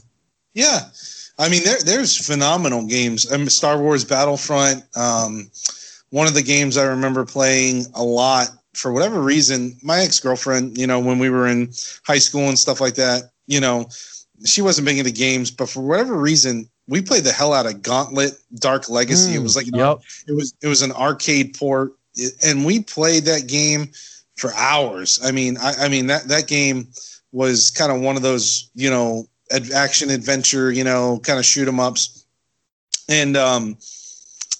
yeah. 0.53 0.89
I 1.39 1.47
mean, 1.47 1.63
there 1.63 1.79
there's 1.85 2.17
phenomenal 2.17 2.85
games. 2.85 3.31
I 3.31 3.37
mean, 3.37 3.49
Star 3.49 3.81
Wars 3.81 4.03
Battlefront. 4.03 4.83
Um, 4.97 5.49
one 6.09 6.27
of 6.27 6.33
the 6.33 6.43
games 6.43 6.75
I 6.75 6.83
remember 6.83 7.23
playing 7.23 7.85
a 7.93 8.03
lot 8.03 8.49
for 8.73 8.91
whatever 8.91 9.21
reason. 9.21 9.77
My 9.83 9.99
ex 9.99 10.19
girlfriend, 10.19 10.77
you 10.77 10.85
know, 10.85 10.99
when 10.99 11.17
we 11.17 11.29
were 11.29 11.47
in 11.47 11.71
high 12.03 12.19
school 12.19 12.49
and 12.49 12.59
stuff 12.59 12.81
like 12.81 12.95
that, 12.95 13.31
you 13.47 13.61
know, 13.61 13.87
she 14.43 14.61
wasn't 14.61 14.85
big 14.85 14.97
into 14.97 15.11
games, 15.11 15.49
but 15.49 15.69
for 15.69 15.79
whatever 15.79 16.17
reason, 16.17 16.69
we 16.87 17.01
played 17.01 17.23
the 17.23 17.31
hell 17.31 17.53
out 17.53 17.65
of 17.65 17.81
Gauntlet 17.81 18.33
Dark 18.55 18.89
Legacy. 18.89 19.35
it 19.35 19.39
Mm, 19.39 19.43
was 19.43 19.55
like 19.55 19.67
an 19.67 19.75
yep. 19.75 19.99
it 20.27 20.33
was 20.33 20.53
it 20.61 20.67
was 20.67 20.81
an 20.81 20.91
arcade 20.91 21.57
port, 21.57 21.93
and 22.43 22.65
we 22.65 22.79
played 22.81 23.25
that 23.25 23.47
game 23.47 23.91
for 24.37 24.53
hours. 24.53 25.19
I 25.23 25.31
mean, 25.31 25.57
I, 25.57 25.73
I 25.85 25.89
mean 25.89 26.07
that 26.07 26.27
that 26.27 26.47
game 26.47 26.87
was 27.31 27.71
kind 27.71 27.91
of 27.91 28.01
one 28.01 28.15
of 28.15 28.21
those 28.21 28.69
you 28.75 28.89
know 28.89 29.27
ad- 29.51 29.71
action 29.71 30.09
adventure, 30.09 30.71
you 30.71 30.83
know, 30.83 31.19
kind 31.23 31.39
of 31.39 31.45
shoot 31.45 31.67
'em 31.67 31.79
ups. 31.79 32.25
And 33.07 33.37
um, 33.37 33.77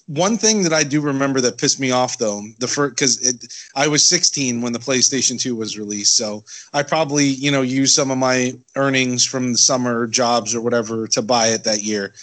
one 0.08 0.38
thing 0.38 0.64
that 0.64 0.74
I 0.74 0.84
do 0.84 1.02
remember 1.02 1.42
that 1.42 1.58
pissed 1.58 1.80
me 1.80 1.92
off 1.92 2.18
though, 2.18 2.42
the 2.60 2.68
first 2.68 2.96
because 2.96 3.70
I 3.76 3.88
was 3.88 4.08
16 4.08 4.62
when 4.62 4.74
the 4.74 4.80
PlayStation 4.80 5.40
2 5.40 5.56
was 5.56 5.78
released, 5.78 6.16
so 6.16 6.44
I 6.74 6.84
probably 6.84 7.26
you 7.26 7.52
know 7.52 7.62
used 7.62 7.96
some 7.96 8.12
of 8.12 8.18
my 8.18 8.54
earnings 8.76 9.26
from 9.26 9.52
the 9.52 9.58
summer 9.58 10.08
jobs 10.08 10.54
or 10.54 10.62
whatever 10.62 11.08
to 11.08 11.22
buy 11.22 11.48
it 11.48 11.64
that 11.64 11.84
year. 11.84 12.14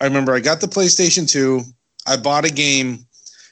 I 0.00 0.04
remember 0.04 0.34
I 0.34 0.40
got 0.40 0.60
the 0.60 0.66
PlayStation 0.66 1.28
2, 1.30 1.62
I 2.06 2.16
bought 2.16 2.44
a 2.44 2.52
game, 2.52 3.06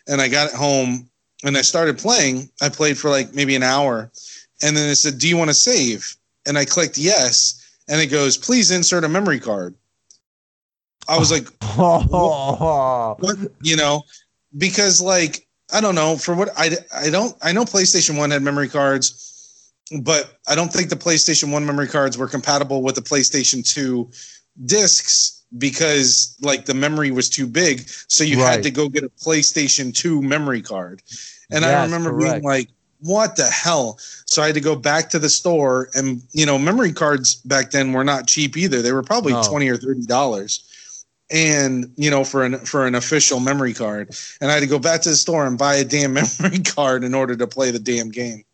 and 0.06 0.20
I 0.20 0.28
got 0.28 0.48
it 0.48 0.54
home 0.54 1.08
and 1.44 1.56
I 1.56 1.62
started 1.62 1.98
playing. 1.98 2.50
I 2.60 2.68
played 2.68 2.98
for 2.98 3.10
like 3.10 3.34
maybe 3.34 3.56
an 3.56 3.62
hour, 3.62 4.10
and 4.62 4.76
then 4.76 4.88
it 4.88 4.96
said, 4.96 5.18
"Do 5.18 5.28
you 5.28 5.36
want 5.36 5.50
to 5.50 5.54
save?" 5.54 6.16
And 6.46 6.58
I 6.58 6.64
clicked 6.64 6.98
yes, 6.98 7.76
and 7.88 8.00
it 8.00 8.08
goes, 8.08 8.36
"Please 8.36 8.70
insert 8.70 9.04
a 9.04 9.08
memory 9.08 9.40
card." 9.40 9.74
I 11.08 11.18
was 11.18 11.30
like, 11.32 11.46
what 13.18 13.36
you 13.60 13.76
know 13.76 14.02
because 14.58 15.00
like 15.00 15.46
i 15.72 15.80
don't 15.80 15.94
know 15.94 16.16
for 16.16 16.34
what 16.34 16.50
i 16.56 16.70
i 16.94 17.10
don't 17.10 17.34
i 17.42 17.52
know 17.52 17.64
playstation 17.64 18.16
1 18.18 18.30
had 18.30 18.42
memory 18.42 18.68
cards 18.68 19.72
but 20.02 20.38
i 20.48 20.54
don't 20.54 20.72
think 20.72 20.90
the 20.90 20.96
playstation 20.96 21.50
1 21.52 21.64
memory 21.64 21.88
cards 21.88 22.18
were 22.18 22.28
compatible 22.28 22.82
with 22.82 22.94
the 22.94 23.00
playstation 23.02 23.66
2 23.66 24.10
discs 24.66 25.44
because 25.58 26.36
like 26.42 26.64
the 26.66 26.74
memory 26.74 27.10
was 27.10 27.28
too 27.28 27.46
big 27.46 27.88
so 28.08 28.24
you 28.24 28.38
Right. 28.38 28.52
had 28.52 28.62
to 28.64 28.70
go 28.70 28.88
get 28.88 29.04
a 29.04 29.08
playstation 29.10 29.94
2 29.94 30.20
memory 30.22 30.62
card 30.62 31.02
and 31.50 31.64
i 31.64 31.82
remember 31.84 32.10
correct. 32.10 32.32
being 32.32 32.42
like 32.42 32.68
what 33.00 33.36
the 33.36 33.46
hell 33.46 33.98
so 34.26 34.42
i 34.42 34.46
had 34.46 34.54
to 34.54 34.60
go 34.60 34.76
back 34.76 35.08
to 35.10 35.18
the 35.18 35.28
store 35.28 35.88
and 35.94 36.22
you 36.32 36.46
know 36.46 36.58
memory 36.58 36.92
cards 36.92 37.36
back 37.36 37.70
then 37.70 37.92
were 37.92 38.04
not 38.04 38.26
cheap 38.26 38.56
either 38.56 38.82
they 38.82 38.92
were 38.92 39.02
probably 39.02 39.32
No. 39.32 39.42
20 39.42 39.68
or 39.68 39.76
30 39.76 40.06
dollars 40.06 40.68
and 41.32 41.90
you 41.96 42.10
know 42.10 42.24
for 42.24 42.44
an 42.44 42.58
for 42.58 42.86
an 42.86 42.94
official 42.94 43.40
memory 43.40 43.72
card. 43.74 44.14
And 44.40 44.50
i 44.50 44.54
had 44.54 44.60
to 44.60 44.66
go 44.66 44.78
back 44.78 45.00
to 45.02 45.08
the 45.08 45.16
store 45.16 45.46
and 45.46 45.58
buy 45.58 45.74
a 45.76 45.84
damn 45.84 46.12
memory 46.40 46.60
card 46.60 47.04
in 47.04 47.14
order 47.14 47.34
to 47.36 47.46
play 47.46 47.70
the 47.70 47.78
damn 47.78 48.10
game. 48.10 48.44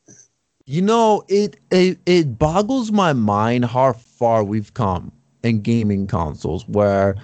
You 0.67 0.83
know, 0.83 1.25
it, 1.29 1.59
it 1.71 1.99
it 2.07 2.39
boggles 2.39 2.93
my 2.93 3.13
mind 3.13 3.65
how 3.65 3.95
far 3.95 4.45
we've 4.45 4.73
come 4.75 5.13
in 5.43 5.63
gaming 5.63 6.07
consoles 6.07 6.67
where 6.69 7.17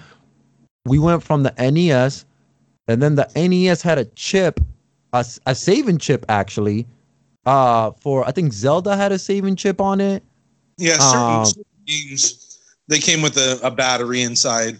we 0.85 0.99
went 0.99 1.23
from 1.23 1.43
the 1.43 1.53
NES 1.59 2.25
and 2.87 3.01
then 3.01 3.15
the 3.15 3.29
NES 3.35 3.81
had 3.81 3.97
a 3.97 4.05
chip, 4.05 4.59
a, 5.13 5.25
a 5.45 5.55
saving 5.55 5.97
chip 5.99 6.25
actually, 6.29 6.87
uh 7.45 7.91
for 8.01 8.27
I 8.27 8.31
think 8.31 8.51
Zelda 8.53 8.95
had 8.95 9.11
a 9.11 9.19
saving 9.19 9.55
chip 9.55 9.79
on 9.79 10.01
it. 10.01 10.23
yeah 10.77 10.97
certain, 10.97 11.35
Um, 11.39 11.45
certain 11.45 11.65
games 11.85 12.59
they 12.87 12.99
came 12.99 13.21
with 13.21 13.37
a, 13.37 13.59
a 13.63 13.71
battery 13.71 14.21
inside 14.21 14.77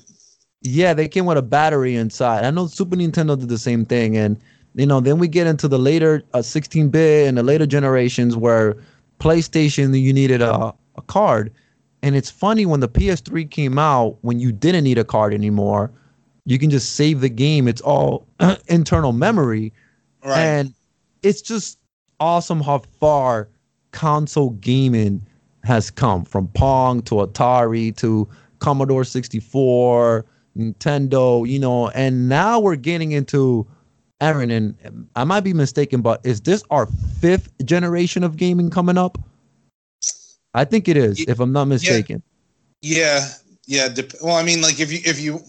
Yeah, 0.66 0.94
they 0.96 1.08
came 1.08 1.26
with 1.26 1.38
a 1.38 1.44
battery 1.44 1.96
inside. 1.96 2.44
I 2.44 2.50
know 2.50 2.66
Super 2.66 2.96
Nintendo 2.96 3.40
did 3.40 3.50
the 3.50 3.58
same 3.60 3.86
thing, 3.86 4.18
and 4.18 4.36
you 4.74 4.86
know, 4.88 5.00
then 5.00 5.20
we 5.20 5.28
get 5.28 5.46
into 5.48 5.68
the 5.68 5.78
later 5.78 6.24
uh, 6.34 6.40
16-bit 6.40 7.28
and 7.28 7.38
the 7.38 7.44
later 7.44 7.66
generations 7.68 8.36
where 8.36 8.76
PlayStation 9.20 9.98
you 10.00 10.12
needed 10.12 10.42
a, 10.42 10.74
a 10.96 11.02
card, 11.08 11.54
and 12.02 12.16
it's 12.16 12.32
funny 12.32 12.66
when 12.66 12.80
the 12.80 12.90
PS3 12.90 13.50
came 13.50 13.78
out 13.78 14.18
when 14.22 14.40
you 14.40 14.52
didn't 14.52 14.84
need 14.84 14.98
a 14.98 15.04
card 15.04 15.34
anymore, 15.36 15.92
you 16.46 16.58
can 16.58 16.70
just 16.72 16.94
save 16.94 17.22
the 17.22 17.30
game. 17.30 17.68
It's 17.68 17.82
all 17.82 18.26
internal 18.68 19.14
memory, 19.14 19.72
Right. 20.24 20.40
and 20.40 20.74
it's 21.22 21.42
just 21.44 21.78
awesome 22.20 22.60
how 22.60 22.80
far 23.00 23.50
console 23.92 24.50
gaming 24.62 25.26
has 25.64 25.92
come 25.92 26.26
from 26.26 26.48
Pong 26.50 27.02
to 27.04 27.16
Atari 27.16 27.96
to 27.98 28.28
Commodore 28.60 29.04
64, 29.04 30.26
Nintendo, 30.58 31.48
you 31.48 31.60
know, 31.60 31.90
and 31.90 32.30
now 32.30 32.60
we're 32.60 32.76
getting 32.76 33.12
into 33.12 33.68
Aaron, 34.22 34.50
and 34.52 35.08
I 35.16 35.24
might 35.24 35.42
be 35.42 35.54
mistaken, 35.54 36.02
but 36.02 36.22
is 36.24 36.42
this 36.42 36.64
our 36.70 36.88
fifth 37.20 37.52
generation 37.66 38.24
of 38.24 38.38
gaming 38.38 38.70
coming 38.70 38.98
up? 38.98 39.18
I 40.54 40.64
think 40.64 40.88
it 40.88 40.96
is, 40.96 41.20
if 41.28 41.40
I'm 41.40 41.52
not 41.52 41.66
mistaken. 41.66 42.24
Yeah, 42.82 43.28
yeah. 43.68 43.90
Dep- 43.90 44.14
well, 44.22 44.36
I 44.36 44.44
mean, 44.44 44.62
like 44.62 44.80
if 44.80 44.92
you 44.92 45.00
if 45.04 45.20
you 45.20 45.42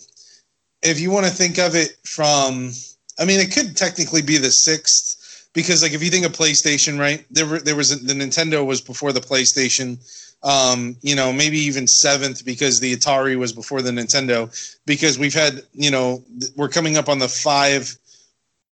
if 0.83 0.99
you 0.99 1.11
want 1.11 1.27
to 1.27 1.33
think 1.33 1.59
of 1.59 1.77
it 1.77 1.97
from, 2.05 2.73
I 3.19 3.25
mean, 3.25 3.39
it 3.39 3.53
could 3.53 3.77
technically 3.77 4.23
be 4.23 4.37
the 4.39 4.51
sixth 4.51 5.49
because, 5.53 5.83
like, 5.83 5.93
if 5.93 6.03
you 6.03 6.11
think 6.11 6.27
of 6.27 6.33
PlayStation, 6.33 6.99
right? 6.99 7.25
There 7.31 7.47
were 7.47 7.61
there 7.61 7.77
was 7.77 7.93
a, 7.93 7.97
the 7.97 8.15
Nintendo 8.15 8.67
was 8.67 8.81
before 8.81 9.13
the 9.13 9.21
PlayStation. 9.21 9.99
Um, 10.43 10.97
you 11.03 11.17
know, 11.17 11.33
maybe 11.33 11.59
even 11.59 11.87
seventh 11.87 12.45
because 12.45 12.79
the 12.79 12.95
Atari 12.95 13.37
was 13.37 13.53
before 13.53 13.83
the 13.83 13.91
Nintendo. 13.91 14.51
Because 14.87 15.19
we've 15.19 15.35
had, 15.35 15.63
you 15.73 15.91
know, 15.91 16.23
we're 16.57 16.69
coming 16.69 16.97
up 16.97 17.09
on 17.09 17.19
the 17.19 17.29
five, 17.29 17.97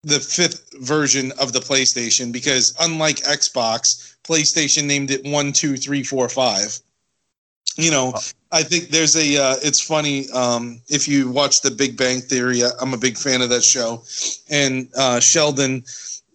the 0.03 0.19
fifth 0.19 0.69
version 0.81 1.31
of 1.39 1.53
the 1.53 1.59
PlayStation. 1.59 2.31
Because 2.31 2.75
unlike 2.79 3.17
Xbox, 3.17 4.15
PlayStation 4.23 4.85
named 4.85 5.09
it 5.09 5.23
one, 5.23 5.51
two, 5.51 5.77
three, 5.77 6.03
four, 6.03 6.29
five 6.29 6.79
you 7.77 7.91
know 7.91 8.13
i 8.51 8.61
think 8.61 8.89
there's 8.89 9.15
a 9.15 9.37
uh, 9.37 9.55
it's 9.63 9.81
funny 9.81 10.29
um, 10.31 10.81
if 10.89 11.07
you 11.07 11.29
watch 11.29 11.61
the 11.61 11.71
big 11.71 11.97
bang 11.97 12.19
theory 12.21 12.61
i'm 12.79 12.93
a 12.93 12.97
big 12.97 13.17
fan 13.17 13.41
of 13.41 13.49
that 13.49 13.63
show 13.63 14.03
and 14.49 14.89
uh, 14.97 15.19
sheldon 15.19 15.83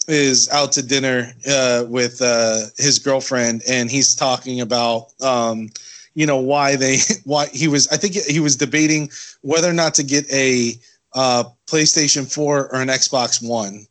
is 0.09 0.48
out 0.51 0.72
to 0.72 0.82
dinner 0.82 1.32
uh, 1.48 1.85
with 1.89 2.20
uh, 2.22 2.62
his 2.76 2.98
girlfriend 2.98 3.62
and 3.68 3.90
he's 3.90 4.14
talking 4.14 4.60
about 4.60 5.09
um, 5.22 5.68
you 6.14 6.26
know 6.26 6.39
why 6.39 6.76
they 6.76 6.98
why 7.24 7.47
he 7.48 7.68
was 7.68 7.86
i 7.89 7.97
think 7.97 8.14
he 8.14 8.40
was 8.40 8.56
debating 8.56 9.10
whether 9.43 9.68
or 9.68 9.74
not 9.74 9.94
to 9.94 10.02
get 10.02 10.30
a 10.32 10.74
uh, 11.14 11.44
playstation 11.66 12.30
4 12.32 12.68
or 12.72 12.80
an 12.80 12.89
xbox 12.89 13.47
one. 13.47 13.86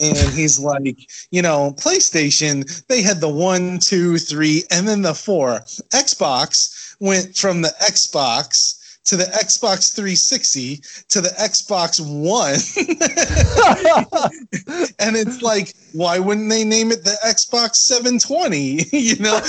And 0.00 0.32
he's 0.32 0.58
like 0.58 0.98
you 1.30 1.42
know 1.42 1.74
playstation 1.78 2.86
they 2.86 3.02
had 3.02 3.20
the 3.20 3.28
one 3.28 3.78
two 3.78 4.18
three 4.18 4.64
and 4.70 4.86
then 4.86 5.02
the 5.02 5.14
four. 5.14 5.60
Xbox 5.92 6.94
went 7.00 7.36
from 7.36 7.62
the 7.62 7.72
Xbox 7.80 8.75
to 9.06 9.16
the 9.16 9.24
Xbox 9.24 9.94
360 9.94 10.76
to 11.08 11.20
the 11.20 11.28
Xbox 11.30 12.00
One. 12.00 12.54
and 14.98 15.16
it's 15.16 15.42
like, 15.42 15.74
why 15.92 16.18
wouldn't 16.18 16.50
they 16.50 16.64
name 16.64 16.90
it 16.90 17.04
the 17.04 17.16
Xbox 17.24 17.76
720? 17.76 18.88
you 18.92 19.16
know? 19.16 19.36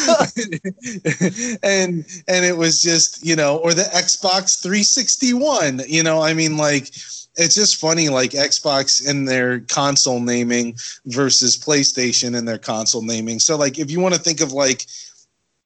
and 1.63 2.05
and 2.27 2.45
it 2.45 2.55
was 2.55 2.81
just, 2.81 3.25
you 3.25 3.35
know, 3.35 3.57
or 3.57 3.73
the 3.73 3.83
Xbox 3.83 4.61
361. 4.61 5.81
You 5.87 6.03
know, 6.03 6.21
I 6.21 6.33
mean, 6.33 6.57
like 6.57 6.91
it's 7.37 7.55
just 7.55 7.77
funny, 7.77 8.09
like 8.09 8.31
Xbox 8.31 9.07
and 9.07 9.27
their 9.27 9.59
console 9.61 10.19
naming 10.19 10.75
versus 11.05 11.57
PlayStation 11.57 12.37
and 12.37 12.47
their 12.47 12.57
console 12.57 13.03
naming. 13.03 13.39
So, 13.39 13.55
like, 13.55 13.77
if 13.77 13.91
you 13.91 13.99
want 13.99 14.15
to 14.15 14.19
think 14.19 14.41
of 14.41 14.51
like 14.51 14.87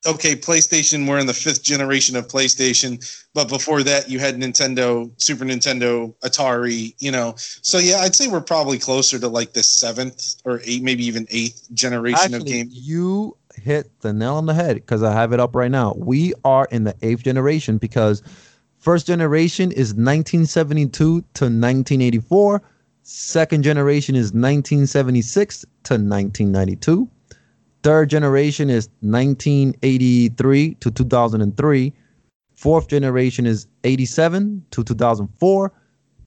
okay, 0.05 0.35
PlayStation, 0.35 1.07
we're 1.07 1.19
in 1.19 1.27
the 1.27 1.33
fifth 1.33 1.63
generation 1.63 2.15
of 2.15 2.27
PlayStation, 2.27 2.99
but 3.33 3.47
before 3.49 3.83
that, 3.83 4.09
you 4.09 4.19
had 4.19 4.35
Nintendo, 4.35 5.11
Super 5.21 5.45
Nintendo, 5.45 6.13
Atari, 6.21 6.95
you 6.99 7.11
know. 7.11 7.35
So, 7.37 7.77
yeah, 7.77 7.97
I'd 7.97 8.15
say 8.15 8.27
we're 8.27 8.41
probably 8.41 8.79
closer 8.79 9.19
to 9.19 9.27
like 9.27 9.53
the 9.53 9.63
seventh 9.63 10.35
or 10.43 10.61
eight, 10.65 10.81
maybe 10.81 11.05
even 11.05 11.27
eighth 11.29 11.67
generation 11.73 12.33
of 12.33 12.41
Actually, 12.41 12.51
game. 12.51 12.69
you 12.71 13.37
hit 13.55 13.91
the 14.01 14.13
nail 14.13 14.35
on 14.35 14.45
the 14.45 14.53
head 14.53 14.75
because 14.75 15.03
I 15.03 15.13
have 15.13 15.33
it 15.33 15.39
up 15.39 15.55
right 15.55 15.71
now. 15.71 15.93
We 15.95 16.33
are 16.43 16.67
in 16.71 16.83
the 16.83 16.95
eighth 17.01 17.23
generation 17.23 17.77
because 17.77 18.23
first 18.79 19.05
generation 19.05 19.71
is 19.71 19.93
1972 19.93 20.91
to 20.97 21.15
1984. 21.21 22.61
Second 23.03 23.63
generation 23.63 24.15
is 24.15 24.27
1976 24.33 25.61
to 25.61 25.93
1992. 25.93 27.09
Third 27.83 28.09
generation 28.09 28.69
is 28.69 28.89
1983 29.01 30.75
to 30.75 30.91
2003. 30.91 31.93
Fourth 32.53 32.87
generation 32.87 33.45
is 33.47 33.67
87 33.83 34.63
to 34.71 34.83
2004. 34.83 35.71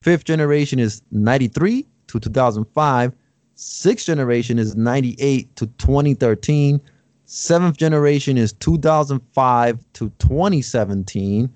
Fifth 0.01 0.25
generation 0.25 0.79
is 0.79 1.01
93 1.11 1.87
to 2.07 2.19
2005. 2.19 3.13
Sixth 3.55 4.05
generation 4.05 4.59
is 4.59 4.75
98 4.75 5.55
to 5.55 5.65
2013. 5.67 6.81
Seventh 7.25 7.77
generation 7.77 8.37
is 8.37 8.51
2005 8.53 9.85
to 9.93 10.09
2017. 10.19 11.49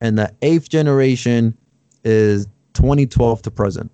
And 0.00 0.18
the 0.18 0.34
eighth 0.40 0.70
generation 0.70 1.56
is 2.04 2.46
2012 2.72 3.42
to 3.42 3.50
present. 3.50 3.90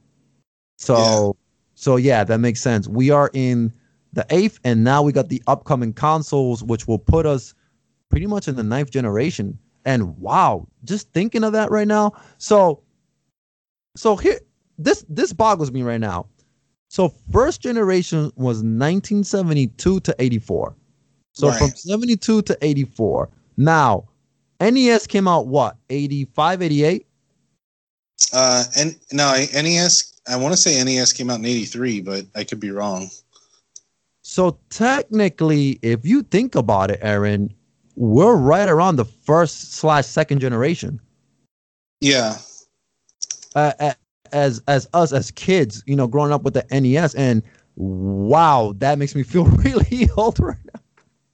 So, 0.79 0.97
Yeah. 0.97 1.33
so 1.75 1.97
yeah, 1.97 2.23
that 2.25 2.39
makes 2.39 2.61
sense. 2.61 2.87
We 2.87 3.11
are 3.11 3.29
in 3.35 3.73
the 4.13 4.27
eighth, 4.31 4.59
and 4.65 4.85
now 4.85 5.03
we 5.03 5.13
got 5.13 5.29
the 5.29 5.43
upcoming 5.47 5.93
consoles, 5.93 6.63
which 6.63 6.89
will 6.89 6.99
put 6.99 7.27
us 7.27 7.55
pretty 8.09 8.27
much 8.27 8.49
in 8.49 8.57
the 8.57 8.63
ninth 8.63 8.91
generation. 8.91 9.59
And 9.85 10.17
wow, 10.19 10.67
just 10.85 11.13
thinking 11.13 11.45
of 11.45 11.53
that 11.53 11.71
right 11.71 11.89
now. 11.89 12.13
So, 12.39 12.83
so 13.97 14.17
here, 14.17 14.39
this 14.79 15.05
this 15.09 15.33
boggles 15.33 15.71
me 15.73 15.83
right 15.83 16.01
now. 16.01 16.27
So 16.89 17.13
first 17.31 17.61
generation 17.61 18.33
was 18.37 18.59
1972 18.59 20.01
to 20.01 20.15
84. 20.19 20.75
So 21.33 21.49
Right. 21.49 21.59
from 21.59 21.71
72 21.71 22.43
to 22.43 22.59
84. 22.63 23.29
Now, 23.57 24.05
NES 24.61 25.07
came 25.07 25.29
out 25.29 25.47
what? 25.47 25.77
85, 25.91 26.63
88? 26.63 27.07
Uh, 28.33 28.65
and 28.77 28.97
no, 29.13 29.33
NES, 29.55 30.15
I 30.27 30.37
want 30.37 30.53
to 30.53 30.57
say 30.57 30.83
NES 30.83 31.13
came 31.13 31.31
out 31.31 31.39
in 31.39 31.45
83, 31.45 32.01
but 32.01 32.27
I 32.35 32.45
could 32.45 32.61
be 32.61 32.71
wrong. 32.71 33.11
So 34.31 34.59
technically, 34.69 35.79
if 35.81 36.05
you 36.05 36.23
think 36.23 36.55
about 36.55 36.91
it, 36.91 36.99
Aaron, 37.01 37.51
we're 37.97 38.37
right 38.37 38.69
around 38.69 38.97
the 38.97 39.07
first 39.07 39.73
slash 39.73 40.05
second 40.05 40.41
generation. 40.41 41.01
Yeah. 42.03 42.37
Uh, 43.55 43.95
as 44.31 44.63
as 44.69 44.87
us 44.93 45.15
as 45.15 45.31
kids, 45.31 45.83
you 45.87 45.97
know, 45.97 46.07
growing 46.07 46.31
up 46.31 46.43
with 46.43 46.53
the 46.53 46.67
NES, 46.71 47.15
and 47.15 47.43
wow, 47.77 48.75
that 48.77 48.99
makes 48.99 49.15
me 49.15 49.23
feel 49.23 49.45
really 49.65 50.11
old 50.19 50.39
right 50.41 50.59
now. 50.75 50.81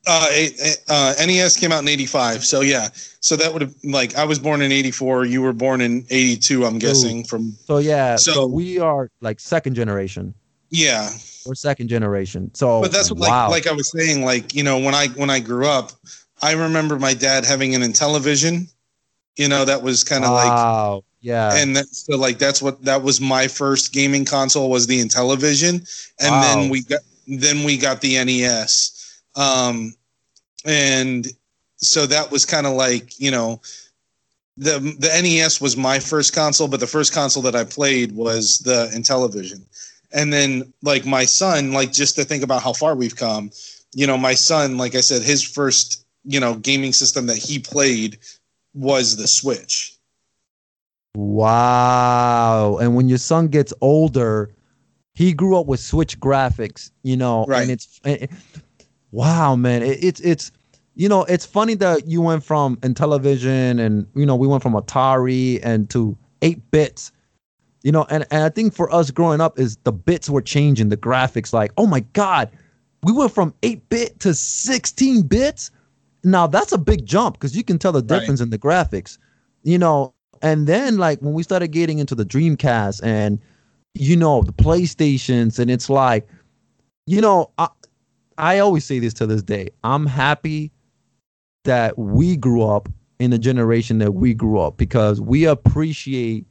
Uh, 0.06 0.28
it- 0.30 0.84
uh, 0.88 1.14
NES 1.18 1.56
came 1.56 1.72
out 1.72 1.82
in 1.82 1.88
85. 1.88 2.44
So, 2.44 2.60
yeah. 2.60 2.90
So 3.18 3.34
that 3.34 3.52
would 3.52 3.62
have, 3.62 3.74
like, 3.82 4.14
I 4.16 4.24
was 4.24 4.38
born 4.38 4.62
in 4.62 4.70
84. 4.70 5.24
You 5.24 5.42
were 5.42 5.52
born 5.52 5.80
in 5.80 6.06
82, 6.10 6.64
I'm 6.64 6.78
guessing, 6.78 7.24
from, 7.24 7.56
So 7.66 7.78
yeah, 7.78 8.14
so, 8.14 8.32
So- 8.34 8.46
we 8.46 8.78
are 8.78 9.10
like 9.20 9.40
second 9.40 9.74
generation 9.74 10.32
yeah. 10.74 11.10
We're 11.46 11.54
second 11.54 11.88
generation. 11.88 12.50
So 12.54 12.80
but 12.80 12.90
that's 12.90 13.10
what 13.10 13.20
wow. 13.20 13.48
like 13.50 13.64
like 13.64 13.72
I 13.72 13.76
was 13.76 13.90
saying 13.90 14.24
like 14.24 14.54
you 14.54 14.62
know 14.62 14.78
when 14.78 14.94
I 14.94 15.08
when 15.08 15.30
I 15.30 15.40
grew 15.40 15.66
up 15.66 15.92
I 16.42 16.52
remember 16.52 16.98
my 16.98 17.14
dad 17.14 17.44
having 17.44 17.74
an 17.74 17.82
Intellivision 17.82 18.72
you 19.36 19.48
know 19.48 19.64
that 19.64 19.82
was 19.82 20.04
kind 20.04 20.24
of 20.24 20.30
like 20.30 20.48
wow, 20.48 21.04
yeah, 21.20 21.54
and 21.54 21.76
that, 21.76 21.86
so 21.86 22.16
like 22.16 22.38
that's 22.38 22.62
what 22.62 22.82
that 22.84 23.02
was 23.02 23.20
my 23.20 23.48
first 23.48 23.92
gaming 23.92 24.24
console 24.24 24.70
was 24.70 24.86
the 24.86 25.00
Intellivision 25.00 25.86
and 26.20 26.30
Wow. 26.30 26.40
then 26.42 26.70
we 26.70 26.82
got 26.82 27.00
then 27.26 27.64
we 27.64 27.76
got 27.76 28.00
the 28.00 28.24
NES 28.24 29.22
um 29.36 29.94
and 30.64 31.26
so 31.76 32.06
that 32.06 32.30
was 32.30 32.46
kind 32.46 32.66
of 32.66 32.72
like 32.72 33.20
you 33.20 33.30
know 33.30 33.60
the 34.56 34.78
the 34.98 35.20
NES 35.22 35.60
was 35.60 35.76
my 35.76 35.98
first 35.98 36.34
console 36.34 36.68
but 36.68 36.80
the 36.80 36.86
first 36.86 37.12
console 37.12 37.42
that 37.42 37.56
I 37.56 37.64
played 37.64 38.12
was 38.12 38.58
the 38.60 38.90
Intellivision 38.94 39.62
and 40.14 40.32
then 40.32 40.72
like 40.82 41.04
my 41.04 41.24
son 41.26 41.72
like 41.72 41.92
just 41.92 42.14
to 42.16 42.24
think 42.24 42.42
about 42.42 42.62
how 42.62 42.72
far 42.72 42.94
we've 42.94 43.16
come 43.16 43.50
you 43.94 44.06
know 44.06 44.16
my 44.16 44.34
son 44.34 44.78
like 44.78 44.94
I 44.94 45.00
said 45.00 45.22
his 45.22 45.42
first 45.42 46.06
you 46.24 46.40
know 46.40 46.54
gaming 46.54 46.92
system 46.94 47.26
that 47.26 47.36
he 47.36 47.58
played 47.58 48.18
was 48.72 49.16
the 49.16 49.26
Switch 49.26 49.94
wow. 51.16 52.78
And 52.80 52.94
when 52.96 53.08
your 53.08 53.18
son 53.18 53.48
gets 53.48 53.72
older, 53.80 54.50
he 55.14 55.32
grew 55.32 55.56
up 55.56 55.66
with 55.66 55.80
Switch 55.80 56.18
graphics, 56.18 56.90
you 57.02 57.16
know, 57.16 57.44
Right. 57.46 57.62
and 57.62 57.70
it's 57.70 58.00
it, 58.04 58.30
wow, 59.12 59.54
man. 59.56 59.82
It, 59.82 60.02
it's 60.02 60.20
it's 60.20 60.52
you 60.96 61.08
know, 61.08 61.24
it's 61.24 61.46
funny 61.46 61.74
that 61.74 62.06
you 62.06 62.20
went 62.22 62.44
from 62.44 62.76
Intellivision 62.78 63.80
and 63.80 64.06
you 64.14 64.26
know 64.26 64.36
we 64.36 64.46
went 64.46 64.62
from 64.62 64.74
Atari 64.74 65.60
and 65.62 65.88
to 65.90 66.16
eight 66.42 66.70
bits. 66.70 67.12
You 67.84 67.92
know, 67.92 68.06
and, 68.08 68.26
and 68.30 68.42
I 68.42 68.48
think 68.48 68.74
for 68.74 68.92
us 68.92 69.10
growing 69.10 69.42
up 69.42 69.58
is 69.58 69.76
the 69.84 69.92
bits 69.92 70.28
were 70.28 70.40
changing, 70.40 70.88
the 70.88 70.96
graphics, 70.96 71.52
like, 71.52 71.70
oh 71.76 71.86
my 71.86 72.00
God, 72.14 72.50
we 73.04 73.12
went 73.12 73.32
from 73.32 73.54
8 73.62 73.88
bit 73.90 74.18
to 74.20 74.34
16 74.34 75.22
bits. 75.22 75.70
Now 76.24 76.46
that's 76.46 76.72
a 76.72 76.78
big 76.78 77.04
jump 77.04 77.34
because 77.34 77.54
you 77.54 77.62
can 77.62 77.78
tell 77.78 77.92
the 77.92 78.00
difference 78.02 78.40
right. 78.40 78.46
in 78.46 78.50
the 78.50 78.58
graphics, 78.58 79.18
you 79.62 79.78
know. 79.78 80.14
And 80.40 80.66
then 80.66 80.96
like 80.96 81.20
when 81.20 81.34
we 81.34 81.42
started 81.42 81.68
getting 81.68 81.98
into 81.98 82.14
the 82.14 82.24
Dreamcast 82.24 83.02
and 83.04 83.38
you 83.92 84.16
know 84.16 84.42
the 84.42 84.52
PlayStations, 84.52 85.58
and 85.58 85.70
it's 85.70 85.90
like, 85.90 86.26
you 87.06 87.20
know, 87.20 87.50
I, 87.58 87.68
I 88.38 88.58
always 88.60 88.86
say 88.86 88.98
this 88.98 89.12
to 89.14 89.26
this 89.26 89.42
day. 89.42 89.68
I'm 89.84 90.06
happy 90.06 90.72
that 91.64 91.98
we 91.98 92.36
grew 92.36 92.62
up 92.62 92.88
in 93.18 93.30
the 93.30 93.38
generation 93.38 93.98
that 93.98 94.14
we 94.14 94.32
grew 94.32 94.58
up 94.58 94.78
because 94.78 95.20
we 95.20 95.44
appreciate 95.44 96.46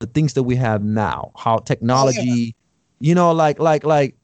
the 0.00 0.06
things 0.06 0.34
that 0.34 0.42
we 0.42 0.56
have 0.56 0.82
now 0.82 1.32
how 1.36 1.58
technology 1.58 2.20
yeah. 2.20 2.52
you 3.00 3.14
know 3.14 3.32
like 3.32 3.58
like 3.58 3.84
like 3.84 4.16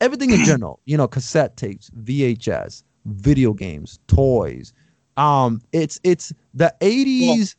everything 0.00 0.30
in 0.30 0.44
general 0.44 0.80
you 0.84 0.96
know 0.96 1.06
cassette 1.06 1.56
tapes 1.56 1.90
vhs 2.02 2.82
video 3.06 3.52
games 3.52 3.98
toys 4.08 4.72
um 5.16 5.60
it's 5.72 6.00
it's 6.02 6.32
the 6.54 6.74
80s 6.80 7.54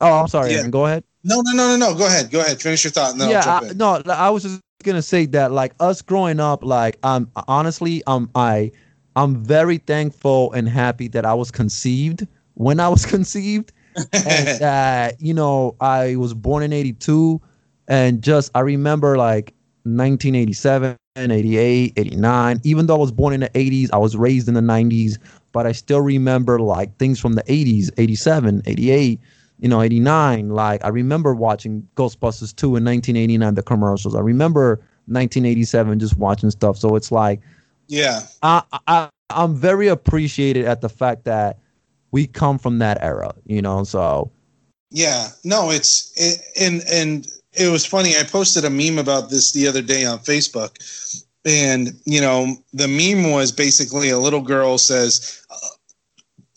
well, 0.00 0.12
oh 0.12 0.20
i'm 0.20 0.28
sorry 0.28 0.52
yeah. 0.52 0.58
Aaron, 0.58 0.70
go 0.70 0.86
ahead 0.86 1.04
no 1.24 1.40
no 1.40 1.52
no 1.52 1.76
no 1.76 1.76
no 1.76 1.94
go 1.94 2.06
ahead 2.06 2.30
go 2.30 2.40
ahead 2.40 2.60
finish 2.60 2.84
your 2.84 2.90
thought 2.90 3.16
no 3.16 3.28
yeah 3.28 3.60
I, 3.62 3.72
no 3.74 4.02
i 4.06 4.30
was 4.30 4.42
just 4.42 4.60
gonna 4.82 5.02
say 5.02 5.26
that 5.26 5.52
like 5.52 5.74
us 5.80 6.02
growing 6.02 6.40
up 6.40 6.64
like 6.64 6.98
um 7.02 7.30
honestly 7.48 8.02
um 8.06 8.30
i 8.34 8.70
i'm 9.16 9.36
very 9.36 9.78
thankful 9.78 10.52
and 10.52 10.68
happy 10.68 11.08
that 11.08 11.26
i 11.26 11.34
was 11.34 11.50
conceived 11.50 12.26
when 12.54 12.78
i 12.80 12.88
was 12.88 13.04
conceived 13.16 13.72
and 14.12 14.60
that 14.60 15.20
you 15.20 15.34
know 15.34 15.76
I 15.80 16.16
was 16.16 16.34
born 16.34 16.62
in 16.62 16.72
'82, 16.72 17.40
and 17.88 18.22
just 18.22 18.50
I 18.54 18.60
remember 18.60 19.16
like 19.16 19.54
1987, 19.84 20.96
88, 21.16 21.92
89. 21.96 22.60
Even 22.64 22.86
though 22.86 22.96
I 22.96 22.98
was 22.98 23.12
born 23.12 23.34
in 23.34 23.40
the 23.40 23.48
80s, 23.50 23.88
I 23.92 23.98
was 23.98 24.16
raised 24.16 24.48
in 24.48 24.54
the 24.54 24.60
90s, 24.60 25.18
but 25.52 25.66
I 25.66 25.72
still 25.72 26.00
remember 26.00 26.60
like 26.60 26.96
things 26.98 27.18
from 27.18 27.34
the 27.34 27.42
80s, 27.44 27.90
87, 27.96 28.62
88, 28.66 29.20
you 29.58 29.68
know, 29.68 29.80
89. 29.82 30.50
Like 30.50 30.84
I 30.84 30.88
remember 30.88 31.34
watching 31.34 31.86
Ghostbusters 31.96 32.54
2 32.54 32.76
in 32.76 32.84
1989, 32.84 33.54
the 33.54 33.62
commercials. 33.62 34.14
I 34.14 34.20
remember 34.20 34.76
1987 35.06 35.98
just 35.98 36.16
watching 36.16 36.50
stuff. 36.50 36.76
So 36.76 36.94
it's 36.94 37.10
like, 37.10 37.40
yeah, 37.88 38.20
I, 38.42 38.62
I 38.86 39.08
I'm 39.30 39.54
very 39.54 39.88
appreciated 39.88 40.64
at 40.64 40.80
the 40.80 40.88
fact 40.88 41.24
that 41.24 41.58
we 42.12 42.26
come 42.26 42.58
from 42.58 42.78
that 42.78 42.98
era, 43.02 43.34
you 43.46 43.62
know. 43.62 43.84
So 43.84 44.30
yeah, 44.90 45.28
no, 45.44 45.70
it's 45.70 46.12
it, 46.16 46.40
and 46.60 46.82
and 46.90 47.26
it 47.52 47.70
was 47.70 47.86
funny. 47.86 48.16
I 48.16 48.24
posted 48.24 48.64
a 48.64 48.70
meme 48.70 48.98
about 48.98 49.30
this 49.30 49.52
the 49.52 49.66
other 49.66 49.82
day 49.82 50.04
on 50.04 50.18
Facebook, 50.18 50.76
and 51.44 51.92
you 52.04 52.20
know 52.20 52.56
the 52.72 52.88
meme 52.88 53.30
was 53.30 53.52
basically 53.52 54.10
a 54.10 54.18
little 54.18 54.42
girl 54.42 54.78
says, 54.78 55.44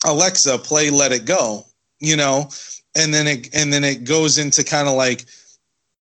"Alexa, 0.04 0.58
play 0.58 0.90
Let 0.90 1.12
It 1.12 1.24
Go," 1.24 1.64
you 2.00 2.16
know, 2.16 2.48
and 2.94 3.14
then 3.14 3.26
it 3.26 3.54
and 3.54 3.72
then 3.72 3.84
it 3.84 4.04
goes 4.04 4.38
into 4.38 4.64
kind 4.64 4.88
of 4.88 4.94
like, 4.94 5.26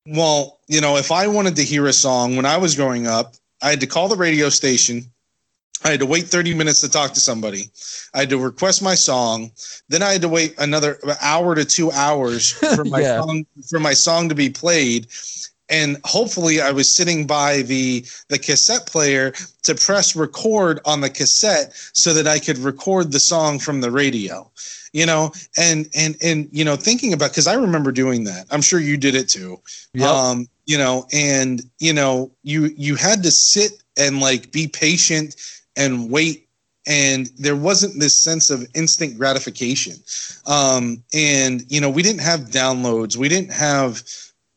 well, 0.08 0.60
you 0.68 0.82
know, 0.82 0.98
if 0.98 1.12
I 1.12 1.28
wanted 1.28 1.56
to 1.58 1.64
hear 1.64 1.86
a 1.88 1.94
song 1.94 2.36
when 2.36 2.46
I 2.46 2.58
was 2.58 2.76
growing 2.76 3.08
up, 3.08 3.36
I 3.62 3.70
had 3.70 3.80
to 3.82 3.88
call 3.88 4.08
the 4.08 4.16
radio 4.16 4.50
station 4.50 5.12
I 5.86 5.92
had 5.92 6.00
to 6.00 6.08
wait 6.08 6.24
30 6.26 6.56
minutes 6.56 6.82
to 6.82 6.90
talk 6.90 7.14
to 7.14 7.20
somebody. 7.20 7.70
I 8.16 8.22
had 8.22 8.30
to 8.32 8.40
request 8.40 8.82
my 8.82 8.96
song. 8.96 9.52
Then 9.88 10.02
I 10.02 10.14
had 10.14 10.22
to 10.24 10.30
wait 10.30 10.56
another 10.58 10.98
hour 11.22 11.54
to 11.54 11.64
two 11.64 11.92
hours 11.92 12.52
for 12.76 12.84
my 12.84 13.02
yeah. 13.02 13.22
song 13.22 13.46
for 13.70 13.80
my 13.80 13.94
song 13.94 14.28
to 14.30 14.36
be 14.36 14.50
played. 14.50 15.08
And 15.70 15.98
hopefully 16.04 16.60
I 16.60 16.72
was 16.72 16.92
sitting 16.92 17.28
by 17.28 17.62
the 17.62 18.04
the 18.30 18.40
cassette 18.40 18.88
player 18.88 19.32
to 19.62 19.76
press 19.76 20.16
record 20.16 20.80
on 20.86 21.02
the 21.02 21.10
cassette 21.10 21.74
so 21.94 22.14
that 22.16 22.28
I 22.28 22.40
could 22.40 22.58
record 22.58 23.12
the 23.12 23.20
song 23.20 23.60
from 23.60 23.82
the 23.82 23.92
radio. 23.92 24.50
You 24.92 25.06
know, 25.06 25.34
and 25.56 25.88
and 25.94 26.18
and 26.24 26.50
you 26.52 26.66
know, 26.66 26.76
thinking 26.76 27.14
about 27.14 27.30
because 27.30 27.48
I 27.48 27.54
remember 27.54 27.92
doing 27.92 28.24
that. 28.24 28.48
I'm 28.50 28.62
sure 28.62 28.80
you 28.80 28.98
did 28.98 29.14
it 29.14 29.30
too. 29.30 29.62
Yep. 29.94 30.08
Um, 30.08 30.48
you 30.66 30.80
know, 30.80 31.06
and 31.14 31.62
you 31.78 31.94
know, 31.94 32.32
you 32.42 32.72
you 32.76 32.96
had 32.96 33.22
to 33.22 33.30
sit 33.30 33.84
and 33.98 34.20
like 34.20 34.52
be 34.52 34.68
patient 34.68 35.36
and 35.76 36.10
wait 36.12 36.48
and 36.88 37.32
there 37.38 37.56
wasn't 37.56 38.00
this 38.00 38.18
sense 38.18 38.52
of 38.52 38.68
instant 38.76 39.18
gratification. 39.18 39.96
Um, 40.46 41.04
and 41.14 41.64
you 41.72 41.82
know 41.82 41.90
we 41.90 42.04
didn't 42.04 42.22
have 42.22 42.52
downloads. 42.52 43.16
We 43.16 43.30
didn't 43.30 43.52
have 43.52 44.04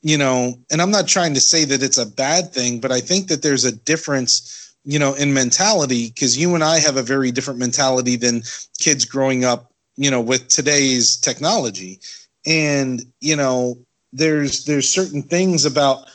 you 0.01 0.16
know 0.16 0.55
and 0.70 0.81
i'm 0.81 0.93
not 0.93 1.09
trying 1.09 1.35
to 1.35 1.40
say 1.40 1.65
that 1.65 1.82
it's 1.82 1.99
a 1.99 2.07
bad 2.07 2.53
thing 2.53 2.78
but 2.78 2.93
i 2.93 3.01
think 3.01 3.27
that 3.27 3.43
there's 3.43 3.65
a 3.65 3.73
difference 3.73 4.73
you 4.85 4.97
know 4.97 5.12
in 5.15 5.35
mentality 5.35 6.07
because 6.07 6.39
you 6.39 6.55
and 6.55 6.62
i 6.62 6.78
have 6.78 6.97
a 6.97 7.03
very 7.03 7.32
different 7.32 7.59
mentality 7.59 8.15
than 8.15 8.40
kids 8.78 9.05
growing 9.05 9.45
up 9.45 9.69
you 9.99 10.11
know 10.11 10.20
with 10.20 10.49
today's 10.49 11.16
technology. 11.16 12.01
And 12.47 13.03
you 13.20 13.36
know 13.36 13.77
there's 14.12 14.65
there's 14.65 14.89
certain 14.89 15.23
things 15.23 15.66
about 15.66 16.07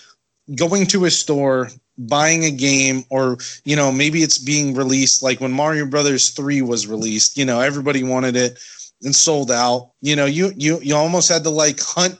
going 0.56 0.88
to 0.88 1.06
a 1.06 1.12
store 1.12 1.70
buying 1.98 2.44
a 2.46 2.52
game 2.52 3.04
or 3.10 3.38
you 3.66 3.76
know 3.76 3.92
maybe 3.92 4.24
it's 4.24 4.38
being 4.38 4.74
released 4.74 5.22
like 5.22 5.40
when 5.40 5.52
mario 5.52 5.86
brothers 5.86 6.32
3 6.32 6.62
was 6.62 6.88
released 6.88 7.38
you 7.38 7.46
know 7.46 7.60
everybody 7.60 8.04
wanted 8.04 8.36
it 8.36 8.58
and 9.04 9.16
sold 9.16 9.52
out. 9.52 9.92
You 10.02 10.16
know 10.16 10.26
you 10.26 10.52
you 10.56 10.80
you 10.82 10.96
almost 10.96 11.30
had 11.30 11.44
to 11.44 11.50
like 11.50 11.80
hunt 11.82 12.18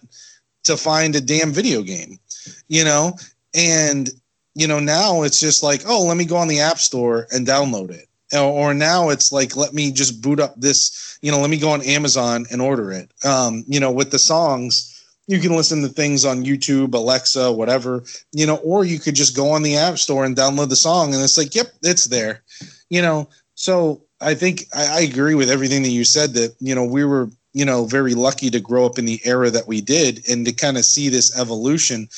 to 0.64 0.78
find 0.78 1.16
a 1.16 1.22
damn 1.22 1.52
video 1.52 1.82
game 1.82 2.20
you 2.68 2.84
know? 2.84 3.14
And 3.56 4.10
you 4.56 4.68
know 4.68 4.80
now 4.80 5.24
it's 5.24 5.40
just 5.40 5.64
like 5.64 5.82
oh 5.88 6.04
let 6.04 6.18
me 6.18 6.26
go 6.26 6.38
on 6.38 6.48
the 6.48 6.60
app 6.60 6.78
store 6.78 7.28
and 7.32 7.48
download 7.48 7.92
it. 7.92 8.08
Or 8.36 8.74
now 8.74 9.10
it's 9.10 9.32
like 9.32 9.56
let 9.56 9.74
me 9.74 9.92
just 9.92 10.22
boot 10.22 10.40
up 10.40 10.56
this 10.58 11.20
you 11.22 11.32
know 11.32 11.40
let 11.40 11.50
me 11.50 11.58
go 11.58 11.70
on 11.70 11.82
amazon 11.84 12.46
and 12.52 12.62
order 12.62 12.92
it. 12.92 13.12
Um 13.26 13.64
you 13.68 13.80
know 13.80 13.92
with 13.92 14.12
the 14.12 14.20
songs 14.20 14.93
you 15.28 15.40
can 15.40 15.56
listen 15.56 15.82
to 15.82 15.88
things 15.88 16.26
on 16.26 16.44
YouTube, 16.44 16.94
Alexa, 16.94 17.52
whatever, 17.52 18.04
you 18.32 18.46
know, 18.46 18.58
or 18.58 18.84
you 18.84 19.00
could 19.00 19.16
just 19.16 19.36
go 19.36 19.52
on 19.52 19.64
the 19.64 19.78
App 19.78 19.98
Store 19.98 20.26
and 20.26 20.36
download 20.36 20.70
the 20.70 20.76
song, 20.76 21.14
and 21.14 21.24
it's 21.24 21.38
like, 21.38 21.56
yep, 21.56 21.68
it's 21.82 22.06
there, 22.06 22.44
you 22.90 23.02
know. 23.02 23.30
So 23.56 24.02
I 24.20 24.34
think 24.34 24.66
I, 24.76 25.00
I 25.00 25.02
agree 25.02 25.36
with 25.36 25.50
everything 25.50 25.84
that 25.84 25.90
you 25.90 26.04
said. 26.04 26.34
That 26.34 26.56
you 26.60 26.76
know 26.76 26.84
we 26.84 27.06
were 27.06 27.30
you 27.54 27.66
know 27.66 27.86
very 27.86 28.16
lucky 28.16 28.50
to 28.50 28.60
grow 28.60 28.86
up 28.86 28.98
in 28.98 29.06
the 29.06 29.22
era 29.24 29.50
that 29.50 29.68
we 29.68 29.82
did, 29.82 30.28
and 30.30 30.46
to 30.46 30.52
kind 30.52 30.78
of 30.78 30.86
see 30.86 31.10
this 31.10 31.38
evolution. 31.38 32.10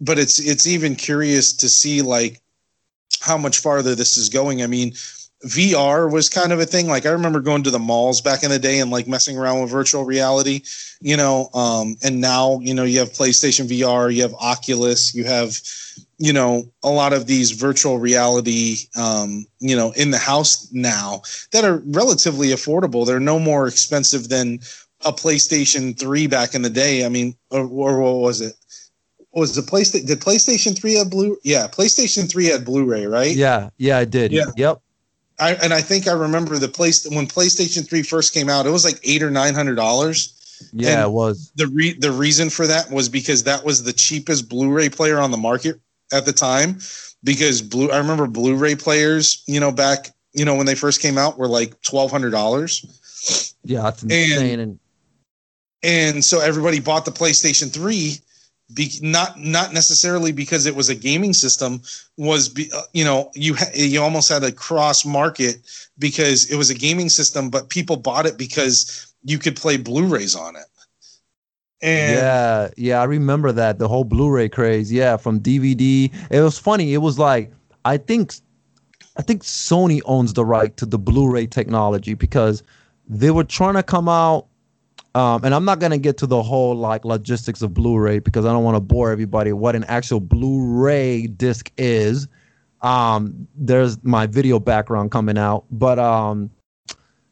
But 0.00 0.18
it's 0.18 0.38
it's 0.38 0.66
even 0.66 0.96
curious 0.96 1.52
to 1.54 1.68
see 1.68 2.02
like 2.02 2.40
how 3.20 3.36
much 3.38 3.58
farther 3.58 3.94
this 3.94 4.16
is 4.16 4.28
going. 4.28 4.62
I 4.62 4.66
mean, 4.66 4.94
VR 5.46 6.10
was 6.10 6.28
kind 6.28 6.52
of 6.52 6.60
a 6.60 6.66
thing. 6.66 6.86
Like 6.86 7.06
I 7.06 7.10
remember 7.10 7.40
going 7.40 7.62
to 7.64 7.70
the 7.70 7.78
malls 7.78 8.20
back 8.20 8.42
in 8.42 8.50
the 8.50 8.58
day 8.58 8.78
and 8.78 8.90
like 8.90 9.08
messing 9.08 9.36
around 9.36 9.60
with 9.60 9.70
virtual 9.70 10.04
reality, 10.04 10.62
you 11.00 11.16
know. 11.16 11.48
Um, 11.54 11.96
and 12.02 12.20
now, 12.20 12.60
you 12.60 12.74
know, 12.74 12.84
you 12.84 13.00
have 13.00 13.10
PlayStation 13.10 13.66
VR, 13.66 14.12
you 14.14 14.22
have 14.22 14.34
Oculus, 14.34 15.14
you 15.14 15.24
have, 15.24 15.58
you 16.18 16.32
know, 16.32 16.64
a 16.82 16.90
lot 16.90 17.12
of 17.12 17.26
these 17.26 17.50
virtual 17.50 17.98
reality, 17.98 18.76
um, 18.96 19.46
you 19.58 19.74
know, 19.74 19.92
in 19.92 20.10
the 20.10 20.18
house 20.18 20.68
now 20.72 21.22
that 21.50 21.64
are 21.64 21.82
relatively 21.86 22.48
affordable. 22.48 23.04
They're 23.04 23.20
no 23.20 23.38
more 23.38 23.66
expensive 23.66 24.28
than 24.28 24.60
a 25.04 25.12
PlayStation 25.12 25.98
3 25.98 26.28
back 26.28 26.54
in 26.54 26.62
the 26.62 26.70
day. 26.70 27.04
I 27.04 27.08
mean, 27.08 27.34
or, 27.50 27.66
or 27.66 28.00
what 28.00 28.20
was 28.20 28.40
it? 28.40 28.54
was 29.32 29.54
the 29.54 29.62
PlayStation? 29.62 30.06
Did 30.06 30.20
PlayStation 30.20 30.78
3 30.78 30.94
have 30.94 31.10
blue? 31.10 31.38
Yeah, 31.42 31.66
PlayStation 31.66 32.30
3 32.30 32.46
had 32.46 32.64
Blu-ray, 32.64 33.06
right? 33.06 33.34
Yeah, 33.34 33.70
yeah, 33.78 33.98
I 33.98 34.04
did. 34.04 34.30
Yeah. 34.30 34.50
Yep. 34.56 34.82
I, 35.38 35.54
and 35.54 35.72
I 35.72 35.80
think 35.80 36.08
I 36.08 36.12
remember 36.12 36.58
the 36.58 36.68
place 36.68 37.06
when 37.08 37.26
PlayStation 37.26 37.88
3 37.88 38.02
first 38.02 38.34
came 38.34 38.48
out, 38.48 38.66
it 38.66 38.70
was 38.70 38.84
like 38.84 39.00
eight 39.02 39.22
or 39.22 39.30
nine 39.30 39.54
hundred 39.54 39.76
dollars. 39.76 40.38
Yeah, 40.72 40.90
and 40.90 41.00
it 41.02 41.10
was. 41.10 41.50
The 41.56 41.66
re- 41.68 41.94
the 41.94 42.12
reason 42.12 42.50
for 42.50 42.66
that 42.66 42.90
was 42.90 43.08
because 43.08 43.42
that 43.44 43.64
was 43.64 43.82
the 43.82 43.92
cheapest 43.92 44.48
Blu-ray 44.48 44.90
player 44.90 45.18
on 45.18 45.30
the 45.30 45.36
market 45.36 45.80
at 46.12 46.24
the 46.24 46.32
time. 46.32 46.78
Because 47.24 47.62
blue 47.62 47.90
I 47.90 47.98
remember 47.98 48.26
Blu-ray 48.26 48.76
players, 48.76 49.42
you 49.46 49.60
know, 49.60 49.72
back, 49.72 50.10
you 50.32 50.44
know, 50.44 50.54
when 50.54 50.66
they 50.66 50.74
first 50.74 51.00
came 51.00 51.18
out 51.18 51.38
were 51.38 51.48
like 51.48 51.80
twelve 51.82 52.10
hundred 52.10 52.30
dollars. 52.30 53.54
Yeah, 53.64 53.82
that's 53.82 54.02
insane. 54.02 54.60
And, 54.60 54.60
and 54.60 54.78
and 55.82 56.24
so 56.24 56.40
everybody 56.40 56.80
bought 56.80 57.04
the 57.04 57.10
PlayStation 57.10 57.72
3 57.72 58.18
be, 58.74 58.90
not 59.00 59.38
not 59.38 59.72
necessarily 59.72 60.32
because 60.32 60.66
it 60.66 60.74
was 60.74 60.88
a 60.88 60.94
gaming 60.94 61.32
system 61.32 61.82
was 62.16 62.48
be, 62.48 62.70
uh, 62.74 62.82
you 62.92 63.04
know 63.04 63.30
you 63.34 63.54
ha- 63.54 63.70
you 63.74 64.00
almost 64.00 64.28
had 64.28 64.42
a 64.44 64.52
cross 64.52 65.04
market 65.04 65.56
because 65.98 66.50
it 66.50 66.56
was 66.56 66.70
a 66.70 66.74
gaming 66.74 67.08
system 67.08 67.50
but 67.50 67.68
people 67.68 67.96
bought 67.96 68.26
it 68.26 68.38
because 68.38 69.12
you 69.24 69.38
could 69.38 69.56
play 69.56 69.76
blu-rays 69.76 70.34
on 70.34 70.56
it. 70.56 70.64
And 71.80 72.12
yeah 72.12 72.68
yeah 72.76 73.00
i 73.00 73.04
remember 73.04 73.50
that 73.52 73.78
the 73.78 73.88
whole 73.88 74.04
blu-ray 74.04 74.48
craze 74.48 74.92
yeah 74.92 75.16
from 75.16 75.40
dvd 75.40 76.12
it 76.30 76.40
was 76.40 76.58
funny 76.58 76.94
it 76.94 76.98
was 76.98 77.18
like 77.18 77.50
i 77.84 77.96
think 77.96 78.34
i 79.16 79.22
think 79.22 79.42
sony 79.42 80.00
owns 80.04 80.32
the 80.32 80.44
right 80.44 80.76
to 80.76 80.86
the 80.86 80.98
blu-ray 80.98 81.46
technology 81.46 82.14
because 82.14 82.62
they 83.08 83.32
were 83.32 83.42
trying 83.42 83.74
to 83.74 83.82
come 83.82 84.08
out 84.08 84.46
Um, 85.14 85.44
and 85.44 85.54
I'm 85.54 85.64
not 85.64 85.78
gonna 85.78 85.98
get 85.98 86.16
to 86.18 86.26
the 86.26 86.42
whole 86.42 86.74
like 86.74 87.04
logistics 87.04 87.60
of 87.60 87.74
Blu-ray 87.74 88.20
because 88.20 88.46
I 88.46 88.52
don't 88.52 88.64
want 88.64 88.76
to 88.76 88.80
bore 88.80 89.10
everybody 89.10 89.52
what 89.52 89.76
an 89.76 89.84
actual 89.84 90.20
Blu-ray 90.20 91.26
disc 91.26 91.70
is. 91.76 92.28
Um, 92.80 93.46
there's 93.54 94.02
my 94.04 94.26
video 94.26 94.58
background 94.58 95.10
coming 95.10 95.36
out, 95.36 95.64
but 95.70 95.98
um, 95.98 96.50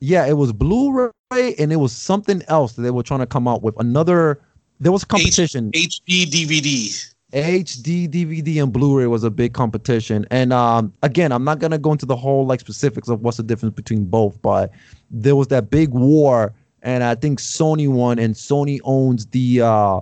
yeah, 0.01 0.27
it 0.27 0.35
was 0.35 0.53
Blu-ray 0.53 1.55
and 1.59 1.73
it 1.73 1.77
was 1.77 1.93
something 1.93 2.43
else 2.49 2.75
that 2.75 2.83
they 2.83 2.91
were 2.91 3.03
trying 3.03 3.21
to 3.21 3.27
come 3.27 3.49
out 3.49 3.63
with. 3.63 3.75
Another, 3.81 4.41
there 4.79 4.93
was 4.93 5.05
competition. 5.05 5.71
HD 5.73 6.27
DVD. 6.27 7.15
HD 7.33 8.09
DVD 8.09 8.63
and 8.63 8.73
Blu-ray 8.73 9.07
was 9.07 9.23
a 9.23 9.31
big 9.31 9.55
competition, 9.55 10.27
and 10.33 10.53
um, 10.53 10.93
again, 11.05 11.31
I'm 11.31 11.45
not 11.45 11.61
gonna 11.61 11.79
go 11.79 11.93
into 11.93 12.05
the 12.05 12.17
whole 12.17 12.45
like 12.45 12.59
specifics 12.59 13.09
of 13.09 13.21
what's 13.21 13.37
the 13.37 13.45
difference 13.45 13.75
between 13.75 14.05
both, 14.05 14.43
but 14.43 14.73
there 15.13 15.37
was 15.37 15.47
that 15.49 15.71
big 15.71 15.91
war, 15.91 16.53
and 16.83 17.05
I 17.05 17.15
think 17.15 17.41
Sony 17.41 17.89
won, 17.89 18.19
and 18.19 18.35
Sony 18.35 18.81
owns 18.85 19.27
the 19.27 19.63
uh, 19.63 20.01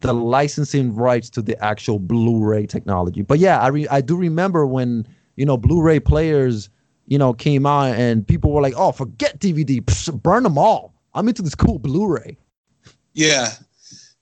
the 0.00 0.12
licensing 0.12 0.94
rights 0.94 1.30
to 1.30 1.42
the 1.42 1.62
actual 1.64 1.98
Blu-ray 1.98 2.66
technology. 2.66 3.22
But 3.22 3.38
yeah, 3.38 3.60
I 3.60 3.68
re- 3.68 3.88
I 3.88 4.00
do 4.00 4.16
remember 4.16 4.66
when 4.66 5.06
you 5.36 5.46
know 5.46 5.56
Blu-ray 5.56 6.00
players 6.00 6.68
you 7.06 7.18
know 7.18 7.32
came 7.32 7.66
out, 7.66 7.94
and 7.94 8.26
people 8.26 8.52
were 8.52 8.62
like, 8.62 8.74
"Oh, 8.76 8.92
forget 8.92 9.38
DVD, 9.38 9.80
Psh, 9.80 10.22
burn 10.22 10.42
them 10.42 10.58
all. 10.58 10.94
I'm 11.14 11.28
into 11.28 11.42
this 11.42 11.54
cool 11.54 11.78
Blu-ray." 11.78 12.36
Yeah, 13.14 13.48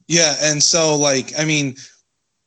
yeah, 0.06 0.36
and 0.40 0.62
so 0.62 0.96
like 0.96 1.38
I 1.38 1.44
mean 1.44 1.76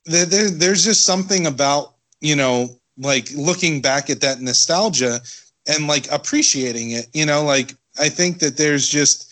there, 0.08 0.26
there, 0.26 0.50
there's 0.50 0.84
just 0.84 1.06
something 1.06 1.46
about 1.46 1.96
you 2.22 2.36
know 2.36 2.70
like 2.98 3.30
looking 3.36 3.82
back 3.82 4.10
at 4.10 4.22
that 4.22 4.42
nostalgia 4.42 5.20
and 5.68 5.88
like 5.88 6.12
appreciating 6.12 6.92
it 6.92 7.08
you 7.14 7.26
know 7.26 7.44
like 7.44 7.76
i 8.00 8.10
think 8.10 8.40
that 8.40 8.58
there's 8.58 8.90
just 8.90 9.32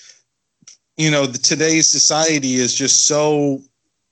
you 0.98 1.12
know 1.12 1.26
the, 1.26 1.38
today's 1.38 1.90
society 1.90 2.56
is 2.56 2.74
just 2.74 3.06
so 3.06 3.62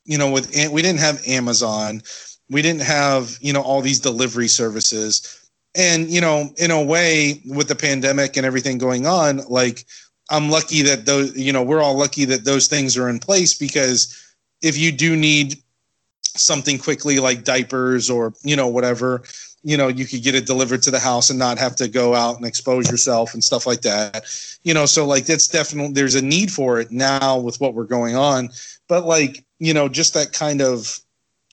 you 0.06 0.18
know 0.18 0.32
with 0.32 0.54
we 0.72 0.82
didn't 0.82 1.00
have 1.00 1.26
amazon. 1.28 2.02
We 2.50 2.62
didn't 2.62 2.82
have 2.82 3.38
you 3.42 3.54
know 3.54 3.62
all 3.62 3.82
these 3.82 4.00
delivery 4.00 4.48
services. 4.48 5.40
And 5.76 6.10
you 6.10 6.22
know 6.22 6.52
in 6.58 6.72
a 6.72 6.84
way 6.84 7.42
with 7.46 7.68
the 7.68 7.76
pandemic 7.76 8.38
and 8.38 8.46
everything 8.46 8.78
going 8.78 9.08
on 9.08 9.38
like 9.50 9.86
i'm 10.30 10.50
lucky 10.50 10.84
that 10.84 11.06
those 11.06 11.36
you 11.36 11.52
know 11.52 11.64
we're 11.64 11.82
all 11.82 11.98
lucky 11.98 12.26
that 12.26 12.46
those 12.46 12.68
things 12.68 12.96
are 12.96 13.10
in 13.10 13.20
place 13.20 13.54
because 13.58 14.16
if 14.62 14.78
you 14.78 14.92
do 14.92 15.16
need 15.16 15.56
something 16.36 16.78
quickly 16.78 17.20
like 17.20 17.44
diapers 17.44 18.10
or 18.10 18.34
you 18.44 18.56
know 18.56 18.68
whatever 18.68 19.24
you 19.64 19.78
know 19.78 19.88
you 19.88 20.06
could 20.06 20.22
get 20.22 20.36
it 20.36 20.46
delivered 20.46 20.84
to 20.84 20.92
the 20.92 21.00
house 21.00 21.30
and 21.30 21.40
not 21.40 21.58
have 21.58 21.76
to 21.78 21.88
go 21.88 22.14
out 22.14 22.36
and 22.36 22.46
expose 22.46 22.92
yourself 22.92 23.34
and 23.34 23.44
stuff 23.44 23.66
like 23.66 23.82
that. 23.82 24.26
You 24.64 24.74
know 24.74 24.86
so 24.86 25.06
like 25.06 25.26
that's 25.26 25.48
definitely 25.48 25.94
there's 25.94 26.16
a 26.16 26.22
need 26.22 26.52
for 26.52 26.80
it 26.80 26.92
now 26.92 27.40
with 27.40 27.60
what 27.60 27.74
we're 27.74 27.86
going 27.86 28.16
on. 28.16 28.50
But 28.88 29.06
like 29.06 29.44
you 29.60 29.74
know 29.74 29.88
just 29.88 30.14
that 30.14 30.34
kind 30.34 30.62
of 30.62 31.00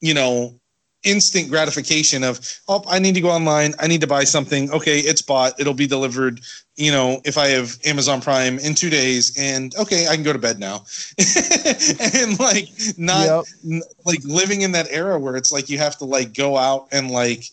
you 0.01 0.15
know 0.15 0.55
instant 1.03 1.49
gratification 1.49 2.23
of 2.23 2.41
oh 2.69 2.85
i 2.87 2.99
need 2.99 3.15
to 3.15 3.23
go 3.23 3.31
online. 3.31 3.73
I 3.79 3.87
need 3.87 4.03
to 4.03 4.07
buy 4.07 4.25
something. 4.25 4.71
Okay 4.73 4.99
it's 4.99 5.23
bought. 5.23 5.59
It'll 5.59 5.75
be 5.75 5.87
delivered 5.87 6.41
you 6.77 6.91
know 6.91 7.21
if 7.25 7.37
i 7.37 7.49
have 7.49 7.77
amazon 7.85 8.23
prime 8.23 8.59
in 8.61 8.75
two 8.75 8.89
days 8.89 9.37
and 9.37 9.75
okay 9.77 10.07
i 10.09 10.15
can 10.15 10.25
go 10.25 10.33
to 10.33 10.39
bed 10.39 10.59
now. 10.59 10.85
And 12.15 12.39
like 12.41 12.69
not 12.99 13.47
yep. 13.65 13.83
like 14.05 14.21
living 14.25 14.63
in 14.63 14.73
that 14.73 14.89
era 14.91 15.19
where 15.19 15.37
it's 15.37 15.53
like 15.53 15.69
you 15.69 15.79
have 15.79 15.97
to 15.99 16.05
like 16.05 16.35
go 16.35 16.57
out 16.57 16.89
and 16.91 17.11
like 17.11 17.45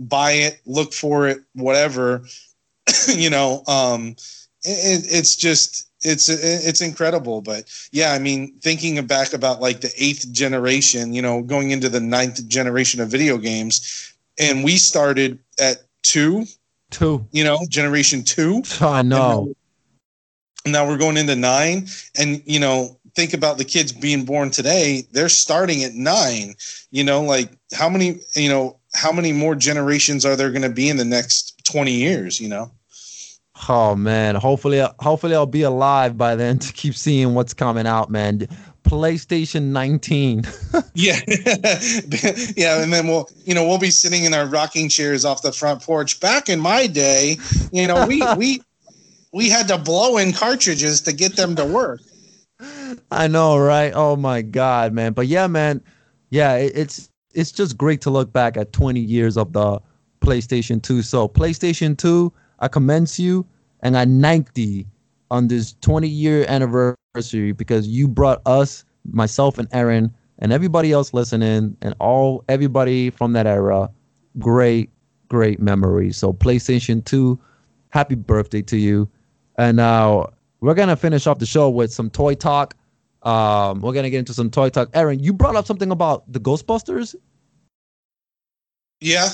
buy 0.00 0.32
it 0.32 0.60
look 0.66 0.92
for 0.92 1.28
it 1.28 1.38
whatever 1.54 2.22
you 3.08 3.30
know 3.30 3.62
um 3.68 4.16
it, 4.64 5.06
it's 5.10 5.36
just 5.36 5.86
it's 6.02 6.28
it's 6.30 6.80
incredible. 6.80 7.42
But 7.42 7.70
yeah 7.92 8.12
i 8.12 8.18
mean 8.18 8.54
thinking 8.60 9.04
back 9.06 9.32
about 9.32 9.60
like 9.60 9.80
the 9.80 9.92
eighth 9.98 10.32
generation 10.32 11.12
you 11.12 11.22
know 11.22 11.42
going 11.42 11.70
into 11.70 11.88
the 11.88 12.00
ninth 12.00 12.46
generation 12.48 13.00
of 13.00 13.08
video 13.08 13.36
games 13.36 14.14
and 14.38 14.64
we 14.64 14.76
started 14.76 15.38
at 15.60 15.84
two 16.02 16.46
two. 16.90 17.24
you 17.32 17.44
know 17.44 17.58
generation 17.68 18.24
two. 18.24 18.62
I 18.80 19.02
know. 19.02 19.52
now, 20.64 20.72
now 20.72 20.88
we're 20.88 20.98
going 20.98 21.16
into 21.16 21.36
nine 21.36 21.86
and 22.18 22.42
you 22.46 22.58
know 22.58 22.98
think 23.14 23.34
about 23.34 23.58
the 23.58 23.64
kids 23.64 23.92
being 23.92 24.24
born 24.24 24.50
today 24.50 25.04
they're 25.12 25.28
starting 25.28 25.82
at 25.84 25.94
nine 25.94 26.54
you 26.90 27.04
know 27.04 27.22
like 27.22 27.50
how 27.72 27.88
many 27.88 28.20
you 28.34 28.48
know 28.48 28.79
how 28.94 29.12
many 29.12 29.32
more 29.32 29.54
generations 29.54 30.24
are 30.24 30.36
there 30.36 30.50
going 30.50 30.62
to 30.62 30.70
be 30.70 30.88
in 30.88 30.96
the 30.96 31.04
next 31.04 31.64
20 31.64 31.92
years 31.92 32.40
you 32.40 32.48
know 32.48 32.70
Oh 33.68 33.94
man, 33.94 34.36
hopefully, 34.36 34.82
hopefully 35.00 35.34
I'll 35.34 35.44
be 35.44 35.62
alive 35.62 36.16
by 36.16 36.34
then 36.34 36.58
to 36.60 36.72
keep 36.72 36.94
seeing 36.94 37.34
what's 37.34 37.52
coming 37.52 37.86
out, 37.86 38.10
man. 38.10 38.48
PlayStation 38.84 39.64
19. 39.64 40.44
yeah, 40.94 41.20
yeah, 42.56 42.82
and 42.82 42.92
then 42.92 43.06
we'll, 43.06 43.28
you 43.44 43.54
know, 43.54 43.66
we'll 43.66 43.78
be 43.78 43.90
sitting 43.90 44.24
in 44.24 44.32
our 44.32 44.46
rocking 44.46 44.88
chairs 44.88 45.24
off 45.24 45.42
the 45.42 45.52
front 45.52 45.82
porch. 45.82 46.20
Back 46.20 46.48
in 46.48 46.58
my 46.58 46.86
day, 46.86 47.36
you 47.72 47.86
know, 47.86 48.06
we 48.06 48.22
we 48.36 48.62
we 49.32 49.50
had 49.50 49.68
to 49.68 49.76
blow 49.76 50.16
in 50.16 50.32
cartridges 50.32 51.02
to 51.02 51.12
get 51.12 51.36
them 51.36 51.54
to 51.56 51.64
work. 51.64 52.00
I 53.10 53.28
know, 53.28 53.58
right? 53.58 53.92
Oh 53.94 54.16
my 54.16 54.42
god, 54.42 54.92
man! 54.92 55.12
But 55.12 55.26
yeah, 55.26 55.46
man, 55.46 55.82
yeah, 56.30 56.54
it, 56.54 56.72
it's 56.74 57.09
it's 57.34 57.52
just 57.52 57.76
great 57.76 58.00
to 58.02 58.10
look 58.10 58.32
back 58.32 58.56
at 58.56 58.72
20 58.72 59.00
years 59.00 59.36
of 59.36 59.52
the 59.52 59.80
PlayStation 60.20 60.82
2. 60.82 61.02
So 61.02 61.28
PlayStation 61.28 61.96
2 61.96 62.32
I 62.60 62.68
commend 62.68 63.18
you 63.18 63.46
and 63.82 63.96
I 63.96 64.04
thank 64.04 64.52
thee 64.54 64.86
on 65.30 65.48
this 65.48 65.74
20 65.80 66.08
year 66.08 66.44
anniversary 66.48 67.52
because 67.52 67.88
you 67.88 68.06
brought 68.06 68.42
us, 68.46 68.84
myself 69.10 69.58
and 69.58 69.68
Aaron, 69.72 70.14
and 70.38 70.52
everybody 70.52 70.92
else 70.92 71.14
listening, 71.14 71.76
and 71.82 71.94
all 72.00 72.44
everybody 72.48 73.10
from 73.10 73.32
that 73.32 73.46
era, 73.46 73.90
great, 74.38 74.90
great 75.28 75.60
memories. 75.60 76.16
So 76.16 76.32
PlayStation 76.32 77.04
2, 77.04 77.38
happy 77.90 78.14
birthday 78.14 78.62
to 78.62 78.76
you. 78.76 79.08
And 79.56 79.76
now 79.76 80.30
we're 80.60 80.74
gonna 80.74 80.96
finish 80.96 81.26
off 81.26 81.38
the 81.38 81.46
show 81.46 81.70
with 81.70 81.92
some 81.92 82.10
toy 82.10 82.34
talk. 82.34 82.74
Um, 83.22 83.80
we're 83.80 83.92
gonna 83.92 84.10
get 84.10 84.18
into 84.18 84.34
some 84.34 84.50
toy 84.50 84.70
talk. 84.70 84.90
Aaron, 84.94 85.20
you 85.20 85.32
brought 85.32 85.56
up 85.56 85.66
something 85.66 85.90
about 85.90 86.30
the 86.32 86.40
Ghostbusters. 86.40 87.14
Yeah, 89.00 89.28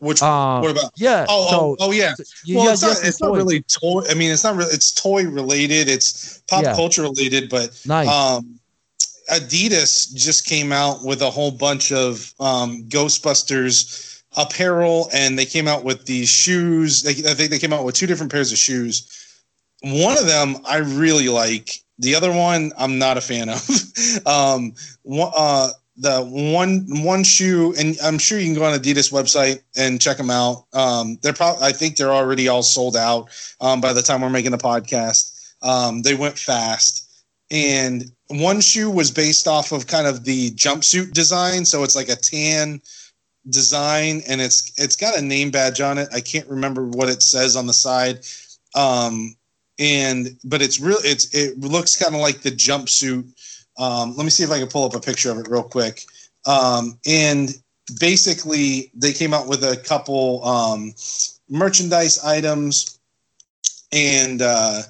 which 0.00 0.22
uh, 0.22 0.60
what 0.60 0.70
about? 0.70 0.92
Yeah. 0.96 1.26
Oh, 1.28 1.46
oh 1.46 1.50
so, 1.50 1.76
oh, 1.78 1.88
oh, 1.88 1.92
yeah. 1.92 2.14
You, 2.44 2.56
well, 2.56 2.72
it's, 2.72 2.82
not, 2.82 2.96
it's 3.02 3.20
not 3.20 3.32
really 3.32 3.60
toy. 3.62 4.02
I 4.08 4.14
mean, 4.14 4.32
it's 4.32 4.44
not 4.44 4.56
really. 4.56 4.72
It's 4.72 4.92
toy 4.92 5.24
related. 5.24 5.88
It's 5.88 6.38
pop 6.48 6.64
yeah. 6.64 6.74
culture 6.74 7.02
related. 7.02 7.50
But 7.50 7.78
nice. 7.86 8.08
um, 8.08 8.58
Adidas 9.30 10.14
just 10.14 10.46
came 10.46 10.72
out 10.72 11.04
with 11.04 11.20
a 11.20 11.30
whole 11.30 11.50
bunch 11.50 11.92
of 11.92 12.32
um, 12.40 12.84
Ghostbusters 12.88 14.22
apparel, 14.38 15.10
and 15.12 15.38
they 15.38 15.44
came 15.44 15.68
out 15.68 15.84
with 15.84 16.06
these 16.06 16.30
shoes. 16.30 17.02
They, 17.02 17.10
I 17.30 17.34
think 17.34 17.50
they 17.50 17.58
came 17.58 17.74
out 17.74 17.84
with 17.84 17.94
two 17.94 18.06
different 18.06 18.32
pairs 18.32 18.52
of 18.52 18.58
shoes. 18.58 19.42
One 19.82 20.16
of 20.16 20.26
them 20.26 20.56
I 20.64 20.78
really 20.78 21.28
like. 21.28 21.78
The 22.00 22.14
other 22.14 22.32
one 22.32 22.72
I'm 22.78 22.98
not 22.98 23.18
a 23.18 23.20
fan 23.20 23.50
of. 23.50 23.68
um, 24.26 24.74
uh, 25.08 25.70
the 25.96 26.22
one 26.24 26.86
one 27.04 27.22
shoe, 27.22 27.74
and 27.78 27.96
I'm 28.02 28.18
sure 28.18 28.38
you 28.38 28.46
can 28.46 28.54
go 28.54 28.64
on 28.64 28.78
Adidas 28.78 29.12
website 29.12 29.60
and 29.76 30.00
check 30.00 30.16
them 30.16 30.30
out. 30.30 30.64
Um, 30.72 31.18
they're 31.22 31.34
probably 31.34 31.62
I 31.62 31.72
think 31.72 31.96
they're 31.96 32.12
already 32.12 32.48
all 32.48 32.62
sold 32.62 32.96
out 32.96 33.28
um, 33.60 33.82
by 33.82 33.92
the 33.92 34.02
time 34.02 34.22
we're 34.22 34.30
making 34.30 34.52
the 34.52 34.58
podcast. 34.58 35.52
Um, 35.62 36.00
they 36.00 36.14
went 36.14 36.38
fast, 36.38 37.06
and 37.50 38.10
one 38.28 38.62
shoe 38.62 38.90
was 38.90 39.10
based 39.10 39.46
off 39.46 39.72
of 39.72 39.86
kind 39.86 40.06
of 40.06 40.24
the 40.24 40.50
jumpsuit 40.52 41.12
design, 41.12 41.66
so 41.66 41.82
it's 41.82 41.96
like 41.96 42.08
a 42.08 42.16
tan 42.16 42.80
design, 43.50 44.22
and 44.26 44.40
it's 44.40 44.72
it's 44.78 44.96
got 44.96 45.18
a 45.18 45.22
name 45.22 45.50
badge 45.50 45.82
on 45.82 45.98
it. 45.98 46.08
I 46.14 46.22
can't 46.22 46.48
remember 46.48 46.86
what 46.86 47.10
it 47.10 47.22
says 47.22 47.56
on 47.56 47.66
the 47.66 47.74
side. 47.74 48.20
Um, 48.74 49.36
and 49.80 50.36
but 50.44 50.62
it's 50.62 50.78
real. 50.78 50.98
It's 51.02 51.34
it 51.34 51.58
looks 51.58 51.96
kind 51.96 52.14
of 52.14 52.20
like 52.20 52.42
the 52.42 52.50
jumpsuit 52.50 53.24
um, 53.80 54.14
let 54.14 54.24
me 54.24 54.30
see 54.30 54.44
if 54.44 54.50
I 54.50 54.58
can 54.58 54.68
pull 54.68 54.84
up 54.84 54.94
a 54.94 55.00
picture 55.00 55.30
of 55.30 55.38
it 55.38 55.48
real 55.48 55.62
quick. 55.62 56.04
Um, 56.46 56.98
and 57.06 57.50
basically, 57.98 58.90
they 58.94 59.12
came 59.12 59.32
out 59.32 59.48
with 59.48 59.64
a 59.64 59.76
couple 59.76 60.44
um, 60.44 60.94
merchandise 61.48 62.22
items 62.22 62.98
and 63.90 64.42
uh, 64.42 64.82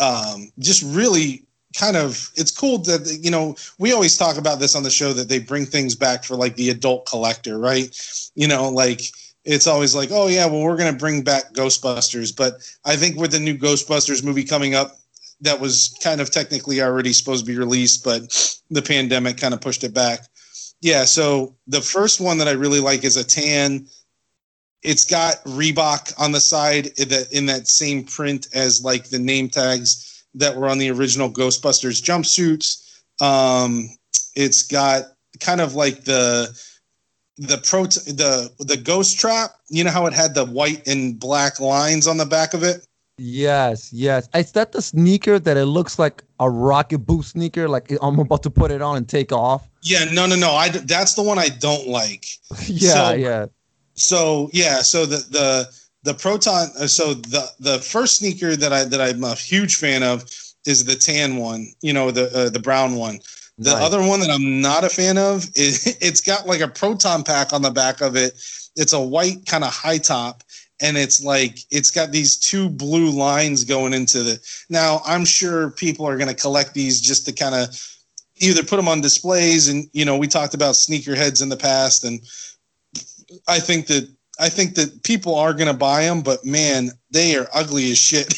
um, 0.00 0.52
just 0.58 0.82
really 0.94 1.44
kind 1.76 1.96
of 1.96 2.30
it's 2.36 2.50
cool 2.50 2.78
that 2.78 3.18
you 3.22 3.30
know 3.30 3.54
we 3.78 3.92
always 3.92 4.16
talk 4.16 4.38
about 4.38 4.58
this 4.58 4.74
on 4.74 4.82
the 4.82 4.90
show 4.90 5.12
that 5.12 5.28
they 5.28 5.38
bring 5.38 5.66
things 5.66 5.94
back 5.94 6.24
for 6.24 6.34
like 6.34 6.56
the 6.56 6.70
adult 6.70 7.04
collector 7.04 7.58
right 7.58 7.94
you 8.34 8.48
know 8.48 8.70
like 8.70 9.02
it's 9.46 9.66
always 9.66 9.94
like 9.94 10.10
oh 10.12 10.26
yeah 10.26 10.44
well 10.46 10.60
we're 10.62 10.76
going 10.76 10.92
to 10.92 10.98
bring 10.98 11.22
back 11.22 11.52
ghostbusters 11.52 12.34
but 12.34 12.54
i 12.84 12.94
think 12.96 13.16
with 13.16 13.30
the 13.30 13.40
new 13.40 13.56
ghostbusters 13.56 14.22
movie 14.22 14.44
coming 14.44 14.74
up 14.74 14.98
that 15.40 15.60
was 15.60 15.96
kind 16.02 16.20
of 16.20 16.30
technically 16.30 16.82
already 16.82 17.12
supposed 17.12 17.44
to 17.44 17.52
be 17.52 17.58
released, 17.58 18.04
but 18.04 18.60
the 18.70 18.82
pandemic 18.82 19.36
kind 19.36 19.54
of 19.54 19.60
pushed 19.60 19.84
it 19.84 19.94
back. 19.94 20.20
Yeah, 20.80 21.04
so 21.04 21.54
the 21.66 21.80
first 21.80 22.20
one 22.20 22.38
that 22.38 22.48
I 22.48 22.52
really 22.52 22.80
like 22.80 23.04
is 23.04 23.16
a 23.16 23.24
tan. 23.24 23.86
It's 24.82 25.04
got 25.04 25.42
Reebok 25.44 26.14
on 26.18 26.32
the 26.32 26.40
side 26.40 26.88
in 26.98 27.08
that 27.08 27.32
in 27.32 27.46
that 27.46 27.66
same 27.66 28.04
print 28.04 28.48
as 28.54 28.84
like 28.84 29.08
the 29.08 29.18
name 29.18 29.48
tags 29.48 30.24
that 30.34 30.56
were 30.56 30.68
on 30.68 30.78
the 30.78 30.90
original 30.90 31.30
Ghostbusters 31.30 32.02
jumpsuits. 32.02 33.00
Um, 33.22 33.88
it's 34.34 34.62
got 34.62 35.04
kind 35.40 35.60
of 35.60 35.74
like 35.74 36.04
the 36.04 36.56
the 37.38 37.58
pro 37.58 37.84
the 37.84 38.50
the 38.58 38.76
ghost 38.76 39.18
trap. 39.18 39.56
You 39.68 39.84
know 39.84 39.90
how 39.90 40.06
it 40.06 40.12
had 40.12 40.34
the 40.34 40.44
white 40.44 40.86
and 40.86 41.18
black 41.18 41.60
lines 41.60 42.06
on 42.06 42.16
the 42.16 42.26
back 42.26 42.54
of 42.54 42.62
it. 42.62 42.86
Yes, 43.18 43.92
yes. 43.92 44.28
Is 44.34 44.52
that 44.52 44.72
the 44.72 44.82
sneaker 44.82 45.38
that 45.38 45.56
it 45.56 45.64
looks 45.66 45.98
like 45.98 46.22
a 46.38 46.50
rocket 46.50 46.98
boot 46.98 47.24
sneaker? 47.24 47.66
Like 47.68 47.90
I'm 48.02 48.18
about 48.18 48.42
to 48.42 48.50
put 48.50 48.70
it 48.70 48.82
on 48.82 48.96
and 48.98 49.08
take 49.08 49.32
off. 49.32 49.68
Yeah, 49.82 50.04
no, 50.12 50.26
no, 50.26 50.36
no. 50.36 50.50
I 50.52 50.68
that's 50.68 51.14
the 51.14 51.22
one 51.22 51.38
I 51.38 51.48
don't 51.48 51.88
like. 51.88 52.26
yeah, 52.66 52.92
So- 52.92 53.14
yeah. 53.14 53.46
So 53.94 54.50
yeah, 54.52 54.82
so 54.82 55.06
the 55.06 55.16
the 55.30 55.68
the 56.02 56.14
proton. 56.14 56.68
uh, 56.78 56.86
So 56.86 57.14
the 57.14 57.46
the 57.58 57.78
first 57.78 58.18
sneaker 58.18 58.54
that 58.54 58.72
I 58.72 58.84
that 58.84 59.00
I'm 59.00 59.24
a 59.24 59.34
huge 59.34 59.76
fan 59.76 60.02
of 60.02 60.24
is 60.66 60.84
the 60.84 60.96
tan 60.96 61.36
one. 61.36 61.68
You 61.80 61.94
know, 61.94 62.10
the 62.10 62.26
uh, 62.38 62.50
the 62.50 62.58
brown 62.60 62.96
one. 62.96 63.20
The 63.58 63.72
Nice. 63.72 63.82
other 63.82 64.06
one 64.06 64.20
that 64.20 64.30
I'm 64.30 64.60
not 64.60 64.84
a 64.84 64.88
fan 64.88 65.16
of 65.16 65.46
is 65.56 65.96
it's 66.00 66.20
got 66.20 66.46
like 66.46 66.60
a 66.60 66.68
proton 66.68 67.24
pack 67.24 67.52
on 67.52 67.62
the 67.62 67.70
back 67.70 68.00
of 68.00 68.16
it. 68.16 68.34
It's 68.76 68.92
a 68.92 69.00
white 69.00 69.46
kind 69.46 69.64
of 69.64 69.72
high 69.72 69.98
top, 69.98 70.42
and 70.80 70.96
it's 70.96 71.24
like 71.24 71.58
it's 71.70 71.90
got 71.90 72.12
these 72.12 72.36
two 72.36 72.68
blue 72.68 73.10
lines 73.10 73.64
going 73.64 73.94
into 73.94 74.22
the. 74.22 74.40
Now 74.68 75.00
I'm 75.06 75.24
sure 75.24 75.70
people 75.70 76.06
are 76.06 76.18
going 76.18 76.28
to 76.28 76.34
collect 76.34 76.74
these 76.74 77.00
just 77.00 77.24
to 77.26 77.32
kind 77.32 77.54
of 77.54 77.68
either 78.38 78.62
put 78.62 78.76
them 78.76 78.88
on 78.88 79.00
displays, 79.00 79.68
and 79.68 79.88
you 79.92 80.04
know 80.04 80.18
we 80.18 80.26
talked 80.26 80.52
about 80.52 80.74
sneakerheads 80.74 81.42
in 81.42 81.48
the 81.48 81.56
past, 81.56 82.04
and 82.04 82.20
I 83.48 83.58
think 83.58 83.86
that 83.86 84.06
I 84.38 84.50
think 84.50 84.74
that 84.74 85.02
people 85.02 85.34
are 85.34 85.54
going 85.54 85.68
to 85.68 85.72
buy 85.72 86.02
them, 86.02 86.20
but 86.20 86.44
man, 86.44 86.90
they 87.10 87.36
are 87.36 87.48
ugly 87.54 87.90
as 87.90 87.96
shit. 87.96 88.26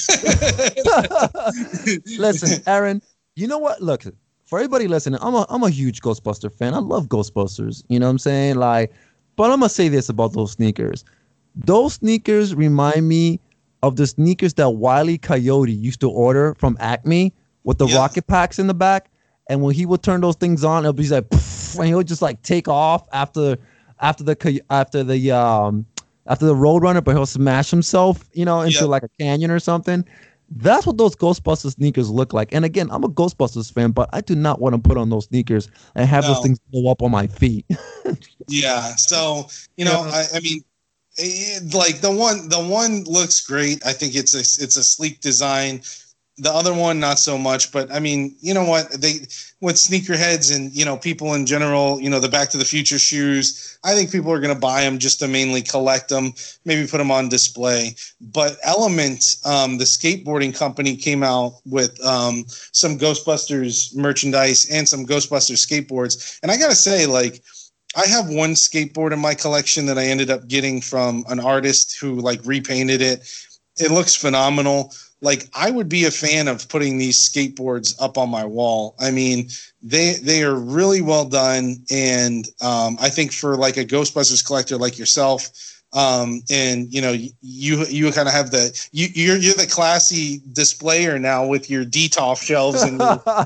Listen, 2.19 2.63
Aaron, 2.69 3.03
you 3.35 3.49
know 3.49 3.59
what? 3.59 3.83
Look, 3.83 4.05
for 4.49 4.59
everybody 4.59 4.89
listening, 4.89 5.19
I'm 5.23 5.35
a 5.35 5.45
I'm 5.51 5.63
a 5.63 5.69
huge 5.71 6.01
Ghostbuster 6.01 6.51
fan. 6.53 6.73
I 6.75 6.79
love 6.79 7.07
Ghostbusters. 7.09 7.85
You 7.89 7.99
know 7.99 8.07
what 8.07 8.13
I'm 8.13 8.19
saying? 8.19 8.57
Like, 8.57 8.93
but 9.37 9.51
I'm 9.51 9.61
gonna 9.61 9.69
say 9.69 9.89
this 9.89 10.09
about 10.09 10.33
those 10.33 10.53
sneakers. 10.53 11.05
Those 11.55 11.95
sneakers 11.95 12.55
remind 12.55 13.07
me 13.07 13.41
of 13.83 13.97
the 13.97 14.07
sneakers 14.07 14.55
that 14.55 14.71
Wiley 14.71 15.19
Coyote 15.19 15.73
used 15.73 16.01
to 16.01 16.11
order 16.11 16.55
from 16.59 16.77
Acme 16.81 17.33
with 17.65 17.79
the 17.79 17.87
Yeah. 17.87 17.97
rocket 17.99 18.27
packs 18.27 18.59
in 18.59 18.67
the 18.69 18.75
back. 18.75 19.11
And 19.51 19.63
when 19.63 19.75
he 19.75 19.85
would 19.87 20.03
turn 20.03 20.21
those 20.23 20.37
things 20.37 20.65
on, 20.65 20.85
it'll 20.85 20.93
be 20.95 21.09
like, 21.09 21.27
and 21.79 21.87
he 21.87 21.95
would 21.95 22.07
just 22.09 22.23
like 22.23 22.41
take 22.43 22.69
off 22.69 23.07
after 23.13 23.57
after 24.01 24.25
the 24.25 24.63
after 24.71 25.05
the 25.05 25.31
um 25.31 25.85
after 26.27 26.47
the 26.47 26.55
Roadrunner, 26.55 27.03
but 27.05 27.15
he'll 27.15 27.27
smash 27.27 27.71
himself, 27.71 28.29
you 28.33 28.45
know, 28.47 28.61
into 28.63 28.79
Yeah. 28.81 28.85
like 28.85 29.03
a 29.03 29.09
canyon 29.21 29.51
or 29.51 29.59
something. 29.61 30.05
That's 30.51 30.87
what 30.87 30.97
those 30.97 31.15
Ghostbusters 31.15 31.73
sneakers 31.73 32.11
look 32.11 32.33
like. 32.33 32.55
And 32.55 32.65
again, 32.65 32.89
I'm 32.91 33.05
a 33.05 33.09
Ghostbusters 33.09 33.73
fan, 33.73 33.91
but 33.91 34.09
I 34.13 34.21
do 34.23 34.35
not 34.35 34.61
want 34.61 34.75
to 34.75 34.81
put 34.81 34.97
on 34.97 35.11
those 35.11 35.27
sneakers 35.27 35.69
and 35.95 36.09
have 36.09 36.25
those 36.25 36.41
things 36.41 36.59
blow 36.71 36.91
up 36.91 37.03
on 37.03 37.11
my 37.11 37.27
feet. 37.27 37.67
Yeah. 38.49 38.97
So 38.97 39.47
you 39.77 39.85
know, 39.85 40.05
Yeah. 40.05 40.11
I, 40.11 40.37
I 40.37 40.41
mean, 40.41 40.65
it, 41.19 41.75
like 41.75 42.01
the 42.01 42.11
one, 42.11 42.49
the 42.49 42.61
one 42.61 43.05
looks 43.05 43.45
great. 43.45 43.85
I 43.85 43.93
think 43.93 44.15
it's 44.15 44.35
a 44.35 44.41
it's 44.41 44.77
a 44.77 44.85
sleek 44.85 45.21
design. 45.21 45.83
The 46.41 46.53
other 46.53 46.73
one, 46.73 47.01
not 47.01 47.19
so 47.19 47.37
much. 47.37 47.73
But 47.73 47.93
I 47.93 47.99
mean, 47.99 48.37
you 48.41 48.55
know 48.55 48.65
what? 48.65 48.91
They 48.93 49.27
with 49.61 49.77
sneakerheads 49.77 50.55
and 50.55 50.73
you 50.73 50.85
know 50.85 50.97
people 50.97 51.35
in 51.35 51.47
general, 51.47 52.01
you 52.01 52.09
know 52.09 52.21
the 52.21 52.29
Back 52.29 52.49
to 52.51 52.57
the 52.57 52.65
Future 52.65 52.99
shoes. 52.99 53.79
I 53.85 53.95
think 53.95 54.13
people 54.13 54.33
are 54.33 54.41
going 54.41 54.55
to 54.55 54.61
buy 54.61 54.83
them 54.83 54.99
just 54.99 55.19
to 55.21 55.29
mainly 55.29 55.63
collect 55.63 56.09
them, 56.09 56.33
maybe 56.65 56.87
put 56.87 56.99
them 56.99 57.11
on 57.11 57.29
display. 57.29 57.95
But 58.21 58.57
Element, 58.63 59.37
um, 59.45 59.79
the 59.79 59.85
skateboarding 59.85 60.57
company, 60.57 60.97
came 60.97 61.23
out 61.23 61.55
with 61.65 62.01
um, 62.05 62.45
some 62.73 62.99
Ghostbusters 62.99 63.97
merchandise 63.97 64.69
and 64.71 64.89
some 64.89 65.07
Ghostbusters 65.07 65.67
skateboards. 65.67 66.39
And 66.43 66.53
I 66.53 66.57
got 66.57 66.71
to 66.71 66.77
say, 66.77 67.07
like, 67.07 67.43
I 67.97 68.07
have 68.07 68.29
one 68.29 68.55
skateboard 68.55 69.13
in 69.13 69.19
my 69.19 69.35
collection 69.35 69.87
that 69.87 69.99
I 69.99 70.05
ended 70.05 70.31
up 70.31 70.47
getting 70.47 70.81
from 70.81 71.25
an 71.29 71.41
artist 71.41 71.99
who 71.99 72.21
like 72.21 72.41
repainted 72.45 73.01
it. 73.01 73.29
It 73.79 73.91
looks 73.91 74.15
phenomenal. 74.15 74.93
Like 75.21 75.49
I 75.55 75.71
would 75.71 75.89
be 75.89 76.05
a 76.05 76.11
fan 76.11 76.49
of 76.49 76.69
putting 76.69 76.99
these 76.99 77.29
skateboards 77.29 77.95
up 78.01 78.17
on 78.17 78.31
my 78.31 78.45
wall. 78.45 78.95
I 79.01 79.11
mean, 79.11 79.49
they 79.83 80.15
they 80.23 80.43
are 80.43 80.55
really 80.55 81.01
well 81.01 81.25
done, 81.25 81.85
and 81.91 82.49
um, 82.61 82.97
I 83.01 83.09
think 83.09 83.33
for 83.33 83.57
like 83.57 83.77
a 83.77 83.85
Ghostbusters 83.85 84.47
collector 84.47 84.77
like 84.77 84.99
yourself, 84.99 85.51
um, 85.93 86.43
and 86.51 86.93
you 86.93 87.01
know 87.01 87.13
you 87.13 87.85
you 87.87 88.13
kind 88.13 88.29
of 88.29 88.35
have 88.35 88.51
the 88.51 88.89
you 88.93 89.09
you're 89.15 89.37
you're 89.37 89.55
the 89.55 89.67
classy 89.67 90.43
displayer 90.53 91.19
now 91.19 91.47
with 91.47 91.71
your 91.71 91.85
Detolf 91.85 92.43
shelves 92.43 92.83
and 92.83 93.01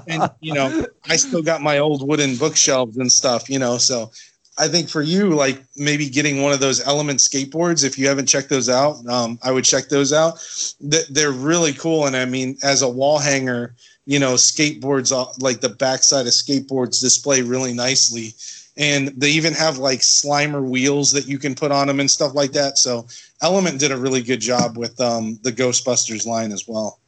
and 0.09 0.31
you 0.41 0.53
know 0.53 0.85
i 1.09 1.17
still 1.17 1.43
got 1.43 1.63
my 1.63 1.79
old 1.79 2.07
wooden 2.07 2.37
bookshelves 2.37 2.97
and 2.97 3.13
stuff 3.13 3.49
you 3.49 3.59
know 3.59 3.79
so 3.79 4.11
i 4.59 4.69
think 4.69 4.89
for 4.89 5.03
you 5.03 5.31
like 5.31 5.63
maybe 5.77 6.09
getting 6.09 6.43
one 6.43 6.53
of 6.53 6.61
those 6.61 6.87
element 6.87 7.19
skateboards 7.19 7.85
if 7.85 7.99
you 7.99 8.07
haven't 8.07 8.27
checked 8.27 8.49
those 8.49 8.69
out 8.69 8.97
um, 9.09 9.39
i 9.43 9.51
would 9.51 9.65
check 9.65 9.89
those 9.89 10.13
out. 10.13 10.39
They're 10.81 11.33
really 11.33 11.73
cool 11.73 12.07
and 12.07 12.17
i 12.17 12.25
mean 12.25 12.57
as 12.63 12.83
a 12.83 12.89
wall 12.89 13.19
hanger 13.19 13.75
you 14.05 14.19
know 14.19 14.35
skateboards 14.35 15.13
uh, 15.13 15.31
like 15.39 15.61
the 15.61 15.69
backside 15.69 16.27
of 16.27 16.33
skateboards 16.33 17.01
display 17.01 17.43
really 17.43 17.73
nicely. 17.73 18.35
And 18.77 19.09
they 19.09 19.31
even 19.31 19.53
have 19.53 19.79
like 19.79 20.01
slimer 20.01 20.67
wheels 20.67 21.13
that 21.13 21.27
you 21.27 21.39
can 21.39 21.55
put 21.55 21.71
on 21.71 21.89
them 21.89 22.01
and 22.01 22.11
stuff 22.11 22.35
like 22.35 22.53
that. 22.53 22.79
So 22.79 23.07
element 23.43 23.79
did 23.79 23.93
a 23.93 23.97
really 23.97 24.23
good 24.23 24.41
job 24.41 24.79
with 24.79 24.99
um, 24.99 25.39
the 25.43 25.53
ghostbusters 25.53 26.27
line 26.27 26.53
as 26.53 26.67
well. 26.67 26.99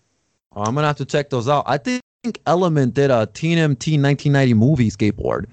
Oh, 0.54 0.62
I'm 0.62 0.74
gonna 0.74 0.86
have 0.86 0.96
to 0.96 1.06
check 1.06 1.30
those 1.30 1.48
out. 1.48 1.64
I 1.66 1.78
think 1.78 2.02
Element 2.46 2.94
did 2.94 3.10
a 3.10 3.26
TMNT 3.26 4.00
1990 4.00 4.54
movie 4.54 4.90
skateboard, 4.90 5.46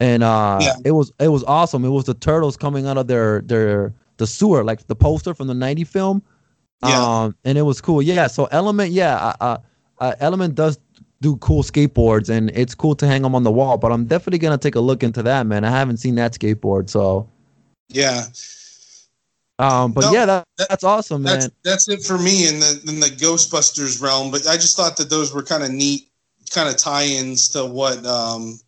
and 0.00 0.22
uh, 0.22 0.58
Yeah. 0.60 0.74
it 0.84 0.92
was 0.92 1.12
it 1.18 1.28
was 1.28 1.44
awesome. 1.44 1.84
It 1.84 1.90
was 1.90 2.04
the 2.04 2.14
turtles 2.14 2.56
coming 2.56 2.86
out 2.86 2.98
of 2.98 3.06
their 3.06 3.40
their 3.42 3.92
the 4.18 4.26
sewer, 4.26 4.64
like 4.64 4.86
the 4.86 4.96
poster 4.96 5.34
from 5.34 5.46
the 5.46 5.54
90 5.54 5.84
film. 5.84 6.22
Yeah. 6.82 7.22
Um, 7.24 7.36
and 7.44 7.56
it 7.58 7.62
was 7.62 7.80
cool. 7.80 8.02
Yeah. 8.02 8.26
So 8.26 8.46
Element, 8.46 8.92
yeah, 8.92 9.34
uh, 9.40 9.58
uh, 10.00 10.14
Element 10.20 10.54
does 10.54 10.78
do 11.22 11.36
cool 11.38 11.62
skateboards, 11.62 12.28
and 12.28 12.50
it's 12.50 12.74
cool 12.74 12.94
to 12.96 13.06
hang 13.06 13.22
them 13.22 13.34
on 13.34 13.42
the 13.42 13.50
wall. 13.50 13.78
But 13.78 13.92
I'm 13.92 14.04
definitely 14.06 14.38
gonna 14.38 14.58
take 14.58 14.74
a 14.74 14.80
look 14.80 15.02
into 15.02 15.22
that, 15.22 15.46
man. 15.46 15.64
I 15.64 15.70
haven't 15.70 15.96
seen 15.98 16.14
that 16.16 16.32
skateboard, 16.34 16.90
so. 16.90 17.28
yeah 17.88 18.24
Um, 19.58 19.92
but 19.92 20.02
No, 20.02 20.12
yeah, 20.12 20.26
that, 20.26 20.44
that- 20.58 20.68
that's 20.68 20.84
awesome, 20.84 21.22
man. 21.22 21.40
that's 21.40 21.50
that's 21.64 21.88
it 21.88 22.02
for 22.04 22.18
me 22.18 22.46
in 22.46 22.60
the 22.60 22.82
in 22.88 23.00
the 23.00 23.06
Ghostbusters 23.06 24.02
realm. 24.02 24.30
But 24.30 24.46
I 24.46 24.56
just 24.56 24.76
thought 24.76 24.98
that 24.98 25.08
those 25.08 25.32
were 25.32 25.42
kind 25.42 25.62
of 25.64 25.70
neat, 25.70 26.08
kind 26.50 26.68
of 26.68 26.76
tie-ins 26.76 27.48
to 27.50 27.64
what 27.64 28.04
um, 28.04 28.60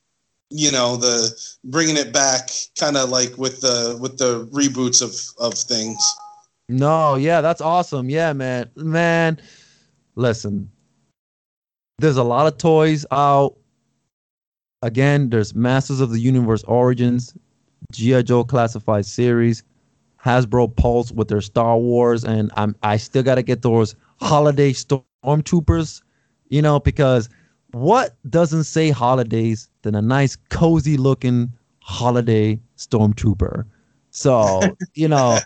you 0.51 0.71
know 0.71 0.97
the 0.97 1.31
bringing 1.65 1.97
it 1.97 2.13
back, 2.13 2.51
kind 2.79 2.97
of 2.97 3.11
like 3.11 3.37
with 3.37 3.61
the 3.61 3.99
with 4.01 4.19
the 4.19 4.47
reboots 4.47 5.03
of 5.03 5.15
of 5.45 5.59
things. 5.59 5.99
No, 6.69 7.17
yeah, 7.17 7.41
that's 7.41 7.61
awesome. 7.61 8.11
Yeah, 8.11 8.33
man. 8.33 8.71
Man, 8.77 9.41
listen. 10.15 10.71
There's 11.99 12.17
a 12.17 12.25
lot 12.25 12.47
of 12.47 12.59
toys 12.59 13.05
out. 13.11 13.57
Again, 14.83 15.31
there's 15.31 15.55
Masters 15.55 16.01
of 16.01 16.11
the 16.11 16.21
Universe 16.21 16.63
Origins, 16.65 17.35
G.I. 17.91 18.23
Joe 18.23 18.45
Classified 18.45 19.07
Series, 19.07 19.65
Hasbro 20.25 20.77
Pulse 20.77 21.11
with 21.11 21.29
their 21.29 21.41
Star 21.41 21.79
Wars, 21.79 22.23
and 22.23 22.53
I'm 22.57 22.77
I 22.83 22.97
still 22.99 23.23
gotta 23.23 23.43
get 23.43 23.63
those 23.63 23.97
holiday 24.21 24.73
stormtroopers, 24.73 26.03
you 26.49 26.63
know, 26.63 26.79
because 26.79 27.29
what 27.73 28.17
doesn't 28.29 28.65
say 28.65 28.91
holidays 28.91 29.69
than 29.83 29.95
a 29.95 30.03
nice 30.03 30.37
cozy 30.49 30.97
looking 30.97 31.53
holiday 31.81 32.61
stormtrooper? 32.77 33.65
So, 34.11 34.77
you 34.95 35.09
know, 35.09 35.39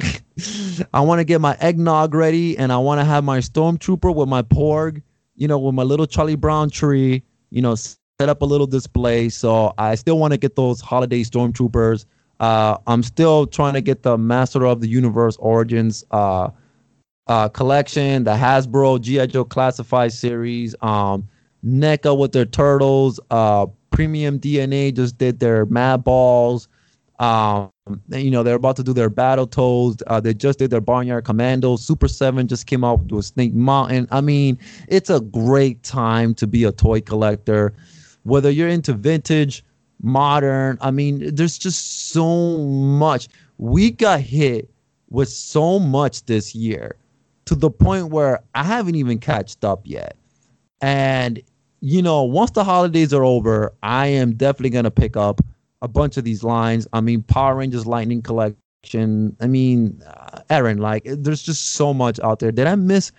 I 0.94 1.00
want 1.00 1.20
to 1.20 1.24
get 1.24 1.40
my 1.40 1.56
eggnog 1.60 2.14
ready 2.14 2.56
and 2.58 2.72
I 2.72 2.78
want 2.78 3.00
to 3.00 3.04
have 3.04 3.24
my 3.24 3.38
stormtrooper 3.38 4.14
with 4.14 4.28
my 4.28 4.42
porg, 4.42 5.02
you 5.36 5.48
know, 5.48 5.58
with 5.58 5.74
my 5.74 5.82
little 5.82 6.06
Charlie 6.06 6.36
Brown 6.36 6.70
tree, 6.70 7.22
you 7.50 7.62
know, 7.62 7.74
set 7.74 8.28
up 8.28 8.42
a 8.42 8.44
little 8.44 8.66
display. 8.66 9.28
So 9.28 9.74
I 9.78 9.94
still 9.94 10.18
want 10.18 10.32
to 10.32 10.38
get 10.38 10.56
those 10.56 10.80
holiday 10.80 11.22
stormtroopers. 11.22 12.06
Uh, 12.40 12.78
I'm 12.86 13.02
still 13.02 13.46
trying 13.46 13.74
to 13.74 13.80
get 13.80 14.02
the 14.02 14.18
Master 14.18 14.66
of 14.66 14.80
the 14.80 14.88
Universe 14.88 15.36
Origins 15.38 16.04
uh, 16.10 16.50
uh, 17.26 17.48
collection, 17.48 18.24
the 18.24 18.34
Hasbro 18.34 19.00
G.I. 19.00 19.26
Joe 19.26 19.44
Classified 19.44 20.12
series, 20.12 20.74
um, 20.82 21.28
NECA 21.64 22.16
with 22.16 22.32
their 22.32 22.44
turtles, 22.44 23.18
uh, 23.30 23.66
Premium 23.90 24.38
DNA 24.40 24.94
just 24.94 25.18
did 25.18 25.38
their 25.38 25.66
Madballs. 25.66 26.66
Um, 27.20 27.70
you 28.08 28.30
know, 28.30 28.42
they're 28.42 28.56
about 28.56 28.76
to 28.76 28.82
do 28.82 28.92
their 28.92 29.10
Battletoads. 29.10 30.02
Uh, 30.06 30.20
they 30.20 30.34
just 30.34 30.58
did 30.58 30.70
their 30.70 30.80
Barnyard 30.80 31.24
Commandos. 31.24 31.86
Super 31.86 32.08
7 32.08 32.48
just 32.48 32.66
came 32.66 32.82
out 32.82 33.10
with 33.12 33.26
Snake 33.26 33.54
Mountain. 33.54 34.08
I 34.10 34.20
mean, 34.20 34.58
it's 34.88 35.10
a 35.10 35.20
great 35.20 35.82
time 35.84 36.34
to 36.34 36.46
be 36.46 36.64
a 36.64 36.72
toy 36.72 37.00
collector. 37.00 37.72
Whether 38.24 38.50
you're 38.50 38.68
into 38.68 38.94
vintage, 38.94 39.64
modern, 40.02 40.76
I 40.80 40.90
mean, 40.90 41.34
there's 41.34 41.56
just 41.56 42.10
so 42.10 42.58
much. 42.58 43.28
We 43.58 43.90
got 43.92 44.20
hit 44.20 44.68
with 45.10 45.28
so 45.28 45.78
much 45.78 46.24
this 46.24 46.54
year 46.54 46.96
to 47.44 47.54
the 47.54 47.70
point 47.70 48.08
where 48.08 48.40
I 48.54 48.64
haven't 48.64 48.96
even 48.96 49.18
catched 49.18 49.64
up 49.64 49.82
yet. 49.84 50.16
And 50.80 51.40
you 51.84 52.00
know, 52.00 52.22
once 52.22 52.50
the 52.52 52.64
holidays 52.64 53.12
are 53.12 53.24
over, 53.24 53.70
I 53.82 54.06
am 54.06 54.36
definitely 54.36 54.70
gonna 54.70 54.90
pick 54.90 55.18
up 55.18 55.42
a 55.82 55.88
bunch 55.88 56.16
of 56.16 56.24
these 56.24 56.42
lines. 56.42 56.88
I 56.94 57.02
mean, 57.02 57.22
Power 57.22 57.56
Rangers 57.56 57.86
Lightning 57.86 58.22
Collection. 58.22 59.36
I 59.38 59.46
mean, 59.46 60.02
uh, 60.06 60.40
Aaron, 60.48 60.78
like, 60.78 61.02
there's 61.04 61.42
just 61.42 61.72
so 61.72 61.92
much 61.92 62.18
out 62.20 62.38
there. 62.38 62.50
Did 62.50 62.66
I 62.68 62.74
miss 62.74 63.12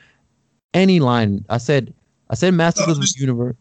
any 0.73 0.99
line? 0.99 1.45
I 1.47 1.59
said, 1.59 1.93
I 2.31 2.33
said, 2.33 2.55
Masters 2.55 2.87
of 2.87 2.99
the 2.99 3.13
Universe. 3.17 3.55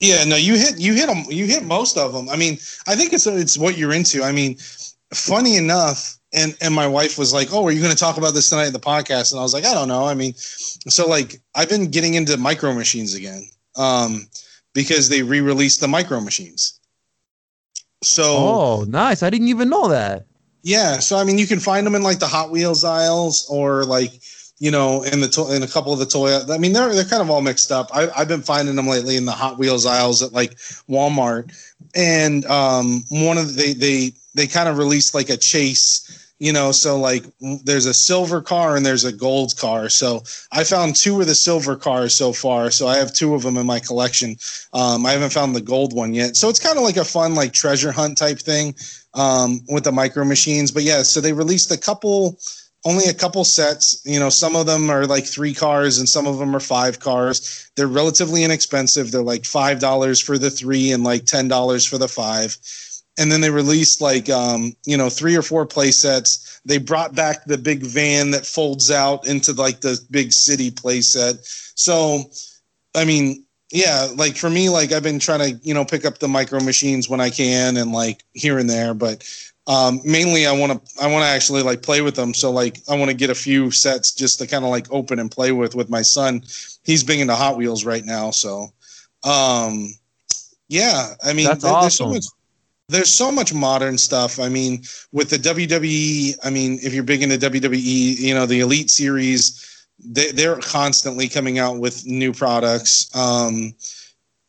Yeah, 0.00 0.22
no, 0.24 0.36
you 0.36 0.56
hit 0.56 0.78
you 0.78 0.92
hit 0.92 1.06
them. 1.06 1.24
You 1.30 1.46
hit 1.46 1.64
most 1.64 1.96
of 1.96 2.12
them. 2.12 2.28
I 2.28 2.36
mean, 2.36 2.58
I 2.86 2.94
think 2.94 3.14
it's 3.14 3.26
it's 3.26 3.56
what 3.56 3.78
you're 3.78 3.94
into. 3.94 4.22
I 4.22 4.32
mean, 4.32 4.58
funny 5.14 5.56
enough, 5.56 6.18
and 6.34 6.54
and 6.60 6.74
my 6.74 6.86
wife 6.86 7.16
was 7.16 7.32
like, 7.32 7.48
"Oh, 7.52 7.64
are 7.66 7.72
you 7.72 7.80
going 7.80 7.92
to 7.92 7.98
talk 7.98 8.18
about 8.18 8.34
this 8.34 8.50
tonight 8.50 8.66
in 8.66 8.74
the 8.74 8.80
podcast?" 8.80 9.32
And 9.32 9.40
I 9.40 9.42
was 9.44 9.54
like, 9.54 9.64
"I 9.64 9.72
don't 9.72 9.88
know." 9.88 10.04
I 10.04 10.12
mean, 10.12 10.34
so 10.36 11.08
like 11.08 11.40
I've 11.54 11.70
been 11.70 11.90
getting 11.90 12.14
into 12.14 12.36
micro 12.36 12.74
machines 12.74 13.14
again 13.14 13.48
um, 13.76 14.26
because 14.74 15.08
they 15.08 15.22
re-released 15.22 15.80
the 15.80 15.88
micro 15.88 16.20
machines. 16.20 16.78
So 18.02 18.24
oh, 18.24 18.84
nice! 18.88 19.22
I 19.22 19.30
didn't 19.30 19.48
even 19.48 19.68
know 19.68 19.88
that. 19.88 20.26
Yeah, 20.62 20.98
so 20.98 21.16
I 21.16 21.24
mean, 21.24 21.38
you 21.38 21.46
can 21.46 21.60
find 21.60 21.86
them 21.86 21.94
in 21.94 22.02
like 22.02 22.18
the 22.18 22.26
Hot 22.26 22.50
Wheels 22.50 22.84
aisles 22.84 23.46
or 23.48 23.84
like 23.84 24.12
you 24.62 24.70
know, 24.70 25.02
in 25.02 25.20
the 25.20 25.26
to- 25.26 25.52
in 25.52 25.64
a 25.64 25.66
couple 25.66 25.92
of 25.92 25.98
the 25.98 26.06
toy. 26.06 26.38
I 26.48 26.56
mean, 26.56 26.72
they're 26.72 26.94
they're 26.94 27.04
kind 27.04 27.20
of 27.20 27.28
all 27.28 27.40
mixed 27.40 27.72
up. 27.72 27.90
I, 27.92 28.06
have 28.16 28.28
been 28.28 28.42
finding 28.42 28.76
them 28.76 28.86
lately 28.86 29.16
in 29.16 29.24
the 29.24 29.32
Hot 29.32 29.58
Wheels 29.58 29.86
aisles 29.86 30.22
at 30.22 30.32
like 30.32 30.52
Walmart, 30.88 31.52
and 31.96 32.44
um, 32.46 33.02
one 33.08 33.38
of 33.38 33.48
the, 33.48 33.54
they 33.54 33.72
they 33.72 34.12
they 34.34 34.46
kind 34.46 34.68
of 34.68 34.78
released 34.78 35.16
like 35.16 35.30
a 35.30 35.36
chase. 35.36 36.21
You 36.42 36.52
know, 36.52 36.72
so 36.72 36.98
like 36.98 37.24
there's 37.62 37.86
a 37.86 37.94
silver 37.94 38.42
car 38.42 38.76
and 38.76 38.84
there's 38.84 39.04
a 39.04 39.12
gold 39.12 39.56
car. 39.56 39.88
So 39.88 40.24
I 40.50 40.64
found 40.64 40.96
two 40.96 41.20
of 41.20 41.28
the 41.28 41.36
silver 41.36 41.76
cars 41.76 42.16
so 42.16 42.32
far. 42.32 42.72
So 42.72 42.88
I 42.88 42.96
have 42.96 43.12
two 43.12 43.36
of 43.36 43.42
them 43.42 43.56
in 43.56 43.64
my 43.64 43.78
collection. 43.78 44.36
Um, 44.72 45.06
I 45.06 45.12
haven't 45.12 45.32
found 45.32 45.54
the 45.54 45.60
gold 45.60 45.92
one 45.94 46.14
yet. 46.14 46.34
So 46.36 46.48
it's 46.48 46.58
kind 46.58 46.76
of 46.76 46.82
like 46.82 46.96
a 46.96 47.04
fun 47.04 47.36
like 47.36 47.52
treasure 47.52 47.92
hunt 47.92 48.18
type 48.18 48.40
thing 48.40 48.74
um, 49.14 49.60
with 49.68 49.84
the 49.84 49.92
micro 49.92 50.24
machines. 50.24 50.72
But 50.72 50.82
yeah, 50.82 51.04
so 51.04 51.20
they 51.20 51.32
released 51.32 51.70
a 51.70 51.78
couple 51.78 52.40
only 52.84 53.04
a 53.04 53.14
couple 53.14 53.44
sets. 53.44 54.02
You 54.04 54.18
know, 54.18 54.28
some 54.28 54.56
of 54.56 54.66
them 54.66 54.90
are 54.90 55.06
like 55.06 55.26
three 55.26 55.54
cars 55.54 55.98
and 55.98 56.08
some 56.08 56.26
of 56.26 56.38
them 56.38 56.56
are 56.56 56.60
five 56.60 56.98
cars. 56.98 57.70
They're 57.76 57.86
relatively 57.86 58.42
inexpensive. 58.42 59.12
They're 59.12 59.22
like 59.22 59.44
five 59.44 59.78
dollars 59.78 60.18
for 60.18 60.38
the 60.38 60.50
three 60.50 60.90
and 60.90 61.04
like 61.04 61.24
ten 61.24 61.46
dollars 61.46 61.86
for 61.86 61.98
the 61.98 62.08
five. 62.08 62.58
And 63.18 63.30
then 63.30 63.42
they 63.42 63.50
released 63.50 64.00
like 64.00 64.30
um, 64.30 64.74
you 64.86 64.96
know, 64.96 65.10
three 65.10 65.36
or 65.36 65.42
four 65.42 65.66
play 65.66 65.90
sets. 65.90 66.60
They 66.64 66.78
brought 66.78 67.14
back 67.14 67.44
the 67.44 67.58
big 67.58 67.82
van 67.82 68.30
that 68.30 68.46
folds 68.46 68.90
out 68.90 69.26
into 69.26 69.52
like 69.52 69.80
the 69.80 70.00
big 70.10 70.32
city 70.32 70.70
play 70.70 71.00
set. 71.02 71.36
So 71.74 72.30
I 72.94 73.04
mean, 73.04 73.44
yeah, 73.70 74.08
like 74.16 74.36
for 74.36 74.50
me, 74.50 74.68
like 74.68 74.92
I've 74.92 75.02
been 75.02 75.18
trying 75.18 75.40
to, 75.40 75.60
you 75.62 75.74
know, 75.74 75.84
pick 75.84 76.04
up 76.04 76.18
the 76.18 76.28
micro 76.28 76.60
machines 76.60 77.08
when 77.08 77.20
I 77.20 77.30
can 77.30 77.76
and 77.76 77.92
like 77.92 78.22
here 78.34 78.58
and 78.58 78.68
there, 78.68 78.92
but 78.94 79.26
um, 79.66 80.00
mainly 80.04 80.46
I 80.46 80.52
want 80.52 80.72
to 80.72 81.02
I 81.02 81.06
want 81.06 81.22
to 81.24 81.28
actually 81.28 81.62
like 81.62 81.82
play 81.82 82.02
with 82.02 82.14
them. 82.14 82.34
So 82.34 82.50
like 82.50 82.80
I 82.88 82.96
want 82.96 83.10
to 83.10 83.16
get 83.16 83.30
a 83.30 83.34
few 83.34 83.70
sets 83.70 84.14
just 84.14 84.38
to 84.38 84.46
kind 84.46 84.64
of 84.64 84.70
like 84.70 84.92
open 84.92 85.18
and 85.18 85.30
play 85.30 85.52
with 85.52 85.74
with 85.74 85.88
my 85.88 86.02
son. 86.02 86.42
He's 86.84 87.04
big 87.04 87.20
into 87.20 87.34
Hot 87.34 87.56
Wheels 87.56 87.84
right 87.84 88.04
now, 88.04 88.30
so 88.30 88.72
um, 89.24 89.94
yeah. 90.68 91.14
I 91.24 91.32
mean, 91.32 91.46
that's 91.46 91.64
there, 91.64 91.72
awesome. 91.72 92.10
There's 92.10 92.26
so, 92.26 92.34
much, 92.34 92.41
there's 92.92 93.12
so 93.12 93.32
much 93.32 93.52
modern 93.52 93.98
stuff. 93.98 94.38
I 94.38 94.48
mean, 94.48 94.82
with 95.12 95.30
the 95.30 95.36
WWE, 95.36 96.38
I 96.44 96.50
mean, 96.50 96.78
if 96.82 96.94
you're 96.94 97.02
big 97.02 97.22
into 97.22 97.38
WWE, 97.38 98.18
you 98.18 98.34
know 98.34 98.46
the 98.46 98.60
Elite 98.60 98.90
Series, 98.90 99.86
they, 100.04 100.30
they're 100.32 100.56
constantly 100.56 101.28
coming 101.28 101.58
out 101.58 101.78
with 101.78 102.06
new 102.06 102.32
products. 102.32 103.14
Um, 103.16 103.74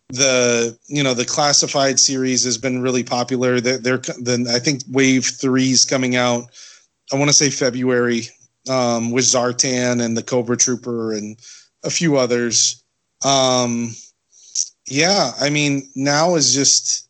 the 0.10 0.78
you 0.88 1.03
know 1.03 1.14
the 1.14 1.26
classified 1.26 1.99
series 1.99 2.44
has 2.44 2.57
been 2.57 2.82
really 2.82 3.03
popular. 3.03 3.60
They're, 3.60 3.80
they're 3.80 4.02
then 4.22 4.48
I 4.48 4.60
think 4.60 4.82
Wave 4.91 5.26
Three 5.26 5.72
is 5.72 5.86
coming 5.86 6.15
out. 6.15 6.45
I 7.11 7.15
want 7.15 7.30
to 7.30 7.34
say 7.34 7.49
February 7.49 8.24
um, 8.70 9.11
with 9.11 9.26
Zartan 9.26 10.03
and 10.03 10.15
the 10.15 10.24
Cobra 10.24 10.57
Trooper 10.57 11.14
and 11.14 11.38
a 11.84 11.90
few 11.90 12.18
others. 12.18 12.84
Um, 13.26 13.95
yeah, 14.88 15.32
I 15.40 15.49
mean 15.49 15.90
now 15.95 16.36
is 16.36 16.53
just. 16.53 17.10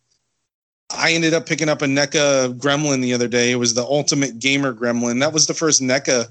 I 0.96 1.12
ended 1.14 1.34
up 1.34 1.46
picking 1.46 1.70
up 1.70 1.82
a 1.82 1.86
NECA 1.86 2.58
Gremlin 2.58 3.02
the 3.02 3.14
other 3.14 3.28
day. 3.28 3.52
It 3.52 3.56
was 3.56 3.74
the 3.74 3.84
Ultimate 3.84 4.40
Gamer 4.40 4.74
Gremlin. 4.74 5.20
That 5.20 5.34
was 5.34 5.48
the 5.48 5.54
first 5.54 5.82
NECA 5.82 6.28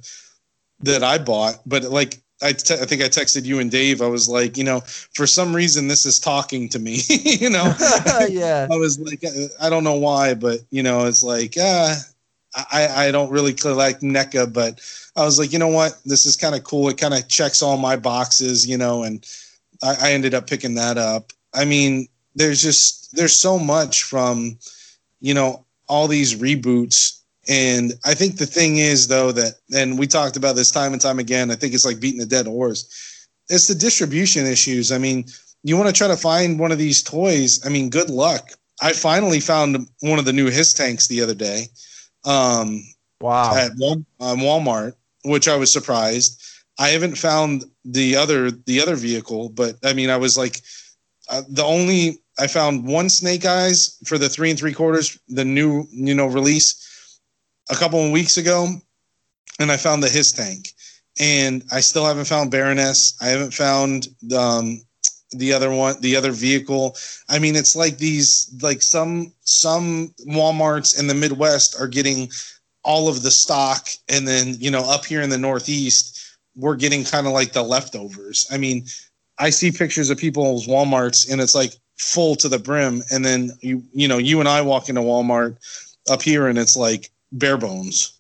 that 0.81 1.03
I 1.03 1.19
bought, 1.19 1.61
but 1.67 1.85
like 1.85 2.21
I, 2.43 2.53
te- 2.53 2.75
I 2.75 2.85
think 2.85 3.03
I 3.03 3.07
texted 3.07 3.45
you 3.45 3.61
and 3.61 3.71
Dave. 3.71 4.03
I 4.03 4.09
was 4.09 4.29
like, 4.29 4.57
you 4.57 4.65
know, 4.65 4.81
for 4.81 5.27
some 5.27 5.55
reason 5.55 5.89
this 5.89 6.05
is 6.05 6.19
talking 6.19 6.69
to 6.71 6.79
me. 6.79 7.01
you 7.09 7.51
know, 7.51 7.75
yeah. 8.29 8.67
I 8.71 8.77
was 8.77 8.99
like, 8.99 9.23
I 9.61 9.71
don't 9.71 9.85
know 9.85 9.95
why, 9.95 10.35
but 10.35 10.61
you 10.71 10.83
know, 10.83 11.07
it's 11.07 11.23
like, 11.23 11.57
uh, 11.57 11.95
I 12.55 13.07
I 13.07 13.11
don't 13.11 13.31
really 13.31 13.53
like 13.53 14.01
NECA, 14.01 14.53
but 14.53 14.81
I 15.17 15.25
was 15.25 15.39
like, 15.39 15.53
you 15.53 15.59
know 15.59 15.69
what, 15.69 15.99
this 16.05 16.27
is 16.27 16.37
kind 16.37 16.55
of 16.55 16.65
cool. 16.65 16.89
It 16.89 16.99
kind 16.99 17.15
of 17.15 17.29
checks 17.29 17.63
all 17.63 17.79
my 17.79 17.97
boxes, 17.97 18.67
you 18.67 18.77
know, 18.77 19.05
and 19.05 19.27
I, 19.83 20.09
I 20.09 20.13
ended 20.13 20.35
up 20.35 20.47
picking 20.47 20.75
that 20.75 20.99
up. 20.99 21.33
I 21.55 21.65
mean, 21.65 22.09
there's 22.35 22.63
just 22.63 23.15
there's 23.15 23.39
so 23.39 23.59
much 23.59 24.05
from, 24.05 24.59
you 25.21 25.35
know, 25.35 25.65
all 25.89 26.09
these 26.09 26.35
reboots 26.37 27.23
and 27.49 27.95
I 28.05 28.15
think 28.15 28.37
the 28.37 28.47
thing 28.47 28.77
is, 28.77 29.09
though, 29.09 29.33
that, 29.33 29.55
and 29.75 29.99
we 29.99 30.07
talked 30.07 30.37
about 30.37 30.55
this 30.55 30.71
time 30.71 30.93
and 30.93 31.03
time 31.03 31.19
again, 31.19 31.51
I 31.51 31.57
think 31.57 31.75
it's 31.75 31.85
like 31.85 31.99
beating 31.99 32.21
the 32.21 32.27
dead 32.27 32.47
horse. 32.47 33.29
It's 33.49 33.67
the 33.67 33.75
distribution 33.75 34.47
issues. 34.47 34.93
I 34.93 34.99
mean, 34.99 35.25
you 35.65 35.77
want 35.77 35.89
to 35.89 35.95
try 35.95 36.09
to 36.09 36.17
find 36.17 36.59
one 36.59 36.73
of 36.73 36.79
these 36.79 37.03
toys. 37.03 37.65
I 37.67 37.69
mean, 37.69 37.91
good 37.91 38.11
luck. 38.11 38.51
I 38.81 38.93
finally 38.93 39.41
found 39.41 39.89
one 40.01 40.19
of 40.19 40.25
the 40.25 40.33
new 40.33 40.51
HISS 40.51 40.73
tanks 40.73 41.09
the 41.09 41.21
other 41.21 41.35
day. 41.35 41.67
Um, 42.25 42.83
wow. 43.21 43.55
At 43.57 43.73
Walmart, 43.73 44.95
which 45.25 45.49
I 45.49 45.57
was 45.57 45.73
surprised. 45.73 46.41
I 46.79 46.89
haven't 46.89 47.19
found 47.19 47.65
the 47.85 48.17
other 48.17 48.51
the 48.51 48.81
other 48.81 48.97
vehicle, 48.97 49.51
but 49.51 49.77
I 49.85 49.93
mean, 49.93 50.11
I 50.11 50.17
was 50.17 50.39
like, 50.39 50.61
uh, 51.29 51.43
the 51.49 51.65
only 51.65 52.22
I 52.43 52.49
found 52.49 52.85
one 52.85 53.09
Snake 53.09 53.45
Eyes 53.45 53.97
for 54.05 54.19
the 54.19 54.29
three 54.29 54.51
and 54.51 54.59
three 54.59 54.73
quarters, 54.73 55.17
the 55.29 55.45
new 55.45 55.87
you 55.93 56.13
know 56.13 56.27
release 56.27 57.21
a 57.71 57.77
couple 57.77 58.05
of 58.05 58.11
weeks 58.11 58.37
ago, 58.37 58.67
and 59.61 59.71
I 59.71 59.77
found 59.77 60.03
the 60.03 60.09
HISS 60.09 60.33
tank, 60.33 60.71
and 61.21 61.63
I 61.71 61.79
still 61.79 62.05
haven't 62.05 62.25
found 62.25 62.51
Baroness. 62.51 63.17
I 63.21 63.27
haven't 63.27 63.55
found 63.55 64.09
um, 64.37 64.83
the 65.31 65.53
other 65.53 65.71
one, 65.71 66.01
the 66.01 66.17
other 66.17 66.33
vehicle. 66.33 66.97
I 67.29 67.39
mean, 67.39 67.55
it's 67.55 67.77
like 67.77 67.99
these, 67.99 68.53
like 68.61 68.83
some 68.83 69.33
some 69.45 70.13
WalMarts 70.27 70.99
in 70.99 71.07
the 71.07 71.15
Midwest 71.15 71.81
are 71.81 71.87
getting 71.87 72.29
all 72.83 73.07
of 73.07 73.23
the 73.23 73.31
stock, 73.31 73.87
and 74.09 74.27
then 74.27 74.57
you 74.59 74.73
know 74.73 74.83
up 74.83 75.05
here 75.05 75.23
in 75.23 75.31
the 75.31 75.39
Northeast, 75.39 76.19
we're 76.57 76.75
getting 76.75 77.05
kind 77.05 77.29
of 77.29 77.35
like 77.35 77.53
the 77.53 77.63
leftovers. 77.63 78.49
I 78.51 78.57
mean, 78.57 78.87
I 79.39 79.51
see 79.51 79.71
pictures 79.71 80.11
of 80.11 80.19
people's 80.19 80.67
WalMarts, 80.67 81.31
and 81.31 81.41
it's 81.41 81.55
like 81.55 81.75
full 82.03 82.35
to 82.37 82.49
the 82.49 82.59
brim, 82.59 83.03
and 83.11 83.25
then 83.25 83.53
you 83.61 83.83
you 83.93 84.09
know 84.09 84.19
you 84.19 84.41
and 84.41 84.49
I 84.49 84.61
walk 84.61 84.89
into 84.89 85.01
Walmart 85.01 85.57
up 86.11 86.23
here, 86.23 86.49
and 86.49 86.59
it's 86.59 86.77
like 86.77 87.11
bare 87.31 87.57
bones. 87.57 88.19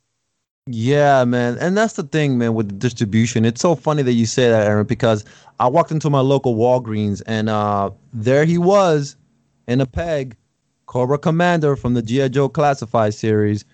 Yeah, 0.67 1.25
man. 1.25 1.59
And 1.59 1.77
that's 1.77 1.95
the 1.95 2.05
thing, 2.05 2.39
man, 2.39 2.55
with 2.55 2.69
the 2.69 2.75
distribution. 2.75 3.45
It's 3.45 3.61
so 3.61 3.75
funny 3.75 4.03
that 4.05 4.13
you 4.13 4.27
say 4.27 4.49
that, 4.49 4.65
Aaron, 4.65 4.87
because 4.87 5.25
I 5.59 5.67
walked 5.67 5.91
into 5.91 6.09
my 6.09 6.21
local 6.21 6.55
Walgreens 6.55 7.21
and 7.27 7.49
uh, 7.49 7.91
there 8.13 8.45
he 8.45 8.59
was 8.59 9.17
in 9.67 9.81
a 9.81 9.87
peg, 9.87 10.37
Cobra 10.87 11.19
Commander 11.19 11.75
from 11.75 11.95
the 11.95 12.03
G.I. 12.03 12.29
Joe 12.29 12.49
Classified 12.49 13.13
series. 13.13 13.65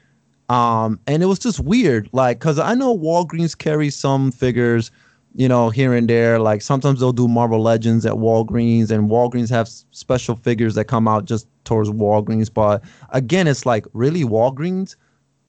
Um, 0.49 0.99
and 1.07 1.23
it 1.23 1.27
was 1.27 1.39
just 1.39 1.61
weird, 1.61 2.09
like, 2.13 2.39
because 2.39 2.59
I 2.59 2.75
know 2.75 2.97
Walgreens 2.97 3.57
carries 3.57 3.95
some 3.95 4.33
figures, 4.33 4.91
you 5.35 5.49
know, 5.49 5.71
here 5.71 5.95
and 5.95 6.09
there. 6.09 6.39
Like 6.39 6.63
sometimes 6.63 7.01
they'll 7.01 7.13
do 7.13 7.29
Marvel 7.29 7.61
Legends 7.61 8.05
at 8.07 8.15
Walgreens, 8.15 8.91
and 8.91 9.09
Walgreens 9.11 9.51
have 9.51 9.69
special 9.69 10.37
figures 10.37 10.75
that 10.75 10.87
come 10.87 11.07
out 11.09 11.25
just 11.25 11.47
towards 11.65 11.91
Walgreens. 11.91 12.53
But 12.53 12.83
again, 13.11 13.47
it's 13.47 13.67
like, 13.67 13.87
really, 13.93 14.25
Walgreens? 14.25 14.97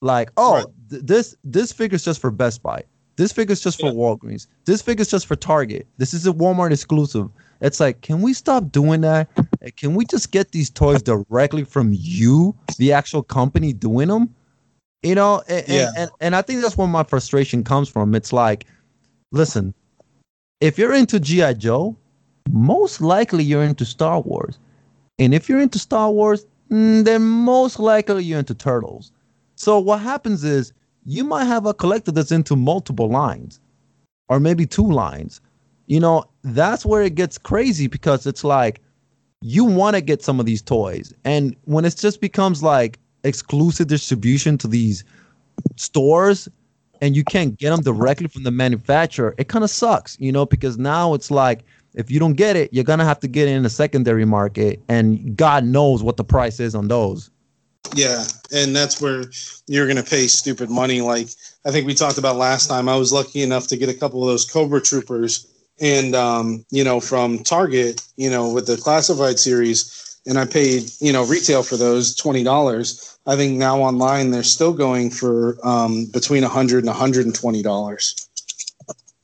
Like, 0.01 0.31
oh, 0.38 0.56
right. 0.56 0.65
th- 0.89 1.03
this 1.03 1.35
this 1.43 1.72
figure's 1.73 2.03
just 2.03 2.22
for 2.22 2.31
Best 2.31 2.64
Buy. 2.64 2.84
This 3.18 3.34
figure's 3.34 3.60
just 3.60 3.81
yeah. 3.81 3.89
for 3.89 3.95
Walgreens. 3.95 4.47
This 4.64 4.81
figure's 4.81 5.10
just 5.10 5.27
for 5.27 5.35
Target. 5.35 5.85
This 5.97 6.14
is 6.14 6.26
a 6.26 6.31
Walmart 6.31 6.72
exclusive. 6.72 7.30
It's 7.60 7.81
like, 7.81 7.99
can 7.99 8.22
we 8.22 8.34
stop 8.34 8.72
doing 8.72 9.01
that? 9.01 9.27
Can 9.76 9.93
we 9.93 10.06
just 10.06 10.31
get 10.31 10.53
these 10.53 10.69
toys 10.69 11.01
directly 11.01 11.65
from 11.65 11.91
you, 11.93 12.56
the 12.77 12.93
actual 12.93 13.22
company 13.22 13.73
doing 13.73 14.07
them? 14.07 14.34
You 15.03 15.15
know, 15.15 15.43
and, 15.49 15.68
yeah. 15.68 15.88
and, 15.88 15.97
and, 15.97 16.11
and 16.22 16.35
I 16.38 16.41
think 16.41 16.61
that's 16.61 16.77
where 16.77 16.88
my 16.88 17.03
frustration 17.03 17.65
comes 17.65 17.89
from. 17.89 18.15
It's 18.15 18.31
like, 18.31 18.65
listen, 19.31 19.73
if 20.61 20.77
you're 20.77 20.93
into 20.93 21.19
G.I. 21.19 21.53
Joe, 21.53 21.95
most 22.51 23.01
likely 23.01 23.43
you're 23.43 23.64
into 23.64 23.85
Star 23.85 24.22
Wars. 24.22 24.57
And 25.19 25.34
if 25.34 25.49
you're 25.49 25.60
into 25.60 25.80
Star 25.80 26.11
Wars, 26.11 26.45
mm, 26.72 27.03
then 27.03 27.22
most 27.22 27.80
likely 27.80 28.23
you're 28.23 28.39
into 28.39 28.56
Turtles. 28.56 29.11
So 29.56 29.80
what 29.80 29.99
happens 29.99 30.43
is 30.43 30.73
you 31.06 31.23
might 31.23 31.45
have 31.45 31.65
a 31.65 31.73
collector 31.73 32.11
that's 32.11 32.31
into 32.31 32.56
multiple 32.56 33.10
lines 33.10 33.60
or 34.30 34.39
maybe 34.39 34.65
two 34.65 34.89
lines. 34.89 35.41
you 35.88 35.99
know, 35.99 36.23
that's 36.43 36.85
where 36.85 37.01
it 37.01 37.15
gets 37.15 37.39
crazy 37.39 37.88
because 37.88 38.27
it's 38.27 38.43
like 38.43 38.80
you 39.41 39.65
want 39.65 39.95
to 39.95 40.01
get 40.01 40.22
some 40.22 40.39
of 40.39 40.45
these 40.45 40.61
toys. 40.61 41.11
And 41.26 41.56
when 41.65 41.84
it 41.84 41.97
just 41.97 42.22
becomes 42.22 42.61
like 42.61 42.99
exclusive 43.23 43.88
distribution 43.88 44.57
to 44.60 44.68
these 44.68 45.03
stores 45.77 46.47
and 47.01 47.15
you 47.15 47.23
can't 47.23 47.57
get 47.57 47.69
them 47.71 47.81
directly 47.81 48.27
from 48.27 48.43
the 48.43 48.51
manufacturer, 48.51 49.35
it 49.38 49.47
kind 49.47 49.63
of 49.63 49.69
sucks, 49.69 50.19
you 50.19 50.31
know, 50.31 50.45
because 50.45 50.77
now 50.77 51.13
it's 51.13 51.31
like 51.31 51.63
if 51.95 52.11
you 52.11 52.19
don't 52.19 52.34
get 52.34 52.55
it, 52.55 52.71
you're 52.73 52.84
gonna 52.84 53.05
have 53.05 53.19
to 53.21 53.27
get 53.27 53.47
it 53.47 53.51
in 53.51 53.63
the 53.63 53.69
secondary 53.69 54.26
market, 54.26 54.81
and 54.88 55.35
God 55.35 55.63
knows 55.65 56.03
what 56.03 56.17
the 56.17 56.23
price 56.23 56.59
is 56.59 56.76
on 56.76 56.88
those. 56.88 57.31
Yeah, 57.95 58.23
and 58.53 58.76
that's 58.76 59.01
where 59.01 59.26
you're 59.67 59.91
to 59.93 60.03
pay 60.03 60.27
stupid 60.27 60.69
money. 60.69 61.01
Like 61.01 61.30
I 61.65 61.71
think 61.71 61.88
we 61.88 61.95
talked 61.95 62.17
about 62.17 62.35
last 62.35 62.67
time. 62.67 62.88
I 62.88 62.95
was 62.95 63.11
lucky 63.11 63.41
enough 63.41 63.67
to 63.67 63.77
get 63.77 63.89
a 63.89 63.93
couple 63.93 64.21
of 64.21 64.30
those 64.30 64.45
Cobra 64.45 64.81
Troopers, 64.81 65.47
and 65.81 66.15
um, 66.15 66.65
you 66.69 66.84
know, 66.84 66.99
from 66.99 67.39
Target, 67.39 68.05
you 68.17 68.30
know, 68.30 68.53
with 68.53 68.67
the 68.67 68.77
classified 68.77 69.39
series, 69.39 70.19
and 70.27 70.38
I 70.38 70.45
paid 70.45 70.91
you 70.99 71.11
know 71.11 71.26
retail 71.26 71.63
for 71.63 71.77
those 71.77 72.15
twenty 72.15 72.43
dollars. 72.43 73.17
I 73.30 73.35
think 73.35 73.57
now 73.57 73.80
online 73.80 74.31
they're 74.31 74.43
still 74.43 74.73
going 74.73 75.11
for 75.11 75.57
um, 75.64 76.06
between 76.07 76.43
a 76.43 76.49
hundred 76.49 76.84
and 76.84 76.93
hundred 76.93 77.26
and 77.26 77.35
twenty 77.35 77.61
dollars. 77.61 78.27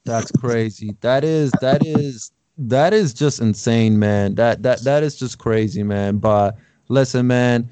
That's 0.05 0.31
crazy. 0.31 0.95
That 1.01 1.23
is 1.23 1.51
that 1.61 1.85
is 1.85 2.31
that 2.57 2.93
is 2.93 3.13
just 3.13 3.39
insane, 3.39 3.99
man. 3.99 4.35
That 4.35 4.63
that 4.63 4.81
that 4.83 5.03
is 5.03 5.17
just 5.17 5.39
crazy, 5.39 5.83
man. 5.83 6.19
But 6.19 6.55
listen, 6.87 7.27
man 7.27 7.69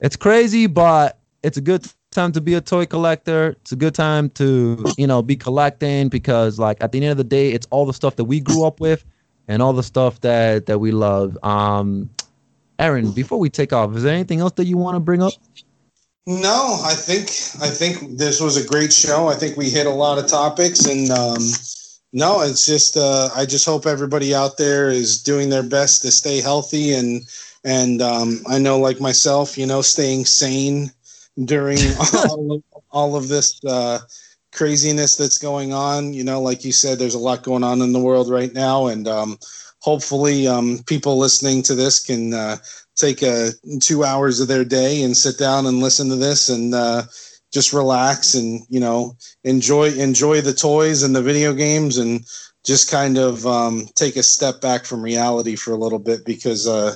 it's 0.00 0.16
crazy, 0.16 0.66
but 0.66 1.18
it's 1.42 1.58
a 1.58 1.60
good 1.60 1.86
time 2.10 2.32
to 2.32 2.40
be 2.40 2.54
a 2.54 2.60
toy 2.60 2.86
collector. 2.86 3.48
It's 3.60 3.72
a 3.72 3.76
good 3.76 3.94
time 3.94 4.30
to, 4.30 4.84
you 4.96 5.06
know, 5.06 5.22
be 5.22 5.36
collecting 5.36 6.08
because 6.08 6.58
like 6.58 6.82
at 6.82 6.92
the 6.92 6.98
end 7.02 7.12
of 7.12 7.18
the 7.18 7.24
day, 7.24 7.52
it's 7.52 7.66
all 7.70 7.86
the 7.86 7.92
stuff 7.92 8.16
that 8.16 8.24
we 8.24 8.40
grew 8.40 8.64
up 8.64 8.80
with 8.80 9.04
and 9.48 9.62
all 9.62 9.72
the 9.72 9.82
stuff 9.82 10.20
that 10.22 10.66
that 10.66 10.78
we 10.78 10.90
love. 10.90 11.36
Um 11.42 12.10
Aaron, 12.80 13.12
before 13.12 13.38
we 13.38 13.50
take 13.50 13.72
off, 13.72 13.94
is 13.94 14.02
there 14.02 14.14
anything 14.14 14.40
else 14.40 14.52
that 14.54 14.64
you 14.64 14.76
want 14.76 14.96
to 14.96 15.00
bring 15.00 15.22
up? 15.22 15.34
No, 16.26 16.80
I 16.84 16.94
think 16.94 17.28
I 17.62 17.70
think 17.70 18.18
this 18.18 18.40
was 18.40 18.56
a 18.56 18.66
great 18.66 18.92
show. 18.92 19.28
I 19.28 19.34
think 19.34 19.56
we 19.56 19.70
hit 19.70 19.86
a 19.86 19.90
lot 19.90 20.18
of 20.18 20.26
topics 20.26 20.86
and 20.86 21.10
um 21.10 21.42
no, 22.12 22.40
it's 22.40 22.66
just 22.66 22.96
uh 22.96 23.30
I 23.34 23.46
just 23.46 23.66
hope 23.66 23.86
everybody 23.86 24.34
out 24.34 24.56
there 24.58 24.90
is 24.90 25.22
doing 25.22 25.50
their 25.50 25.62
best 25.62 26.02
to 26.02 26.10
stay 26.10 26.40
healthy 26.40 26.92
and 26.92 27.22
and 27.64 28.00
um, 28.00 28.40
I 28.48 28.58
know, 28.58 28.78
like 28.78 29.00
myself, 29.00 29.58
you 29.58 29.66
know, 29.66 29.82
staying 29.82 30.24
sane 30.24 30.92
during 31.44 31.78
all, 32.28 32.52
of, 32.52 32.62
all 32.90 33.16
of 33.16 33.28
this 33.28 33.62
uh, 33.64 33.98
craziness 34.52 35.16
that's 35.16 35.38
going 35.38 35.72
on. 35.72 36.14
You 36.14 36.24
know, 36.24 36.40
like 36.40 36.64
you 36.64 36.72
said, 36.72 36.98
there's 36.98 37.14
a 37.14 37.18
lot 37.18 37.42
going 37.42 37.64
on 37.64 37.82
in 37.82 37.92
the 37.92 38.00
world 38.00 38.30
right 38.30 38.52
now, 38.52 38.86
and 38.86 39.06
um, 39.06 39.38
hopefully, 39.80 40.46
um, 40.46 40.80
people 40.86 41.18
listening 41.18 41.62
to 41.64 41.74
this 41.74 42.04
can 42.04 42.32
uh, 42.32 42.56
take 42.96 43.22
uh, 43.22 43.50
two 43.80 44.04
hours 44.04 44.40
of 44.40 44.48
their 44.48 44.64
day 44.64 45.02
and 45.02 45.16
sit 45.16 45.38
down 45.38 45.66
and 45.66 45.80
listen 45.80 46.08
to 46.08 46.16
this 46.16 46.48
and 46.48 46.74
uh, 46.74 47.02
just 47.52 47.72
relax 47.72 48.34
and 48.34 48.62
you 48.68 48.80
know 48.80 49.16
enjoy 49.44 49.90
enjoy 49.92 50.40
the 50.40 50.54
toys 50.54 51.02
and 51.02 51.16
the 51.16 51.22
video 51.22 51.52
games 51.52 51.98
and 51.98 52.24
just 52.64 52.90
kind 52.90 53.18
of 53.18 53.46
um, 53.46 53.88
take 53.94 54.16
a 54.16 54.22
step 54.22 54.60
back 54.60 54.84
from 54.84 55.02
reality 55.02 55.56
for 55.56 55.72
a 55.72 55.78
little 55.78 55.98
bit 55.98 56.24
because 56.24 56.68
uh, 56.68 56.94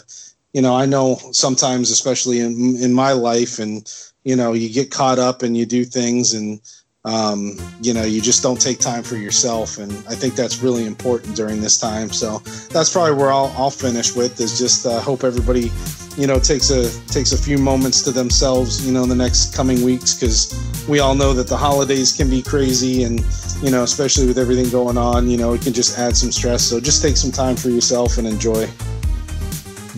you 0.55 0.63
know, 0.63 0.75
I 0.75 0.87
know 0.87 1.19
sometimes, 1.33 1.91
especially 1.91 2.41
in 2.41 2.77
in 2.77 2.95
my 2.95 3.13
life, 3.13 3.59
and 3.59 3.93
you 4.23 4.37
know, 4.37 4.53
you 4.53 4.73
get 4.73 4.91
caught 4.91 5.19
up 5.19 5.43
and 5.43 5.57
you 5.57 5.67
do 5.67 5.85
things, 5.85 6.33
and 6.33 6.61
um, 7.05 7.59
you 7.83 7.93
know, 7.93 8.05
you 8.05 8.23
just 8.23 8.43
don't 8.43 8.61
take 8.61 8.79
time 8.79 9.03
for 9.03 9.17
yourself, 9.17 9.79
and 9.79 9.93
I 10.09 10.15
think 10.15 10.35
that's 10.35 10.63
really 10.63 10.87
important 10.87 11.37
during 11.37 11.61
this 11.61 11.79
time. 11.79 12.11
So 12.11 12.39
that's 12.71 12.91
probably 12.91 13.15
where 13.15 13.31
I'll 13.31 13.53
I'll 13.59 13.71
finish 13.71 14.17
with 14.17 14.41
is 14.41 14.59
just 14.59 14.87
uh, 14.87 15.01
hope 15.01 15.23
everybody, 15.23 15.71
you 16.17 16.27
know, 16.27 16.39
takes 16.39 16.71
a 16.71 16.89
takes 17.09 17.33
a 17.33 17.39
few 17.39 17.59
moments 17.59 18.01
to 18.03 18.11
themselves, 18.11 18.87
you 18.87 18.93
know, 18.93 19.03
in 19.03 19.11
the 19.11 19.15
next 19.15 19.55
coming 19.55 19.85
weeks, 19.85 20.15
because 20.15 20.87
we 20.89 21.01
all 21.01 21.15
know 21.15 21.35
that 21.35 21.47
the 21.47 21.57
holidays 21.57 22.11
can 22.11 22.31
be 22.31 22.41
crazy, 22.41 23.05
and 23.05 23.21
you 23.63 23.71
know, 23.71 23.83
especially 23.83 24.27
with 24.27 24.39
everything 24.39 24.71
going 24.71 24.97
on, 24.97 25.29
you 25.29 25.37
know, 25.37 25.53
it 25.53 25.61
can 25.61 25.75
just 25.75 25.99
add 25.99 26.17
some 26.17 26.33
stress. 26.33 26.63
So 26.63 26.81
just 26.81 27.03
take 27.03 27.19
some 27.19 27.33
time 27.33 27.57
for 27.57 27.69
yourself 27.69 28.17
and 28.17 28.27
enjoy. 28.27 28.67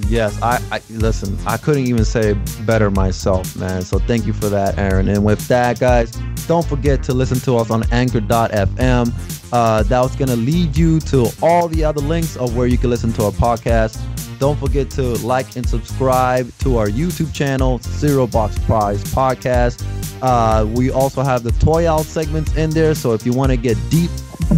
Yes, 0.09 0.41
I, 0.41 0.63
I 0.71 0.81
listen. 0.91 1.37
I 1.47 1.57
couldn't 1.57 1.87
even 1.87 2.05
say 2.05 2.35
better 2.65 2.91
myself, 2.91 3.57
man. 3.57 3.83
So 3.83 3.99
thank 3.99 4.25
you 4.25 4.33
for 4.33 4.49
that, 4.49 4.79
Aaron. 4.79 5.09
And 5.09 5.25
with 5.25 5.47
that, 5.49 5.81
guys, 5.81 6.13
don't 6.47 6.67
forget 6.67 7.03
to 7.05 7.15
listen 7.15 7.41
to 7.41 7.57
us 7.57 7.71
on 7.71 7.83
Anchor.fm. 7.93 9.13
Uh, 9.53 9.85
was 9.91 10.17
gonna 10.17 10.37
lead 10.37 10.77
you 10.77 11.01
to 11.01 11.29
all 11.43 11.69
the 11.69 11.85
other 11.85 12.01
links 12.01 12.37
of 12.37 12.57
where 12.57 12.67
you 12.67 12.79
can 12.79 12.91
listen 12.91 13.13
to 13.15 13.25
our 13.25 13.33
podcast. 13.33 14.01
Don't 14.39 14.59
forget 14.59 14.91
to 14.91 15.03
like 15.27 15.57
and 15.57 15.67
subscribe 15.67 16.53
to 16.59 16.77
our 16.77 16.89
YouTube 16.89 17.33
channel, 17.33 17.79
Zero 17.79 18.27
Box 18.27 18.59
Prize 18.61 19.03
Podcast. 19.05 19.85
Uh, 20.23 20.67
we 20.67 20.91
also 20.91 21.23
have 21.23 21.43
the 21.43 21.53
toy 21.53 21.91
out 21.91 22.05
segments 22.05 22.55
in 22.57 22.71
there. 22.71 22.95
So 22.95 23.13
if 23.13 23.25
you 23.25 23.33
want 23.33 23.51
to 23.51 23.57
get 23.57 23.77
deep 23.91 24.11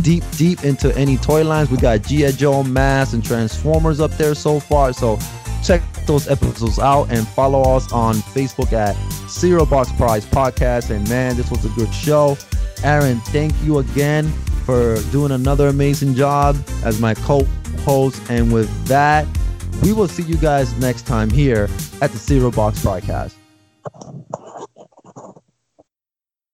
deep, 0.02 0.24
deep 0.36 0.64
into 0.64 0.94
any 0.96 1.16
toy 1.16 1.44
lines. 1.44 1.70
We 1.70 1.76
got 1.76 2.02
G.I. 2.02 2.32
Joe, 2.32 2.62
Mass, 2.62 3.12
and 3.12 3.24
Transformers 3.24 4.00
up 4.00 4.10
there 4.12 4.34
so 4.34 4.60
far. 4.60 4.92
So 4.92 5.18
check 5.64 5.82
those 6.06 6.28
episodes 6.28 6.78
out 6.78 7.10
and 7.10 7.26
follow 7.28 7.62
us 7.76 7.92
on 7.92 8.16
Facebook 8.16 8.72
at 8.72 8.96
Zero 9.28 9.66
Box 9.66 9.92
Prize 9.92 10.24
Podcast. 10.26 10.90
And 10.90 11.08
man, 11.08 11.36
this 11.36 11.50
was 11.50 11.64
a 11.64 11.70
good 11.70 11.92
show. 11.92 12.36
Aaron, 12.82 13.20
thank 13.20 13.52
you 13.62 13.78
again 13.78 14.30
for 14.64 15.00
doing 15.10 15.32
another 15.32 15.68
amazing 15.68 16.14
job 16.14 16.56
as 16.84 17.00
my 17.00 17.14
co-host. 17.14 18.22
And 18.28 18.52
with 18.52 18.68
that, 18.86 19.26
we 19.82 19.92
will 19.92 20.08
see 20.08 20.22
you 20.24 20.36
guys 20.36 20.76
next 20.78 21.06
time 21.06 21.30
here 21.30 21.68
at 22.00 22.10
the 22.10 22.18
Zero 22.18 22.50
Box 22.50 22.78
Podcast. 22.80 23.34